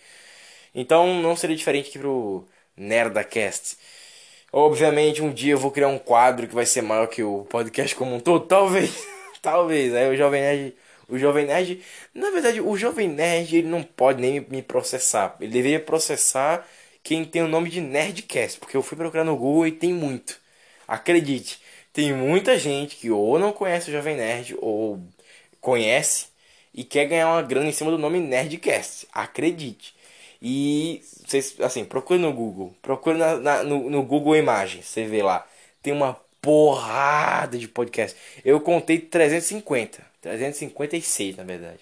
Então 0.73 1.22
não 1.22 1.35
seria 1.35 1.56
diferente 1.56 1.89
aqui 1.89 1.99
pro 1.99 2.45
Nerdacast. 2.76 3.77
Obviamente, 4.51 5.22
um 5.22 5.34
dia 5.34 5.53
eu 5.53 5.57
vou 5.57 5.72
criar 5.72 5.88
um 5.89 5.97
quadro 5.97 6.47
que 6.47 6.55
vai 6.55 6.65
ser 6.65 6.81
maior 6.81 7.07
que 7.07 7.23
o 7.23 7.45
podcast 7.45 7.95
como 7.95 8.15
um 8.15 8.19
todo. 8.19 8.45
Talvez. 8.47 9.05
Talvez. 9.41 9.93
Aí 9.93 10.09
o 10.09 10.15
Jovem 10.17 10.41
Nerd. 10.41 10.76
O 11.07 11.17
Jovem 11.17 11.45
Nerd. 11.45 11.81
Na 12.13 12.31
verdade, 12.31 12.61
o 12.61 12.76
Jovem 12.77 13.07
Nerd 13.07 13.57
ele 13.57 13.67
não 13.67 13.84
pode 13.84 14.22
nem 14.22 14.39
me 14.49 14.61
processar. 14.61 15.35
Ele 15.39 15.51
deveria 15.51 15.80
processar 15.80 16.67
quem 17.03 17.26
tem 17.26 17.43
o 17.43 17.47
nome 17.47 17.69
de 17.69 17.81
Nerdcast. 17.81 18.59
Porque 18.59 18.77
eu 18.77 18.81
fui 18.84 18.97
procurar 18.97 19.23
no 19.23 19.38
Google 19.38 19.67
e 19.67 19.72
tem 19.72 19.93
muito. 19.93 20.39
Acredite. 20.88 21.59
Tem 21.93 22.13
muita 22.13 22.57
gente 22.59 22.95
que 22.97 23.09
ou 23.11 23.39
não 23.39 23.53
conhece 23.53 23.89
o 23.89 23.93
Jovem 23.93 24.15
Nerd 24.17 24.55
ou 24.59 25.01
conhece 25.61 26.27
e 26.73 26.84
quer 26.84 27.05
ganhar 27.05 27.30
uma 27.30 27.41
grana 27.41 27.69
em 27.69 27.72
cima 27.72 27.89
do 27.91 27.97
nome 27.97 28.19
Nerdcast. 28.19 29.07
Acredite. 29.13 29.94
E 30.47 31.01
vocês, 31.26 31.59
assim, 31.59 31.84
procure 31.84 32.19
no 32.19 32.31
Google. 32.31 32.72
Procure 32.80 33.17
na, 33.17 33.35
na, 33.38 33.63
no, 33.63 33.89
no 33.89 34.03
Google 34.03 34.35
Imagens. 34.35 34.85
Você 34.85 35.03
vê 35.03 35.23
lá. 35.23 35.43
Tem 35.81 35.91
uma 35.91 36.13
porrada 36.39 37.57
de 37.57 37.67
podcast. 37.67 38.15
Eu 38.45 38.61
contei 38.61 38.99
350. 38.99 40.05
356, 40.22 41.38
na 41.38 41.43
verdade. 41.43 41.80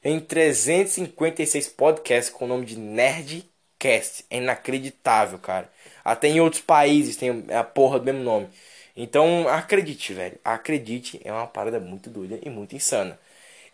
Tem 0.00 0.18
356 0.18 1.68
podcasts 1.68 2.32
com 2.32 2.46
o 2.46 2.48
nome 2.48 2.64
de 2.64 2.78
Nerdcast. 2.78 4.24
É 4.30 4.38
inacreditável, 4.38 5.38
cara. 5.38 5.70
Até 6.02 6.28
em 6.28 6.40
outros 6.40 6.62
países 6.62 7.16
tem 7.16 7.44
a 7.50 7.62
porra 7.62 7.98
do 7.98 8.06
mesmo 8.06 8.22
nome. 8.22 8.48
Então, 8.96 9.46
acredite, 9.46 10.14
velho. 10.14 10.38
Acredite, 10.42 11.20
é 11.22 11.30
uma 11.30 11.46
parada 11.46 11.78
muito 11.78 12.08
doida 12.08 12.38
e 12.42 12.48
muito 12.48 12.74
insana. 12.74 13.20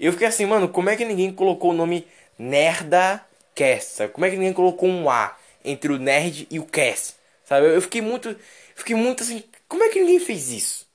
Eu 0.01 0.11
fiquei 0.11 0.27
assim, 0.27 0.47
mano, 0.47 0.69
como 0.69 0.91
é 0.91 0.97
que 0.97 1.05
ninguém 1.05 1.33
colocou 1.33 1.71
o 1.71 1.75
nome 1.75 2.05
Nerda 2.37 3.25
cast, 3.57 3.95
sabe? 3.95 4.13
Como 4.13 4.25
é 4.25 4.31
que 4.31 4.37
ninguém 4.37 4.53
colocou 4.53 4.89
um 4.89 5.11
A 5.11 5.37
entre 5.65 5.93
o 5.93 5.99
nerd 5.99 6.47
e 6.51 6.61
o 6.61 6.67
cast, 6.67 7.15
sabe? 7.45 7.67
Eu 7.67 7.83
fiquei 7.83 8.01
muito, 8.01 8.37
fiquei 8.77 8.95
muito 8.95 9.25
assim, 9.25 9.43
como 9.67 9.83
é 9.83 9.89
que 9.89 9.99
ninguém 9.99 10.21
fez 10.21 10.51
isso? 10.51 10.87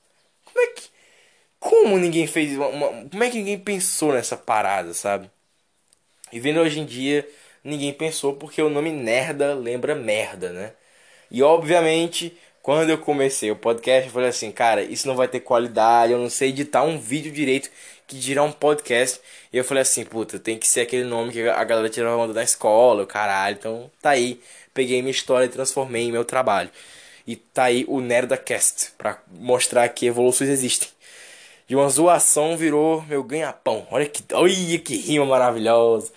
Como 0.46 0.64
é 0.64 0.68
que, 0.68 0.88
como 1.60 1.98
ninguém 1.98 2.26
fez, 2.26 2.56
uma, 2.56 2.68
uma, 2.68 3.08
como 3.10 3.24
é 3.24 3.30
que 3.30 3.38
ninguém 3.38 3.58
pensou 3.58 4.12
nessa 4.12 4.36
parada, 4.36 4.94
sabe? 4.94 5.30
E 6.32 6.40
vendo 6.40 6.60
hoje 6.60 6.80
em 6.80 6.86
dia, 6.86 7.28
ninguém 7.62 7.92
pensou 7.92 8.34
porque 8.34 8.62
o 8.62 8.70
nome 8.70 8.90
Nerda 8.90 9.54
lembra 9.54 9.94
merda, 9.94 10.50
né? 10.50 10.72
E 11.30 11.42
obviamente, 11.42 12.36
quando 12.62 12.90
eu 12.90 12.98
comecei 12.98 13.50
o 13.50 13.56
podcast, 13.56 14.06
eu 14.06 14.12
falei 14.12 14.28
assim, 14.28 14.52
cara, 14.52 14.82
isso 14.82 15.08
não 15.08 15.16
vai 15.16 15.28
ter 15.28 15.40
qualidade, 15.40 16.12
eu 16.12 16.18
não 16.18 16.30
sei 16.30 16.50
editar 16.50 16.84
um 16.84 16.98
vídeo 16.98 17.32
direito 17.32 17.70
que 18.06 18.18
dirá 18.18 18.42
um 18.42 18.52
podcast. 18.52 19.20
E 19.52 19.56
eu 19.56 19.64
falei 19.64 19.82
assim, 19.82 20.04
puta, 20.04 20.38
tem 20.38 20.58
que 20.58 20.66
ser 20.66 20.82
aquele 20.82 21.04
nome 21.04 21.32
que 21.32 21.48
a 21.48 21.64
galera 21.64 21.88
tirava 21.88 22.16
onda 22.16 22.32
da 22.32 22.42
escola, 22.42 23.02
o 23.02 23.06
caralho. 23.06 23.56
Então, 23.58 23.90
tá 24.00 24.10
aí. 24.10 24.40
Peguei 24.74 25.02
minha 25.02 25.10
história 25.10 25.46
e 25.46 25.48
transformei 25.48 26.04
em 26.04 26.12
meu 26.12 26.24
trabalho. 26.24 26.70
E 27.26 27.36
tá 27.36 27.64
aí 27.64 27.84
o 27.88 28.00
Nerdacast, 28.00 28.92
pra 28.98 29.18
mostrar 29.30 29.88
que 29.88 30.06
evoluções 30.06 30.50
existem. 30.50 30.88
De 31.68 31.76
uma 31.76 31.88
zoação 31.88 32.56
virou 32.56 33.02
meu 33.02 33.22
ganha-pão. 33.22 33.86
Olha 33.90 34.06
que, 34.06 34.22
olha 34.34 34.78
que 34.78 34.96
rima 34.96 35.24
maravilhosa. 35.24 36.12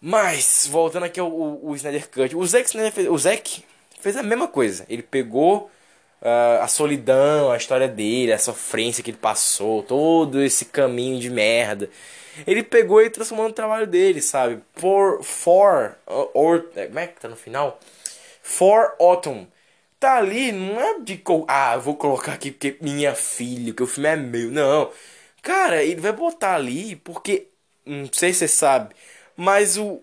Mas, 0.00 0.68
voltando 0.70 1.04
aqui 1.04 1.18
ao, 1.18 1.30
ao, 1.30 1.68
ao 1.68 1.76
Snyder 1.76 2.08
Cut. 2.10 2.36
O 2.36 2.46
Zack 2.46 2.66
Snyder 2.66 2.92
fez, 2.92 3.08
o 3.08 3.16
Zack 3.16 3.64
fez 4.00 4.16
a 4.16 4.22
mesma 4.22 4.46
coisa. 4.46 4.84
Ele 4.88 5.02
pegou 5.02 5.70
uh, 6.24 6.62
a 6.62 6.68
solidão, 6.68 7.50
a 7.50 7.56
história 7.56 7.86
dele, 7.86 8.32
a 8.32 8.38
sofrência 8.38 9.04
que 9.04 9.10
ele 9.10 9.18
passou, 9.18 9.82
todo 9.82 10.42
esse 10.42 10.64
caminho 10.66 11.20
de 11.20 11.30
merda. 11.30 11.90
Ele 12.46 12.62
pegou 12.62 13.00
e 13.00 13.10
transformou 13.10 13.46
no 13.46 13.54
trabalho 13.54 13.86
dele, 13.86 14.20
sabe? 14.20 14.60
For, 14.74 15.22
for, 15.22 15.96
or, 16.06 16.62
como 16.62 16.98
é 16.98 17.06
que 17.06 17.20
tá 17.20 17.28
no 17.28 17.36
final? 17.36 17.78
For 18.42 18.94
Autumn. 18.98 19.46
Tá 20.00 20.18
ali, 20.18 20.52
não 20.52 20.80
é 20.80 21.00
de. 21.00 21.22
Ah, 21.48 21.76
vou 21.76 21.96
colocar 21.96 22.32
aqui 22.32 22.50
porque 22.50 22.76
minha 22.80 23.14
filha, 23.14 23.72
que 23.72 23.82
o 23.82 23.86
filme 23.86 24.08
é 24.08 24.16
meu. 24.16 24.50
Não. 24.50 24.90
Cara, 25.40 25.82
ele 25.82 26.00
vai 26.00 26.12
botar 26.12 26.56
ali 26.56 26.96
porque. 26.96 27.48
Não 27.86 28.08
sei 28.12 28.32
se 28.32 28.40
você 28.40 28.48
sabe, 28.48 28.94
mas 29.36 29.76
o, 29.76 30.00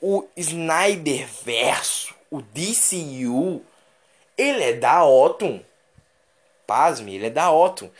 o 0.00 0.26
Snyder 0.36 1.26
verso, 1.44 2.14
o 2.30 2.42
DCU, 2.42 3.62
ele 4.36 4.62
é 4.62 4.72
da 4.72 5.04
Otton. 5.04 5.60
Pasme, 6.66 7.14
ele 7.14 7.26
é 7.26 7.30
da 7.30 7.50
Otton. 7.50 7.90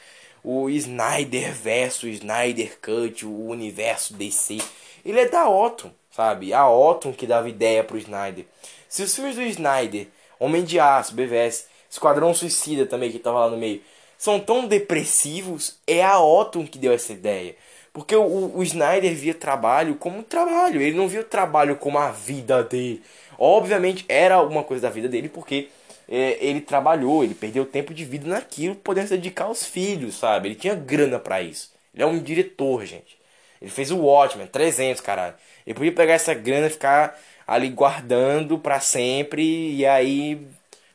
O 0.43 0.69
Snyder 0.69 1.53
verso, 1.53 2.07
o 2.07 2.09
Snyder 2.09 2.79
Cut, 2.81 3.25
o 3.25 3.47
universo 3.49 4.15
DC, 4.15 4.59
ele 5.05 5.21
é 5.21 5.29
da 5.29 5.49
Otton, 5.49 5.91
sabe? 6.11 6.53
A 6.53 6.69
Otton 6.69 7.13
que 7.13 7.27
dava 7.27 7.49
ideia 7.49 7.83
pro 7.83 7.99
Snyder. 7.99 8.45
Se 8.89 9.03
os 9.03 9.15
filmes 9.15 9.37
do 9.37 9.43
Snyder, 9.43 10.09
Homem 10.39 10.65
de 10.65 10.79
Aço, 10.79 11.15
BVS, 11.15 11.67
Esquadrão 11.91 12.35
Suicida 12.35 12.85
também 12.85 13.11
que 13.11 13.19
tava 13.19 13.41
lá 13.41 13.51
no 13.51 13.57
meio, 13.57 13.81
são 14.19 14.39
tão 14.39 14.67
depressivos, 14.67 15.79
é 15.87 16.05
a 16.05 16.21
Otton 16.21 16.67
que 16.67 16.79
deu 16.79 16.93
essa 16.93 17.13
ideia. 17.13 17.57
Porque 17.93 18.17
o, 18.17 18.57
o 18.57 18.63
Snyder 18.63 19.15
via 19.15 19.35
trabalho 19.35 19.95
como 19.95 20.23
trabalho, 20.23 20.83
ele 20.83 20.97
não 20.97 21.09
via 21.09 21.21
o 21.21 21.25
trabalho 21.25 21.77
como 21.77 21.99
a 21.99 22.11
vida 22.11 22.63
dele. 22.63 23.03
Obviamente 23.39 24.05
era 24.09 24.35
alguma 24.35 24.65
coisa 24.65 24.83
da 24.83 24.91
vida 24.91 25.09
dele, 25.09 25.29
porque 25.29 25.69
é, 26.09 26.39
ele 26.45 26.61
trabalhou, 26.61 27.25
ele 27.25 27.35
perdeu 27.35 27.65
tempo 27.65 27.95
de 27.95 28.05
vida 28.05 28.29
naquilo, 28.29 28.75
podendo 28.75 29.09
se 29.09 29.17
dedicar 29.17 29.45
aos 29.45 29.65
filhos, 29.65 30.17
sabe? 30.17 30.49
Ele 30.49 30.55
tinha 30.55 30.75
grana 30.75 31.19
para 31.19 31.43
isso. 31.43 31.73
Ele 31.93 32.03
é 32.03 32.07
um 32.07 32.23
diretor, 32.23 32.85
gente. 32.85 33.19
Ele 33.61 33.71
fez 33.71 33.91
o 33.91 33.99
Watchmen, 33.99 34.47
300, 34.47 35.01
caralho. 35.01 35.35
Ele 35.67 35.75
podia 35.75 35.93
pegar 35.93 36.15
essa 36.15 36.35
grana 36.35 36.67
e 36.67 36.71
ficar 36.71 37.19
ali 37.47 37.69
guardando 37.69 38.59
para 38.59 38.81
sempre 38.81 39.43
e 39.75 39.87
aí 39.87 40.47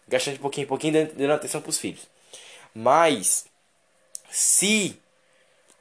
gastando 0.08 0.34
de 0.34 0.40
pouquinho 0.40 0.66
em 0.66 0.68
pouquinho, 0.68 1.12
dando 1.14 1.34
atenção 1.34 1.62
pros 1.62 1.78
filhos. 1.78 2.08
Mas 2.74 3.46
se 4.30 5.00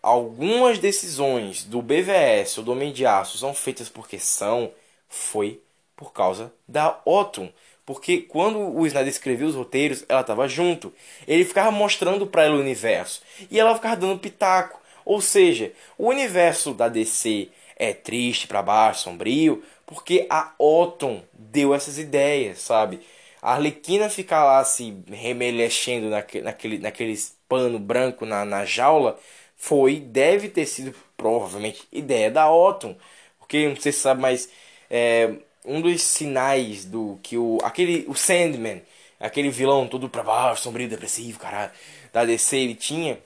algumas 0.02 0.78
decisões 0.78 1.64
do 1.64 1.82
BVS 1.82 2.58
ou 2.58 2.64
do 2.64 2.72
Homem 2.72 2.92
de 2.92 3.06
Aço 3.06 3.38
são 3.38 3.54
feitas 3.54 3.88
porque 3.88 4.18
são, 4.18 4.70
foi 5.08 5.60
por 5.96 6.12
causa 6.12 6.52
da 6.66 7.00
Otton. 7.04 7.50
Porque 7.88 8.18
quando 8.20 8.58
o 8.58 8.86
Snyder 8.86 9.08
escreveu 9.08 9.48
os 9.48 9.54
roteiros, 9.54 10.04
ela 10.10 10.20
estava 10.20 10.46
junto. 10.46 10.92
Ele 11.26 11.42
ficava 11.42 11.70
mostrando 11.70 12.26
para 12.26 12.44
ela 12.44 12.56
o 12.56 12.60
universo. 12.60 13.22
E 13.50 13.58
ela 13.58 13.74
ficava 13.74 13.96
dando 13.96 14.18
pitaco. 14.18 14.78
Ou 15.06 15.22
seja, 15.22 15.72
o 15.96 16.08
universo 16.08 16.74
da 16.74 16.86
DC 16.86 17.48
é 17.76 17.94
triste, 17.94 18.46
para 18.46 18.60
baixo, 18.60 19.04
sombrio, 19.04 19.62
porque 19.86 20.26
a 20.28 20.52
Otton 20.58 21.22
deu 21.32 21.74
essas 21.74 21.96
ideias, 21.96 22.58
sabe? 22.58 23.00
A 23.40 23.54
Arlequina 23.54 24.10
ficar 24.10 24.44
lá 24.44 24.62
se 24.64 24.94
remelexendo 25.06 26.10
naquele, 26.10 26.44
naquele, 26.44 26.78
naqueles 26.78 27.38
pano 27.48 27.78
branco 27.78 28.26
na, 28.26 28.44
na 28.44 28.66
jaula 28.66 29.18
foi, 29.56 29.98
deve 29.98 30.50
ter 30.50 30.66
sido 30.66 30.94
provavelmente 31.16 31.88
ideia 31.90 32.30
da 32.30 32.52
Otton, 32.52 32.94
porque 33.38 33.66
não 33.66 33.76
sei 33.76 33.92
se 33.92 34.00
sabe, 34.00 34.20
mas 34.20 34.50
é, 34.90 35.36
um 35.68 35.80
dos 35.80 36.02
sinais 36.02 36.84
do 36.84 37.18
que 37.22 37.36
o 37.38 37.58
aquele 37.62 38.04
o 38.08 38.14
Sandman, 38.14 38.82
aquele 39.20 39.50
vilão 39.50 39.86
todo 39.86 40.08
pra 40.08 40.22
baixo, 40.22 40.62
sombrio, 40.62 40.88
depressivo, 40.88 41.38
caralho, 41.38 41.70
da 42.12 42.24
DC 42.24 42.56
ele 42.56 42.74
tinha, 42.74 43.18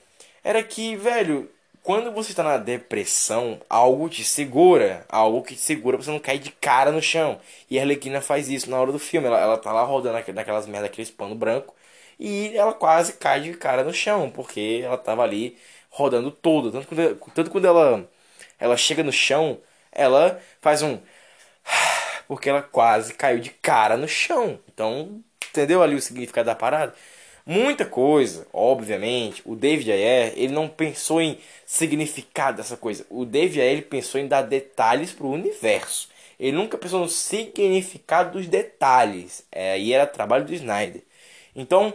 era 0.43 0.61
que, 0.63 0.95
velho, 0.95 1.49
quando 1.83 2.11
você 2.11 2.31
está 2.31 2.43
na 2.43 2.57
depressão, 2.57 3.59
algo 3.69 4.09
te 4.09 4.23
segura, 4.23 5.05
algo 5.09 5.43
que 5.43 5.55
te 5.55 5.61
segura 5.61 5.97
pra 5.97 6.05
você 6.05 6.11
não 6.11 6.19
cair 6.19 6.39
de 6.39 6.51
cara 6.51 6.91
no 6.91 7.01
chão. 7.01 7.39
E 7.69 7.77
a 7.77 7.81
Arlequina 7.81 8.21
faz 8.21 8.49
isso 8.49 8.69
na 8.69 8.79
hora 8.79 8.91
do 8.91 8.99
filme, 8.99 9.27
ela, 9.27 9.39
ela 9.39 9.57
tá 9.57 9.71
lá 9.73 9.83
rodando 9.83 10.17
naquelas 10.33 10.65
merda, 10.65 10.87
aqueles 10.87 11.11
pano 11.11 11.35
branco, 11.35 11.75
e 12.19 12.55
ela 12.55 12.73
quase 12.73 13.13
cai 13.13 13.41
de 13.41 13.53
cara 13.53 13.83
no 13.83 13.93
chão, 13.93 14.29
porque 14.29 14.81
ela 14.83 14.97
tava 14.97 15.23
ali 15.23 15.57
rodando 15.89 16.31
todo. 16.31 16.71
Tanto 16.71 16.87
quando, 16.87 17.15
tanto 17.33 17.51
quando 17.51 17.65
ela, 17.65 18.09
ela 18.59 18.77
chega 18.77 19.03
no 19.03 19.11
chão, 19.11 19.59
ela 19.91 20.39
faz 20.61 20.81
um. 20.81 20.99
Porque 22.27 22.49
ela 22.49 22.61
quase 22.61 23.13
caiu 23.13 23.39
de 23.39 23.49
cara 23.49 23.97
no 23.97 24.07
chão. 24.07 24.59
Então, 24.73 25.21
entendeu 25.49 25.83
ali 25.83 25.95
o 25.95 26.01
significado 26.01 26.47
da 26.47 26.55
parada? 26.55 26.93
Muita 27.45 27.85
coisa, 27.85 28.47
obviamente. 28.53 29.41
O 29.45 29.55
David 29.55 29.91
Ayer, 29.91 30.33
ele 30.37 30.53
não 30.53 30.67
pensou 30.67 31.21
em 31.21 31.37
significado 31.65 32.57
dessa 32.57 32.77
coisa. 32.77 33.05
O 33.09 33.25
David 33.25 33.59
Ayer, 33.61 33.73
ele 33.73 33.81
pensou 33.81 34.19
em 34.19 34.27
dar 34.27 34.43
detalhes 34.43 35.11
para 35.11 35.25
o 35.25 35.31
universo. 35.31 36.09
Ele 36.39 36.55
nunca 36.57 36.77
pensou 36.77 37.01
no 37.01 37.09
significado 37.09 38.37
dos 38.37 38.47
detalhes. 38.47 39.45
É, 39.51 39.73
aí 39.73 39.93
era 39.93 40.07
trabalho 40.07 40.45
do 40.45 40.53
Snyder. 40.53 41.03
Então, 41.55 41.93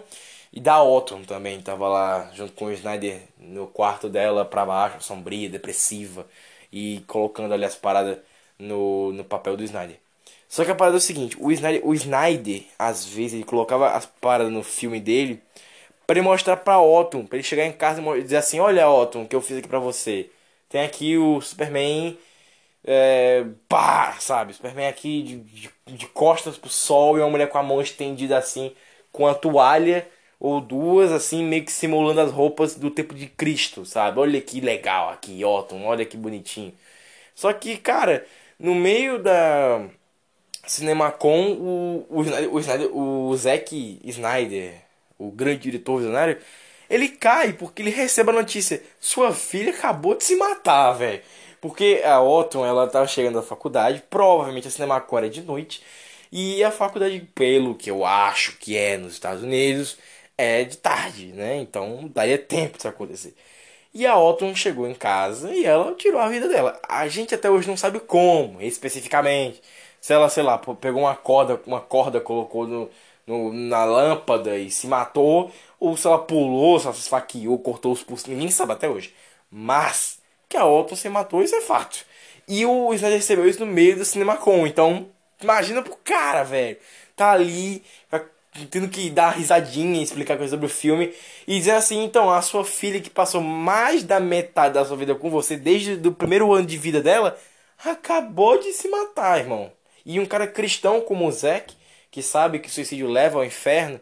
e 0.53 0.61
da 0.61 0.83
Otton 0.83 1.23
também, 1.23 1.61
tava 1.61 1.89
lá 1.89 2.31
junto 2.35 2.53
com 2.53 2.67
o 2.67 2.73
Snyder 2.73 3.21
no 3.39 3.67
quarto 3.67 4.09
dela 4.09 4.45
pra 4.45 4.65
baixo, 4.67 5.01
sombria, 5.03 5.49
depressiva, 5.49 6.27
e 6.73 7.03
colocando 7.07 7.53
ali 7.55 7.65
as 7.65 7.75
paradas 7.77 8.19
no, 8.59 9.13
no 9.13 9.25
papel 9.25 9.57
do 9.57 9.65
Snyder. 9.65 9.99
Só 10.49 10.65
que 10.65 10.71
a 10.71 10.75
parada 10.75 10.97
é 10.97 10.99
o 10.99 11.01
seguinte, 11.01 11.37
o 11.39 11.53
Snyder, 11.53 11.87
o 11.87 11.95
Snyder, 11.95 12.65
às 12.79 13.05
vezes, 13.05 13.35
ele 13.35 13.45
colocava 13.45 13.91
as 13.91 14.07
paradas 14.07 14.53
no 14.53 14.63
filme 14.63 14.99
dele 15.01 15.43
para 16.07 16.19
ele 16.19 16.27
mostrar 16.27 16.57
pra 16.57 16.81
Otton, 16.81 17.27
pra 17.27 17.37
ele 17.37 17.45
chegar 17.45 17.67
em 17.67 17.73
casa 17.73 18.01
e 18.17 18.23
dizer 18.23 18.39
assim, 18.39 18.61
olha 18.61 18.89
Otton, 18.89 19.23
o 19.25 19.29
que 19.29 19.37
eu 19.37 19.43
fiz 19.43 19.59
aqui 19.59 19.69
pra 19.69 19.79
você. 19.79 20.31
Tem 20.69 20.83
aqui 20.83 21.19
o 21.19 21.41
Superman, 21.41 22.19
é, 22.85 23.45
pá, 23.69 24.17
sabe? 24.21 24.55
Superman 24.55 24.89
aqui 24.89 25.23
de, 25.23 25.37
de, 25.41 25.71
de 25.87 26.07
costas 26.09 26.57
pro 26.59 26.71
sol 26.71 27.19
e 27.19 27.21
uma 27.21 27.31
mulher 27.31 27.49
com 27.49 27.59
a 27.59 27.63
mão 27.63 27.81
estendida 27.83 28.39
assim, 28.39 28.75
com 29.13 29.27
a 29.27 29.35
toalha 29.35 30.09
ou 30.41 30.61
duas, 30.61 31.13
assim, 31.13 31.45
meio 31.45 31.65
que 31.65 31.73
simulando 31.73 32.21
as 32.21 32.31
roupas 32.33 32.75
do 32.75 32.91
tempo 32.91 33.15
de 33.15 33.27
Cristo, 33.27 33.85
sabe? 33.85 34.21
Olha 34.21 34.41
que 34.41 34.61
legal 34.61 35.11
aqui, 35.11 35.45
Otton, 35.45 35.85
olha 35.85 36.05
que 36.07 36.17
bonitinho. 36.17 36.75
Só 37.35 37.53
que, 37.53 37.77
cara, 37.79 38.27
no 38.59 38.75
meio 38.75 39.23
da 39.23 39.89
CinemaCon, 40.71 41.53
o, 41.53 42.07
o, 42.11 42.21
o, 42.55 42.61
Snyder, 42.61 42.97
o 42.97 43.37
Zack 43.37 44.01
Snyder, 44.05 44.75
o 45.19 45.31
grande 45.31 45.61
diretor 45.61 45.99
visionário, 45.99 46.39
ele 46.89 47.09
cai 47.09 47.53
porque 47.53 47.83
ele 47.83 47.91
recebe 47.91 48.31
a 48.31 48.35
notícia: 48.35 48.83
sua 49.01 49.33
filha 49.33 49.71
acabou 49.73 50.15
de 50.15 50.25
se 50.25 50.37
matar, 50.37 50.93
velho. 50.93 51.21
Porque 51.61 52.03
a 52.05 52.21
Otton, 52.21 52.65
ela 52.65 52.87
tava 52.87 53.07
chegando 53.07 53.35
da 53.35 53.43
faculdade, 53.43 54.03
provavelmente 54.09 54.69
a 54.69 54.71
CinemaCon 54.71 55.19
era 55.19 55.31
de 55.31 55.43
noite, 55.43 55.83
e 56.31 56.63
a 56.63 56.71
faculdade, 56.71 57.21
pelo 57.35 57.75
que 57.75 57.91
eu 57.91 58.05
acho 58.05 58.57
que 58.59 58.77
é 58.77 58.97
nos 58.97 59.15
Estados 59.15 59.43
Unidos, 59.43 59.99
é 60.37 60.65
de 60.65 60.77
tarde, 60.79 61.27
né? 61.33 61.57
Então 61.57 62.09
daria 62.15 62.39
tempo 62.39 62.77
disso 62.77 62.89
acontecer. 62.89 63.35
E 63.93 64.07
a 64.07 64.17
Otton 64.19 64.55
chegou 64.55 64.87
em 64.87 64.95
casa 64.95 65.53
e 65.53 65.65
ela 65.65 65.95
tirou 65.95 66.21
a 66.21 66.29
vida 66.29 66.49
dela. 66.49 66.81
A 66.89 67.09
gente 67.09 67.35
até 67.35 67.51
hoje 67.51 67.69
não 67.69 67.77
sabe 67.77 67.99
como, 68.01 68.61
especificamente. 68.63 69.61
Se 70.01 70.13
ela, 70.13 70.29
sei 70.29 70.43
lá, 70.43 70.59
pegou 70.59 71.03
uma 71.03 71.17
corda, 71.17 71.61
uma 71.67 71.81
corda, 71.81 72.21
colocou 72.21 72.67
no, 72.67 72.91
no, 73.27 73.53
na 73.53 73.85
lâmpada 73.85 74.57
e 74.59 74.71
se 74.71 74.87
matou, 74.87 75.51
ou 75.79 75.97
se 75.97 76.07
ela 76.07 76.19
pulou, 76.19 76.79
se 76.79 76.87
ela 76.87 76.95
se 76.95 77.03
esfaqueou, 77.03 77.59
cortou 77.59 77.93
os 77.93 78.03
pulsos, 78.03 78.27
ninguém 78.27 78.51
sabe 78.51 78.73
até 78.73 78.89
hoje. 78.89 79.15
Mas 79.51 80.19
que 80.49 80.57
a 80.57 80.65
Otton 80.65 80.97
se 80.97 81.09
matou, 81.09 81.43
isso 81.43 81.55
é 81.55 81.61
fato. 81.61 82.05
E 82.47 82.65
o 82.65 82.93
Snyder 82.95 83.19
recebeu 83.19 83.49
isso 83.49 83.61
no 83.61 83.67
meio 83.67 83.97
do 83.97 84.05
CinemaCon, 84.05 84.67
então 84.67 85.09
imagina 85.41 85.83
pro 85.83 85.97
cara, 85.97 86.43
velho. 86.43 86.79
Tá 87.15 87.33
ali, 87.33 87.83
vai 88.11 88.25
tendo 88.71 88.89
que 88.89 89.11
dar 89.11 89.31
risadinha 89.31 90.03
explicar 90.03 90.37
coisas 90.37 90.51
sobre 90.51 90.67
o 90.67 90.69
filme. 90.69 91.13
E 91.47 91.59
dizer 91.59 91.73
assim, 91.73 92.03
então, 92.05 92.31
a 92.31 92.43
sua 92.43 92.65
filha 92.65 93.01
que 93.01 93.11
passou 93.11 93.41
mais 93.41 94.03
da 94.03 94.19
metade 94.19 94.75
da 94.75 94.85
sua 94.85 94.97
vida 94.97 95.15
com 95.15 95.31
você, 95.31 95.57
desde 95.57 96.09
o 96.09 96.13
primeiro 96.13 96.53
ano 96.53 96.67
de 96.67 96.79
vida 96.79 97.01
dela, 97.01 97.39
acabou 97.85 98.59
de 98.59 98.73
se 98.73 98.89
matar, 98.89 99.39
irmão. 99.39 99.71
E 100.09 100.19
um 100.19 100.25
cara 100.25 100.47
cristão 100.47 101.03
como 101.03 101.29
o 101.29 101.31
Zack, 101.31 101.75
que 102.11 102.23
sabe 102.23 102.59
que 102.61 102.69
o 102.69 102.71
suicídio 102.71 103.07
leva 103.11 103.37
ao 103.37 103.45
inferno, 103.45 104.01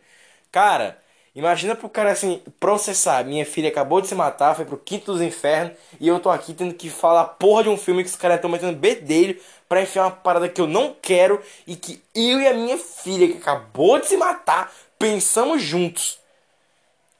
cara, 0.52 0.96
imagina 1.34 1.74
pro 1.74 1.88
cara 1.88 2.12
assim, 2.12 2.40
processar, 2.60 3.24
minha 3.24 3.44
filha 3.44 3.70
acabou 3.70 4.00
de 4.00 4.06
se 4.06 4.14
matar, 4.14 4.54
foi 4.54 4.64
pro 4.64 4.78
quinto 4.78 5.12
dos 5.12 5.20
infernos, 5.20 5.76
e 5.98 6.06
eu 6.06 6.20
tô 6.20 6.30
aqui 6.30 6.54
tendo 6.54 6.74
que 6.74 6.88
falar 6.88 7.24
porra 7.24 7.64
de 7.64 7.70
um 7.70 7.76
filme 7.76 8.04
que 8.04 8.08
os 8.08 8.14
caras 8.14 8.36
estão 8.36 8.48
metendo 8.48 8.78
bedelho 8.78 9.36
para 9.68 9.82
enfiar 9.82 10.04
uma 10.04 10.12
parada 10.12 10.48
que 10.48 10.60
eu 10.60 10.68
não 10.68 10.94
quero 11.02 11.42
e 11.66 11.74
que 11.74 12.00
eu 12.14 12.40
e 12.40 12.46
a 12.46 12.54
minha 12.54 12.78
filha, 12.78 13.26
que 13.26 13.38
acabou 13.38 13.98
de 13.98 14.06
se 14.06 14.16
matar, 14.16 14.72
pensamos 14.96 15.60
juntos. 15.60 16.20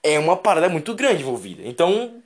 É 0.00 0.16
uma 0.16 0.36
parada 0.36 0.68
muito 0.68 0.94
grande 0.94 1.22
envolvida. 1.22 1.62
Então, 1.66 2.22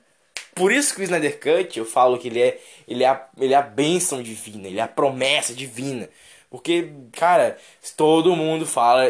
por 0.53 0.71
isso 0.71 0.93
que 0.93 1.01
o 1.01 1.03
Snyder 1.03 1.39
Cut, 1.39 1.79
eu 1.79 1.85
falo 1.85 2.19
que 2.19 2.27
ele 2.27 2.39
é, 2.39 2.59
ele 2.87 3.03
é, 3.03 3.07
a, 3.07 3.27
ele 3.39 3.55
é 3.55 3.57
a 3.57 3.63
bênção 3.63 4.21
divina, 4.21 4.67
ele 4.67 4.79
é 4.79 4.83
a 4.83 4.87
promessa 4.87 5.55
divina. 5.55 6.07
Porque, 6.51 6.91
cara, 7.13 7.57
todo 7.95 8.35
mundo 8.35 8.65
fala, 8.65 9.05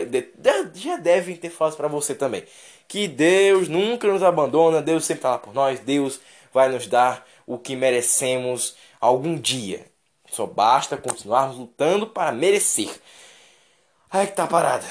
já 0.75 0.95
devem 0.95 1.35
ter 1.35 1.49
falado 1.49 1.75
para 1.75 1.87
você 1.87 2.13
também, 2.13 2.43
que 2.87 3.07
Deus 3.07 3.67
nunca 3.67 4.07
nos 4.07 4.21
abandona, 4.21 4.79
Deus 4.79 5.03
sempre 5.03 5.23
fala 5.23 5.39
por 5.39 5.51
nós, 5.51 5.79
Deus 5.79 6.21
vai 6.53 6.69
nos 6.69 6.85
dar 6.85 7.27
o 7.47 7.57
que 7.57 7.75
merecemos 7.75 8.75
algum 8.99 9.35
dia. 9.35 9.87
Só 10.29 10.45
basta 10.45 10.95
continuarmos 10.95 11.57
lutando 11.57 12.05
para 12.05 12.31
merecer. 12.31 12.89
Aí 14.11 14.27
que 14.27 14.33
tá 14.33 14.43
a 14.43 14.47
parada. 14.47 14.85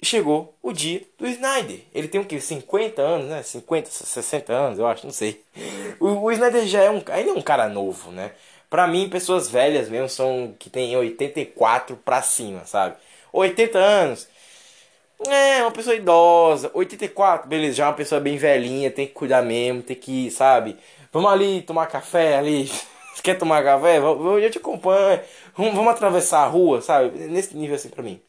Chegou 0.00 0.56
o 0.62 0.72
dia 0.72 1.02
do 1.18 1.26
Snyder. 1.26 1.80
Ele 1.92 2.06
tem 2.06 2.20
o 2.20 2.24
que? 2.24 2.40
50 2.40 3.02
anos, 3.02 3.26
né? 3.28 3.42
50, 3.42 3.90
60 3.90 4.52
anos, 4.52 4.78
eu 4.78 4.86
acho, 4.86 5.04
não 5.04 5.12
sei. 5.12 5.42
O, 5.98 6.06
o 6.06 6.32
Snyder 6.32 6.64
já 6.66 6.82
é 6.82 6.90
um, 6.90 7.02
ainda 7.08 7.30
é 7.30 7.34
um 7.34 7.42
cara 7.42 7.68
novo, 7.68 8.12
né? 8.12 8.30
Pra 8.70 8.86
mim, 8.86 9.08
pessoas 9.08 9.48
velhas 9.48 9.88
mesmo 9.88 10.08
são 10.08 10.54
que 10.58 10.68
tem 10.68 10.96
84 10.96 11.96
pra 11.96 12.20
cima, 12.22 12.64
sabe? 12.66 12.96
80 13.32 13.78
anos. 13.78 14.28
É, 15.26 15.62
uma 15.62 15.70
pessoa 15.72 15.96
idosa. 15.96 16.70
84, 16.74 17.48
beleza, 17.48 17.76
já 17.76 17.84
é 17.84 17.88
uma 17.88 17.94
pessoa 17.94 18.20
bem 18.20 18.36
velhinha, 18.36 18.90
tem 18.90 19.06
que 19.06 19.12
cuidar 19.14 19.42
mesmo, 19.42 19.82
tem 19.82 19.96
que, 19.96 20.30
sabe? 20.30 20.76
Vamos 21.12 21.30
ali 21.30 21.62
tomar 21.62 21.86
café 21.86 22.36
ali. 22.36 22.66
Você 23.14 23.22
quer 23.22 23.36
tomar 23.38 23.64
café? 23.64 23.98
Eu 23.98 24.50
te 24.50 24.58
acompanho. 24.58 25.20
Vamos, 25.56 25.74
vamos 25.74 25.92
atravessar 25.92 26.44
a 26.44 26.46
rua, 26.46 26.80
sabe? 26.80 27.10
Nesse 27.26 27.56
nível 27.56 27.74
assim 27.76 27.88
pra 27.88 28.02
mim. 28.02 28.20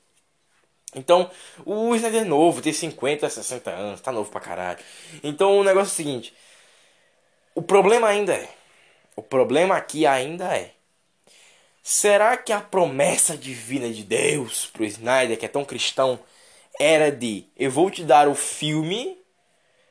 Então, 0.95 1.29
o 1.65 1.93
Snyder 1.95 2.23
é 2.23 2.25
novo, 2.25 2.61
tem 2.61 2.73
50, 2.73 3.29
60 3.29 3.69
anos, 3.69 4.01
tá 4.01 4.11
novo 4.11 4.31
pra 4.31 4.41
caralho. 4.41 4.79
Então 5.23 5.59
o 5.59 5.63
negócio 5.63 5.91
é 5.91 5.93
o 5.93 5.95
seguinte. 5.95 6.33
O 7.53 7.61
problema 7.61 8.07
ainda 8.07 8.33
é. 8.33 8.49
O 9.19 9.21
problema 9.21 9.75
aqui 9.75 10.05
ainda 10.05 10.55
é. 10.55 10.71
Será 11.83 12.37
que 12.37 12.53
a 12.53 12.61
promessa 12.61 13.35
divina 13.35 13.89
de 13.89 14.01
Deus 14.01 14.67
pro 14.67 14.85
Snyder, 14.85 15.37
que 15.37 15.45
é 15.45 15.49
tão 15.49 15.65
cristão, 15.65 16.17
era 16.79 17.11
de 17.11 17.43
eu 17.57 17.69
vou 17.69 17.91
te 17.91 18.01
dar 18.05 18.29
o 18.29 18.33
filme 18.33 19.17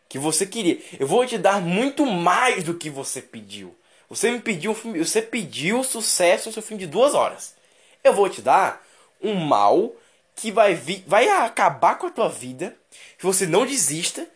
que 0.09 0.19
você 0.19 0.47
queria. 0.47 0.81
Eu 0.99 1.07
vou 1.07 1.27
te 1.27 1.37
dar 1.37 1.61
muito 1.61 2.07
mais 2.07 2.65
do 2.65 2.73
que 2.73 2.89
você 2.89 3.21
pediu. 3.21 3.77
Você 4.09 4.31
me 4.31 4.41
pediu 4.41 4.71
um 4.71 4.75
filme, 4.75 5.05
você 5.05 5.21
pediu 5.21 5.85
sucesso 5.85 6.49
no 6.49 6.55
seu 6.55 6.63
filme 6.63 6.83
de 6.83 6.91
duas 6.91 7.13
horas. 7.13 7.55
Eu 8.03 8.15
vou 8.15 8.31
te 8.31 8.41
dar 8.41 8.83
um 9.23 9.35
mal 9.35 9.93
que 10.35 10.51
vai 10.51 10.75
vai 11.07 11.29
acabar 11.29 11.99
com 11.99 12.07
a 12.07 12.11
tua 12.11 12.31
vida, 12.31 12.75
que 13.19 13.27
você 13.27 13.47
não 13.47 13.67
desista, 13.67 14.27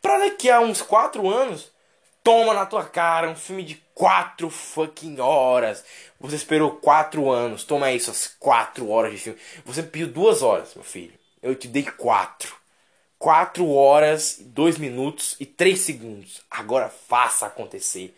para 0.00 0.18
daqui 0.18 0.48
a 0.48 0.60
uns 0.60 0.82
quatro 0.82 1.28
anos 1.28 1.72
toma 2.22 2.54
na 2.54 2.64
tua 2.64 2.84
cara 2.84 3.28
um 3.28 3.34
filme 3.34 3.64
de 3.64 3.85
quatro 3.96 4.50
fucking 4.50 5.18
horas. 5.18 5.82
Você 6.20 6.36
esperou 6.36 6.72
quatro 6.72 7.30
anos, 7.30 7.64
toma 7.64 7.90
isso, 7.90 8.10
as 8.10 8.28
quatro 8.28 8.90
horas 8.90 9.12
de 9.12 9.18
filme. 9.18 9.38
Você 9.64 9.82
pediu 9.82 10.06
duas 10.06 10.42
horas, 10.42 10.74
meu 10.74 10.84
filho. 10.84 11.14
Eu 11.42 11.54
te 11.54 11.66
dei 11.66 11.82
quatro. 11.82 12.54
Quatro 13.18 13.72
horas, 13.72 14.36
dois 14.38 14.76
minutos 14.76 15.34
e 15.40 15.46
três 15.46 15.80
segundos. 15.80 16.42
Agora 16.50 16.90
faça 16.90 17.46
acontecer. 17.46 18.14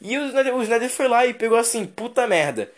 E 0.00 0.16
o 0.16 0.26
Snyder, 0.26 0.54
o 0.54 0.62
Snyder 0.62 0.88
foi 0.88 1.08
lá 1.08 1.26
e 1.26 1.34
pegou 1.34 1.58
assim, 1.58 1.84
puta 1.84 2.24
merda. 2.28 2.70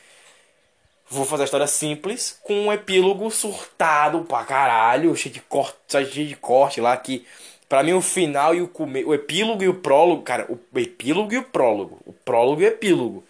Vou 1.10 1.26
fazer 1.26 1.42
a 1.42 1.44
história 1.44 1.66
simples, 1.66 2.38
com 2.42 2.54
um 2.54 2.72
epílogo 2.72 3.30
surtado 3.30 4.22
pra 4.22 4.44
caralho, 4.44 5.14
cheio 5.14 5.34
de 5.34 5.40
corte, 5.40 5.76
cheio 6.10 6.28
de 6.28 6.36
corte 6.36 6.80
lá 6.80 6.96
que. 6.96 7.26
Pra 7.70 7.84
mim, 7.84 7.92
o 7.92 8.02
final 8.02 8.52
e 8.52 8.60
o 8.60 8.66
come... 8.66 9.04
o 9.04 9.14
epílogo 9.14 9.62
e 9.62 9.68
o 9.68 9.74
prólogo, 9.74 10.24
cara, 10.24 10.44
o 10.50 10.78
epílogo 10.78 11.32
e 11.32 11.38
o 11.38 11.44
prólogo. 11.44 12.00
O 12.04 12.12
prólogo 12.12 12.60
e 12.60 12.64
o 12.64 12.68
epílogo. 12.68 13.24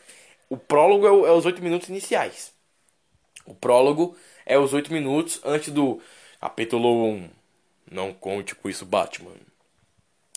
O 0.49 0.57
prólogo 0.57 1.07
é, 1.07 1.11
o, 1.11 1.27
é 1.27 1.33
os 1.33 1.45
oito 1.45 1.63
minutos 1.63 1.91
iniciais. 1.91 2.51
O 3.45 3.53
prólogo 3.55 4.17
é 4.47 4.59
os 4.59 4.73
oito 4.73 4.91
minutos 4.95 5.43
antes 5.45 5.71
do 5.71 6.01
capítulo 6.41 7.05
1. 7.05 7.29
Não 7.91 8.15
conte 8.15 8.55
com 8.55 8.71
isso, 8.71 8.87
Batman. 8.87 9.33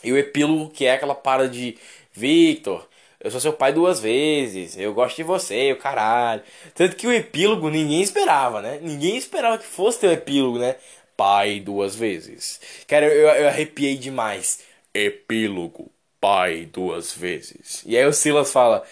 E 0.03 0.11
o 0.11 0.17
epílogo, 0.17 0.69
que 0.69 0.85
é 0.85 0.95
aquela 0.95 1.15
parada 1.15 1.47
de 1.47 1.77
Victor, 2.11 2.85
eu 3.21 3.31
sou 3.31 3.39
seu 3.39 3.53
pai 3.53 3.71
duas 3.71 4.01
vezes, 4.01 4.77
eu 4.77 4.93
gosto 4.93 5.15
de 5.15 5.23
você, 5.23 5.71
o 5.71 5.77
caralho. 5.77 6.43
Tanto 6.75 6.97
que 6.97 7.07
o 7.07 7.13
epílogo 7.13 7.69
ninguém 7.69 8.01
esperava, 8.01 8.61
né? 8.61 8.79
Ninguém 8.81 9.15
esperava 9.15 9.57
que 9.57 9.65
fosse 9.65 10.01
ter 10.01 10.07
o 10.07 10.11
epílogo, 10.11 10.59
né? 10.59 10.75
Pai 11.23 11.61
duas 11.61 11.95
vezes. 11.95 12.59
Cara, 12.85 13.05
eu, 13.05 13.29
eu 13.29 13.47
arrepiei 13.47 13.95
demais. 13.95 14.59
Epílogo, 14.93 15.89
pai 16.19 16.65
duas 16.65 17.13
vezes. 17.13 17.81
E 17.85 17.95
aí 17.97 18.05
o 18.05 18.11
Silas 18.11 18.51
fala: 18.51 18.83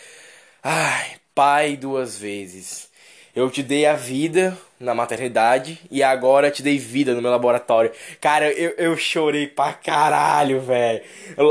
Ai, 0.64 1.18
pai 1.36 1.76
duas 1.76 2.18
vezes. 2.18 2.90
Eu 3.36 3.52
te 3.52 3.62
dei 3.62 3.86
a 3.86 3.95
vida 3.95 4.58
na 4.80 4.95
maternidade 4.95 5.78
e 5.91 6.02
agora 6.02 6.49
te 6.49 6.64
dei 6.64 6.78
vida 6.78 7.14
no 7.14 7.22
meu 7.22 7.32
laboratório. 7.32 7.91
Cara, 8.22 8.49
eu, 8.53 8.76
eu 8.78 8.95
chorei 8.95 9.48
pra 9.48 9.74
caralho, 9.74 10.62
velho. 10.62 11.03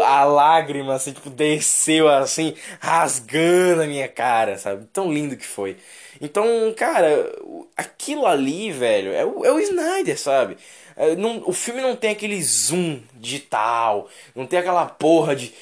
A 0.02 0.24
lágrima, 0.24 0.94
assim, 0.94 1.12
tipo, 1.12 1.28
desceu 1.28 2.08
assim, 2.08 2.54
rasgando 2.80 3.82
a 3.82 3.86
minha 3.86 4.08
cara, 4.08 4.56
sabe? 4.56 4.86
Tão 4.94 5.12
lindo 5.12 5.36
que 5.36 5.46
foi. 5.46 5.76
Então, 6.20 6.44
cara, 6.76 7.32
aquilo 7.80 8.26
ali, 8.26 8.70
velho, 8.72 9.12
é 9.12 9.24
o, 9.24 9.44
é 9.44 9.52
o 9.52 9.60
Snyder, 9.60 10.18
sabe? 10.18 10.56
É, 10.96 11.16
não, 11.16 11.42
o 11.46 11.52
filme 11.52 11.80
não 11.80 11.96
tem 11.96 12.10
aquele 12.10 12.42
zoom 12.42 13.00
digital, 13.14 14.08
não 14.34 14.46
tem 14.46 14.58
aquela 14.58 14.86
porra 14.86 15.34
de 15.34 15.52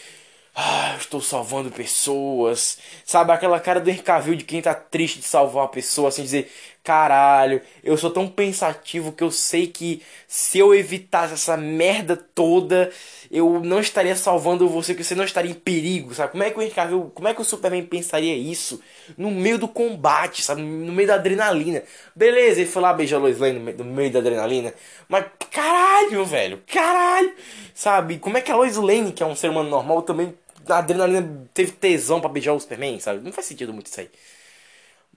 ah, 0.60 0.96
estou 0.98 1.20
salvando 1.20 1.70
pessoas. 1.70 2.78
Sabe, 3.04 3.30
aquela 3.30 3.60
cara 3.60 3.80
do 3.80 3.88
Henry 3.90 4.36
de 4.36 4.44
quem 4.44 4.60
tá 4.60 4.74
triste 4.74 5.20
de 5.20 5.24
salvar 5.24 5.62
uma 5.62 5.68
pessoa, 5.70 6.08
assim, 6.08 6.22
dizer, 6.22 6.52
caralho, 6.82 7.60
eu 7.84 7.96
sou 7.98 8.10
tão 8.10 8.26
pensativo 8.28 9.12
que 9.12 9.22
eu 9.22 9.30
sei 9.30 9.66
que 9.66 10.02
se 10.26 10.58
eu 10.58 10.74
evitasse 10.74 11.34
essa 11.34 11.56
merda 11.56 12.16
toda, 12.16 12.90
eu 13.30 13.60
não 13.60 13.80
estaria 13.80 14.16
salvando 14.16 14.68
você, 14.68 14.94
que 14.94 15.04
você 15.04 15.14
não 15.14 15.24
estaria 15.24 15.50
em 15.50 15.54
perigo, 15.54 16.14
sabe? 16.14 16.32
Como 16.32 16.42
é 16.42 16.50
que 16.50 16.58
o 16.58 16.62
Henry 16.62 17.10
como 17.14 17.28
é 17.28 17.34
que 17.34 17.40
o 17.40 17.44
Superman 17.44 17.84
pensaria 17.84 18.34
isso 18.34 18.80
no 19.16 19.30
meio 19.30 19.58
do 19.58 19.68
combate, 19.68 20.42
sabe? 20.42 20.62
No 20.62 20.92
meio 20.92 21.08
da 21.08 21.14
adrenalina. 21.16 21.82
Beleza, 22.16 22.60
ele 22.60 22.70
foi 22.70 22.82
lá 22.82 22.92
beijar 22.92 23.16
a 23.16 23.20
Lois 23.20 23.38
Lane 23.38 23.58
no 23.58 23.84
meio 23.84 24.10
da 24.10 24.20
adrenalina, 24.20 24.72
mas 25.08 25.26
caralho, 25.50 26.24
velho, 26.24 26.62
caralho, 26.66 27.34
sabe? 27.74 28.18
Como 28.18 28.38
é 28.38 28.40
que 28.40 28.50
a 28.50 28.56
Lois 28.56 28.76
Lane, 28.76 29.12
que 29.12 29.22
é 29.22 29.26
um 29.26 29.36
ser 29.36 29.50
humano 29.50 29.68
normal, 29.68 30.02
também 30.02 30.34
a 30.66 30.78
adrenalina 30.78 31.46
teve 31.52 31.72
tesão 31.72 32.20
para 32.20 32.30
beijar 32.30 32.52
o 32.52 32.60
Superman, 32.60 32.98
sabe? 33.00 33.20
Não 33.22 33.32
faz 33.32 33.46
sentido 33.46 33.72
muito 33.72 33.86
isso 33.86 34.00
aí. 34.00 34.10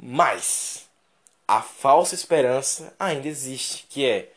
Mas 0.02 0.90
a 1.58 1.62
falsa 1.62 2.16
esperança 2.16 2.94
ainda 2.98 3.28
existe, 3.28 3.86
que 3.90 4.06
é 4.06 4.30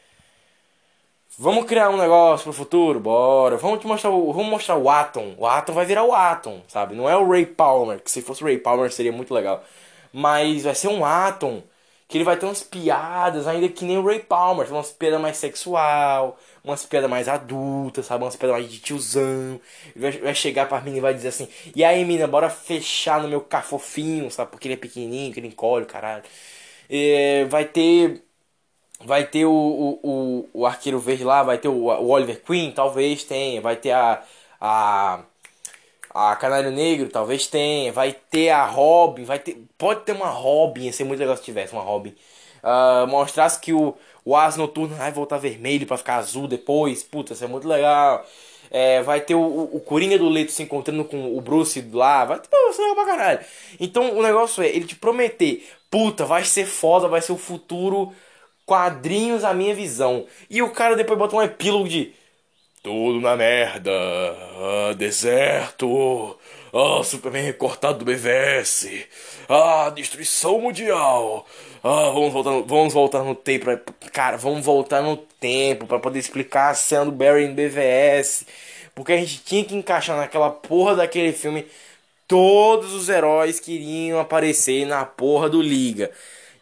Vamos 1.36 1.64
criar 1.64 1.90
um 1.90 1.96
negócio 1.96 2.44
pro 2.44 2.52
futuro, 2.52 3.00
bora. 3.00 3.56
Vamos 3.56 3.80
te 3.80 3.86
mostrar 3.88 4.10
o, 4.10 4.32
vamos 4.32 4.50
mostrar 4.50 4.76
o 4.76 4.88
Atom. 4.88 5.34
O 5.36 5.46
Atom 5.46 5.72
vai 5.72 5.84
virar 5.84 6.04
o 6.04 6.12
Atom, 6.12 6.62
sabe? 6.68 6.94
Não 6.94 7.08
é 7.08 7.16
o 7.16 7.28
Ray 7.28 7.44
Palmer, 7.44 8.00
que 8.00 8.10
se 8.10 8.22
fosse 8.22 8.42
o 8.42 8.46
Ray 8.46 8.58
Palmer 8.58 8.92
seria 8.92 9.10
muito 9.10 9.34
legal. 9.34 9.64
Mas 10.12 10.62
vai 10.62 10.74
ser 10.76 10.88
um 10.88 11.04
Atom 11.04 11.62
que 12.08 12.16
ele 12.18 12.24
vai 12.24 12.36
ter 12.36 12.46
umas 12.46 12.62
piadas, 12.62 13.48
ainda 13.48 13.68
que 13.68 13.84
nem 13.84 13.98
o 13.98 14.06
Ray 14.06 14.20
Palmer, 14.20 14.70
umas 14.72 14.92
piadas 14.92 15.20
mais 15.20 15.36
sexual, 15.36 16.38
umas 16.62 16.84
piadas 16.86 17.10
mais 17.10 17.28
adultas, 17.28 18.06
sabe? 18.06 18.22
Umas 18.24 18.36
piadas 18.36 18.56
mais 18.60 18.70
de 18.70 18.78
tiozão. 18.78 19.60
Ele 19.96 20.10
vai, 20.10 20.12
vai 20.12 20.34
chegar 20.34 20.68
pra 20.68 20.80
mim 20.80 20.96
e 20.96 21.00
vai 21.00 21.14
dizer 21.14 21.28
assim: 21.28 21.48
E 21.74 21.82
aí, 21.84 22.04
mina, 22.04 22.26
bora 22.28 22.48
fechar 22.50 23.20
no 23.20 23.28
meu 23.28 23.40
cafofinho, 23.40 24.30
sabe? 24.30 24.50
Porque 24.52 24.68
ele 24.68 24.74
é 24.74 24.76
pequenininho, 24.78 25.32
que 25.32 25.40
ele 25.40 25.48
encolhe, 25.48 25.86
caralho. 25.86 26.22
É, 26.88 27.44
vai 27.46 27.64
ter. 27.64 28.22
Vai 29.04 29.26
ter 29.26 29.44
o, 29.44 29.52
o, 30.02 30.48
o, 30.52 30.66
Arqueiro 30.66 30.98
Verde 30.98 31.24
lá, 31.24 31.42
vai 31.42 31.58
ter 31.58 31.68
o, 31.68 31.86
o 31.86 32.08
Oliver 32.08 32.40
Queen, 32.42 32.72
talvez 32.72 33.24
tenha. 33.24 33.60
Vai 33.60 33.76
ter 33.76 33.92
a. 33.92 34.22
a 34.60 35.24
a 36.14 36.36
Canário 36.36 36.70
Negro 36.70 37.08
talvez 37.10 37.48
tenha, 37.48 37.92
vai 37.92 38.12
ter 38.12 38.50
a 38.50 38.64
Robin, 38.64 39.24
vai 39.24 39.40
ter, 39.40 39.60
pode 39.76 40.02
ter 40.02 40.12
uma 40.12 40.28
Robin, 40.28 40.82
ia 40.82 40.92
ser 40.92 41.02
muito 41.02 41.18
legal 41.18 41.36
se 41.36 41.42
tivesse 41.42 41.72
uma 41.72 41.82
Robin. 41.82 42.14
Uh, 42.62 43.06
mostrasse 43.08 43.58
que 43.60 43.72
o, 43.72 43.94
o 44.24 44.36
As 44.36 44.56
Noturno 44.56 44.94
vai 44.94 45.10
voltar 45.10 45.38
vermelho 45.38 45.86
para 45.86 45.98
ficar 45.98 46.16
azul 46.16 46.46
depois, 46.46 47.02
puta, 47.02 47.32
isso 47.32 47.44
é 47.44 47.48
muito 47.48 47.66
legal. 47.66 48.24
É, 48.76 49.00
vai 49.02 49.20
ter 49.20 49.36
o, 49.36 49.70
o, 49.72 49.78
Coringa 49.78 50.18
do 50.18 50.28
Leito 50.28 50.50
se 50.50 50.60
encontrando 50.64 51.04
com 51.04 51.36
o 51.36 51.40
Bruce 51.40 51.80
lá, 51.92 52.24
vai 52.24 52.40
ter 52.40 52.48
legal 52.52 52.94
pra 52.96 53.06
caralho. 53.06 53.40
Então 53.78 54.18
o 54.18 54.20
negócio 54.20 54.64
é 54.64 54.66
ele 54.66 54.84
te 54.84 54.96
prometer, 54.96 55.64
puta, 55.88 56.24
vai 56.24 56.44
ser 56.44 56.66
foda, 56.66 57.06
vai 57.06 57.22
ser 57.22 57.30
o 57.30 57.38
futuro, 57.38 58.12
quadrinhos 58.66 59.44
a 59.44 59.54
minha 59.54 59.76
visão. 59.76 60.26
E 60.50 60.60
o 60.60 60.70
cara 60.70 60.96
depois 60.96 61.16
bota 61.16 61.36
um 61.36 61.42
epílogo 61.42 61.88
de 61.88 62.12
tudo 62.82 63.20
na 63.20 63.36
merda. 63.36 63.90
Ah, 63.90 64.92
deserto. 64.94 66.38
Ah, 66.72 67.02
Superman 67.04 67.44
recortado 67.44 67.98
do 67.98 68.04
BVS. 68.04 69.06
Ah, 69.48 69.90
destruição 69.90 70.60
mundial. 70.60 71.46
Ah, 71.82 72.10
vamos 72.12 72.32
voltar, 72.32 72.50
no, 72.50 72.64
vamos 72.64 72.92
voltar 72.92 73.22
no 73.22 73.34
tempo. 73.34 73.66
Cara, 74.12 74.36
vamos 74.36 74.64
voltar 74.64 75.00
no 75.02 75.16
tempo 75.16 75.86
para 75.86 75.98
poder 75.98 76.18
explicar 76.18 76.70
a 76.70 76.74
cena 76.74 77.04
do 77.06 77.12
Barry 77.12 77.48
no 77.48 77.54
BVS. 77.54 78.46
Porque 78.94 79.12
a 79.12 79.16
gente 79.16 79.42
tinha 79.44 79.64
que 79.64 79.74
encaixar 79.74 80.16
naquela 80.16 80.50
porra 80.50 80.96
daquele 80.96 81.32
filme 81.32 81.66
todos 82.28 82.92
os 82.92 83.08
heróis 83.08 83.60
que 83.60 83.72
iriam 83.72 84.18
aparecer 84.18 84.86
na 84.86 85.04
porra 85.04 85.48
do 85.48 85.60
Liga. 85.60 86.10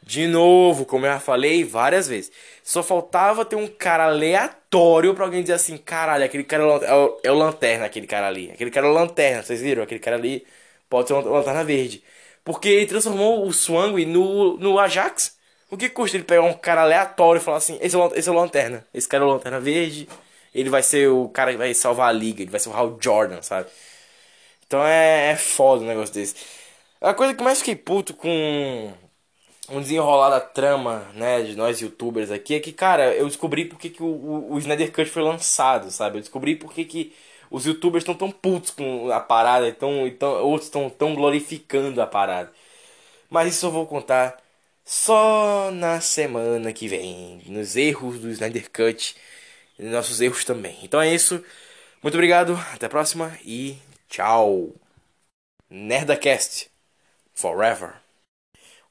De 0.03 0.27
novo, 0.27 0.85
como 0.85 1.07
eu 1.07 1.13
já 1.13 1.21
falei 1.21 1.63
várias 1.63 2.09
vezes, 2.09 2.33
só 2.65 2.83
faltava 2.83 3.45
ter 3.45 3.57
um 3.57 3.69
cara 3.69 4.07
aleatório 4.07 5.15
pra 5.15 5.25
alguém 5.25 5.43
dizer 5.43 5.55
assim: 5.55 5.77
caralho, 5.77 6.25
aquele 6.25 6.45
cara 6.45 6.63
é 6.65 6.95
o, 6.95 7.21
é 7.23 7.31
o 7.31 7.35
lanterna, 7.35 7.87
aquele 7.87 8.07
cara 8.07 8.27
ali. 8.27 8.51
Aquele 8.51 8.71
cara 8.71 8.87
é 8.87 8.91
o 8.91 8.93
lanterna, 8.93 9.43
vocês 9.43 9.61
viram? 9.61 9.83
Aquele 9.83 10.01
cara 10.01 10.17
ali 10.17 10.45
pode 10.91 11.09
ser 11.09 11.15
uma 11.15 11.23
lanterna 11.23 11.63
verde. 11.63 12.03
Porque 12.45 12.69
ele 12.69 12.87
transformou 12.87 13.47
o 13.47 13.53
Swang 13.53 14.05
no, 14.05 14.57
no 14.59 14.79
Ajax. 14.79 15.37
O 15.71 15.77
que 15.77 15.89
custa 15.89 16.17
ele 16.17 16.25
pegar 16.25 16.43
um 16.43 16.53
cara 16.53 16.83
aleatório 16.83 17.41
e 17.41 17.43
falar 17.43 17.59
assim: 17.59 17.79
esse 17.81 17.95
é, 17.95 17.99
o, 17.99 18.13
esse 18.15 18.29
é 18.29 18.33
o 18.33 18.35
lanterna, 18.35 18.85
esse 18.93 19.09
cara 19.09 19.25
é 19.25 19.27
o 19.27 19.31
lanterna 19.31 19.61
verde, 19.61 20.09
ele 20.55 20.71
vai 20.71 20.83
ser 20.83 21.09
o 21.09 21.29
cara 21.29 21.53
que 21.53 21.59
vai 21.59 21.75
salvar 21.75 22.09
a 22.09 22.13
liga, 22.13 22.43
ele 22.43 22.51
vai 22.51 22.61
ser 22.61 22.69
o 22.71 22.73
Hal 22.75 22.99
Jordan, 23.01 23.43
sabe? 23.43 23.69
Então 24.67 24.85
é, 24.85 25.33
é 25.33 25.37
foda 25.37 25.85
um 25.85 25.87
negócio 25.87 26.15
desse. 26.15 26.35
A 27.01 27.15
coisa 27.15 27.35
que 27.35 27.43
mais 27.43 27.59
fiquei 27.59 27.77
puto 27.77 28.15
com 28.15 28.93
um 29.69 29.81
desenrolar 29.81 30.31
da 30.31 30.41
trama, 30.41 31.07
né, 31.15 31.43
de 31.43 31.57
nós 31.57 31.81
youtubers 31.81 32.31
aqui, 32.31 32.55
é 32.55 32.61
que, 32.61 32.73
cara, 32.73 33.15
eu 33.15 33.27
descobri 33.27 33.65
porque 33.65 33.89
que 33.91 34.03
o, 34.03 34.07
o, 34.07 34.55
o 34.55 34.59
Snyder 34.59 34.93
Cut 34.93 35.09
foi 35.11 35.23
lançado, 35.23 35.91
sabe? 35.91 36.19
Eu 36.19 36.21
descobri 36.21 36.57
porque 36.57 36.85
que 36.85 37.13
os 37.51 37.67
youtubers 37.67 38.03
estão 38.03 38.15
tão 38.15 38.31
putos 38.31 38.71
com 38.71 39.11
a 39.11 39.21
parada, 39.21 39.69
então, 39.69 40.07
então 40.07 40.43
outros 40.45 40.67
estão 40.67 40.89
tão 40.91 41.15
glorificando 41.15 42.01
a 42.01 42.07
parada. 42.07 42.53
Mas 43.31 43.55
isso 43.55 43.67
eu 43.67 43.71
vou 43.71 43.87
contar 43.87 44.39
só 44.85 45.71
na 45.73 46.01
semana 46.01 46.73
que 46.73 46.89
vem, 46.89 47.43
nos 47.47 47.77
erros 47.77 48.19
do 48.21 48.31
Snyder 48.31 48.71
Cut, 48.71 49.17
e 49.83 49.87
nossos 49.91 50.21
erros 50.21 50.45
também. 50.45 50.79
Então 50.83 51.01
é 51.01 51.13
isso. 51.15 51.45
Muito 52.03 52.15
obrigado, 52.15 52.55
até 52.75 52.87
a 52.87 52.91
próxima 52.91 53.37
e 53.45 53.79
tchau. 54.09 54.71
Nerdacast 55.71 56.71
Forever. 57.35 57.95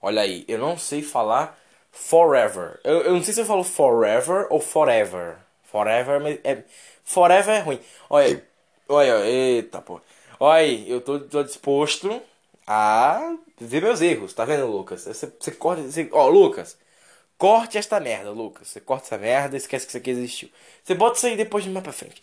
Olha 0.01 0.21
aí, 0.21 0.45
eu 0.47 0.57
não 0.57 0.77
sei 0.77 1.01
falar 1.01 1.57
forever. 1.91 2.79
Eu, 2.83 3.01
eu 3.03 3.13
não 3.13 3.23
sei 3.23 3.33
se 3.33 3.41
eu 3.41 3.45
falo 3.45 3.63
forever 3.63 4.47
ou 4.49 4.59
forever. 4.59 5.37
Forever 5.63 6.39
é. 6.43 6.63
Forever 7.03 7.55
é 7.55 7.59
ruim. 7.59 7.79
Olha, 8.09 8.43
olha, 8.87 9.25
eita 9.25 9.81
pô. 9.81 10.01
Olha, 10.39 10.87
eu 10.87 11.01
tô, 11.01 11.19
tô 11.19 11.43
disposto 11.43 12.21
a 12.65 13.35
ver 13.59 13.81
meus 13.81 14.01
erros, 14.01 14.33
tá 14.33 14.45
vendo, 14.45 14.65
Lucas? 14.67 15.03
Você, 15.05 15.31
você 15.39 15.51
corta. 15.51 15.83
Você, 15.83 16.09
ó, 16.11 16.27
Lucas, 16.27 16.77
corte 17.41 17.75
esta 17.75 17.99
merda, 17.99 18.29
Lucas. 18.29 18.67
Você 18.67 18.79
corta 18.79 19.07
essa 19.07 19.17
merda, 19.17 19.57
esquece 19.57 19.87
que 19.87 19.89
isso 19.89 19.97
aqui 19.97 20.11
existiu. 20.11 20.47
Você 20.83 20.93
bota 20.93 21.17
isso 21.17 21.25
aí 21.25 21.35
depois 21.35 21.63
de 21.63 21.71
mais 21.71 21.81
pra 21.81 21.91
frente. 21.91 22.21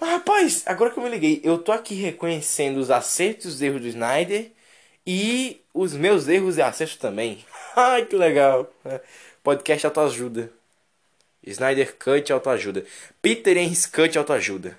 Mas 0.00 0.08
rapaz, 0.08 0.62
agora 0.64 0.90
que 0.90 0.98
eu 0.98 1.02
me 1.02 1.10
liguei, 1.10 1.42
eu 1.44 1.58
tô 1.58 1.70
aqui 1.70 1.94
reconhecendo 1.94 2.78
os 2.78 2.90
acertos 2.90 3.44
e 3.44 3.48
os 3.48 3.60
erros 3.60 3.82
do 3.82 3.88
Snyder 3.88 4.50
e 5.06 5.60
os 5.74 5.92
meus 5.92 6.28
erros 6.28 6.56
e 6.56 6.62
acertos 6.62 6.96
também. 6.96 7.44
Ai, 7.76 8.06
que 8.06 8.16
legal. 8.16 8.72
É, 8.86 9.02
podcast 9.42 9.84
autoajuda. 9.84 10.50
Snyder 11.44 11.94
Cut 11.98 12.32
autoajuda. 12.32 12.86
Peter 13.20 13.54
Henry 13.54 13.76
Cut 13.92 14.16
autoajuda. 14.16 14.78